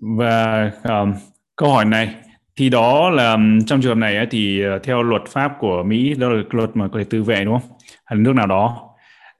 Và 0.00 0.70
um, 0.84 1.14
câu 1.56 1.70
hỏi 1.70 1.84
này 1.84 2.14
thì 2.56 2.68
đó 2.68 3.10
là 3.10 3.36
trong 3.66 3.80
trường 3.82 3.90
hợp 3.90 3.98
này 3.98 4.26
thì 4.30 4.62
ờ, 4.62 4.78
theo 4.78 5.02
luật 5.02 5.22
pháp 5.28 5.52
của 5.58 5.82
Mỹ 5.82 6.14
đó 6.14 6.28
là 6.28 6.42
luật 6.50 6.70
mà 6.74 6.88
có 6.88 6.98
thể 6.98 7.04
tự 7.10 7.22
vệ 7.22 7.44
đúng 7.44 7.58
không? 7.60 7.70
Hay 8.04 8.18
nước 8.18 8.32
nào 8.32 8.46
đó 8.46 8.90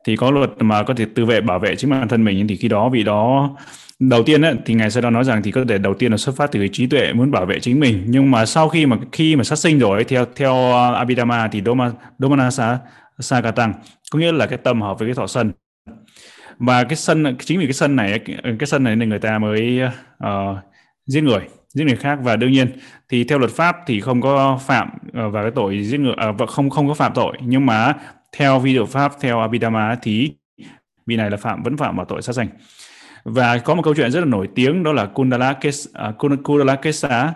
thì 0.05 0.17
có 0.17 0.31
luật 0.31 0.51
mà 0.59 0.83
có 0.83 0.95
thể 0.95 1.07
tự 1.15 1.25
vệ 1.25 1.41
bảo 1.41 1.59
vệ 1.59 1.77
chính 1.77 1.91
bản 1.91 2.09
thân 2.09 2.25
mình 2.25 2.49
thì 2.49 2.57
khi 2.57 2.69
đó 2.69 2.89
vị 2.89 3.03
đó 3.03 3.51
đầu 4.01 4.23
tiên 4.23 4.43
ấy, 4.43 4.55
thì 4.67 4.75
ngài 4.75 4.91
sẽ 4.91 5.01
đó 5.01 5.11
nói 5.11 5.25
rằng 5.25 5.43
thì 5.43 5.51
có 5.51 5.65
thể 5.69 5.79
đầu 5.79 5.95
tiên 5.95 6.11
là 6.11 6.17
xuất 6.17 6.37
phát 6.37 6.53
từ 6.53 6.61
cái 6.61 6.69
trí 6.73 6.87
tuệ 6.87 7.13
muốn 7.13 7.31
bảo 7.31 7.47
vệ 7.47 7.61
chính 7.61 7.81
mình. 7.81 8.05
Nhưng 8.07 8.31
mà 8.31 8.47
sau 8.47 8.69
khi 8.69 8.87
mà 8.87 8.97
khi 9.13 9.37
mà 9.37 9.45
sát 9.45 9.57
sinh 9.57 9.79
rồi 9.79 10.05
theo 10.05 10.27
theo 10.37 10.73
à, 10.73 10.93
Abhidhamma 10.93 11.49
thì 11.49 11.63
Doma 11.67 11.93
Domanasa 12.19 12.79
Sakatang 13.19 13.73
có 14.11 14.19
nghĩa 14.19 14.33
là 14.33 14.47
cái 14.47 14.59
tâm 14.59 14.83
hợp 14.83 14.99
với 14.99 15.09
cái 15.09 15.15
thọ 15.15 15.27
sân. 15.27 15.53
Và 16.59 16.85
cái 16.85 16.97
sân 16.97 17.37
chính 17.39 17.59
vì 17.59 17.67
cái 17.67 17.73
sân 17.73 17.97
này 17.97 18.21
cái 18.43 18.67
sân 18.67 18.85
này 18.85 18.97
nên 18.97 19.09
người 19.09 19.19
ta 19.19 19.39
mới 19.39 19.81
uh, 20.25 20.57
giết 21.07 21.21
người 21.21 21.41
giết 21.69 21.85
người 21.85 21.97
khác. 21.97 22.19
Và 22.23 22.37
đương 22.37 22.53
nhiên 22.53 22.73
thì 23.09 23.25
theo 23.25 23.39
luật 23.39 23.51
pháp 23.51 23.77
thì 23.87 24.01
không 24.01 24.21
có 24.21 24.61
phạm 24.67 24.91
ờ, 25.13 25.27
uh, 25.27 25.33
và 25.33 25.43
cái 25.43 25.51
tội 25.55 25.85
giết 25.85 26.01
người 26.01 26.13
uh, 26.13 26.19
à, 26.19 26.47
không 26.49 26.71
không 26.71 26.89
có 26.89 26.95
phạm 26.95 27.13
tội. 27.15 27.37
Nhưng 27.41 27.67
mà 27.67 27.95
theo 28.37 28.59
vi 28.59 28.75
luật 28.75 28.89
pháp 28.89 29.13
theo 29.21 29.41
Abhidhamma 29.41 29.97
thì 30.03 30.33
vị 31.07 31.17
này 31.17 31.31
là 31.31 31.37
phạm 31.37 31.63
vẫn 31.63 31.77
phạm 31.77 31.97
vào 31.97 32.07
tội 32.07 32.23
sát 32.23 32.33
sanh 32.33 32.49
và 33.25 33.59
có 33.59 33.75
một 33.75 33.83
câu 33.83 33.95
chuyện 33.95 34.11
rất 34.11 34.21
là 34.21 34.27
nổi 34.27 34.49
tiếng 34.55 34.83
đó 34.83 34.93
là 34.93 35.07
Kundala 35.07 35.53
Kesa, 35.53 35.91
à, 35.95 36.09
uh, 36.09 36.43
Kundala 36.45 36.77
Kesa 36.77 37.33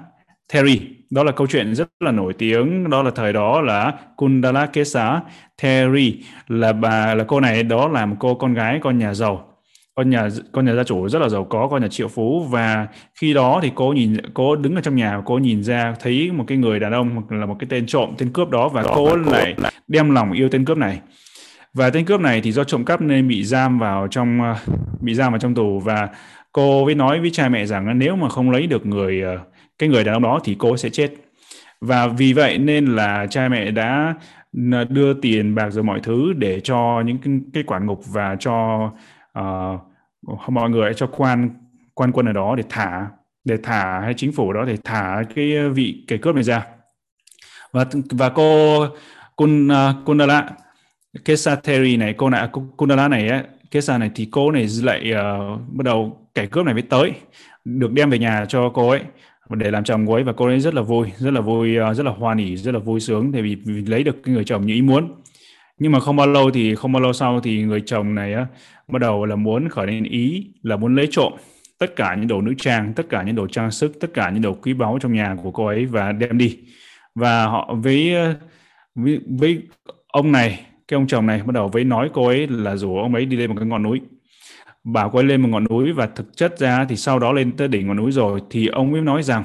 Theri. 0.48 0.80
Đó 1.10 1.24
là 1.24 1.32
câu 1.32 1.46
chuyện 1.46 1.74
rất 1.74 1.88
là 2.00 2.12
nổi 2.12 2.32
tiếng 2.38 2.90
đó 2.90 3.02
là 3.02 3.10
thời 3.10 3.32
đó 3.32 3.60
là 3.60 3.92
Kundala 4.16 4.66
Kesa 4.66 5.20
Theri. 5.58 6.22
Là 6.48 6.72
bà 6.72 7.14
là 7.14 7.24
cô 7.24 7.40
này 7.40 7.62
đó 7.62 7.88
là 7.88 8.06
một 8.06 8.16
cô 8.18 8.34
con 8.34 8.54
gái 8.54 8.78
con 8.82 8.98
nhà 8.98 9.14
giàu. 9.14 9.50
Con 9.94 10.10
nhà 10.10 10.28
con 10.52 10.64
nhà 10.64 10.74
gia 10.74 10.84
chủ 10.84 11.08
rất 11.08 11.18
là 11.18 11.28
giàu 11.28 11.44
có 11.44 11.68
con 11.70 11.82
nhà 11.82 11.88
triệu 11.88 12.08
phú. 12.08 12.46
Và 12.50 12.86
khi 13.20 13.34
đó 13.34 13.60
thì 13.62 13.70
cô 13.74 13.92
nhìn 13.92 14.16
cô 14.34 14.56
đứng 14.56 14.74
ở 14.74 14.80
trong 14.80 14.96
nhà 14.96 15.22
cô 15.24 15.38
nhìn 15.38 15.62
ra 15.62 15.94
thấy 16.00 16.32
một 16.32 16.44
cái 16.46 16.58
người 16.58 16.80
đàn 16.80 16.92
ông 16.92 17.22
là 17.30 17.46
một 17.46 17.56
cái 17.58 17.66
tên 17.70 17.86
trộm 17.86 18.14
tên 18.18 18.32
cướp 18.32 18.50
đó. 18.50 18.68
Và 18.68 18.84
cô 18.94 19.16
lại 19.16 19.54
đem 19.88 20.10
lòng 20.10 20.32
yêu 20.32 20.48
tên 20.48 20.64
cướp 20.64 20.78
này 20.78 21.00
và 21.74 21.90
tên 21.90 22.04
cướp 22.04 22.20
này 22.20 22.40
thì 22.40 22.52
do 22.52 22.64
trộm 22.64 22.84
cắp 22.84 23.00
nên 23.00 23.28
bị 23.28 23.44
giam 23.44 23.78
vào 23.78 24.08
trong 24.08 24.40
ờ, 24.42 24.56
bị 25.00 25.14
giam 25.14 25.32
vào 25.32 25.38
trong 25.38 25.54
tù. 25.54 25.80
Và 25.80 26.08
cô 26.52 26.84
mới 26.84 26.94
nói 26.94 27.20
với 27.20 27.30
cha 27.30 27.48
mẹ 27.48 27.66
rằng 27.66 27.98
nếu 27.98 28.16
mà 28.16 28.28
không 28.28 28.50
lấy 28.50 28.66
được 28.66 28.86
người 28.86 29.22
ờ, 29.22 29.38
cái 29.78 29.88
người 29.88 30.04
đàn 30.04 30.14
ông 30.14 30.22
đó 30.22 30.40
thì 30.44 30.56
cô 30.58 30.76
sẽ 30.76 30.90
chết. 30.90 31.10
Và 31.80 32.06
vì 32.06 32.32
vậy 32.32 32.58
nên 32.58 32.86
là 32.86 33.26
cha 33.30 33.48
mẹ 33.48 33.70
đã 33.70 34.14
ờ, 34.72 34.84
đưa 34.84 35.14
tiền 35.14 35.54
bạc 35.54 35.70
rồi 35.70 35.84
mọi 35.84 36.00
thứ 36.02 36.32
để 36.32 36.60
cho 36.60 37.02
những 37.06 37.18
cái, 37.18 37.34
cái 37.54 37.62
quản 37.62 37.86
ngục 37.86 38.00
và 38.12 38.36
cho 38.40 38.90
uh, 39.38 39.80
mọi 40.48 40.70
người 40.70 40.94
cho 40.94 41.06
quan 41.06 41.50
quan 41.94 42.12
quân 42.12 42.26
ở 42.26 42.32
đó 42.32 42.54
để 42.56 42.62
thả 42.68 43.06
để 43.44 43.56
thả 43.62 44.00
hay 44.00 44.14
chính 44.14 44.32
phủ 44.32 44.52
đó 44.52 44.64
để 44.64 44.76
thả 44.84 45.22
cái 45.34 45.68
vị 45.68 46.04
kẻ 46.08 46.16
cướp 46.16 46.34
này 46.34 46.44
ra. 46.44 46.66
Và 47.72 47.84
và 48.10 48.28
cô 48.28 48.78
Kun 49.36 49.68
uh, 49.68 50.04
Kundala 50.06 50.50
Kesateri 51.24 51.96
này 51.96 52.14
cô 52.16 52.30
này 52.30 52.48
Kundala 52.76 53.08
này 53.08 53.28
á 53.28 53.44
Kesa 53.70 53.98
này 53.98 54.10
thì 54.14 54.28
cô 54.30 54.50
này 54.50 54.66
lại 54.82 55.12
uh, 55.12 55.60
bắt 55.72 55.84
đầu 55.84 56.28
kẻ 56.34 56.46
cướp 56.46 56.64
này 56.64 56.74
mới 56.74 56.82
tới 56.82 57.12
được 57.64 57.92
đem 57.92 58.10
về 58.10 58.18
nhà 58.18 58.44
cho 58.48 58.70
cô 58.74 58.88
ấy 58.90 59.00
để 59.50 59.70
làm 59.70 59.84
chồng 59.84 60.06
cô 60.06 60.14
ấy 60.14 60.22
và 60.22 60.32
cô 60.32 60.46
ấy 60.46 60.60
rất 60.60 60.74
là 60.74 60.82
vui 60.82 61.12
rất 61.18 61.30
là 61.30 61.40
vui 61.40 61.78
uh, 61.90 61.96
rất 61.96 62.06
là 62.06 62.12
hoan 62.12 62.38
hỉ 62.38 62.56
rất 62.56 62.72
là 62.72 62.78
vui 62.78 63.00
sướng 63.00 63.32
tại 63.32 63.42
vì, 63.42 63.54
vì 63.54 63.74
lấy 63.74 64.02
được 64.02 64.22
cái 64.22 64.34
người 64.34 64.44
chồng 64.44 64.66
như 64.66 64.74
ý 64.74 64.82
muốn. 64.82 65.14
Nhưng 65.78 65.92
mà 65.92 66.00
không 66.00 66.16
bao 66.16 66.26
lâu 66.26 66.50
thì 66.50 66.74
không 66.74 66.92
bao 66.92 67.02
lâu 67.02 67.12
sau 67.12 67.40
thì 67.40 67.62
người 67.62 67.82
chồng 67.86 68.14
này 68.14 68.34
á 68.34 68.46
bắt 68.88 68.98
đầu 68.98 69.24
là 69.24 69.36
muốn 69.36 69.68
khởi 69.68 69.86
lên 69.86 70.04
ý 70.04 70.46
là 70.62 70.76
muốn 70.76 70.96
lấy 70.96 71.08
trộm 71.10 71.32
tất 71.78 71.96
cả 71.96 72.14
những 72.14 72.28
đồ 72.28 72.40
nữ 72.40 72.54
trang 72.58 72.92
tất 72.96 73.06
cả 73.08 73.22
những 73.22 73.34
đồ 73.34 73.46
trang 73.46 73.70
sức 73.70 74.00
tất 74.00 74.10
cả 74.14 74.30
những 74.30 74.42
đồ 74.42 74.54
quý 74.54 74.74
báu 74.74 74.98
trong 75.00 75.12
nhà 75.14 75.36
của 75.42 75.50
cô 75.50 75.66
ấy 75.66 75.86
và 75.86 76.12
đem 76.12 76.38
đi. 76.38 76.58
Và 77.14 77.46
họ 77.46 77.74
với 77.82 78.14
ờ, 78.14 78.34
với, 78.94 79.20
với 79.38 79.62
ông 80.08 80.32
này 80.32 80.66
cái 80.88 80.96
ông 80.96 81.06
chồng 81.06 81.26
này 81.26 81.42
bắt 81.42 81.52
đầu 81.54 81.68
với 81.68 81.84
nói 81.84 82.10
cô 82.12 82.26
ấy 82.26 82.46
là 82.46 82.76
rủ 82.76 82.98
ông 82.98 83.14
ấy 83.14 83.26
đi 83.26 83.36
lên 83.36 83.50
một 83.50 83.56
cái 83.58 83.66
ngọn 83.68 83.82
núi. 83.82 84.00
Bảo 84.84 85.10
cô 85.10 85.18
ấy 85.18 85.24
lên 85.24 85.40
một 85.40 85.48
ngọn 85.48 85.64
núi 85.70 85.92
và 85.92 86.06
thực 86.06 86.36
chất 86.36 86.58
ra 86.58 86.84
thì 86.88 86.96
sau 86.96 87.18
đó 87.18 87.32
lên 87.32 87.56
tới 87.56 87.68
đỉnh 87.68 87.86
ngọn 87.86 87.96
núi 87.96 88.12
rồi 88.12 88.42
thì 88.50 88.66
ông 88.66 88.92
ấy 88.92 89.02
nói 89.02 89.22
rằng 89.22 89.44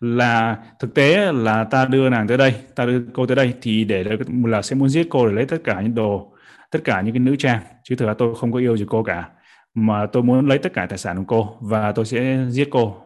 là 0.00 0.56
thực 0.78 0.94
tế 0.94 1.32
là 1.32 1.64
ta 1.64 1.84
đưa 1.84 2.08
nàng 2.08 2.28
tới 2.28 2.38
đây, 2.38 2.54
ta 2.74 2.86
đưa 2.86 3.02
cô 3.14 3.26
tới 3.26 3.36
đây 3.36 3.54
thì 3.62 3.84
để 3.84 4.04
là 4.44 4.62
sẽ 4.62 4.76
muốn 4.76 4.88
giết 4.88 5.06
cô 5.10 5.26
để 5.26 5.32
lấy 5.32 5.46
tất 5.46 5.58
cả 5.64 5.80
những 5.80 5.94
đồ, 5.94 6.32
tất 6.70 6.78
cả 6.84 7.00
những 7.00 7.14
cái 7.14 7.20
nữ 7.20 7.36
trang. 7.36 7.60
Chứ 7.84 7.96
thực 7.96 8.06
ra 8.06 8.14
tôi 8.14 8.34
không 8.34 8.52
có 8.52 8.58
yêu 8.58 8.76
gì 8.76 8.84
cô 8.88 9.02
cả, 9.02 9.28
mà 9.74 10.06
tôi 10.06 10.22
muốn 10.22 10.48
lấy 10.48 10.58
tất 10.58 10.72
cả 10.72 10.86
tài 10.86 10.98
sản 10.98 11.16
của 11.16 11.24
cô 11.26 11.56
và 11.60 11.92
tôi 11.92 12.04
sẽ 12.04 12.46
giết 12.48 12.68
cô 12.70 12.96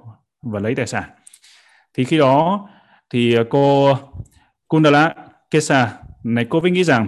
và 0.43 0.61
lấy 0.61 0.74
tài 0.74 0.86
sản. 0.86 1.05
Thì 1.95 2.05
khi 2.05 2.19
đó 2.19 2.69
thì 3.11 3.36
cô 3.51 3.95
Kundala, 4.69 5.15
Kesa 5.51 5.93
này 6.24 6.47
cô 6.49 6.61
mới 6.61 6.70
nghĩ 6.70 6.85
rằng 6.85 7.07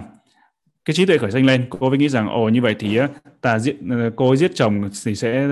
cái 0.87 0.93
trí 0.93 1.05
tuệ 1.05 1.17
khởi 1.17 1.31
sinh 1.31 1.45
lên 1.45 1.65
cô 1.69 1.89
mới 1.89 1.97
nghĩ 1.97 2.09
rằng 2.09 2.29
ồ 2.29 2.49
như 2.49 2.61
vậy 2.61 2.75
thì 2.79 2.99
ta 3.41 3.59
giết 3.59 3.75
ờ, 3.89 4.11
cô 4.15 4.35
giết 4.35 4.51
chồng 4.55 4.89
thì 5.05 5.15
sẽ 5.15 5.47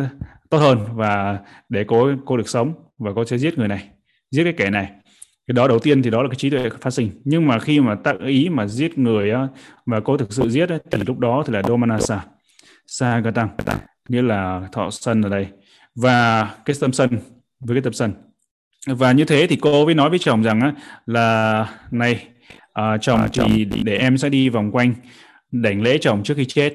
tốt 0.49 0.57
hơn 0.57 0.79
và 0.93 1.39
để 1.69 1.83
cô 1.87 2.11
cô 2.25 2.37
được 2.37 2.49
sống 2.49 2.73
và 2.97 3.11
cô 3.15 3.25
sẽ 3.25 3.37
giết 3.37 3.57
người 3.57 3.67
này 3.67 3.89
giết 4.31 4.43
cái 4.43 4.53
kẻ 4.53 4.69
này. 4.69 4.91
Cái 5.47 5.53
đó 5.53 5.67
đầu 5.67 5.79
tiên 5.79 6.01
thì 6.03 6.09
đó 6.09 6.21
là 6.23 6.29
cái 6.29 6.35
trí 6.35 6.49
tuệ 6.49 6.69
phát 6.81 6.89
sinh. 6.89 7.11
Nhưng 7.23 7.47
mà 7.47 7.59
khi 7.59 7.79
mà 7.79 7.95
ta 7.95 8.13
ý 8.25 8.49
mà 8.49 8.67
giết 8.67 8.97
người 8.97 9.31
á, 9.31 9.47
mà 9.85 9.99
cô 9.99 10.17
thực 10.17 10.33
sự 10.33 10.49
giết 10.49 10.69
á, 10.69 10.77
thì 10.91 11.03
lúc 11.07 11.19
đó 11.19 11.43
thì 11.47 11.53
là 11.53 11.63
domanasa 11.63 12.25
sagatang 12.87 13.49
nghĩa 14.09 14.21
là 14.21 14.61
thọ 14.71 14.89
sân 14.91 15.21
ở 15.21 15.29
đây 15.29 15.47
và 15.95 16.49
cái 16.65 16.75
tâm 16.79 16.93
sân 16.93 17.09
với 17.59 17.75
cái 17.75 17.81
tâm 17.81 17.93
sân. 17.93 18.13
Và 18.87 19.11
như 19.11 19.25
thế 19.25 19.47
thì 19.47 19.55
cô 19.55 19.85
mới 19.85 19.93
nói 19.93 20.09
với 20.09 20.19
chồng 20.19 20.43
rằng 20.43 20.61
á, 20.61 20.73
là 21.05 21.67
này 21.91 22.27
uh, 22.79 23.01
chồng 23.01 23.27
thì 23.33 23.65
để 23.83 23.97
em 23.97 24.17
sẽ 24.17 24.29
đi 24.29 24.49
vòng 24.49 24.71
quanh 24.71 24.93
đảnh 25.51 25.81
lễ 25.81 25.97
chồng 25.97 26.23
trước 26.23 26.33
khi 26.37 26.45
chết. 26.45 26.73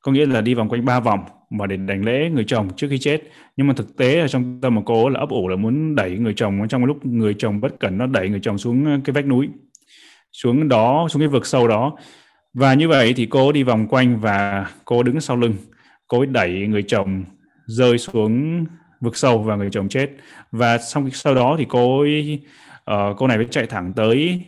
Có 0.00 0.12
nghĩa 0.12 0.26
là 0.26 0.40
đi 0.40 0.54
vòng 0.54 0.68
quanh 0.68 0.84
ba 0.84 1.00
vòng 1.00 1.20
và 1.58 1.66
để 1.66 1.76
đảnh 1.76 2.04
lễ 2.04 2.30
người 2.30 2.44
chồng 2.46 2.68
trước 2.76 2.86
khi 2.90 2.98
chết. 2.98 3.22
Nhưng 3.56 3.66
mà 3.66 3.74
thực 3.76 3.96
tế 3.96 4.16
là 4.16 4.28
trong 4.28 4.60
tâm 4.60 4.76
của 4.76 4.82
cô 4.86 5.08
là 5.08 5.20
ấp 5.20 5.28
ủ 5.28 5.48
là 5.48 5.56
muốn 5.56 5.94
đẩy 5.94 6.18
người 6.18 6.34
chồng 6.36 6.68
trong 6.68 6.84
lúc 6.84 7.06
người 7.06 7.34
chồng 7.38 7.60
bất 7.60 7.80
cẩn 7.80 7.98
nó 7.98 8.06
đẩy 8.06 8.28
người 8.28 8.40
chồng 8.42 8.58
xuống 8.58 8.84
ờ, 8.84 8.98
cái 9.04 9.14
vách 9.14 9.26
núi. 9.26 9.48
Xuống 10.32 10.68
đó 10.68 11.06
xuống 11.10 11.20
cái 11.20 11.28
vực 11.28 11.46
sâu 11.46 11.68
đó. 11.68 11.96
Và 12.54 12.74
như 12.74 12.88
vậy 12.88 13.14
thì 13.16 13.26
cô 13.26 13.52
đi 13.52 13.62
vòng 13.62 13.88
quanh 13.88 14.20
và 14.20 14.66
cô 14.84 15.02
đứng 15.02 15.20
sau 15.20 15.36
lưng. 15.36 15.54
Cô 16.08 16.18
ấy 16.18 16.26
đẩy 16.26 16.66
người 16.66 16.82
chồng 16.82 17.24
rơi 17.66 17.98
xuống 17.98 18.64
vực 19.00 19.16
sâu 19.16 19.38
và 19.38 19.56
người 19.56 19.68
chồng 19.72 19.88
chết. 19.88 20.10
Và 20.52 20.78
xong 20.78 21.10
sau 21.10 21.34
đó 21.34 21.56
thì 21.58 21.66
cô 21.68 22.00
ấy 22.00 22.40
uh, 22.90 23.16
cô 23.16 23.26
này 23.26 23.36
mới 23.36 23.46
chạy 23.50 23.66
thẳng 23.66 23.92
tới 23.96 24.44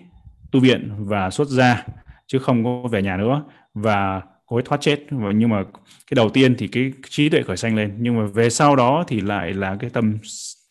tu 0.52 0.60
viện 0.60 0.90
và 0.98 1.30
xuất 1.30 1.48
ra 1.48 1.84
chứ 2.26 2.38
không 2.38 2.64
có 2.64 2.88
về 2.88 3.02
nhà 3.02 3.16
nữa. 3.16 3.44
Và 3.74 4.22
cô 4.46 4.56
ấy 4.56 4.62
thoát 4.62 4.80
chết. 4.80 5.06
Nhưng 5.10 5.48
mà 5.48 5.62
cái 6.10 6.14
đầu 6.14 6.28
tiên 6.28 6.54
thì 6.58 6.68
cái 6.68 6.92
trí 7.08 7.28
tuệ 7.28 7.42
khởi 7.42 7.56
sanh 7.56 7.76
lên. 7.76 7.94
Nhưng 7.98 8.16
mà 8.16 8.26
về 8.26 8.50
sau 8.50 8.76
đó 8.76 9.04
thì 9.08 9.20
lại 9.20 9.54
là 9.54 9.76
cái 9.80 9.90
tâm 9.90 10.18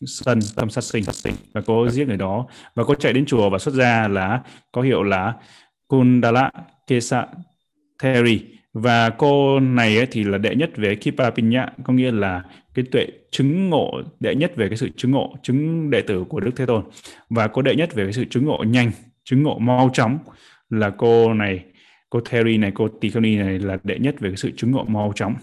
sân, 0.06 0.38
tâm 0.56 0.70
sát 0.70 0.84
sinh. 0.84 1.04
Và 1.52 1.60
cô 1.66 1.88
giết 1.88 2.08
người 2.08 2.16
đó. 2.16 2.46
Và 2.74 2.84
cô 2.84 2.94
chạy 2.94 3.12
đến 3.12 3.26
chùa 3.26 3.50
và 3.50 3.58
xuất 3.58 3.74
ra 3.74 4.08
là 4.08 4.42
có 4.72 4.82
hiệu 4.82 5.02
là 5.02 5.34
Kundala 5.88 6.50
Kesa 6.86 7.26
Theri 8.02 8.40
và 8.82 9.10
cô 9.10 9.60
này 9.60 9.96
ấy 9.96 10.06
thì 10.10 10.24
là 10.24 10.38
đệ 10.38 10.54
nhất 10.54 10.70
về 10.76 10.96
Kipa 10.96 11.30
Pinya 11.30 11.68
có 11.84 11.92
nghĩa 11.92 12.10
là 12.12 12.42
cái 12.74 12.84
tuệ 12.92 13.06
chứng 13.30 13.70
ngộ, 13.70 14.02
đệ 14.20 14.34
nhất 14.34 14.52
về 14.56 14.68
cái 14.68 14.76
sự 14.76 14.88
chứng 14.96 15.10
ngộ, 15.10 15.34
chứng 15.42 15.90
đệ 15.90 16.02
tử 16.02 16.24
của 16.28 16.40
Đức 16.40 16.50
Thế 16.56 16.66
Tôn. 16.66 16.84
Và 17.30 17.48
cô 17.48 17.62
đệ 17.62 17.74
nhất 17.74 17.94
về 17.94 18.04
cái 18.04 18.12
sự 18.12 18.24
chứng 18.24 18.44
ngộ 18.44 18.64
nhanh, 18.66 18.90
chứng 19.24 19.42
ngộ 19.42 19.58
mau 19.58 19.90
chóng 19.92 20.18
là 20.70 20.90
cô 20.90 21.34
này 21.34 21.64
cô 22.10 22.20
Terry 22.20 22.58
này 22.58 22.72
cô 22.74 22.88
Tiffany 23.00 23.44
này 23.44 23.58
là 23.58 23.78
đệ 23.82 23.98
nhất 23.98 24.14
về 24.20 24.30
cái 24.30 24.36
sự 24.36 24.50
chứng 24.56 24.70
ngộ 24.70 24.84
mau 24.84 25.12
chóng. 25.16 25.34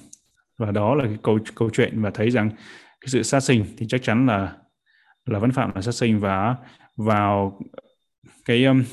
Và 0.57 0.71
đó 0.71 0.95
là 0.95 1.05
cái 1.05 1.17
câu 1.23 1.39
câu 1.55 1.69
chuyện 1.73 2.01
và 2.01 2.09
thấy 2.09 2.29
rằng 2.29 2.49
cái 3.01 3.07
sự 3.07 3.23
sát 3.23 3.39
sinh 3.39 3.65
thì 3.77 3.85
chắc 3.89 4.03
chắn 4.03 4.27
là 4.27 4.53
là 5.25 5.39
vẫn 5.39 5.51
phạm 5.51 5.71
là 5.75 5.81
sát 5.81 5.91
sinh 5.91 6.19
và 6.19 6.55
vào 6.97 7.59
cái 8.45 8.65
um, 8.65 8.83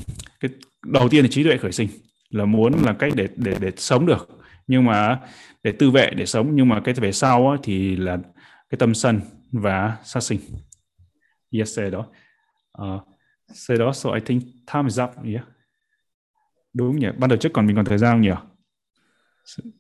cái 0.41 0.51
đầu 0.87 1.09
tiên 1.09 1.25
là 1.25 1.29
trí 1.31 1.45
tuệ 1.45 1.57
khởi 1.57 1.73
sinh 1.73 1.89
là 2.31 2.45
muốn 2.45 2.73
là 2.83 2.93
cách 2.93 3.13
để 3.17 3.29
để 3.37 3.57
để 3.61 3.73
sống 3.77 4.07
được. 4.07 4.29
Nhưng 4.67 4.85
mà 4.85 5.21
để 5.63 5.73
tư 5.73 5.91
vệ 5.91 6.11
để 6.11 6.27
sống 6.27 6.51
nhưng 6.55 6.69
mà 6.69 6.81
cái 6.81 6.95
về 6.95 7.13
sau 7.13 7.51
á, 7.51 7.57
thì 7.63 7.97
là 7.97 8.19
cái 8.71 8.79
tâm 8.79 8.95
sân 8.95 9.21
và 9.53 9.97
sát 10.05 10.21
sinh. 10.21 10.41
Yes 11.51 11.79
đó. 11.93 12.07
Uh, 12.83 13.03
say 13.55 13.79
đó 13.79 13.93
so 13.93 14.11
I 14.11 14.21
think 14.21 14.43
time 14.73 14.85
is 14.85 15.01
up 15.01 15.11
yeah 15.25 15.45
đúng 16.73 16.99
nhỉ. 16.99 17.07
Ban 17.19 17.31
đầu 17.31 17.37
trước 17.37 17.53
còn 17.53 17.67
mình 17.67 17.77
còn 17.77 17.85
thời 17.85 17.99
gian 17.99 18.13
không 18.13 18.21
nhỉ? 18.21 18.31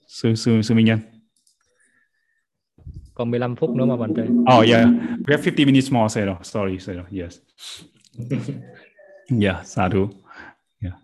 Sư 0.07 0.35
sư 0.35 0.63
sư 0.63 0.75
minh 0.75 0.87
nhân. 0.87 0.99
Còn 3.15 3.31
15 3.31 3.57
phút 3.57 3.71
nữa 3.71 3.85
mà 3.85 3.97
bạn 3.97 4.15
trai 4.17 4.27
oh 4.29 4.69
yeah 4.69 4.87
we 5.27 5.37
have 5.37 5.43
50 5.45 5.65
minutes 5.67 5.93
more 5.93 6.15
say 6.15 6.27
đó 6.27 6.39
sorry 6.43 6.79
say 6.79 6.97
đó 6.97 7.03
yes. 7.11 7.39
Yeah 9.41 9.67
sadhu 9.67 10.09
yeah. 10.81 10.95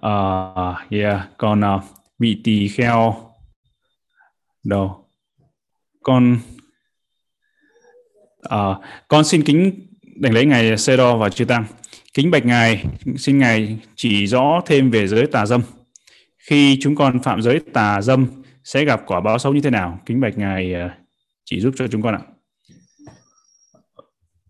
Uh, 0.00 0.92
yeah 0.92 1.28
còn 1.38 1.60
uh, 1.60 1.82
vị 2.18 2.40
tỳ 2.44 2.68
kheo. 2.68 3.14
Đâu? 4.64 5.08
Con 6.02 6.38
uh, 8.54 8.76
con 9.08 9.24
xin 9.24 9.42
kính 9.42 9.86
đảnh 10.16 10.32
lễ 10.32 10.44
ngài 10.44 10.78
Sê 10.78 10.96
Đo 10.96 11.16
và 11.16 11.30
chư 11.30 11.44
tăng 11.44 11.64
kính 12.18 12.30
bạch 12.30 12.46
ngài 12.46 12.84
xin 13.16 13.38
ngài 13.38 13.78
chỉ 13.96 14.26
rõ 14.26 14.60
thêm 14.66 14.90
về 14.90 15.06
giới 15.06 15.26
tà 15.26 15.46
dâm. 15.46 15.62
Khi 16.38 16.78
chúng 16.80 16.94
con 16.94 17.22
phạm 17.22 17.42
giới 17.42 17.60
tà 17.72 18.02
dâm 18.02 18.26
sẽ 18.64 18.84
gặp 18.84 19.02
quả 19.06 19.20
báo 19.20 19.38
xấu 19.38 19.54
như 19.54 19.60
thế 19.60 19.70
nào? 19.70 20.00
Kính 20.06 20.20
bạch 20.20 20.38
ngài 20.38 20.74
à, 20.74 20.98
chỉ 21.44 21.60
giúp 21.60 21.74
cho 21.76 21.86
chúng 21.88 22.02
con 22.02 22.14
ạ. 22.14 22.20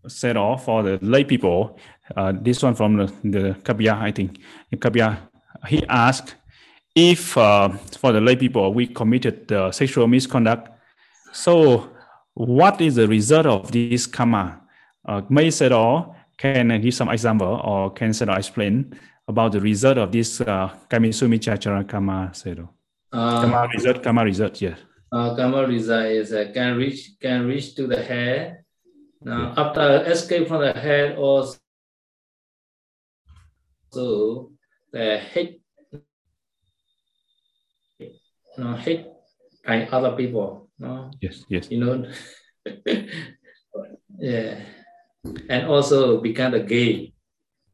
Set 0.07 0.35
off 0.35 0.57
for 0.65 0.85
the 0.85 1.07
lay 1.07 1.23
people. 1.23 1.83
Uh, 2.15 2.45
this 2.45 2.65
one 2.65 2.73
from 2.73 3.07
the, 3.07 3.13
the 3.33 3.53
Kabya 3.65 4.05
I 4.05 4.11
think. 4.11 4.31
Kabya 4.81 5.15
he 5.67 5.77
asked 5.87 6.35
if 6.95 7.37
uh, 7.37 7.69
for 8.01 8.13
the 8.13 8.19
lay 8.19 8.35
people 8.35 8.73
we 8.75 8.87
committed 8.95 9.51
uh, 9.51 9.71
sexual 9.71 10.07
misconduct. 10.07 10.61
So 11.33 11.83
what 12.33 12.81
is 12.81 12.95
the 12.95 13.07
result 13.07 13.45
of 13.45 13.71
this 13.71 14.07
karma? 14.07 14.61
Uh, 15.09 15.21
May 15.29 15.51
Sero 15.51 16.15
can 16.39 16.71
I 16.71 16.77
give 16.77 16.93
some 16.93 17.09
example 17.09 17.61
or 17.63 17.91
can 17.91 18.13
Sero 18.13 18.33
explain 18.33 18.97
about 19.27 19.51
the 19.51 19.59
result 19.59 19.97
of 19.97 20.11
this 20.11 20.39
uh, 20.39 20.73
Kamisumi 20.89 21.37
Chachara 21.37 21.87
karma 21.87 22.31
Sero? 22.33 22.73
Uh, 23.11 23.41
karma 23.41 23.67
result, 23.73 24.01
karma 24.01 24.23
result, 24.23 24.61
yes. 24.61 24.79
Uh, 25.11 25.35
karma 25.35 25.67
result 25.67 26.05
is 26.05 26.31
uh, 26.31 26.49
can 26.53 26.77
reach 26.77 27.11
can 27.21 27.45
reach 27.45 27.75
to 27.75 27.87
the 27.87 28.01
head. 28.01 28.63
Now, 29.21 29.53
yeah. 29.53 29.63
after 29.65 30.03
escape 30.09 30.47
from 30.47 30.61
the 30.61 30.71
head, 30.71 31.17
also 31.17 31.59
the 34.93 35.17
head, 35.17 35.55
you 37.99 38.09
know, 38.57 38.75
hate 38.75 39.07
by 39.65 39.87
other 39.87 40.15
people. 40.15 40.69
No? 40.79 41.11
Yes, 41.19 41.43
yes. 41.49 41.69
You 41.69 41.79
know, 41.83 42.09
yeah. 44.17 44.61
And 45.23 45.67
also 45.67 46.21
become 46.21 46.53
a 46.53 46.59
gay. 46.59 47.11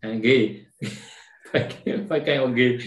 And 0.02 0.24
gay. 0.24 0.66
What 2.10 2.26
kind 2.26 2.42
of 2.42 2.56
gay? 2.56 2.78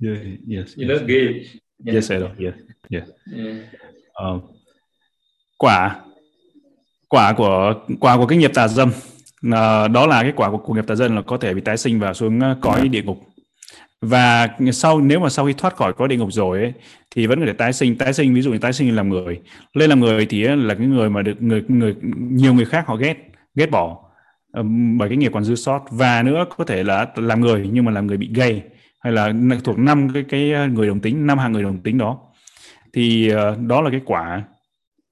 Yeah, 0.00 0.18
yes. 0.46 0.76
You 0.76 0.88
yes. 0.88 1.00
know, 1.00 1.06
gay. 1.06 1.46
Yeah. 1.84 1.94
Yes, 1.94 2.10
I 2.10 2.18
know. 2.18 2.30
Yeah, 2.38 2.54
yeah. 2.90 3.04
yeah. 3.36 3.56
Uh, 4.22 4.42
quả 5.58 6.00
quả 7.08 7.32
của 7.32 7.74
quả 8.00 8.16
của 8.16 8.26
cái 8.26 8.38
nghiệp 8.38 8.50
tà 8.54 8.68
dâm 8.68 8.88
uh, 8.88 9.90
đó 9.90 10.06
là 10.06 10.22
cái 10.22 10.32
quả 10.36 10.50
của, 10.50 10.58
của 10.58 10.74
nghiệp 10.74 10.86
tà 10.86 10.94
dâm 10.94 11.16
là 11.16 11.22
có 11.22 11.36
thể 11.36 11.54
bị 11.54 11.60
tái 11.60 11.76
sinh 11.76 12.00
và 12.00 12.14
xuống 12.14 12.40
cõi 12.60 12.88
địa 12.88 13.02
ngục 13.02 13.18
và 14.00 14.48
sau 14.72 15.00
nếu 15.00 15.20
mà 15.20 15.28
sau 15.28 15.46
khi 15.46 15.52
thoát 15.52 15.76
khỏi 15.76 15.92
có 15.92 16.06
địa 16.06 16.16
ngục 16.16 16.32
rồi 16.32 16.58
ấy, 16.58 16.72
thì 17.10 17.26
vẫn 17.26 17.40
có 17.40 17.46
thể 17.46 17.52
tái 17.52 17.72
sinh 17.72 17.98
tái 17.98 18.12
sinh 18.12 18.34
ví 18.34 18.42
dụ 18.42 18.52
như 18.52 18.58
tái 18.58 18.72
sinh 18.72 18.96
làm 18.96 19.08
người 19.08 19.40
lên 19.74 19.90
làm 19.90 20.00
người 20.00 20.26
thì 20.26 20.42
là 20.42 20.74
cái 20.74 20.86
người 20.86 21.10
mà 21.10 21.22
được 21.22 21.42
người 21.42 21.64
người 21.68 21.94
nhiều 22.18 22.54
người 22.54 22.64
khác 22.64 22.86
họ 22.86 22.96
ghét 22.96 23.16
ghét 23.58 23.70
bỏ 23.70 24.04
bởi 24.98 25.08
cái 25.08 25.16
nghiệp 25.16 25.30
còn 25.34 25.44
dư 25.44 25.54
sót 25.54 25.84
và 25.90 26.22
nữa 26.22 26.46
có 26.56 26.64
thể 26.64 26.82
là 26.82 27.12
làm 27.16 27.40
người 27.40 27.68
nhưng 27.72 27.84
mà 27.84 27.92
làm 27.92 28.06
người 28.06 28.16
bị 28.16 28.30
gay 28.34 28.62
hay 29.00 29.12
là 29.12 29.32
thuộc 29.64 29.78
năm 29.78 30.08
cái 30.14 30.24
cái 30.28 30.68
người 30.68 30.88
đồng 30.88 31.00
tính 31.00 31.26
năm 31.26 31.38
hạng 31.38 31.52
người 31.52 31.62
đồng 31.62 31.82
tính 31.82 31.98
đó 31.98 32.20
thì 32.92 33.32
uh, 33.34 33.58
đó 33.66 33.80
là 33.80 33.90
cái 33.90 34.00
quả 34.04 34.44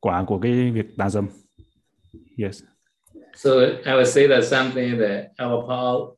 quả 0.01 0.24
của 0.27 0.39
cái 0.39 0.70
việc 0.70 0.97
tà 0.97 1.10
dâm 1.10 1.27
yes 2.39 2.62
so 3.36 3.51
I 3.85 3.93
would 3.93 4.05
say 4.06 4.27
that 4.28 4.44
something 4.44 4.98
that 4.98 5.36
our 5.39 5.64
Paul 5.68 6.16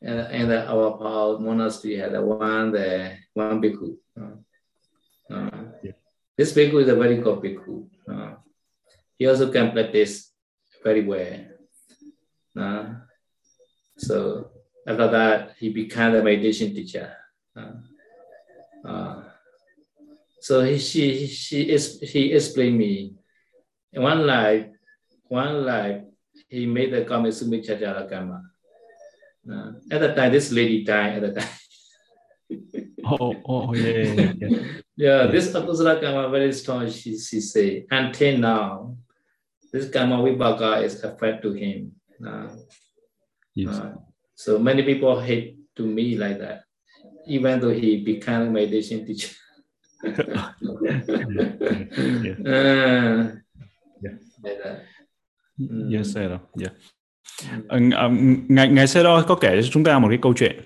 and, 0.00 0.20
and 0.20 0.50
the, 0.50 0.66
our 0.68 0.96
Paul 0.98 1.38
monastery 1.40 1.96
had 1.96 2.14
a 2.14 2.22
one 2.22 2.72
the 2.72 3.18
one 3.34 3.60
bhikkhu. 3.60 3.96
Uh, 4.16 5.34
uh, 5.34 5.50
yeah. 5.82 5.92
This 6.36 6.54
bhikkhu 6.54 6.80
is 6.82 6.88
a 6.88 6.94
very 6.94 7.16
good 7.16 7.42
bhikkhu. 7.42 7.88
Uh, 8.08 8.36
he 9.18 9.26
also 9.26 9.50
can 9.50 9.72
practice 9.72 10.27
very 10.82 11.04
well. 11.04 11.38
Uh, 12.58 12.94
so 13.96 14.50
after 14.86 15.08
that, 15.10 15.54
he 15.58 15.70
became 15.70 16.14
a 16.14 16.22
meditation 16.22 16.74
teacher. 16.74 17.14
Uh, 17.56 18.88
uh, 18.88 19.22
so 20.40 20.62
he, 20.62 20.78
she, 20.78 21.26
she 21.26 21.62
is, 21.70 22.00
he 22.00 22.32
explained 22.32 22.78
me 22.78 23.14
one 23.92 24.26
life, 24.26 24.66
one 25.28 25.64
life, 25.64 26.02
he 26.48 26.66
made 26.66 26.92
the 26.92 27.04
Kamisumi 27.04 27.66
Chajara 27.66 28.08
Kama. 28.08 28.42
Uh, 29.50 29.72
at 29.90 30.00
the 30.00 30.14
time, 30.14 30.32
this 30.32 30.52
lady 30.52 30.84
died 30.84 31.22
at 31.22 31.34
the 31.34 31.40
time. 31.40 32.94
oh, 33.04 33.34
oh, 33.44 33.74
yeah, 33.74 34.12
yeah, 34.12 34.32
yeah. 34.36 34.58
yeah, 34.96 35.26
this 35.26 35.52
Akusala 35.52 36.00
Karma 36.00 36.28
very 36.28 36.52
strong, 36.52 36.88
she, 36.90 37.18
she 37.18 37.40
say. 37.40 37.86
Until 37.90 38.38
now, 38.38 38.96
this 39.72 39.90
Karma 39.90 40.16
Vibhaka 40.16 40.82
is 40.82 41.04
affect 41.04 41.42
to 41.42 41.52
him. 41.52 41.92
Uh, 42.24 42.48
yes. 43.54 43.74
Uh, 43.76 43.94
so 44.34 44.58
many 44.58 44.82
people 44.82 45.20
hate 45.20 45.56
to 45.76 45.86
me 45.86 46.16
like 46.16 46.38
that, 46.38 46.64
even 47.26 47.60
though 47.60 47.74
he 47.74 48.04
became 48.04 48.48
a 48.48 48.50
meditation 48.50 49.06
teacher. 49.06 49.34
yeah. 50.04 50.52
Uh, 52.46 53.32
yeah. 54.00 54.16
Like 54.42 54.58
that. 54.62 54.82
Mm. 55.60 55.90
Yes, 55.90 56.12
sir. 56.12 56.40
Yeah. 56.56 56.72
Ngày 58.48 58.86
xưa 58.86 59.02
đó 59.02 59.24
có 59.28 59.34
kể 59.34 59.62
cho 59.62 59.68
chúng 59.70 59.84
ta 59.84 59.98
một 59.98 60.08
cái 60.08 60.18
câu 60.22 60.34
chuyện 60.36 60.60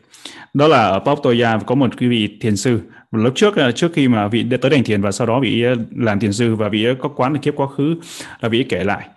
đó 0.55 0.69
là 0.69 0.89
ở 0.89 0.99
Pattaya 0.99 1.59
có 1.67 1.75
một 1.75 1.97
cái 1.97 2.09
vị 2.09 2.39
thiền 2.41 2.57
sư 2.57 2.81
lúc 3.13 3.33
trước 3.37 3.57
à, 3.57 3.71
trước 3.71 3.93
khi 3.95 4.09
mà 4.09 4.29
vị 4.29 4.47
tới 4.63 4.71
đành 4.71 4.85
thiền 4.85 5.03
và 5.03 5.13
sau 5.13 5.27
đó 5.27 5.41
vị 5.41 5.65
à, 5.65 5.75
làm 5.97 6.21
thiền 6.21 6.33
sư 6.33 6.55
và 6.55 6.69
vị 6.69 6.85
à, 6.85 6.93
có 6.99 7.09
quán 7.09 7.39
kiếp 7.39 7.57
quá 7.57 7.67
khứ 7.67 7.97
là 8.41 8.49
vị 8.49 8.67
kể 8.69 8.85
lại. 8.85 9.09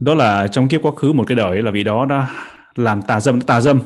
Đó 0.00 0.14
là 0.14 0.46
trong 0.46 0.68
kiếp 0.68 0.82
quá 0.82 0.92
khứ 0.96 1.12
một 1.12 1.24
cái 1.26 1.36
đời 1.36 1.62
là 1.62 1.70
vị 1.70 1.84
đó 1.84 2.06
đã 2.06 2.26
làm 2.74 3.02
tà 3.02 3.20
dâm 3.20 3.40
tà 3.40 3.60
dâm. 3.60 3.80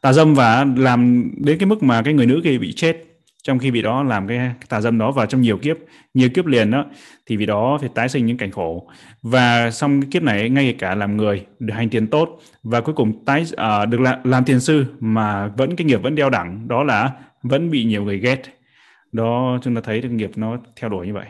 Tà 0.00 0.12
dâm 0.12 0.34
và 0.34 0.66
làm 0.76 1.30
đến 1.36 1.58
cái 1.58 1.66
mức 1.66 1.82
mà 1.82 2.02
cái 2.02 2.14
người 2.14 2.26
nữ 2.26 2.40
kia 2.44 2.58
bị 2.58 2.72
chết 2.72 3.04
trong 3.42 3.58
khi 3.58 3.70
vị 3.70 3.82
đó 3.82 4.02
làm 4.02 4.28
cái, 4.28 4.50
tà 4.68 4.80
dâm 4.80 4.98
đó 4.98 5.12
và 5.12 5.26
trong 5.26 5.40
nhiều 5.40 5.58
kiếp 5.58 5.76
nhiều 6.14 6.28
kiếp 6.34 6.46
liền 6.46 6.70
đó 6.70 6.84
thì 7.26 7.36
vị 7.36 7.46
đó 7.46 7.78
phải 7.80 7.88
tái 7.94 8.08
sinh 8.08 8.26
những 8.26 8.36
cảnh 8.36 8.50
khổ. 8.50 8.90
Và 9.22 9.70
xong 9.70 10.00
cái 10.00 10.08
kiếp 10.10 10.22
này 10.22 10.48
ngay 10.50 10.74
cả 10.78 10.94
làm 10.94 11.16
người 11.16 11.46
được 11.58 11.74
hành 11.74 11.88
tiền 11.88 12.06
tốt 12.06 12.40
và 12.62 12.80
cuối 12.80 12.94
cùng 12.94 13.24
tái 13.24 13.42
uh, 13.42 13.88
được 13.88 14.00
làm, 14.00 14.18
làm 14.24 14.44
thiền 14.44 14.60
sư 14.60 14.84
mà 15.00 15.46
vẫn 15.46 15.76
cái 15.76 15.84
nghiệp 15.84 16.02
vẫn 16.02 16.14
đeo 16.14 16.30
đẳng 16.30 16.68
đó 16.68 16.82
là 16.82 17.10
vẫn 17.42 17.70
bị 17.70 17.84
nhiều 17.84 18.04
người 18.04 18.18
ghét 18.18 18.61
đó 19.12 19.58
chúng 19.62 19.74
ta 19.74 19.80
thấy 19.80 20.02
cái 20.02 20.10
nghiệp 20.10 20.30
nó 20.36 20.58
theo 20.76 20.90
đuổi 20.90 21.06
như 21.06 21.12
vậy 21.14 21.26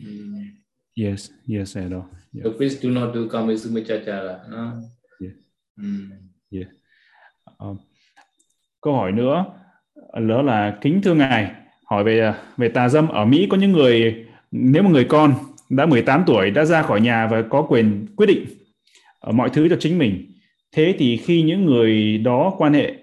mm. 0.00 0.34
yes 1.02 1.30
yes 1.48 1.76
know 1.76 2.02
yeah. 2.34 2.44
so 2.44 2.50
please 2.58 2.76
do 2.82 2.90
not 2.90 3.14
do 3.14 3.20
kamesumachachara 3.32 4.38
no? 4.50 4.72
yeah. 5.20 5.34
Mm. 5.76 6.10
yeah. 6.50 6.68
Uh, 7.70 7.78
câu 8.80 8.94
hỏi 8.94 9.12
nữa 9.12 9.44
đó 10.28 10.42
là 10.42 10.78
kính 10.80 11.02
thưa 11.02 11.14
ngài 11.14 11.50
hỏi 11.84 12.04
về 12.04 12.34
về 12.56 12.68
tà 12.68 12.88
dâm 12.88 13.08
ở 13.08 13.24
Mỹ 13.24 13.46
có 13.50 13.56
những 13.56 13.72
người 13.72 14.26
nếu 14.50 14.82
một 14.82 14.90
người 14.90 15.04
con 15.04 15.34
đã 15.70 15.86
18 15.86 16.24
tuổi 16.26 16.50
đã 16.50 16.64
ra 16.64 16.82
khỏi 16.82 17.00
nhà 17.00 17.26
và 17.26 17.42
có 17.50 17.66
quyền 17.68 18.06
quyết 18.16 18.26
định 18.26 18.44
mọi 19.32 19.50
thứ 19.50 19.68
cho 19.68 19.76
chính 19.80 19.98
mình 19.98 20.32
thế 20.72 20.94
thì 20.98 21.16
khi 21.16 21.42
những 21.42 21.64
người 21.64 22.18
đó 22.18 22.54
quan 22.58 22.72
hệ 22.72 22.94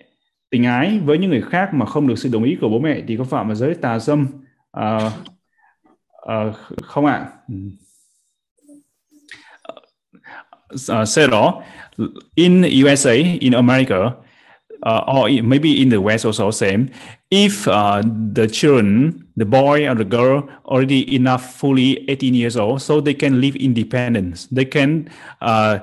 tình 0.53 0.63
ái 0.63 0.99
với 0.99 1.17
những 1.17 1.30
người 1.30 1.41
khác 1.41 1.73
mà 1.73 1.85
không 1.85 2.07
được 2.07 2.19
sự 2.19 2.30
đồng 2.34 2.43
ý 2.43 2.57
của 2.61 2.69
bố 2.69 2.80
mẹ 2.80 3.01
thì 3.07 3.17
có 3.17 3.23
phạm 3.23 3.47
vào 3.47 3.55
giới 3.55 3.75
tà 3.75 3.99
dâm 3.99 4.27
uh, 4.80 5.11
uh, 6.21 6.55
không 6.81 7.05
ạ 7.05 7.27
uh, 10.73 11.07
say 11.07 11.27
đó 11.27 11.61
in 12.35 12.61
USA 12.84 13.13
in 13.39 13.53
America 13.53 13.97
uh, 14.85 15.15
or 15.15 15.30
maybe 15.43 15.69
in 15.69 15.89
the 15.89 15.97
West 15.97 16.25
also 16.25 16.51
same. 16.51 16.85
If 17.30 17.67
uh, 17.67 18.03
the 18.35 18.47
children, 18.47 19.13
the 19.35 19.45
boy 19.45 19.88
or 19.89 19.95
the 19.95 20.17
girl, 20.17 20.41
already 20.65 21.15
enough 21.15 21.41
fully 21.59 22.05
18 22.07 22.35
years 22.35 22.57
old, 22.57 22.81
so 22.81 23.01
they 23.01 23.13
can 23.13 23.41
live 23.41 23.55
independence. 23.55 24.47
They 24.51 24.65
can 24.65 25.09
uh, 25.41 25.80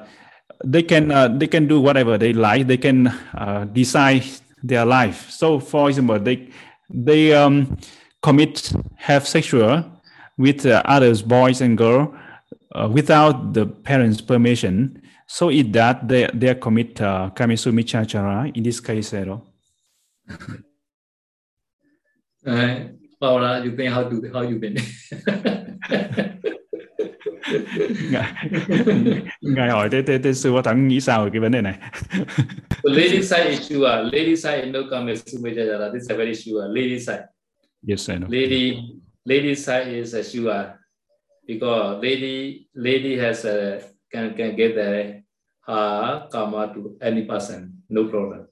they 0.64 0.82
can 0.82 1.10
uh, 1.10 1.28
they 1.40 1.48
can 1.48 1.66
do 1.66 1.80
whatever 1.80 2.18
they 2.18 2.32
like. 2.32 2.66
They 2.66 2.76
can 2.76 3.06
uh, 3.34 3.64
decide 3.72 4.22
their 4.62 4.84
life. 4.84 5.30
So, 5.30 5.58
for 5.60 5.88
example, 5.88 6.18
they 6.18 6.48
they 6.88 7.32
um, 7.32 7.78
commit 8.22 8.72
have 8.96 9.26
sexual 9.26 9.84
with 10.36 10.66
uh, 10.66 10.82
others 10.84 11.22
boys 11.22 11.60
and 11.60 11.76
girl 11.76 12.14
uh, 12.74 12.88
without 12.90 13.52
the 13.52 13.66
parents 13.66 14.20
permission. 14.20 15.02
So 15.26 15.48
it 15.50 15.72
that 15.72 16.08
they 16.08 16.28
they 16.34 16.54
commit 16.54 17.00
uh, 17.00 17.30
kamisu 17.34 17.72
michachara 17.72 18.56
in 18.56 18.62
this 18.62 18.80
case 18.80 19.14
uh, 19.14 19.38
Paula, 23.20 23.62
you 23.64 23.76
think 23.76 23.92
how 23.92 24.04
do 24.04 24.30
how 24.32 24.40
you 24.42 24.58
been 24.58 24.76
ngài 29.40 29.70
hỏi 29.70 29.88
thế 29.92 30.02
thế, 30.06 30.18
thế 30.18 30.32
sư 30.32 30.50
có 30.54 30.62
thắng 30.62 30.88
nghĩ 30.88 31.00
sao 31.00 31.24
về 31.24 31.30
cái 31.32 31.40
vấn 31.40 31.52
đề 31.52 31.60
này? 31.60 31.74
The 32.68 32.90
lady 32.94 33.22
side 33.22 33.44
issue 33.50 33.86
à 33.90 34.02
lady 34.02 34.36
side 34.36 34.66
no 34.66 34.78
comment 34.90 35.18
this 35.24 35.34
is 36.02 36.10
a 36.10 36.14
very 36.16 36.34
sure 36.34 36.68
lady 36.68 36.98
side. 37.00 37.22
Yes 37.88 38.10
I 38.10 38.16
know. 38.16 38.28
lady 38.30 38.78
lady 39.24 39.54
side 39.54 39.88
is 40.02 40.14
a 40.14 40.22
sure 40.22 40.64
because 41.46 42.02
lady 42.02 42.66
lady 42.74 43.16
has 43.18 43.46
a 43.46 43.80
can 44.12 44.34
can 44.36 44.56
get 44.56 44.74
the 44.74 45.22
her 45.66 46.28
karma 46.32 46.72
to 46.74 46.96
any 47.00 47.22
person 47.22 47.72
no 47.88 48.04
problem 48.04 48.46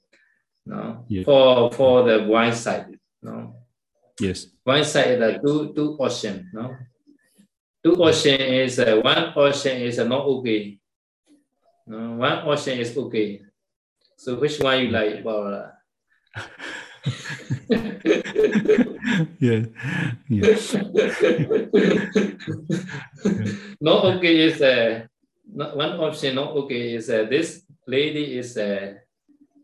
no 0.67 1.05
Yeah. 1.09 1.25
for 1.25 1.71
for 1.73 2.03
the 2.09 2.19
one 2.33 2.53
side 2.53 2.87
no 3.23 3.55
yes. 4.21 4.47
One 4.65 4.85
side 4.85 5.11
is 5.11 5.21
a 5.21 5.39
two 5.47 5.73
two 5.77 5.97
ocean 6.01 6.51
no 6.53 6.71
two 7.85 8.03
ocean 8.03 8.41
is 8.41 8.79
uh, 8.79 9.01
one 9.03 9.33
ocean 9.37 9.83
is 9.83 9.99
uh, 9.99 10.05
not 10.05 10.25
okay. 10.27 10.79
No, 11.87 12.17
one 12.17 12.39
ocean 12.47 12.79
is 12.79 12.97
okay. 12.97 13.43
So 14.17 14.37
which 14.37 14.59
one 14.61 14.85
you 14.85 14.91
like 14.91 15.25
well 15.25 15.49
uh, 15.49 15.71
yeah. 19.39 19.65
Yeah. 20.29 20.53
Not 23.81 24.05
okay 24.17 24.41
is 24.47 24.61
uh, 24.61 25.07
not, 25.49 25.77
one 25.77 26.01
option 26.01 26.35
not 26.35 26.51
okay 26.65 26.95
is 26.95 27.11
uh, 27.11 27.27
this 27.31 27.63
lady 27.87 28.39
is 28.39 28.57
uh, 28.57 28.95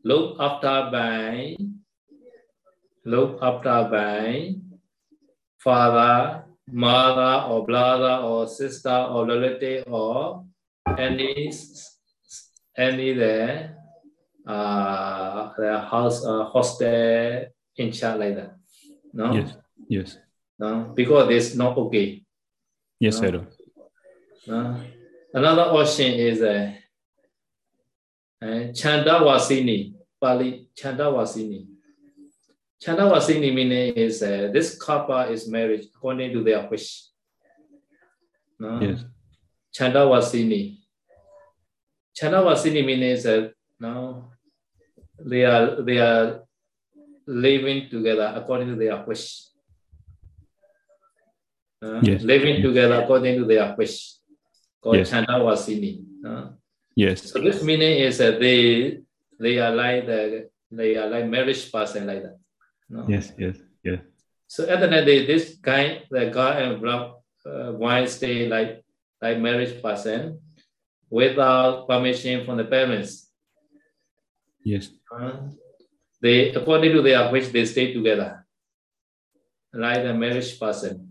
looked 0.02 0.40
after 0.40 0.90
by 0.90 1.56
looked 3.04 3.42
after 3.42 3.88
by 3.90 4.54
father 5.58 6.44
mother 6.70 7.46
or 7.48 7.64
brother 7.66 8.22
or 8.24 8.46
sister 8.46 8.90
or 9.10 9.26
relative 9.26 9.84
or 9.86 10.44
any 10.98 11.52
any 12.76 13.12
there 13.12 13.76
uh 14.46 15.52
the 15.56 15.78
house 15.80 16.24
uh, 16.24 16.44
hostel 16.44 17.46
in 17.76 17.92
charge 17.92 18.18
like 18.18 18.36
that 18.36 18.56
no 19.12 19.32
yes 19.32 19.56
yes 19.88 20.18
no 20.58 20.92
because 20.94 21.30
it's 21.30 21.54
not 21.54 21.76
okay 21.76 22.22
yes 23.00 23.20
No. 23.20 23.28
I. 23.28 23.46
Uh, 24.46 24.76
another 25.32 25.62
option 25.62 26.12
is 26.12 26.42
uh, 26.42 26.72
uh, 28.42 28.46
Chandawasini, 28.76 29.94
Pali 30.20 30.68
Chandawasini. 30.76 31.66
Chandawasini 32.84 33.54
meaning 33.54 33.94
is 33.94 34.22
uh, 34.22 34.50
this 34.52 34.76
couple 34.76 35.20
is 35.32 35.48
married 35.48 35.84
according 35.94 36.32
to 36.34 36.42
their 36.44 36.68
wish. 36.68 37.04
No? 38.60 38.80
yes 38.80 39.04
Chandawasini. 39.74 40.78
Chandawasini 42.20 42.84
meaning 42.84 43.10
is 43.16 43.26
uh, 43.26 43.48
no, 43.80 44.30
they 45.18 45.44
are 45.44 45.82
they 45.82 45.98
are 45.98 46.42
living 47.26 47.88
together 47.88 48.32
according 48.36 48.68
to 48.68 48.76
their 48.76 49.02
wish. 49.06 49.48
Uh, 51.82 52.00
Yes. 52.02 52.22
Living 52.22 52.62
together 52.62 53.00
according 53.02 53.38
to 53.38 53.44
their 53.44 53.74
wish. 53.76 54.14
Called 54.82 54.96
Yes. 54.96 55.10
Chandawasini. 55.10 56.04
Uh, 56.24 56.48
yes 56.96 57.32
so 57.32 57.40
this 57.40 57.62
meaning 57.62 57.98
is 57.98 58.18
that 58.18 58.38
they 58.38 59.00
they 59.40 59.58
are 59.58 59.74
like 59.74 60.06
the 60.06 60.48
they 60.70 60.96
are 60.96 61.08
like 61.08 61.26
marriage 61.26 61.72
person 61.72 62.06
like 62.06 62.22
that. 62.22 62.38
No? 62.88 63.06
yes 63.08 63.32
yes 63.38 63.56
yes 63.82 64.00
So 64.46 64.68
at 64.68 64.78
the 64.78 64.86
end 64.86 64.94
of 64.94 65.04
the 65.04 65.10
day, 65.10 65.26
this 65.26 65.56
guy, 65.56 66.04
the 66.10 66.30
guy 66.30 66.60
and 66.60 66.80
black 66.80 67.10
uh, 67.46 67.72
wife 67.74 68.08
stay 68.10 68.46
like 68.46 68.84
like 69.20 69.38
marriage 69.38 69.82
person 69.82 70.38
without 71.10 71.88
permission 71.88 72.44
from 72.44 72.58
the 72.58 72.64
parents. 72.64 73.30
yes 74.64 74.90
Uh, 75.10 75.48
they 76.20 76.52
according 76.52 76.92
to 76.92 77.02
their 77.02 77.30
wish 77.32 77.48
they 77.48 77.64
stay 77.64 77.92
together 77.92 78.44
like 79.72 80.04
a 80.04 80.14
marriage 80.14 80.58
person. 80.58 81.10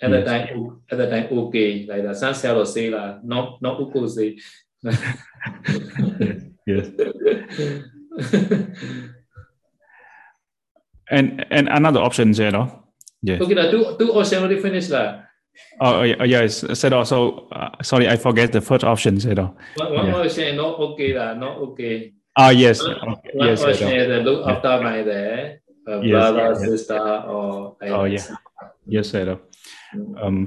At 0.00 0.10
the 0.10 0.22
time, 0.22 0.80
at 0.90 0.96
the 0.96 1.10
time, 1.10 1.26
okay, 1.26 1.84
like 1.84 2.02
that. 2.04 2.16
Some 2.16 2.34
sell 2.34 2.64
say 2.64 2.88
lah, 2.88 3.18
not 3.22 3.60
not 3.60 3.80
okay 3.82 4.06
say. 4.06 4.38
yes 6.70 6.86
and 11.10 11.46
and 11.50 11.68
another 11.68 12.00
option 12.00 12.32
know 12.50 12.68
yes 13.22 13.40
okay. 13.40 13.54
Two 13.70 13.96
two 13.98 14.12
option 14.12 14.38
already 14.42 14.60
finished 14.60 14.90
lah. 14.90 15.24
oh 15.80 16.02
yeah, 16.02 16.24
yes 16.24 16.64
said 16.74 16.92
also 16.92 17.48
uh, 17.52 17.70
sorry 17.82 18.06
I 18.08 18.16
forget 18.16 18.52
the 18.52 18.60
first 18.60 18.84
option 18.84 19.18
know 19.34 19.54
One, 19.76 19.92
one 19.94 20.06
Yeah. 20.06 20.20
option 20.24 20.56
not 20.56 20.78
okay 20.78 21.12
lah, 21.14 21.34
not 21.34 21.56
okay. 21.58 22.12
ah 22.38 22.50
yes 22.50 22.82
One, 22.82 22.94
okay, 23.18 23.30
one 23.34 23.48
yes 23.48 23.64
option 23.64 23.88
is 23.90 24.24
look 24.24 24.46
after 24.46 24.80
my 24.82 25.02
there, 25.02 25.60
uh, 25.88 26.00
Yes, 26.00 26.10
brother, 26.12 26.48
yes. 26.54 26.60
sister, 26.62 27.02
or 27.26 27.76
Oh, 27.82 28.04
yeah. 28.04 28.22
Yes, 28.86 29.14
I 29.14 29.24
know. 29.24 29.36
Ừ. 29.94 30.00
Um, 30.22 30.46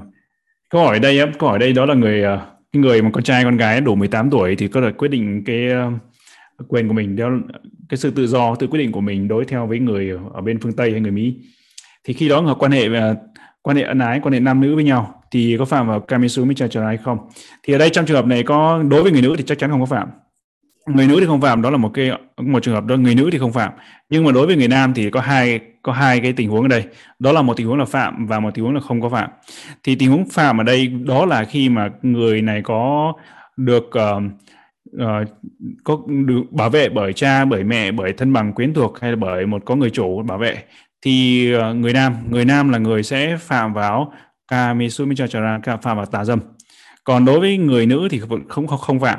câu 0.70 0.80
hỏi 0.84 0.98
đây 0.98 1.20
câu 1.38 1.48
hỏi 1.50 1.58
đây 1.58 1.72
đó 1.72 1.86
là 1.86 1.94
người 1.94 2.22
à, 2.24 2.46
cái 2.72 2.80
người 2.82 3.02
mà 3.02 3.10
con 3.12 3.22
trai 3.22 3.44
con 3.44 3.56
gái 3.56 3.80
đủ 3.80 3.94
18 3.94 4.30
tuổi 4.30 4.56
thì 4.56 4.68
có 4.68 4.80
thể 4.80 4.90
quyết 4.92 5.08
định 5.08 5.44
cái 5.46 5.68
ờ, 5.70 5.90
quyền 6.68 6.88
của 6.88 6.94
mình 6.94 7.16
theo 7.16 7.30
cái 7.88 7.98
sự 7.98 8.10
tự 8.10 8.26
do 8.26 8.54
tự 8.54 8.66
quyết 8.66 8.78
định 8.78 8.92
của 8.92 9.00
mình 9.00 9.28
đối 9.28 9.44
theo 9.44 9.66
với 9.66 9.78
người 9.78 10.10
ở- 10.34 10.40
bên 10.40 10.58
phương 10.60 10.72
Tây 10.72 10.90
hay 10.90 11.00
người 11.00 11.10
Mỹ. 11.10 11.34
Thì 12.04 12.14
khi 12.14 12.28
đó 12.28 12.40
họ 12.40 12.54
quan 12.54 12.72
hệ 12.72 12.94
à, 12.94 13.14
quan 13.62 13.76
hệ 13.76 13.82
ân 13.82 13.98
ái, 13.98 14.20
quan 14.22 14.32
hệ 14.32 14.40
nam 14.40 14.60
nữ 14.60 14.74
với 14.74 14.84
nhau 14.84 15.22
thì 15.30 15.56
có 15.58 15.64
phạm 15.64 15.88
vào 15.88 16.00
Kamisu 16.00 16.44
Michachara 16.44 16.86
hay 16.86 16.96
không? 16.96 17.18
Thì 17.62 17.74
ở 17.74 17.78
đây 17.78 17.90
trong 17.90 18.06
trường 18.06 18.16
hợp 18.16 18.26
này 18.26 18.42
có 18.42 18.82
đối 18.88 19.02
với 19.02 19.12
người 19.12 19.22
nữ 19.22 19.34
thì 19.38 19.44
chắc 19.46 19.58
chắn 19.58 19.70
không 19.70 19.80
có 19.80 19.86
phạm. 19.86 20.08
Người 20.86 21.06
nữ 21.06 21.16
thì 21.20 21.26
không 21.26 21.40
phạm 21.40 21.62
đó 21.62 21.70
là 21.70 21.76
một 21.76 21.90
cái 21.94 22.10
một 22.36 22.62
trường 22.62 22.74
hợp 22.74 22.84
đó 22.84 22.96
người 22.96 23.14
nữ 23.14 23.28
thì 23.32 23.38
không 23.38 23.52
phạm 23.52 23.72
nhưng 24.10 24.24
mà 24.24 24.32
đối 24.32 24.46
với 24.46 24.56
người 24.56 24.68
nam 24.68 24.94
thì 24.94 25.10
có 25.10 25.20
hai 25.20 25.60
có 25.82 25.92
hai 25.92 26.20
cái 26.20 26.32
tình 26.32 26.48
huống 26.48 26.62
ở 26.62 26.68
đây 26.68 26.84
đó 27.18 27.32
là 27.32 27.42
một 27.42 27.56
tình 27.56 27.66
huống 27.66 27.78
là 27.78 27.84
phạm 27.84 28.26
và 28.26 28.40
một 28.40 28.50
tình 28.54 28.64
huống 28.64 28.74
là 28.74 28.80
không 28.80 29.00
có 29.00 29.08
phạm 29.08 29.30
thì 29.82 29.94
tình 29.94 30.10
huống 30.10 30.28
phạm 30.28 30.60
ở 30.60 30.64
đây 30.64 30.86
đó 30.86 31.26
là 31.26 31.44
khi 31.44 31.68
mà 31.68 31.90
người 32.02 32.42
này 32.42 32.62
có 32.64 33.12
được 33.56 33.84
uh, 33.84 34.22
uh, 34.96 35.28
có 35.84 35.98
được 36.06 36.42
bảo 36.50 36.70
vệ 36.70 36.88
bởi 36.88 37.12
cha 37.12 37.44
bởi 37.44 37.64
mẹ 37.64 37.92
bởi 37.92 38.12
thân 38.12 38.32
bằng 38.32 38.52
quyến 38.52 38.74
thuộc 38.74 39.00
hay 39.00 39.10
là 39.10 39.16
bởi 39.16 39.46
một 39.46 39.62
có 39.64 39.74
người 39.76 39.90
chủ 39.90 40.22
bảo 40.22 40.38
vệ? 40.38 40.62
Thì 41.02 41.48
uh, 41.56 41.76
người 41.76 41.92
nam 41.92 42.16
người 42.30 42.44
nam 42.44 42.68
là 42.68 42.78
người 42.78 43.02
sẽ 43.02 43.36
phạm 43.36 43.72
vào 43.72 44.12
kamisumicachara 44.48 45.58
phạm 45.82 45.96
vào 45.96 46.06
tà 46.06 46.24
dâm. 46.24 46.38
Còn 47.04 47.24
đối 47.24 47.40
với 47.40 47.58
người 47.58 47.86
nữ 47.86 48.08
thì 48.10 48.20
không 48.48 48.66
không 48.66 48.78
không 48.78 49.00
phạm. 49.00 49.18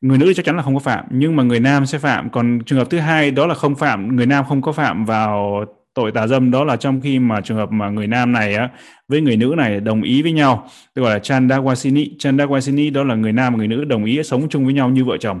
Người 0.00 0.18
nữ 0.18 0.32
chắc 0.34 0.44
chắn 0.44 0.56
là 0.56 0.62
không 0.62 0.74
có 0.74 0.80
phạm 0.80 1.04
nhưng 1.10 1.36
mà 1.36 1.42
người 1.42 1.60
nam 1.60 1.86
sẽ 1.86 1.98
phạm. 1.98 2.30
Còn 2.30 2.58
trường 2.66 2.78
hợp 2.78 2.90
thứ 2.90 2.98
hai 2.98 3.30
đó 3.30 3.46
là 3.46 3.54
không 3.54 3.74
phạm 3.74 4.16
người 4.16 4.26
nam 4.26 4.44
không 4.48 4.62
có 4.62 4.72
phạm 4.72 5.04
vào 5.04 5.64
tội 5.94 6.12
tà 6.12 6.26
dâm. 6.26 6.50
Đó 6.50 6.64
là 6.64 6.76
trong 6.76 7.00
khi 7.00 7.18
mà 7.18 7.40
trường 7.40 7.56
hợp 7.56 7.70
mà 7.72 7.90
người 7.90 8.06
nam 8.06 8.32
này 8.32 8.54
á 8.54 8.70
với 9.08 9.20
người 9.20 9.36
nữ 9.36 9.54
này 9.56 9.80
đồng 9.80 10.02
ý 10.02 10.22
với 10.22 10.32
nhau 10.32 10.68
tôi 10.94 11.04
gọi 11.04 11.14
là 11.14 11.18
chandawasini. 11.18 12.16
Chandawasini 12.16 12.92
đó 12.92 13.04
là 13.04 13.14
người 13.14 13.32
nam 13.32 13.52
và 13.52 13.58
người 13.58 13.68
nữ 13.68 13.84
đồng 13.84 14.04
ý 14.04 14.22
sống 14.22 14.48
chung 14.48 14.64
với 14.64 14.74
nhau 14.74 14.90
như 14.90 15.04
vợ 15.04 15.16
chồng. 15.16 15.40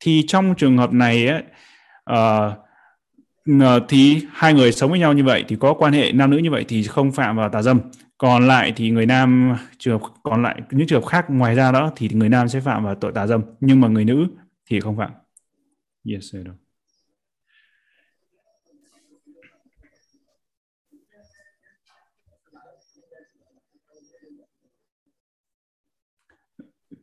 Thì 0.00 0.24
trong 0.26 0.54
trường 0.54 0.78
hợp 0.78 0.92
này 0.92 1.28
á 1.28 1.42
uh, 2.12 2.52
thì 3.88 4.22
hai 4.32 4.54
người 4.54 4.72
sống 4.72 4.90
với 4.90 4.98
nhau 4.98 5.12
như 5.12 5.24
vậy 5.24 5.44
thì 5.48 5.56
có 5.56 5.74
quan 5.74 5.92
hệ 5.92 6.12
nam 6.12 6.30
nữ 6.30 6.38
như 6.38 6.50
vậy 6.50 6.64
thì 6.68 6.82
không 6.82 7.12
phạm 7.12 7.36
vào 7.36 7.48
tà 7.48 7.62
dâm. 7.62 7.80
Còn 8.18 8.46
lại 8.46 8.72
thì 8.76 8.90
người 8.90 9.06
nam 9.06 9.56
trường 9.78 10.00
hợp 10.00 10.06
còn 10.22 10.42
lại 10.42 10.60
những 10.70 10.86
trường 10.86 11.02
hợp 11.02 11.08
khác 11.08 11.24
ngoài 11.28 11.54
ra 11.54 11.72
đó 11.72 11.92
thì 11.96 12.08
người 12.12 12.28
nam 12.28 12.48
sẽ 12.48 12.60
phạm 12.60 12.84
vào 12.84 12.94
tội 12.94 13.12
tà 13.12 13.26
dâm. 13.26 13.42
Nhưng 13.60 13.80
mà 13.80 13.88
người 13.88 14.04
nữ 14.04 14.26
thì 14.70 14.80
không 14.80 14.96
phạm. 14.96 15.10
Yes 16.12 16.24
sir. 16.32 16.46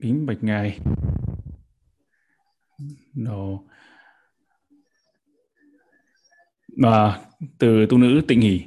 Kính 0.04 0.26
bạch 0.26 0.38
ngài. 0.44 0.80
Đồ. 3.14 3.64
À, 6.84 7.20
từ 7.60 7.86
tu 7.86 7.98
nữ 7.98 8.22
tịnh 8.28 8.42
hỷ. 8.42 8.62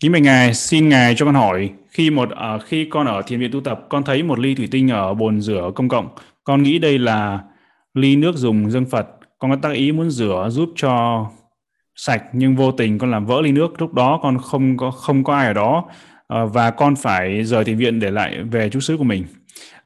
Kính 0.00 0.12
bạch 0.12 0.22
ngài 0.22 0.54
xin 0.54 0.88
ngài 0.88 1.14
cho 1.14 1.26
con 1.26 1.34
hỏi 1.34 1.70
khi 1.90 2.10
một 2.10 2.30
à, 2.30 2.58
khi 2.58 2.84
con 2.90 3.06
ở 3.06 3.22
thiền 3.26 3.40
viện 3.40 3.50
tu 3.52 3.60
tập 3.60 3.86
con 3.88 4.04
thấy 4.04 4.22
một 4.22 4.38
ly 4.38 4.54
thủy 4.54 4.68
tinh 4.70 4.88
ở 4.88 5.14
bồn 5.14 5.40
rửa 5.40 5.70
công 5.74 5.88
cộng. 5.88 6.08
Con 6.44 6.62
nghĩ 6.62 6.78
đây 6.78 6.98
là 6.98 7.44
ly 7.94 8.16
nước 8.16 8.36
dùng 8.36 8.70
dân 8.70 8.86
phật. 8.86 9.06
Con 9.38 9.50
có 9.50 9.56
tác 9.62 9.72
ý 9.72 9.92
muốn 9.92 10.10
rửa 10.10 10.48
giúp 10.50 10.72
cho 10.76 11.26
sạch 11.94 12.24
nhưng 12.32 12.56
vô 12.56 12.72
tình 12.72 12.98
con 12.98 13.10
làm 13.10 13.26
vỡ 13.26 13.40
ly 13.40 13.52
nước. 13.52 13.80
Lúc 13.80 13.94
đó 13.94 14.20
con 14.22 14.38
không 14.38 14.76
có 14.76 14.90
không 14.90 15.24
có 15.24 15.34
ai 15.34 15.46
ở 15.46 15.52
đó 15.52 15.88
à, 16.28 16.44
và 16.44 16.70
con 16.70 16.96
phải 16.96 17.44
rời 17.44 17.64
thiền 17.64 17.76
viện 17.76 18.00
để 18.00 18.10
lại 18.10 18.42
về 18.42 18.70
chú 18.70 18.80
xứ 18.80 18.96
của 18.96 19.04
mình 19.04 19.24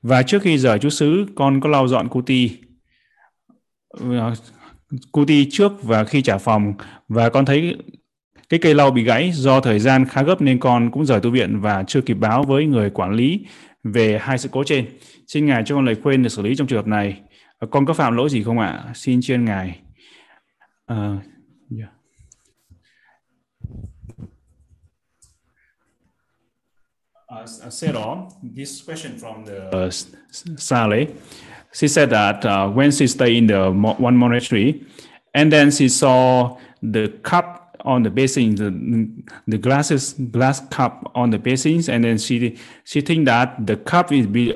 và 0.05 0.23
trước 0.23 0.43
khi 0.43 0.59
rời 0.59 0.79
chú 0.79 0.91
xứ 0.91 1.27
con 1.35 1.61
có 1.61 1.69
lau 1.69 1.89
dọn 1.89 2.09
Cuti. 2.09 2.59
Cuti 5.13 5.49
trước 5.51 5.73
và 5.83 6.05
khi 6.05 6.23
trả 6.23 6.39
phòng 6.39 6.75
và 7.09 7.29
con 7.29 7.45
thấy 7.45 7.77
cái 8.49 8.61
cây 8.61 8.75
lau 8.75 8.91
bị 8.91 9.03
gãy 9.03 9.31
do 9.35 9.61
thời 9.61 9.79
gian 9.79 10.05
khá 10.05 10.23
gấp 10.23 10.43
nên 10.43 10.61
con 10.61 10.91
cũng 10.91 11.07
rời 11.07 11.21
tu 11.21 11.31
viện 11.31 11.61
và 11.61 11.85
chưa 11.87 12.01
kịp 12.01 12.15
báo 12.15 12.43
với 12.43 12.67
người 12.67 12.91
quản 12.91 13.13
lý 13.13 13.47
về 13.85 14.19
hai 14.21 14.39
sự 14.39 14.49
cố 14.53 14.65
trên. 14.65 14.87
Xin 15.27 15.47
Ngài 15.47 15.63
cho 15.67 15.75
con 15.75 15.85
lời 15.85 15.97
khuyên 16.03 16.23
để 16.23 16.29
xử 16.29 16.43
lý 16.43 16.57
trong 16.57 16.67
trường 16.67 16.79
hợp 16.79 16.87
này. 16.87 17.21
Con 17.71 17.87
có 17.87 17.95
phạm 17.95 18.17
lỗi 18.17 18.31
gì 18.31 18.43
không 18.43 18.59
ạ? 18.59 18.85
Xin 18.95 19.21
chuyên 19.23 19.45
Ngài. 19.45 19.81
Uh, 20.93 20.97
Uh, 27.35 27.47
Sero, 27.47 28.29
this 28.45 28.81
question 28.83 29.19
from 29.19 29.45
the 29.45 29.65
uh, 29.75 29.91
Sale, 29.91 31.09
she 31.73 31.89
said 31.89 32.11
that 32.11 32.45
uh, 32.45 32.69
when 32.69 32.93
she 32.93 33.09
stayed 33.09 33.37
in 33.37 33.47
the 33.49 33.73
one 33.73 34.17
monastery, 34.17 34.87
and 35.35 35.51
then 35.53 35.73
she 35.73 35.89
saw 35.89 36.57
the 36.81 37.09
cup 37.25 37.77
on 37.81 38.05
the 38.05 38.11
basin, 38.11 38.55
the, 38.55 39.25
the 39.49 39.59
glasses 39.59 40.13
glass 40.31 40.61
cup 40.69 41.11
on 41.17 41.31
the 41.31 41.39
basins, 41.39 41.89
and 41.89 42.05
then 42.05 42.19
she 42.19 42.57
she 42.85 43.01
think 43.01 43.25
that 43.25 43.67
the 43.67 43.77
cup 43.79 44.13
is 44.13 44.29
be 44.29 44.55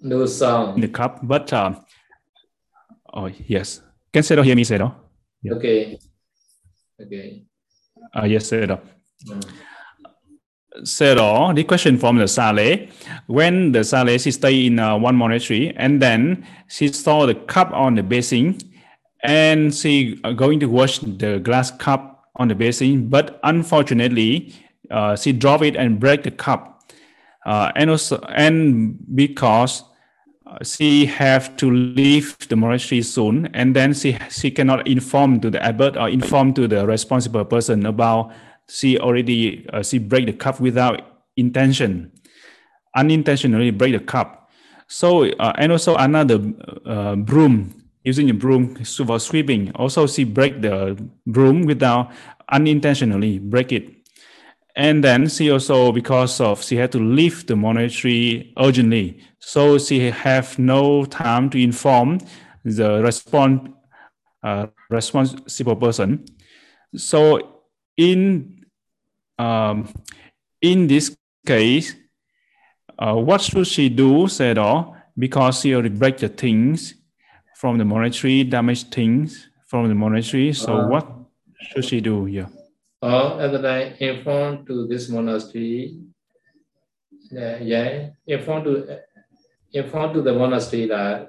no 0.00 0.26
sound 0.26 0.76
in 0.76 0.80
the 0.82 0.88
cup, 0.88 1.18
but 1.24 1.52
uh, 1.52 1.74
oh 3.14 3.26
yes, 3.26 3.82
can 4.12 4.22
Sero 4.22 4.42
hear 4.42 4.54
me, 4.54 4.62
Sero? 4.62 4.94
Yeah. 5.42 5.54
Okay, 5.54 5.98
okay. 7.02 7.44
Uh, 8.16 8.24
yes, 8.24 8.48
Sero. 8.48 8.80
Mm. 9.26 9.44
Sero, 10.84 11.52
the 11.52 11.64
question 11.64 11.98
from 11.98 12.16
the 12.16 12.28
Sale. 12.28 12.88
When 13.26 13.72
the 13.72 13.84
Sale, 13.84 14.18
she 14.18 14.30
stay 14.30 14.66
in 14.66 14.78
uh, 14.78 14.96
one 14.96 15.16
monastery 15.16 15.74
and 15.76 16.00
then 16.00 16.46
she 16.68 16.88
saw 16.88 17.26
the 17.26 17.34
cup 17.34 17.72
on 17.72 17.96
the 17.96 18.02
basin 18.02 18.58
and 19.22 19.74
she 19.74 20.18
uh, 20.24 20.32
going 20.32 20.60
to 20.60 20.66
wash 20.66 21.00
the 21.00 21.38
glass 21.40 21.70
cup 21.70 22.30
on 22.36 22.48
the 22.48 22.54
basin, 22.54 23.08
but 23.08 23.38
unfortunately, 23.42 24.54
uh, 24.90 25.16
she 25.16 25.32
drop 25.32 25.62
it 25.62 25.76
and 25.76 26.00
break 26.00 26.22
the 26.22 26.30
cup. 26.30 26.82
Uh, 27.44 27.72
and 27.76 27.90
also, 27.90 28.18
and 28.34 28.96
because 29.14 29.82
she 30.62 31.06
have 31.06 31.56
to 31.56 31.70
leave 31.70 32.36
the 32.48 32.56
monastery 32.56 33.02
soon, 33.02 33.46
and 33.54 33.74
then 33.74 33.94
she 33.94 34.16
she 34.30 34.50
cannot 34.50 34.86
inform 34.86 35.40
to 35.40 35.50
the 35.50 35.62
abbot 35.62 35.96
or 35.96 36.08
inform 36.08 36.54
to 36.54 36.66
the 36.68 36.86
responsible 36.86 37.44
person 37.44 37.86
about 37.86 38.32
she 38.68 38.98
already 38.98 39.66
uh, 39.72 39.82
she 39.82 39.98
break 39.98 40.26
the 40.26 40.32
cup 40.32 40.60
without 40.60 41.02
intention, 41.36 42.12
unintentionally 42.96 43.70
break 43.70 43.92
the 43.92 44.00
cup. 44.00 44.50
So 44.86 45.24
uh, 45.38 45.52
and 45.58 45.72
also 45.72 45.96
another 45.96 46.40
uh, 46.84 47.16
broom 47.16 47.74
using 48.04 48.30
a 48.30 48.34
broom 48.34 48.76
for 48.84 49.18
sweeping. 49.20 49.72
Also 49.74 50.06
she 50.06 50.24
break 50.24 50.62
the 50.62 50.96
broom 51.26 51.66
without 51.66 52.10
unintentionally 52.50 53.38
break 53.38 53.72
it. 53.72 53.99
And 54.80 55.04
then 55.04 55.28
she 55.28 55.50
also 55.50 55.92
because 55.92 56.40
of 56.40 56.62
she 56.64 56.76
had 56.76 56.90
to 56.92 56.98
leave 56.98 57.46
the 57.46 57.54
monastery 57.54 58.54
urgently, 58.56 59.20
so 59.38 59.76
she 59.76 60.10
have 60.10 60.58
no 60.58 61.04
time 61.04 61.50
to 61.50 61.58
inform 61.58 62.18
the 62.64 63.02
response 63.02 63.68
uh, 64.42 64.68
responsible 64.88 65.76
person. 65.76 66.24
So 66.96 67.60
in 67.98 68.64
um, 69.38 69.92
in 70.62 70.86
this 70.86 71.14
case, 71.44 71.94
uh, 72.98 73.16
what 73.16 73.42
should 73.42 73.66
she 73.66 73.90
do, 73.90 74.28
said 74.28 74.56
all, 74.56 74.96
because 75.18 75.60
she 75.60 75.74
already 75.74 75.90
break 75.90 76.16
the 76.16 76.30
things 76.30 76.94
from 77.54 77.76
the 77.76 77.84
monastery, 77.84 78.44
damage 78.44 78.84
things 78.88 79.50
from 79.66 79.88
the 79.88 79.94
monastery. 79.94 80.54
So 80.54 80.72
uh, 80.72 80.88
what 80.88 81.06
should 81.68 81.84
she 81.84 82.00
do? 82.00 82.26
Yeah. 82.28 82.46
Or 83.02 83.40
uh, 83.40 83.66
I 83.66 83.94
inform 83.98 84.66
to 84.66 84.86
this 84.90 85.10
monastery. 85.10 85.94
Dạ, 87.30 87.58
dạ. 87.60 87.66
Yeah, 87.66 87.92
yeah. 87.92 88.10
Inform 88.26 88.64
to 88.64 88.70
inform 89.72 90.14
to 90.14 90.22
the 90.22 90.32
monastery 90.32 90.88
that 90.88 91.26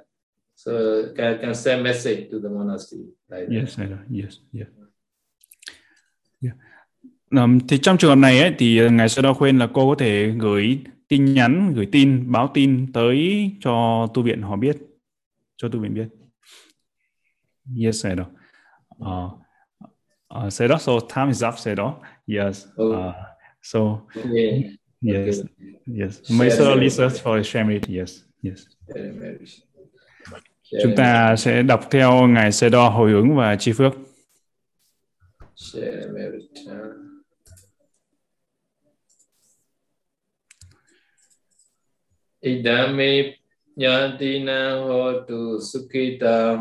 so 0.55 0.71
can, 1.17 1.37
can 1.41 1.55
send 1.55 1.83
message 1.83 2.29
to 2.31 2.39
the 2.39 2.49
monastery. 2.49 3.03
Like 3.29 3.47
yes, 3.59 3.75
that. 3.75 3.89
yes, 4.09 4.39
yeah. 4.53 4.67
Um, 7.31 7.59
thì 7.67 7.77
trong 7.77 7.97
trường 7.97 8.09
hợp 8.09 8.15
này 8.15 8.39
ấy, 8.39 8.55
thì 8.57 8.89
ngài 8.89 9.09
sẽ 9.09 9.21
đo 9.21 9.33
khuyên 9.33 9.57
là 9.57 9.67
cô 9.73 9.89
có 9.89 9.95
thể 9.99 10.33
gửi 10.39 10.79
tin 11.07 11.33
nhắn, 11.33 11.73
gửi 11.75 11.85
tin, 11.91 12.31
báo 12.31 12.51
tin 12.53 12.93
tới 12.93 13.51
cho 13.59 14.07
tu 14.13 14.21
viện 14.21 14.41
họ 14.41 14.55
biết, 14.55 14.77
cho 15.57 15.69
tu 15.69 15.79
viện 15.79 15.93
biết. 15.93 16.07
Yes, 17.85 18.03
Sedo. 18.03 18.23
Uh, 18.23 18.27
ờ, 18.99 19.29
uh, 20.31 20.49
Sedo, 20.49 20.79
so 20.79 20.99
time 20.99 21.29
is 21.29 21.43
up, 21.43 21.55
Sedo. 21.55 21.99
Yes. 22.25 22.67
Uh, 22.77 23.13
so, 23.61 24.07
yeah. 24.25 24.69
yes, 25.01 25.39
okay. 25.39 25.49
yes. 25.85 26.29
May 26.29 26.49
Sedo 26.49 26.75
listens 26.75 27.19
for 27.19 27.43
share 27.43 27.69
it. 27.71 27.89
Yes, 27.89 28.23
yes. 28.41 28.65
Chúng 30.83 30.95
ta 30.95 31.35
sẽ 31.35 31.61
đọc 31.63 31.87
theo 31.91 32.27
ngài 32.27 32.51
Sedo 32.51 32.89
hồi 32.89 33.11
hướng 33.11 33.35
và 33.35 33.55
chi 33.55 33.71
phước. 33.73 33.93
Share 35.55 36.07
Idame 42.41 43.37
nyatina 43.75 44.71
hotu 44.71 45.59
sukita 45.61 46.57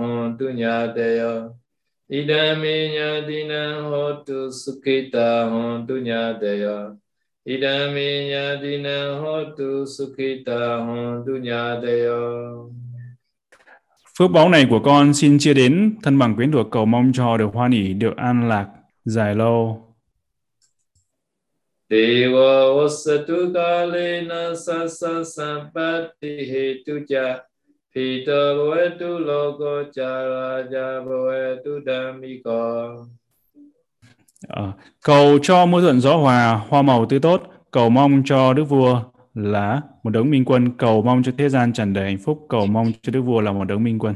hontu 2.11 2.19
nyateya. 2.19 2.57
Idame 2.61 2.91
nyatina 2.91 3.83
hotu 3.91 4.53
sukita 4.53 5.45
hontu 5.51 5.99
nyateya. 5.99 6.97
Idame 7.47 8.29
nyatina 8.29 9.21
hotu 9.21 9.87
sukita 9.87 10.77
hontu 10.77 11.39
nyateya. 11.39 12.19
Phước 14.19 14.31
báu 14.31 14.49
này 14.49 14.67
của 14.71 14.81
con 14.85 15.15
xin 15.15 15.39
chia 15.39 15.55
đến 15.55 15.97
thân 16.03 16.19
bằng 16.19 16.37
quyến 16.37 16.53
thuộc 16.53 16.67
cầu 16.71 16.87
mong 16.87 17.13
cho 17.15 17.37
được 17.37 17.51
hoan 17.53 17.73
hỷ, 17.73 17.93
được 17.95 18.17
an 18.17 18.49
lạc, 18.49 18.67
dài 19.05 19.35
lâu. 19.35 19.87
Dewa 21.91 22.75
wasatu 22.77 23.55
kalena 23.55 24.55
sasa 24.55 25.25
sampati 25.25 26.37
hetu 26.51 26.93
cha 27.95 28.01
Pita 28.01 28.55
bhavetu 28.55 29.19
logo 29.19 29.85
charaja 29.93 31.05
bhavetu 31.05 31.81
dhammiko 31.87 33.07
à, 34.49 34.73
Cầu 35.05 35.39
cho 35.43 35.67
mưa 35.67 35.81
thuận 35.81 36.01
gió 36.01 36.17
hòa, 36.17 36.61
hoa 36.69 36.83
màu 36.83 37.07
tươi 37.07 37.21
tốt, 37.21 37.43
cầu 37.71 37.91
mong 37.91 38.23
cho 38.25 38.53
Đức 38.53 38.65
Vua 38.65 39.03
là 39.35 39.81
một 40.03 40.11
đấng 40.11 40.31
minh 40.31 40.45
quân, 40.45 40.77
cầu 40.79 41.03
mong 41.03 41.23
cho 41.23 41.33
thế 41.39 41.49
gian 41.49 41.73
tràn 41.73 41.93
đầy 41.93 42.05
hạnh 42.05 42.19
phúc, 42.19 42.47
cầu 42.49 42.67
mong 42.67 42.93
cho 43.03 43.13
Đức 43.13 43.21
Vua 43.21 43.41
là 43.41 43.53
một 43.53 43.65
đấng 43.65 43.85
minh 43.85 43.99
quân. 43.99 44.15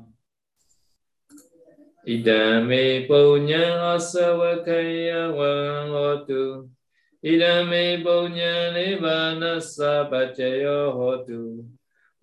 Idame 2.05 3.07
punya 3.07 3.95
asavakaya 3.95 5.31
hotu. 5.93 6.67
Idame 7.23 8.03
punya 8.03 8.71
nibbana 8.73 9.61
sabacayo 9.61 10.91
hotu. 10.91 11.63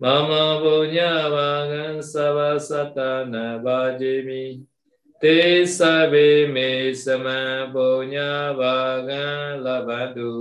Mama 0.01 0.57
punya 0.57 1.29
vangan 1.29 2.01
sava 2.01 2.57
satana 2.57 3.61
vajimi. 3.61 4.65
Te 5.21 5.63
sabi 5.65 6.49
me 6.49 6.91
sama 6.91 7.69
punya 7.69 8.49
vangan 8.57 9.61
lavadu. 9.61 10.33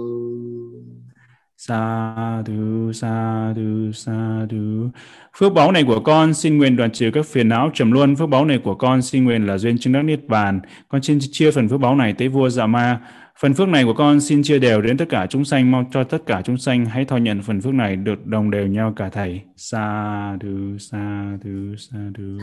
Sa 1.56 2.42
du 2.46 2.92
sa 2.92 3.52
du 3.52 3.92
sa 3.92 4.46
du. 4.50 4.88
Phước 5.36 5.52
báu 5.52 5.72
này 5.72 5.84
của 5.84 6.00
con, 6.00 6.34
xin 6.34 6.58
nguyện 6.58 6.76
đoạn 6.76 6.90
trừ 6.90 7.10
các 7.14 7.26
phiền 7.26 7.48
não 7.48 7.70
trầm 7.74 7.92
luân. 7.92 8.16
Phước 8.16 8.28
báu 8.28 8.44
này 8.44 8.58
của 8.58 8.74
con, 8.74 9.02
xin 9.02 9.24
nguyện 9.24 9.46
là 9.46 9.58
duyên 9.58 9.78
chứng 9.78 9.92
đắc 9.92 10.02
niết 10.02 10.28
bàn. 10.28 10.60
Con 10.88 11.02
xin 11.02 11.18
chia 11.32 11.50
phần 11.50 11.68
phước 11.68 11.80
báu 11.80 11.96
này 11.96 12.12
tới 12.12 12.28
vua 12.28 12.48
Dạ 12.48 12.66
Ma 12.66 13.00
Phần 13.40 13.54
phước 13.54 13.68
này 13.68 13.84
của 13.84 13.94
con 13.94 14.20
xin 14.20 14.42
chia 14.42 14.58
đều 14.58 14.82
đến 14.82 14.98
tất 14.98 15.04
cả 15.08 15.26
chúng 15.30 15.44
sanh, 15.44 15.70
mong 15.70 15.84
cho 15.92 16.04
tất 16.04 16.18
cả 16.26 16.42
chúng 16.44 16.58
sanh 16.58 16.86
hãy 16.86 17.04
thọ 17.04 17.16
nhận 17.16 17.42
phần 17.42 17.60
phước 17.60 17.74
này 17.74 17.96
được 17.96 18.26
đồng 18.26 18.50
đều 18.50 18.66
nhau 18.66 18.92
cả 18.96 19.08
thầy. 19.08 19.40
Sa 19.56 20.36
du 20.42 20.78
sa 20.78 21.24
du 21.44 21.76
sa 21.76 21.98
du. 22.18 22.38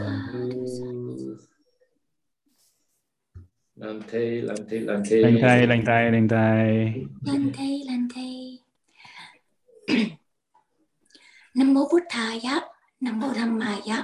Lành 3.76 4.02
thầy, 4.11 4.41
lành 4.41 4.57
thầy, 4.69 4.80
lành 4.80 5.03
thầy. 5.10 5.22
Lành 5.22 5.38
thầy, 5.41 5.68
lành 5.68 5.84
thầy, 5.86 6.11
lành 6.11 6.28
thầy. 6.28 6.94
Lành 7.26 7.52
thầy, 7.53 7.84
lành 7.88 8.07
thầy. 8.15 8.60
Nam 11.56 11.74
mô 11.74 11.82
Buddhaya, 11.91 12.60
Nam 13.02 13.19
mô 13.19 13.28
Dhammaya, 13.28 14.03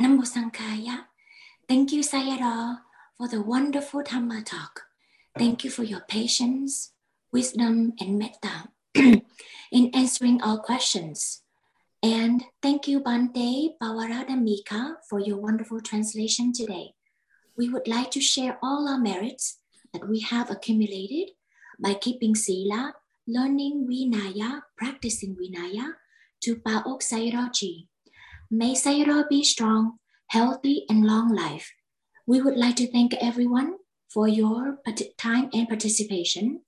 Nam 0.00 0.16
mô 0.16 0.24
Sankhaya. 0.24 0.96
Thank 1.68 1.92
you, 1.92 2.00
Sayadaw, 2.00 2.76
for 3.18 3.28
the 3.30 3.38
wonderful 3.38 4.02
Dhamma 4.04 4.42
talk. 4.44 4.89
Thank 5.38 5.64
you 5.64 5.70
for 5.70 5.84
your 5.84 6.00
patience, 6.08 6.92
wisdom, 7.32 7.92
and 8.00 8.18
metta 8.18 8.68
in 9.72 9.90
answering 9.94 10.42
all 10.42 10.58
questions. 10.58 11.42
And 12.02 12.44
thank 12.62 12.88
you, 12.88 13.00
Bante 13.00 13.76
Pawaradamika, 13.80 14.96
for 15.08 15.20
your 15.20 15.36
wonderful 15.36 15.80
translation 15.80 16.52
today. 16.52 16.94
We 17.56 17.68
would 17.68 17.86
like 17.86 18.10
to 18.12 18.20
share 18.20 18.58
all 18.62 18.88
our 18.88 18.98
merits 18.98 19.58
that 19.92 20.08
we 20.08 20.20
have 20.20 20.50
accumulated 20.50 21.30
by 21.78 21.94
keeping 21.94 22.34
Sila, 22.34 22.94
learning 23.26 23.86
Vinaya, 23.88 24.62
practicing 24.76 25.36
Vinaya 25.36 25.92
to 26.42 26.56
Paok 26.56 27.02
Sayadaw 27.02 27.52
May 28.50 28.74
Sairo 28.74 29.28
be 29.28 29.44
strong, 29.44 29.98
healthy, 30.28 30.86
and 30.88 31.04
long 31.04 31.28
life. 31.28 31.70
We 32.26 32.40
would 32.40 32.56
like 32.56 32.76
to 32.76 32.90
thank 32.90 33.14
everyone 33.14 33.76
for 34.12 34.28
your 34.28 34.78
time 35.16 35.48
and 35.52 35.68
participation. 35.68 36.60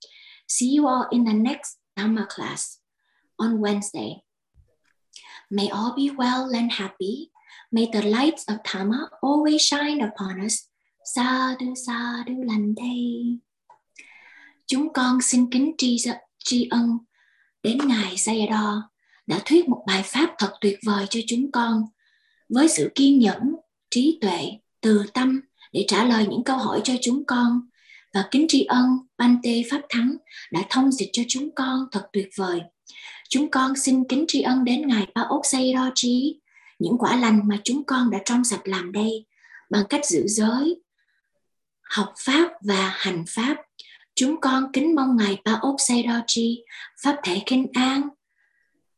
See 0.47 0.69
you 0.73 0.87
all 0.87 1.07
in 1.11 1.25
the 1.25 1.33
next 1.33 1.77
Dhamma 1.97 2.27
class 2.27 2.79
on 3.39 3.59
Wednesday. 3.59 4.23
May 5.51 5.69
all 5.69 5.93
be 5.95 6.09
well 6.09 6.49
and 6.55 6.71
happy. 6.71 7.31
May 7.71 7.89
the 7.91 8.01
lights 8.01 8.45
of 8.47 8.63
Dhamma 8.63 9.09
always 9.21 9.61
shine 9.61 10.01
upon 10.01 10.41
us. 10.41 10.69
Sadhu, 11.05 11.75
sadhu, 11.75 12.43
lante. 12.43 13.39
Chúng 14.67 14.93
con 14.93 15.21
xin 15.21 15.49
kính 15.51 15.75
tri, 15.77 15.97
tri 16.43 16.67
ân 16.71 16.97
đến 17.63 17.77
Ngài 17.87 18.15
Sayadaw 18.15 18.81
đã 19.27 19.39
thuyết 19.45 19.69
một 19.69 19.83
bài 19.87 20.03
pháp 20.05 20.35
thật 20.37 20.53
tuyệt 20.61 20.79
vời 20.85 21.05
cho 21.09 21.19
chúng 21.27 21.51
con 21.51 21.85
với 22.49 22.67
sự 22.67 22.91
kiên 22.95 23.19
nhẫn, 23.19 23.55
trí 23.89 24.17
tuệ, 24.21 24.51
từ 24.81 25.03
tâm 25.13 25.41
để 25.73 25.85
trả 25.87 26.03
lời 26.05 26.27
những 26.29 26.43
câu 26.43 26.57
hỏi 26.57 26.81
cho 26.83 26.93
chúng 27.01 27.25
con 27.25 27.61
và 28.13 28.27
kính 28.31 28.45
tri 28.49 28.63
ân 28.63 28.85
Bante 29.17 29.61
Pháp 29.71 29.81
Thắng 29.89 30.15
đã 30.51 30.61
thông 30.69 30.91
dịch 30.91 31.09
cho 31.13 31.23
chúng 31.27 31.55
con 31.55 31.85
thật 31.91 32.07
tuyệt 32.13 32.29
vời. 32.35 32.61
Chúng 33.29 33.51
con 33.51 33.75
xin 33.75 34.03
kính 34.09 34.25
tri 34.27 34.41
ân 34.41 34.63
đến 34.63 34.87
Ngài 34.87 35.07
Ba 35.15 35.21
Ốc 35.21 35.41
Sayadaw 35.43 36.33
những 36.79 36.97
quả 36.97 37.15
lành 37.15 37.41
mà 37.47 37.57
chúng 37.63 37.83
con 37.83 38.09
đã 38.09 38.19
trong 38.25 38.43
sạch 38.43 38.61
làm 38.63 38.91
đây 38.91 39.25
bằng 39.69 39.83
cách 39.89 40.05
giữ 40.05 40.27
giới, 40.27 40.81
học 41.81 42.13
Pháp 42.17 42.51
và 42.61 42.93
hành 42.95 43.23
Pháp. 43.27 43.57
Chúng 44.15 44.41
con 44.41 44.71
kính 44.73 44.95
mong 44.95 45.17
Ngài 45.17 45.41
Ba 45.45 45.59
Ốc 45.61 45.75
Sayadaw 45.77 46.55
Pháp 47.03 47.15
thể 47.23 47.41
kinh 47.45 47.67
an, 47.73 48.09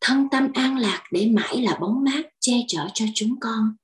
thân 0.01 0.27
tâm 0.31 0.47
an 0.53 0.77
lạc 0.77 1.03
để 1.11 1.27
mãi 1.27 1.61
là 1.61 1.77
bóng 1.81 2.03
mát 2.03 2.21
che 2.39 2.53
chở 2.67 2.87
cho 2.93 3.05
chúng 3.15 3.39
con. 3.39 3.75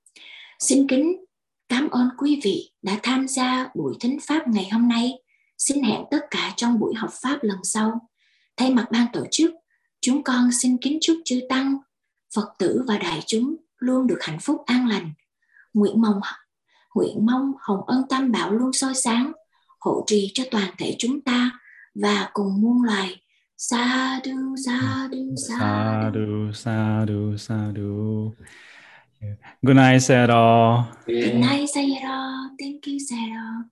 Xin 0.60 0.88
kính 0.88 1.26
cảm 1.72 1.90
ơn 1.90 2.10
quý 2.18 2.40
vị 2.44 2.72
đã 2.82 3.00
tham 3.04 3.28
gia 3.28 3.70
buổi 3.76 3.96
thính 4.00 4.20
pháp 4.28 4.48
ngày 4.48 4.70
hôm 4.72 4.88
nay. 4.88 5.14
Xin 5.58 5.84
hẹn 5.84 6.04
tất 6.12 6.20
cả 6.32 6.54
trong 6.58 6.80
buổi 6.80 6.94
học 6.96 7.10
pháp 7.22 7.40
lần 7.42 7.58
sau. 7.64 8.10
Thay 8.58 8.74
mặt 8.74 8.88
ban 8.92 9.08
tổ 9.14 9.26
chức, 9.32 9.52
chúng 10.02 10.24
con 10.24 10.52
xin 10.52 10.78
kính 10.82 10.98
chúc 11.02 11.18
chư 11.26 11.40
tăng, 11.50 11.78
Phật 12.36 12.48
tử 12.60 12.84
và 12.88 12.98
đại 12.98 13.20
chúng 13.28 13.56
luôn 13.78 14.08
được 14.08 14.18
hạnh 14.22 14.40
phúc 14.40 14.62
an 14.66 14.88
lành. 14.88 15.14
Nguyện 15.74 16.02
mong 16.02 16.20
nguyện 16.96 17.26
mong 17.26 17.52
hồng 17.60 17.86
ân 17.88 18.04
tam 18.10 18.32
bảo 18.32 18.52
luôn 18.52 18.74
soi 18.74 18.96
sáng, 18.96 19.32
hộ 19.80 20.04
trì 20.08 20.32
cho 20.34 20.44
toàn 20.52 20.72
thể 20.78 20.96
chúng 21.00 21.22
ta 21.22 21.60
và 21.96 22.30
cùng 22.34 22.62
muôn 22.62 22.84
loài 22.84 23.22
Sa 23.58 24.20
du 24.26 24.56
sa 24.66 25.10
du 25.12 25.36
sa 25.36 26.12
du 26.14 26.52
sa 26.54 27.06
du 27.08 27.38
sa 27.38 27.72
du. 27.76 28.32
Good 29.64 29.76
night, 29.76 30.00
Sarah. 30.00 30.98
Good 31.06 31.36
night, 31.36 31.70
Sarah. 31.70 32.50
Thank 32.60 32.88
you, 32.88 33.00
Sarah. 33.00 33.71